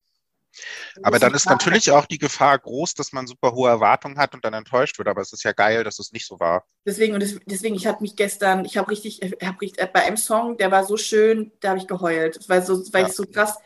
Aber 1.02 1.18
dann 1.18 1.34
ist 1.34 1.48
natürlich 1.48 1.90
auch 1.90 2.06
die 2.06 2.18
Gefahr 2.18 2.58
groß, 2.58 2.94
dass 2.94 3.12
man 3.12 3.26
super 3.26 3.52
hohe 3.52 3.68
Erwartungen 3.70 4.18
hat 4.18 4.34
und 4.34 4.44
dann 4.44 4.54
enttäuscht 4.54 4.98
wird. 4.98 5.08
Aber 5.08 5.20
es 5.20 5.32
ist 5.32 5.44
ja 5.44 5.52
geil, 5.52 5.84
dass 5.84 5.98
es 5.98 6.12
nicht 6.12 6.26
so 6.26 6.40
war. 6.40 6.66
Deswegen, 6.84 7.14
und 7.14 7.20
des- 7.20 7.38
deswegen, 7.46 7.76
ich 7.76 7.86
habe 7.86 8.00
mich 8.02 8.16
gestern, 8.16 8.64
ich 8.64 8.76
habe 8.76 8.90
richtig, 8.90 9.22
ich 9.22 9.32
hab 9.46 9.60
richtig, 9.60 9.80
äh, 9.80 9.88
bei 9.92 10.02
einem 10.04 10.16
Song, 10.16 10.56
der 10.56 10.70
war 10.72 10.84
so 10.84 10.96
schön, 10.96 11.52
da 11.60 11.70
habe 11.70 11.78
ich 11.78 11.86
geheult, 11.86 12.40
weil, 12.48 12.62
so, 12.64 12.74
weil 12.92 13.02
Ja. 13.02 13.06
ich 13.06 13.14
so 13.14 13.24
krass 13.26 13.56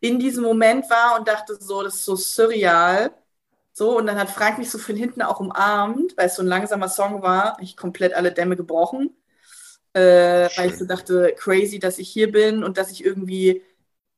in 0.00 0.18
diesem 0.18 0.42
Moment 0.42 0.88
war 0.90 1.18
und 1.18 1.28
dachte 1.28 1.56
so, 1.60 1.82
das 1.82 1.96
ist 1.96 2.04
so 2.06 2.16
surreal. 2.16 3.14
So, 3.72 3.96
und 3.96 4.06
dann 4.06 4.18
hat 4.18 4.30
Frank 4.30 4.58
mich 4.58 4.70
so 4.70 4.78
von 4.78 4.96
hinten 4.96 5.22
auch 5.22 5.40
umarmt, 5.40 6.16
weil 6.16 6.26
es 6.26 6.36
so 6.36 6.42
ein 6.42 6.48
langsamer 6.48 6.88
Song 6.88 7.22
war, 7.22 7.56
ich 7.60 7.76
komplett 7.76 8.12
alle 8.12 8.32
Dämme 8.32 8.56
gebrochen. 8.56 9.16
Äh, 9.94 10.48
weil 10.56 10.70
ich 10.70 10.78
so 10.78 10.86
dachte, 10.86 11.34
crazy, 11.38 11.78
dass 11.78 11.98
ich 11.98 12.08
hier 12.08 12.32
bin 12.32 12.64
und 12.64 12.78
dass 12.78 12.90
ich 12.90 13.04
irgendwie, 13.04 13.62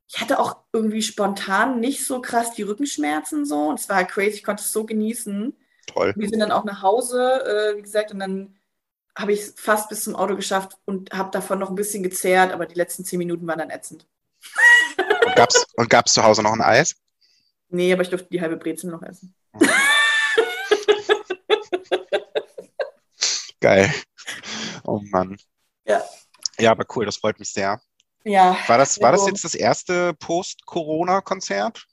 ich 0.09 0.21
hatte 0.21 0.39
auch 0.39 0.59
irgendwie 0.73 1.03
spontan 1.03 1.81
nicht 1.81 2.05
so 2.05 2.21
krass 2.21 2.53
die 2.53 2.63
Rückenschmerzen 2.63 3.45
so. 3.45 3.69
Und 3.69 3.81
es 3.81 3.89
war 3.89 3.97
halt 3.97 4.09
crazy, 4.09 4.37
ich 4.37 4.45
konnte 4.45 4.63
es 4.63 4.73
so 4.73 4.85
genießen. 4.85 5.57
Toll. 5.87 6.13
Wir 6.17 6.29
sind 6.29 6.41
dann 6.41 6.53
auch 6.53 6.65
nach 6.65 6.83
Hause, 6.83 7.21
äh, 7.45 7.77
wie 7.77 7.83
gesagt, 7.83 8.13
und 8.13 8.21
dann 8.21 8.57
habe 9.17 9.33
ich 9.33 9.41
es 9.41 9.55
fast 9.57 9.89
bis 9.89 10.03
zum 10.03 10.17
Auto 10.17 10.35
geschafft 10.35 10.77
und 10.85 11.13
habe 11.13 11.31
davon 11.31 11.59
noch 11.59 11.71
ein 11.71 11.77
bisschen 11.77 12.03
gezehrt, 12.03 12.53
aber 12.53 12.67
die 12.67 12.75
letzten 12.75 13.05
zehn 13.05 13.19
Minuten 13.19 13.47
waren 13.47 13.59
dann 13.59 13.71
ätzend. 13.71 14.07
Und 14.99 15.37
und 15.77 15.91
gab's 15.91 16.13
zu 16.13 16.25
Hause 16.25 16.43
noch 16.43 16.53
ein 16.53 16.61
Eis? 16.61 16.97
Nee, 17.69 17.93
aber 17.93 18.03
ich 18.03 18.11
durfte 18.11 18.29
die 18.31 18.41
halbe 18.41 18.57
Brezel 18.57 18.91
noch 18.91 19.03
essen. 19.03 19.35
Geil. 23.61 23.93
Oh 24.85 25.01
Mann. 25.11 25.37
Ja. 25.87 26.03
Ja, 26.59 26.71
aber 26.71 26.85
cool, 26.95 27.07
das 27.07 27.17
freut 27.17 27.39
mich 27.39 27.51
sehr. 27.51 27.81
Ja, 28.25 28.57
War 28.69 28.79
das, 28.79 29.01
war 29.01 29.13
das 29.13 29.23
Also- 29.23 29.31
jetzt 29.33 29.45
das 29.45 29.55
erste 29.55 30.15
Post-Corona-Konzert? 30.15 31.87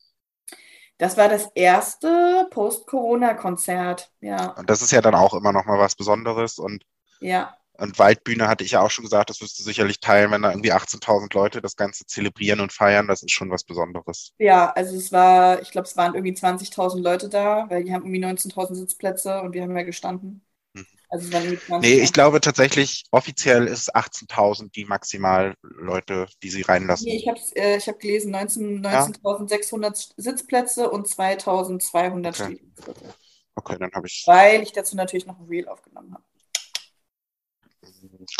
das 0.98 1.18
war 1.18 1.28
das 1.30 1.48
erste 1.56 2.48
Post-Corona-Konzert. 2.52 4.12
Ja, 4.22 4.52
Und 4.52 4.70
das 4.70 4.84
ist 4.84 4.92
ja 4.92 5.02
dann 5.02 5.16
auch 5.16 5.34
immer 5.34 5.52
noch 5.52 5.66
mal 5.66 5.80
was 5.80 5.96
Besonderes. 5.96 6.60
Und, 6.60 6.86
ja, 7.20 7.58
und 7.82 8.00
Waldbühne 8.00 8.48
hatte 8.48 8.64
ich 8.64 8.72
ja 8.72 8.82
auch 8.82 8.92
schon 8.92 9.04
gesagt, 9.06 9.30
das 9.30 9.42
wirst 9.42 9.60
du 9.60 9.64
sicherlich 9.64 10.00
teilen, 10.00 10.32
wenn 10.32 10.42
da 10.44 10.52
irgendwie 10.52 10.74
18.000 10.74 11.34
Leute 11.34 11.62
das 11.62 11.76
Ganze 11.76 12.06
zelebrieren 12.06 12.60
und 12.62 12.72
feiern. 12.74 13.08
Das 13.08 13.24
ist 13.24 13.32
schon 13.32 13.52
was 13.52 13.64
Besonderes. 13.64 14.34
ja. 14.38 14.72
Also 14.74 14.98
es 14.98 15.12
war, 15.12 15.62
ich 15.62 15.72
glaube, 15.72 15.88
es 15.88 15.96
waren 15.98 16.16
irgendwie 16.16 16.34
20.000 16.34 17.04
Leute 17.04 17.30
da, 17.30 17.70
weil 17.70 17.84
die 17.84 17.94
haben 17.94 18.04
irgendwie 18.04 18.20
19.000 18.20 18.76
Sitzplätze 18.76 19.42
und 19.42 19.54
wir 19.54 19.64
haben 19.64 19.76
ja 19.78 19.84
gestanden. 19.84 20.46
Mhm. 20.74 20.86
Also 21.10 21.28
es 21.28 21.34
waren 21.34 21.44
irgendwie 21.44 21.66
20. 21.66 21.92
Nee, 21.92 22.00
ich 22.04 22.14
glaube 22.14 22.42
tatsächlich, 22.42 23.04
offiziell 23.12 23.68
ist 23.68 23.82
es 23.82 23.90
18.000 23.96 24.76
die 24.76 24.86
maximal 24.86 25.56
Leute, 25.62 26.28
die 26.44 26.50
sie 26.50 26.62
reinlassen. 26.62 27.08
Nee, 27.08 27.16
ich 27.18 27.28
habe 27.28 27.40
äh, 27.56 27.78
ich 27.78 27.88
hab 27.88 28.00
gelesen, 28.00 28.32
19 28.32 28.82
Ja. 28.90 29.06
19.600 29.06 30.14
Sitzplätze 30.18 30.90
und 30.90 31.08
2.200 31.08 32.36
Okay. 32.36 32.46
Stehplätze. 32.46 33.14
Okay, 33.56 33.78
dann 33.80 33.92
habe 33.94 34.08
ich. 34.08 34.26
Weil 34.26 34.62
ich 34.64 34.72
dazu 34.72 34.96
natürlich 34.96 35.26
noch 35.26 35.40
ein 35.40 35.46
Reel 35.48 35.68
aufgenommen 35.68 36.14
habe. 36.14 36.24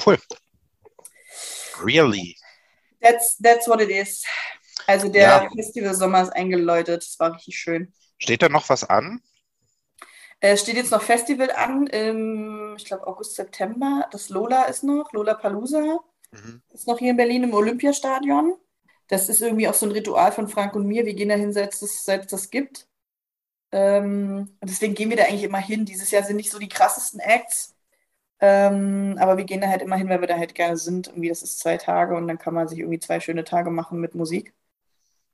Cool. 0.06 0.18
Really? 1.84 2.36
That's, 3.02 3.38
that's 3.38 3.68
what 3.68 3.82
it 3.82 3.90
is. 3.90 4.24
Also 4.88 5.10
der 5.10 5.22
Ja. 5.44 5.50
Festival 5.56 5.94
Sommer 5.96 6.24
ist 6.24 6.30
eingeläutet. 6.34 7.04
Das 7.04 7.20
war 7.20 7.34
richtig 7.36 7.58
schön. 7.58 7.94
Steht 8.18 8.42
da 8.42 8.50
noch 8.50 8.70
was 8.70 8.84
an? 8.84 9.22
Äh, 10.40 10.58
steht 10.58 10.76
jetzt 10.76 10.92
noch 10.92 11.02
Festival 11.04 11.52
an, 11.52 11.88
im, 11.88 12.76
ich 12.78 12.86
glaube 12.86 13.06
August, 13.08 13.36
September. 13.36 14.08
Das 14.12 14.30
Lola 14.30 14.64
ist 14.64 14.84
noch, 14.84 15.12
Lola 15.14 15.34
Palusa 15.36 16.00
Mhm. 16.34 16.62
ist 16.70 16.88
noch 16.88 16.98
hier 16.98 17.12
in 17.12 17.18
Berlin 17.18 17.44
im 17.44 17.54
Olympiastadion. 17.54 18.56
Das 19.08 19.28
ist 19.28 19.42
irgendwie 19.42 19.68
auch 19.68 19.74
so 19.74 19.86
ein 19.86 19.92
Ritual 19.92 20.32
von 20.32 20.48
Frank 20.48 20.76
und 20.76 20.88
mir. 20.88 21.06
Wir 21.06 21.14
gehen 21.14 21.30
es 21.30 21.80
das, 21.80 22.06
seit 22.06 22.22
es 22.22 22.28
das 22.28 22.50
gibt. 22.50 22.88
Ähm, 23.74 24.56
und 24.62 24.70
deswegen 24.70 24.94
gehen 24.96 25.10
wir 25.10 25.18
da 25.18 25.24
eigentlich 25.26 25.44
immer 25.44 25.58
hin. 25.60 25.84
Dieses 25.86 26.10
Jahr 26.12 26.24
sind 26.24 26.38
nicht 26.38 26.50
so 26.50 26.58
die 26.60 26.70
krassesten 26.70 27.20
Acts. 27.20 27.76
Ähm, 28.42 29.18
aber 29.20 29.38
wir 29.38 29.46
gehen 29.46 29.62
da 29.62 29.68
halt 29.68 29.84
immer 29.84 29.96
hin, 29.96 30.10
weil 30.10 30.20
wir 30.20 30.28
da 30.28 30.38
halt 30.38 30.56
gerne 30.56 30.76
sind. 30.76 31.08
Irgendwie, 31.08 31.30
das 31.30 31.44
ist 31.44 31.60
zwei 31.60 31.78
Tage 31.78 32.16
und 32.16 32.28
dann 32.28 32.40
kann 32.40 32.56
man 32.56 32.68
sich 32.68 32.80
irgendwie 32.80 33.00
zwei 33.00 33.20
schöne 33.20 33.44
Tage 33.44 33.70
machen 33.70 34.00
mit 34.00 34.16
Musik. 34.16 34.54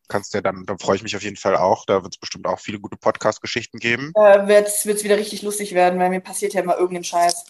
Kannst 0.10 0.34
du 0.34 0.38
ja 0.38 0.41
dann, 0.41 0.66
da 0.66 0.78
freue 0.78 0.97
ich 0.97 1.03
mich 1.03 1.16
auf 1.16 1.24
jeden 1.24 1.36
Fall 1.36 1.55
auch. 1.55 1.86
Da 1.86 2.03
wird 2.03 2.14
es 2.14 2.20
bestimmt 2.20 2.47
auch 2.47 2.60
viele 2.60 2.80
gute 2.80 2.97
Podcast-Geschichten 2.97 3.80
geben. 3.80 4.12
Äh, 4.16 4.47
wird 4.47 4.68
es 4.68 5.03
wieder 5.03 5.18
richtig 5.18 5.41
lustig 5.41 5.74
werden, 5.74 5.99
weil 5.99 6.10
mir 6.10 6.22
passiert 6.22 6.53
ja 6.53 6.62
immer 6.62 6.78
irgendein 6.78 7.03
Scheiß. 7.03 7.45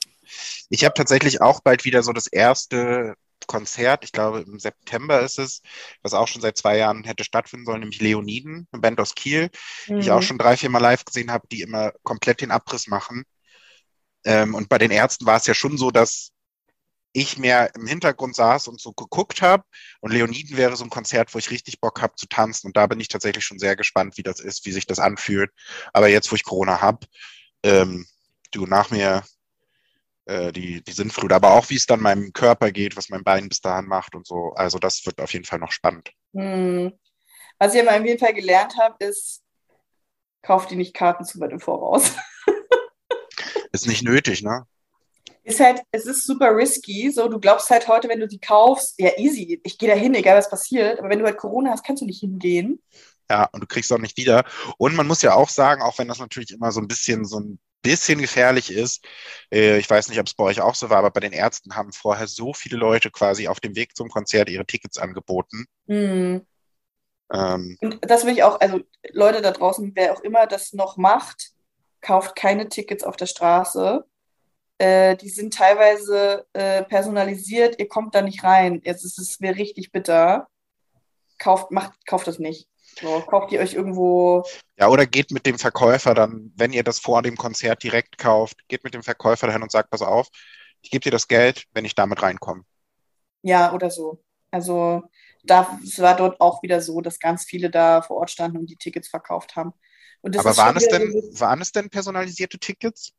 Ich 0.69 0.83
habe 0.83 0.93
tatsächlich 0.93 1.41
auch 1.41 1.61
bald 1.61 1.85
wieder 1.85 2.03
so 2.03 2.13
das 2.13 2.27
erste 2.27 3.15
Konzert, 3.45 4.03
ich 4.03 4.11
glaube 4.11 4.41
im 4.41 4.59
September 4.59 5.21
ist 5.21 5.39
es, 5.39 5.61
was 6.01 6.13
auch 6.13 6.27
schon 6.27 6.41
seit 6.41 6.57
zwei 6.57 6.77
Jahren 6.77 7.03
hätte 7.05 7.23
stattfinden 7.23 7.65
sollen, 7.65 7.79
nämlich 7.79 8.01
Leoniden, 8.01 8.67
eine 8.71 8.81
Band 8.81 8.99
aus 8.99 9.15
Kiel, 9.15 9.49
die 9.87 9.95
ich 9.95 10.11
auch 10.11 10.21
schon 10.21 10.37
drei, 10.37 10.57
vier 10.57 10.69
Mal 10.69 10.79
live 10.79 11.05
gesehen 11.05 11.31
habe, 11.31 11.47
die 11.47 11.61
immer 11.61 11.93
komplett 12.03 12.41
den 12.41 12.51
Abriss 12.51 12.87
machen. 12.87 13.23
Ähm, 14.27 14.55
und 14.55 14.67
bei 14.67 14.77
den 14.77 14.91
Ärzten 14.91 15.25
war 15.25 15.37
es 15.37 15.47
ja 15.47 15.53
schon 15.53 15.77
so, 15.77 15.89
dass 15.89 16.33
ich 17.13 17.37
mehr 17.37 17.73
im 17.75 17.87
Hintergrund 17.87 18.35
saß 18.35 18.67
und 18.67 18.81
so 18.81 18.91
geguckt 18.91 19.41
habe. 19.41 19.63
Und 20.01 20.11
Leoniden 20.11 20.57
wäre 20.57 20.75
so 20.75 20.83
ein 20.83 20.89
Konzert, 20.89 21.33
wo 21.33 21.39
ich 21.39 21.49
richtig 21.49 21.79
Bock 21.79 22.01
habe 22.01 22.13
zu 22.15 22.27
tanzen. 22.27 22.67
Und 22.67 22.75
da 22.75 22.87
bin 22.87 22.99
ich 22.99 23.07
tatsächlich 23.07 23.45
schon 23.45 23.57
sehr 23.57 23.77
gespannt, 23.77 24.17
wie 24.17 24.23
das 24.23 24.41
ist, 24.41 24.65
wie 24.65 24.73
sich 24.73 24.85
das 24.85 24.99
anfühlt. 24.99 25.49
Aber 25.93 26.09
jetzt, 26.09 26.29
wo 26.29 26.35
ich 26.35 26.43
Corona 26.43 26.81
habe, 26.81 27.07
ähm, 27.63 28.05
du 28.51 28.65
nach 28.65 28.91
mir 28.91 29.23
äh, 30.25 30.51
die, 30.51 30.83
die 30.83 30.91
Sinnflut, 30.91 31.31
aber 31.31 31.53
auch 31.53 31.69
wie 31.69 31.77
es 31.77 31.85
dann 31.85 32.01
meinem 32.01 32.33
Körper 32.33 32.71
geht, 32.71 32.97
was 32.97 33.07
mein 33.07 33.23
Bein 33.23 33.47
bis 33.47 33.61
dahin 33.61 33.85
macht 33.85 34.13
und 34.13 34.27
so. 34.27 34.51
Also 34.55 34.77
das 34.77 35.05
wird 35.05 35.21
auf 35.21 35.31
jeden 35.31 35.45
Fall 35.45 35.59
noch 35.59 35.71
spannend. 35.71 36.11
Hm. 36.33 36.91
Was 37.59 37.73
ich 37.73 37.81
aber 37.81 37.97
auf 37.97 38.05
jeden 38.05 38.19
Fall 38.19 38.33
gelernt 38.33 38.75
habe, 38.77 39.03
ist, 39.05 39.41
kauft 40.41 40.69
die 40.69 40.75
nicht 40.75 40.93
Karten 40.93 41.23
zu 41.23 41.39
weit 41.39 41.51
im 41.51 41.61
Voraus. 41.61 42.11
Ist 43.81 43.87
nicht 43.87 44.03
nötig, 44.03 44.43
ne? 44.43 44.65
Ist 45.43 45.59
halt, 45.59 45.81
es 45.91 46.05
ist 46.05 46.25
super 46.25 46.55
risky. 46.55 47.11
So, 47.11 47.29
du 47.29 47.39
glaubst 47.39 47.69
halt 47.69 47.87
heute, 47.87 48.09
wenn 48.09 48.19
du 48.19 48.27
die 48.27 48.39
kaufst, 48.39 48.95
ja, 48.99 49.11
easy, 49.17 49.61
ich 49.63 49.77
gehe 49.77 49.89
da 49.89 49.95
hin, 49.95 50.13
egal 50.13 50.37
was 50.37 50.49
passiert. 50.49 50.99
Aber 50.99 51.09
wenn 51.09 51.19
du 51.19 51.25
halt 51.25 51.37
Corona 51.37 51.71
hast, 51.71 51.85
kannst 51.85 52.01
du 52.01 52.05
nicht 52.05 52.19
hingehen. 52.19 52.81
Ja, 53.29 53.45
und 53.51 53.61
du 53.61 53.67
kriegst 53.67 53.91
auch 53.93 53.97
nicht 53.97 54.17
wieder. 54.17 54.43
Und 54.77 54.95
man 54.95 55.07
muss 55.07 55.21
ja 55.21 55.35
auch 55.35 55.49
sagen, 55.49 55.81
auch 55.81 55.97
wenn 55.99 56.07
das 56.07 56.19
natürlich 56.19 56.51
immer 56.51 56.71
so 56.71 56.81
ein 56.81 56.87
bisschen 56.87 57.23
so 57.25 57.39
ein 57.39 57.59
bisschen 57.81 58.19
gefährlich 58.19 58.71
ist. 58.71 59.05
Äh, 59.51 59.77
ich 59.77 59.89
weiß 59.89 60.09
nicht, 60.09 60.19
ob 60.19 60.27
es 60.27 60.33
bei 60.33 60.43
euch 60.43 60.59
auch 60.61 60.75
so 60.75 60.89
war, 60.89 60.97
aber 60.97 61.11
bei 61.11 61.19
den 61.19 61.31
Ärzten 61.31 61.75
haben 61.75 61.93
vorher 61.93 62.27
so 62.27 62.53
viele 62.53 62.77
Leute 62.77 63.11
quasi 63.11 63.47
auf 63.47 63.59
dem 63.59 63.75
Weg 63.75 63.95
zum 63.95 64.09
Konzert 64.09 64.49
ihre 64.49 64.65
Tickets 64.65 64.97
angeboten. 64.97 65.65
Mhm. 65.85 66.45
Ähm, 67.31 67.77
Und 67.81 67.99
das 68.01 68.25
will 68.25 68.33
ich 68.33 68.43
auch, 68.43 68.59
also 68.59 68.81
Leute 69.11 69.41
da 69.41 69.51
draußen, 69.51 69.91
wer 69.95 70.13
auch 70.13 70.21
immer 70.21 70.47
das 70.47 70.73
noch 70.73 70.97
macht, 70.97 71.51
kauft 72.01 72.35
keine 72.35 72.69
Tickets 72.69 73.03
auf 73.03 73.15
der 73.15 73.25
Straße. 73.25 74.05
Äh, 74.77 75.15
die 75.17 75.29
sind 75.29 75.53
teilweise 75.53 76.45
äh, 76.53 76.83
personalisiert, 76.83 77.79
ihr 77.79 77.87
kommt 77.87 78.13
da 78.13 78.21
nicht 78.21 78.43
rein. 78.43 78.81
Jetzt 78.83 79.03
ist 79.03 79.17
es 79.17 79.39
mir 79.39 79.55
richtig 79.55 79.91
bitter. 79.91 80.47
Kauft, 81.39 81.71
macht, 81.71 81.93
kauft 82.05 82.27
das 82.27 82.39
nicht. 82.39 82.67
So, 82.99 83.21
kauft 83.21 83.51
ihr 83.51 83.59
euch 83.59 83.73
irgendwo. 83.73 84.43
ja, 84.77 84.87
oder 84.87 85.05
geht 85.05 85.31
mit 85.31 85.45
dem 85.45 85.59
Verkäufer 85.59 86.13
dann, 86.15 86.51
wenn 86.55 86.73
ihr 86.73 86.83
das 86.83 86.99
vor 86.99 87.21
dem 87.21 87.37
Konzert 87.37 87.83
direkt 87.83 88.17
kauft, 88.17 88.67
geht 88.67 88.83
mit 88.83 88.93
dem 88.93 89.03
Verkäufer 89.03 89.47
dahin 89.47 89.61
und 89.61 89.71
sagt, 89.71 89.91
pass 89.91 90.01
auf, 90.01 90.27
ich 90.81 90.89
gebe 90.89 91.03
dir 91.03 91.11
das 91.11 91.27
Geld, 91.27 91.65
wenn 91.73 91.85
ich 91.85 91.95
damit 91.95 92.21
reinkomme. 92.21 92.63
Ja, 93.43 93.73
oder 93.73 93.91
so. 93.91 94.23
Also 94.51 95.03
da, 95.43 95.79
es 95.83 95.99
war 95.99 96.15
dort 96.15 96.41
auch 96.41 96.63
wieder 96.63 96.81
so, 96.81 97.01
dass 97.01 97.19
ganz 97.19 97.45
viele 97.45 97.69
da 97.69 98.01
vor 98.01 98.17
Ort 98.17 98.31
standen 98.31 98.57
und 98.57 98.69
die 98.69 98.77
Tickets 98.77 99.07
verkauft 99.07 99.55
haben. 99.55 99.73
Aber 100.23 100.57
waren 100.57 100.77
es 100.77 100.87
denn, 100.87 101.13
waren 101.39 101.61
es 101.61 101.71
denn 101.71 101.89
personalisierte 101.89 102.59
Tickets? 102.59 103.13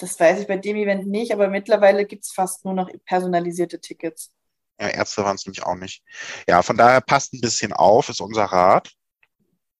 das 0.00 0.18
weiß 0.18 0.40
ich 0.40 0.46
bei 0.46 0.56
dem 0.56 0.76
Event 0.76 1.06
nicht, 1.06 1.32
aber 1.32 1.48
mittlerweile 1.48 2.06
gibt 2.06 2.24
es 2.24 2.32
fast 2.32 2.64
nur 2.64 2.74
noch 2.74 2.90
personalisierte 3.04 3.80
Tickets. 3.80 4.32
Ja, 4.80 4.88
Ärzte 4.88 5.22
waren 5.24 5.36
es 5.36 5.44
nämlich 5.44 5.62
auch 5.62 5.74
nicht. 5.74 6.02
Ja, 6.48 6.62
von 6.62 6.76
daher 6.76 7.02
passt 7.02 7.34
ein 7.34 7.40
bisschen 7.40 7.72
auf, 7.72 8.08
ist 8.08 8.20
unser 8.20 8.44
Rat. 8.44 8.90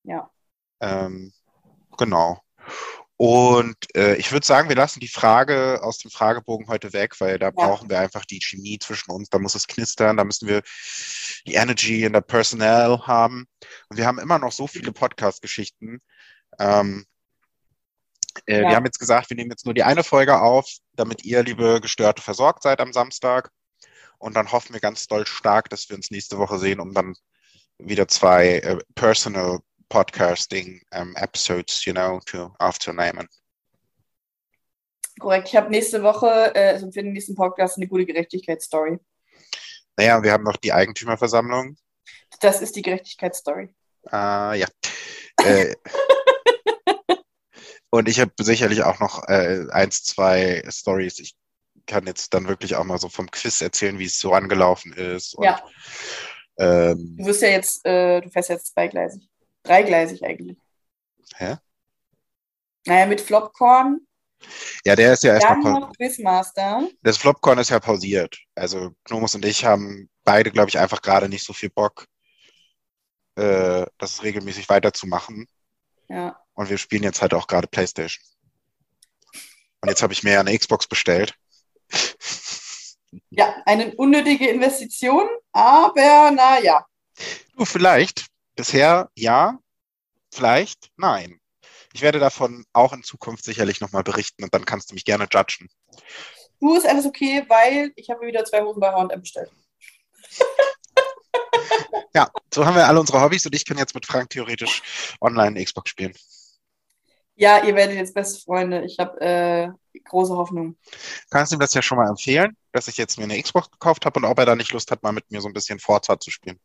Ja. 0.02 0.30
Ähm, 0.80 1.32
genau. 1.96 2.40
Und 3.20 3.76
äh, 3.94 4.14
ich 4.14 4.32
würde 4.32 4.46
sagen, 4.46 4.70
wir 4.70 4.76
lassen 4.76 4.98
die 4.98 5.06
Frage 5.06 5.80
aus 5.82 5.98
dem 5.98 6.10
Fragebogen 6.10 6.68
heute 6.68 6.94
weg, 6.94 7.20
weil 7.20 7.38
da 7.38 7.50
brauchen 7.50 7.90
wir 7.90 8.00
einfach 8.00 8.24
die 8.24 8.40
Chemie 8.40 8.78
zwischen 8.78 9.10
uns. 9.10 9.28
Da 9.28 9.38
muss 9.38 9.54
es 9.54 9.66
knistern, 9.66 10.16
da 10.16 10.24
müssen 10.24 10.48
wir 10.48 10.62
die 11.46 11.52
Energy 11.52 12.04
in 12.04 12.14
der 12.14 12.22
Personnel 12.22 13.00
haben. 13.06 13.46
Und 13.90 13.98
wir 13.98 14.06
haben 14.06 14.18
immer 14.18 14.38
noch 14.38 14.52
so 14.52 14.66
viele 14.66 14.90
Podcast-Geschichten. 14.92 16.00
Ähm, 16.58 17.04
äh, 18.46 18.62
Ja. 18.62 18.68
Wir 18.70 18.76
haben 18.76 18.86
jetzt 18.86 18.98
gesagt, 18.98 19.28
wir 19.28 19.36
nehmen 19.36 19.50
jetzt 19.50 19.66
nur 19.66 19.74
die 19.74 19.84
eine 19.84 20.02
Folge 20.02 20.40
auf, 20.40 20.66
damit 20.94 21.22
ihr, 21.22 21.42
liebe 21.42 21.82
Gestörte, 21.82 22.22
versorgt 22.22 22.62
seid 22.62 22.80
am 22.80 22.94
Samstag. 22.94 23.50
Und 24.16 24.32
dann 24.34 24.50
hoffen 24.50 24.72
wir 24.72 24.80
ganz 24.80 25.08
doll 25.08 25.26
stark, 25.26 25.68
dass 25.68 25.90
wir 25.90 25.96
uns 25.96 26.10
nächste 26.10 26.38
Woche 26.38 26.58
sehen, 26.58 26.80
um 26.80 26.94
dann 26.94 27.14
wieder 27.76 28.08
zwei 28.08 28.60
äh, 28.60 28.78
Personal 28.94 29.58
Podcasting 29.90 30.80
um, 30.94 31.14
Episodes, 31.16 31.84
you 31.84 31.92
know, 31.92 32.20
to 32.26 32.54
aufzunehmen. 32.58 33.28
Korrekt. 35.18 35.48
Ich 35.48 35.56
habe 35.56 35.68
nächste 35.68 36.02
Woche, 36.02 36.54
äh, 36.54 36.68
also 36.70 36.90
für 36.90 37.02
den 37.02 37.12
nächsten 37.12 37.34
Podcast, 37.34 37.76
eine 37.76 37.88
gute 37.88 38.06
Gerechtigkeitsstory. 38.06 38.98
Naja, 39.96 40.22
wir 40.22 40.32
haben 40.32 40.44
noch 40.44 40.56
die 40.56 40.72
Eigentümerversammlung. 40.72 41.76
Das 42.40 42.62
ist 42.62 42.76
die 42.76 42.82
Gerechtigkeitsstory. 42.82 43.74
Äh, 44.10 44.60
ja. 44.60 44.66
äh, 45.42 45.74
und 47.90 48.08
ich 48.08 48.20
habe 48.20 48.32
sicherlich 48.40 48.82
auch 48.82 48.98
noch 49.00 49.28
äh, 49.28 49.66
eins, 49.70 50.04
zwei 50.04 50.62
Stories. 50.70 51.18
Ich 51.18 51.34
kann 51.86 52.06
jetzt 52.06 52.32
dann 52.32 52.48
wirklich 52.48 52.76
auch 52.76 52.84
mal 52.84 52.98
so 52.98 53.08
vom 53.08 53.30
Quiz 53.30 53.60
erzählen, 53.60 53.98
wie 53.98 54.06
es 54.06 54.18
so 54.18 54.32
angelaufen 54.32 54.92
ist. 54.92 55.34
Und, 55.34 55.44
Ja. 55.44 55.62
ähm, 56.58 57.16
Du 57.18 57.26
wirst 57.26 57.42
ja 57.42 57.48
jetzt, 57.48 57.84
äh, 57.84 58.20
du 58.20 58.30
fährst 58.30 58.48
jetzt 58.48 58.72
zweigleisig. 58.72 59.28
Dreigleisig 59.62 60.22
eigentlich. 60.24 60.58
Hä? 61.36 61.56
Naja, 62.86 63.06
mit 63.06 63.20
Flopcorn, 63.20 64.00
ja, 64.84 64.96
der 64.96 65.12
ist 65.12 65.22
ja 65.22 65.34
erstmal 65.34 65.90
Quizmaster. 65.96 66.88
Das 67.02 67.18
Flopcorn 67.18 67.58
ist 67.58 67.70
ja 67.70 67.80
pausiert. 67.80 68.38
Also 68.54 68.92
Gnomus 69.04 69.34
und 69.34 69.44
ich 69.44 69.64
haben 69.64 70.08
beide, 70.24 70.50
glaube 70.50 70.70
ich, 70.70 70.78
einfach 70.78 71.02
gerade 71.02 71.28
nicht 71.28 71.44
so 71.44 71.52
viel 71.52 71.70
Bock, 71.70 72.06
äh, 73.36 73.84
das 73.98 74.22
regelmäßig 74.22 74.68
weiterzumachen. 74.68 75.46
Ja. 76.08 76.40
Und 76.54 76.70
wir 76.70 76.78
spielen 76.78 77.02
jetzt 77.02 77.22
halt 77.22 77.34
auch 77.34 77.46
gerade 77.46 77.68
PlayStation. 77.68 78.24
Und 79.82 79.88
jetzt 79.88 80.02
habe 80.02 80.12
ich 80.12 80.22
mir 80.22 80.40
eine 80.40 80.56
Xbox 80.56 80.86
bestellt. 80.86 81.34
Ja, 83.30 83.56
eine 83.66 83.94
unnötige 83.96 84.48
Investition, 84.48 85.28
aber 85.52 86.30
naja. 86.30 86.86
Du, 87.56 87.64
vielleicht. 87.64 88.26
Bisher 88.60 89.08
ja, 89.14 89.58
vielleicht 90.30 90.90
nein. 90.98 91.40
Ich 91.94 92.02
werde 92.02 92.18
davon 92.18 92.66
auch 92.74 92.92
in 92.92 93.02
Zukunft 93.02 93.42
sicherlich 93.42 93.80
nochmal 93.80 94.02
berichten 94.02 94.44
und 94.44 94.52
dann 94.52 94.66
kannst 94.66 94.90
du 94.90 94.94
mich 94.94 95.06
gerne 95.06 95.26
judgen. 95.32 95.70
Du 96.60 96.76
ist 96.76 96.86
alles 96.86 97.06
okay, 97.06 97.42
weil 97.48 97.90
ich 97.96 98.10
habe 98.10 98.20
mir 98.20 98.26
wieder 98.26 98.44
zwei 98.44 98.60
Hosen 98.60 98.80
bei 98.80 98.92
H&M 98.92 99.20
bestellt. 99.20 99.50
Ja, 102.12 102.28
so 102.52 102.66
haben 102.66 102.74
wir 102.74 102.86
alle 102.86 103.00
unsere 103.00 103.20
Hobbys 103.22 103.46
und 103.46 103.54
ich 103.54 103.64
kann 103.64 103.78
jetzt 103.78 103.94
mit 103.94 104.04
Frank 104.04 104.30
theoretisch 104.30 104.82
online 105.20 105.64
Xbox 105.64 105.90
spielen. 105.90 106.12
Ja, 107.36 107.64
ihr 107.64 107.74
werdet 107.76 107.96
jetzt 107.96 108.14
beste 108.14 108.42
Freunde. 108.42 108.84
Ich 108.84 108.98
habe 108.98 109.20
äh, 109.20 109.68
große 110.04 110.36
Hoffnung. 110.36 110.76
Kannst 111.30 111.52
du 111.52 111.56
ihm 111.56 111.60
das 111.60 111.72
ja 111.72 111.82
schon 111.82 111.98
mal 111.98 112.08
empfehlen, 112.08 112.56
dass 112.72 112.88
ich 112.88 112.96
jetzt 112.96 113.16
mir 113.16 113.24
eine 113.24 113.40
Xbox 113.40 113.70
gekauft 113.70 114.04
habe 114.04 114.18
und 114.18 114.26
ob 114.26 114.38
er 114.38 114.46
da 114.46 114.56
nicht 114.56 114.72
Lust 114.72 114.90
hat, 114.90 115.02
mal 115.04 115.12
mit 115.12 115.30
mir 115.30 115.40
so 115.40 115.48
ein 115.48 115.54
bisschen 115.54 115.78
Forza 115.78 116.18
zu 116.18 116.30
spielen. 116.30 116.60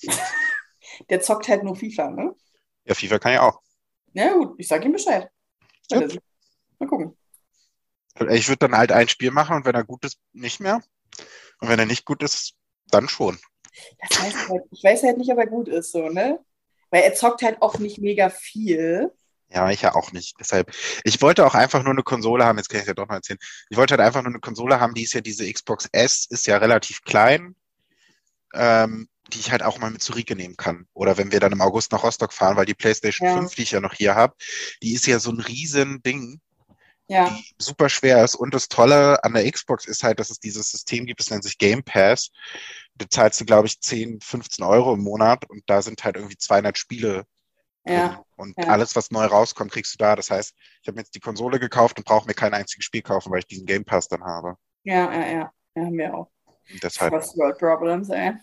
Der 1.08 1.20
zockt 1.20 1.48
halt 1.48 1.64
nur 1.64 1.76
FIFA, 1.76 2.10
ne? 2.10 2.34
Ja, 2.84 2.94
FIFA 2.94 3.18
kann 3.18 3.32
ja 3.32 3.42
auch. 3.42 3.60
Ja 4.12 4.32
gut, 4.32 4.54
ich 4.58 4.68
sage 4.68 4.86
ihm 4.86 4.92
Bescheid. 4.92 5.30
Ja. 5.90 6.00
Mal 6.78 6.88
gucken. 6.88 7.16
Ich 8.30 8.48
würde 8.48 8.58
dann 8.58 8.76
halt 8.76 8.92
ein 8.92 9.08
Spiel 9.08 9.30
machen 9.30 9.56
und 9.56 9.64
wenn 9.64 9.74
er 9.74 9.84
gut 9.84 10.04
ist, 10.04 10.18
nicht 10.32 10.60
mehr. 10.60 10.82
Und 11.60 11.68
wenn 11.68 11.78
er 11.78 11.86
nicht 11.86 12.04
gut 12.04 12.22
ist, 12.22 12.54
dann 12.90 13.08
schon. 13.08 13.38
Das 13.98 14.10
ich, 14.10 14.48
halt, 14.48 14.64
ich 14.70 14.82
weiß 14.82 15.02
halt 15.04 15.18
nicht, 15.18 15.30
ob 15.30 15.38
er 15.38 15.46
gut 15.46 15.68
ist, 15.68 15.92
so, 15.92 16.08
ne? 16.08 16.40
Weil 16.90 17.02
er 17.02 17.14
zockt 17.14 17.42
halt 17.42 17.62
auch 17.62 17.78
nicht 17.78 17.98
mega 17.98 18.30
viel. 18.30 19.12
Ja, 19.50 19.70
ich 19.70 19.82
ja 19.82 19.94
auch 19.94 20.12
nicht. 20.12 20.36
Deshalb, 20.38 20.74
ich 21.04 21.22
wollte 21.22 21.46
auch 21.46 21.54
einfach 21.54 21.82
nur 21.82 21.92
eine 21.92 22.02
Konsole 22.02 22.44
haben, 22.44 22.58
jetzt 22.58 22.68
kann 22.68 22.78
ich 22.78 22.82
es 22.82 22.88
ja 22.88 22.94
doch 22.94 23.08
noch 23.08 23.14
erzählen. 23.14 23.38
Ich 23.70 23.76
wollte 23.76 23.92
halt 23.92 24.00
einfach 24.00 24.22
nur 24.22 24.32
eine 24.32 24.40
Konsole 24.40 24.80
haben, 24.80 24.94
die 24.94 25.04
ist 25.04 25.14
ja, 25.14 25.20
diese 25.20 25.50
Xbox 25.50 25.88
S 25.92 26.26
ist 26.28 26.46
ja 26.46 26.58
relativ 26.58 27.02
klein, 27.02 27.54
ähm, 28.54 29.08
die 29.32 29.40
ich 29.40 29.50
halt 29.50 29.62
auch 29.62 29.78
mal 29.78 29.90
mit 29.90 30.02
zu 30.02 30.12
Rieke 30.12 30.36
nehmen 30.36 30.56
kann. 30.56 30.86
Oder 30.94 31.16
wenn 31.18 31.32
wir 31.32 31.40
dann 31.40 31.52
im 31.52 31.60
August 31.60 31.92
nach 31.92 32.02
Rostock 32.02 32.32
fahren, 32.32 32.56
weil 32.56 32.66
die 32.66 32.74
PlayStation 32.74 33.28
Ja. 33.28 33.34
5, 33.34 33.54
die 33.54 33.62
ich 33.62 33.70
ja 33.72 33.80
noch 33.80 33.94
hier 33.94 34.14
habe, 34.14 34.34
die 34.82 34.94
ist 34.94 35.06
ja 35.06 35.18
so 35.18 35.30
ein 35.30 35.40
riesen 35.40 36.02
Ding, 36.02 36.40
Ja, 37.08 37.28
die 37.30 37.44
super 37.58 37.88
schwer 37.88 38.24
ist. 38.24 38.34
Und 38.34 38.54
das 38.54 38.68
Tolle 38.68 39.22
an 39.24 39.34
der 39.34 39.50
Xbox 39.50 39.86
ist 39.86 40.02
halt, 40.02 40.20
dass 40.20 40.30
es 40.30 40.40
dieses 40.40 40.70
System 40.70 41.06
gibt, 41.06 41.20
das 41.20 41.30
nennt 41.30 41.44
sich 41.44 41.58
Game 41.58 41.82
Pass. 41.82 42.30
Da 42.96 43.06
zahlst 43.08 43.40
du, 43.40 43.44
glaube 43.44 43.66
ich, 43.66 43.80
10, 43.80 44.20
15 44.20 44.64
Euro 44.64 44.94
im 44.94 45.00
Monat 45.02 45.48
und 45.48 45.62
da 45.66 45.82
sind 45.82 46.04
halt 46.04 46.16
irgendwie 46.16 46.36
200 46.36 46.76
Spiele 46.78 47.24
ja, 47.86 48.22
Und 48.36 48.54
ja. 48.58 48.64
alles, 48.68 48.94
was 48.96 49.10
neu 49.10 49.24
rauskommt, 49.24 49.72
kriegst 49.72 49.94
du 49.94 49.98
da. 49.98 50.14
Das 50.14 50.30
heißt, 50.30 50.52
ich 50.82 50.88
habe 50.88 50.96
mir 50.96 51.02
jetzt 51.02 51.14
die 51.14 51.20
Konsole 51.20 51.58
gekauft 51.58 51.96
und 51.98 52.04
brauche 52.04 52.26
mir 52.26 52.34
kein 52.34 52.52
einziges 52.52 52.84
Spiel 52.84 53.02
kaufen, 53.02 53.32
weil 53.32 53.38
ich 53.40 53.46
diesen 53.46 53.66
Game 53.66 53.84
Pass 53.84 54.08
dann 54.08 54.22
habe. 54.24 54.56
ja, 54.84 55.10
ja, 55.12 55.26
ja. 55.26 55.52
Ja, 55.74 55.82
haben 55.84 55.96
wir 55.96 56.14
auch. 56.14 56.30
Und 56.70 56.82
deshalb, 56.82 57.12
First 57.14 57.36
World 57.38 57.58
Problems, 57.58 58.10
ey. 58.10 58.34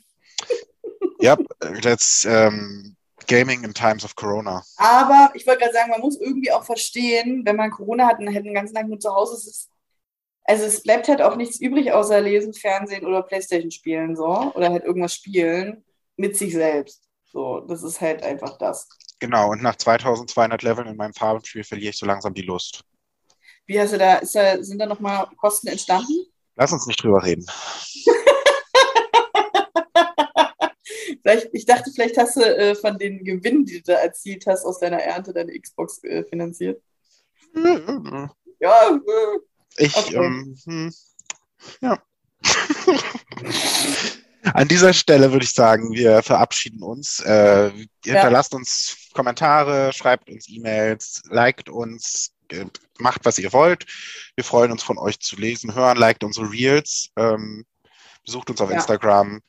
Ja, 1.25 1.37
that's 1.81 2.25
um, 2.25 2.95
Gaming 3.27 3.63
in 3.63 3.73
Times 3.73 4.03
of 4.05 4.15
Corona. 4.15 4.63
Aber 4.77 5.31
ich 5.33 5.45
wollte 5.47 5.61
gerade 5.61 5.73
sagen, 5.73 5.89
man 5.91 6.01
muss 6.01 6.19
irgendwie 6.19 6.51
auch 6.51 6.63
verstehen, 6.63 7.41
wenn 7.45 7.55
man 7.55 7.71
Corona 7.71 8.07
hat 8.07 8.19
und 8.19 8.33
halt 8.33 8.45
den 8.45 8.53
ganzen 8.53 8.75
Tag 8.75 8.87
nur 8.87 8.99
zu 8.99 9.13
Hause 9.13 9.35
ist, 9.35 9.47
es- 9.47 9.69
also 10.47 10.65
es 10.65 10.83
bleibt 10.83 11.07
halt 11.07 11.21
auch 11.23 11.35
nichts 11.37 11.59
übrig, 11.59 11.91
außer 11.91 12.21
lesen, 12.21 12.53
Fernsehen 12.53 13.05
oder 13.05 13.23
Playstation 13.23 13.71
spielen, 13.71 14.15
so. 14.15 14.51
Oder 14.53 14.69
halt 14.69 14.83
irgendwas 14.83 15.15
spielen 15.15 15.83
mit 16.17 16.37
sich 16.37 16.53
selbst. 16.53 17.01
So, 17.25 17.61
das 17.61 17.81
ist 17.81 17.99
halt 17.99 18.21
einfach 18.23 18.57
das. 18.59 18.87
Genau, 19.19 19.49
und 19.51 19.63
nach 19.63 19.75
2200 19.75 20.61
Leveln 20.61 20.87
in 20.87 20.97
meinem 20.97 21.13
Farbenspiel 21.13 21.63
verliere 21.63 21.89
ich 21.91 21.97
so 21.97 22.05
langsam 22.05 22.33
die 22.35 22.43
Lust. 22.43 22.81
Wie 23.65 23.79
hast 23.79 23.93
du 23.93 23.97
da, 23.97 24.19
da 24.19 24.63
sind 24.63 24.77
da 24.77 24.85
nochmal 24.85 25.25
Kosten 25.37 25.67
entstanden? 25.67 26.27
Lass 26.55 26.71
uns 26.71 26.85
nicht 26.85 27.01
drüber 27.01 27.23
reden. 27.23 27.45
Vielleicht, 31.25 31.49
ich 31.53 31.65
dachte, 31.65 31.89
vielleicht 31.91 32.17
hast 32.17 32.35
du 32.35 32.41
äh, 32.41 32.75
von 32.75 32.99
den 32.99 33.23
Gewinnen, 33.23 33.65
die 33.65 33.81
du 33.81 33.93
da 33.93 33.99
erzielt 33.99 34.45
hast, 34.45 34.63
aus 34.63 34.79
deiner 34.79 34.99
Ernte 35.01 35.33
deine 35.33 35.59
Xbox 35.59 36.03
äh, 36.03 36.23
finanziert. 36.23 36.79
Ja, 38.59 38.89
äh, 38.91 39.39
Ich, 39.77 39.95
Okay. 39.95 40.15
ähm, 40.17 40.55
hm, 40.65 40.93
ja. 41.81 41.99
An 44.53 44.67
dieser 44.67 44.93
Stelle 44.93 45.31
würde 45.31 45.45
ich 45.45 45.53
sagen, 45.53 45.91
wir 45.93 46.21
verabschieden 46.21 46.83
uns. 46.83 47.19
Äh, 47.21 47.69
ihr 47.69 48.13
hinterlasst 48.13 48.53
uns 48.53 48.95
Kommentare, 49.13 49.93
schreibt 49.93 50.29
uns 50.29 50.47
E-Mails, 50.47 51.23
liked 51.31 51.69
uns, 51.69 52.33
äh, 52.51 52.65
macht, 52.99 53.25
was 53.25 53.39
ihr 53.39 53.51
wollt. 53.51 53.87
Wir 54.35 54.43
freuen 54.43 54.71
uns 54.71 54.83
von 54.83 54.99
euch 54.99 55.19
zu 55.19 55.37
lesen, 55.37 55.73
hören, 55.73 55.97
liked 55.97 56.23
unsere 56.23 56.51
Reels, 56.51 57.09
ähm, 57.17 57.65
besucht 58.23 58.51
uns 58.51 58.61
auf 58.61 58.69
Ja. 58.69 58.75
Instagram 58.75 59.41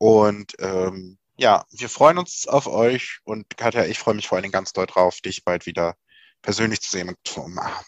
und 0.00 0.54
ähm, 0.60 1.18
ja, 1.36 1.64
wir 1.72 1.90
freuen 1.90 2.16
uns 2.16 2.48
auf 2.48 2.66
euch 2.66 3.18
und 3.24 3.54
Katja, 3.58 3.84
ich 3.84 3.98
freue 3.98 4.14
mich 4.14 4.26
vor 4.26 4.36
allen 4.36 4.44
Dingen 4.44 4.52
ganz 4.52 4.72
doll 4.72 4.86
drauf, 4.86 5.20
dich 5.20 5.44
bald 5.44 5.66
wieder 5.66 5.94
persönlich 6.40 6.80
zu 6.80 6.90
sehen 6.90 7.10
und 7.10 7.18
zu 7.24 7.42
umarmen. 7.42 7.84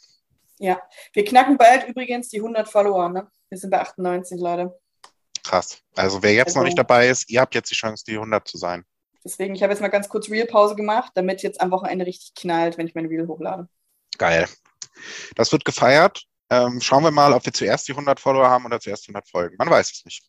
Ja, 0.59 0.81
wir 1.15 1.25
knacken 1.25 1.57
bald 1.57 1.89
übrigens 1.89 2.29
die 2.29 2.37
100 2.39 2.69
Follower, 2.69 3.09
ne? 3.09 3.31
Wir 3.49 3.57
sind 3.59 3.71
bei 3.71 3.81
98, 3.81 4.39
Leute. 4.41 4.79
Krass. 5.43 5.81
Also 5.97 6.23
wer 6.23 6.35
jetzt 6.35 6.49
Also- 6.49 6.59
noch 6.61 6.65
nicht 6.67 6.79
dabei 6.79 7.09
ist, 7.09 7.31
ihr 7.31 7.41
habt 7.41 7.55
jetzt 7.55 7.71
die 7.71 7.75
Chance, 7.75 8.05
die 8.07 8.19
100 8.19 8.47
zu 8.47 8.59
sein. 8.59 8.85
Deswegen, 9.25 9.55
ich 9.55 9.63
habe 9.63 9.73
jetzt 9.73 9.81
mal 9.81 9.89
ganz 9.89 10.09
kurz 10.11 10.29
Reel-Pause 10.29 10.75
gemacht, 10.77 11.13
damit 11.15 11.43
jetzt 11.43 11.61
am 11.63 11.71
Wochenende 11.71 12.05
richtig 12.05 12.35
knallt, 12.35 12.77
wenn 12.77 12.87
ich 12.87 12.95
mein 12.95 13.07
Reel 13.07 13.27
hochlade. 13.27 13.69
Geil. 14.19 14.47
Das 15.35 15.51
wird 15.51 15.65
gefeiert. 15.65 16.25
Ähm, 16.51 16.81
schauen 16.83 17.05
wir 17.05 17.11
mal, 17.11 17.33
ob 17.33 17.47
wir 17.47 17.53
zuerst 17.55 17.89
die 17.89 17.93
100 17.93 18.21
Follower 18.21 18.51
haben 18.51 18.67
oder 18.67 18.81
zuerst 18.81 19.05
100 19.09 19.27
Folgen. 19.29 19.57
Man 19.57 19.71
weiß 19.71 19.91
es 19.93 20.05
nicht. 20.05 20.23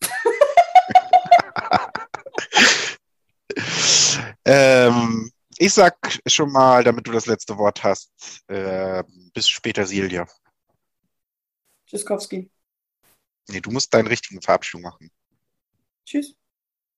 ähm, 4.44 5.30
ich 5.58 5.72
sag 5.72 5.96
schon 6.26 6.50
mal, 6.50 6.82
damit 6.82 7.06
du 7.06 7.12
das 7.12 7.26
letzte 7.26 7.56
Wort 7.58 7.84
hast, 7.84 8.10
äh, 8.48 9.02
bis 9.32 9.48
später, 9.48 9.86
Silja. 9.86 10.26
Tschüsskowski. 11.86 12.50
Nee, 13.48 13.60
du 13.60 13.70
musst 13.70 13.92
deinen 13.92 14.06
richtigen 14.06 14.40
Verabschiedung 14.40 14.82
machen. 14.82 15.10
Tschüss. 16.06 16.34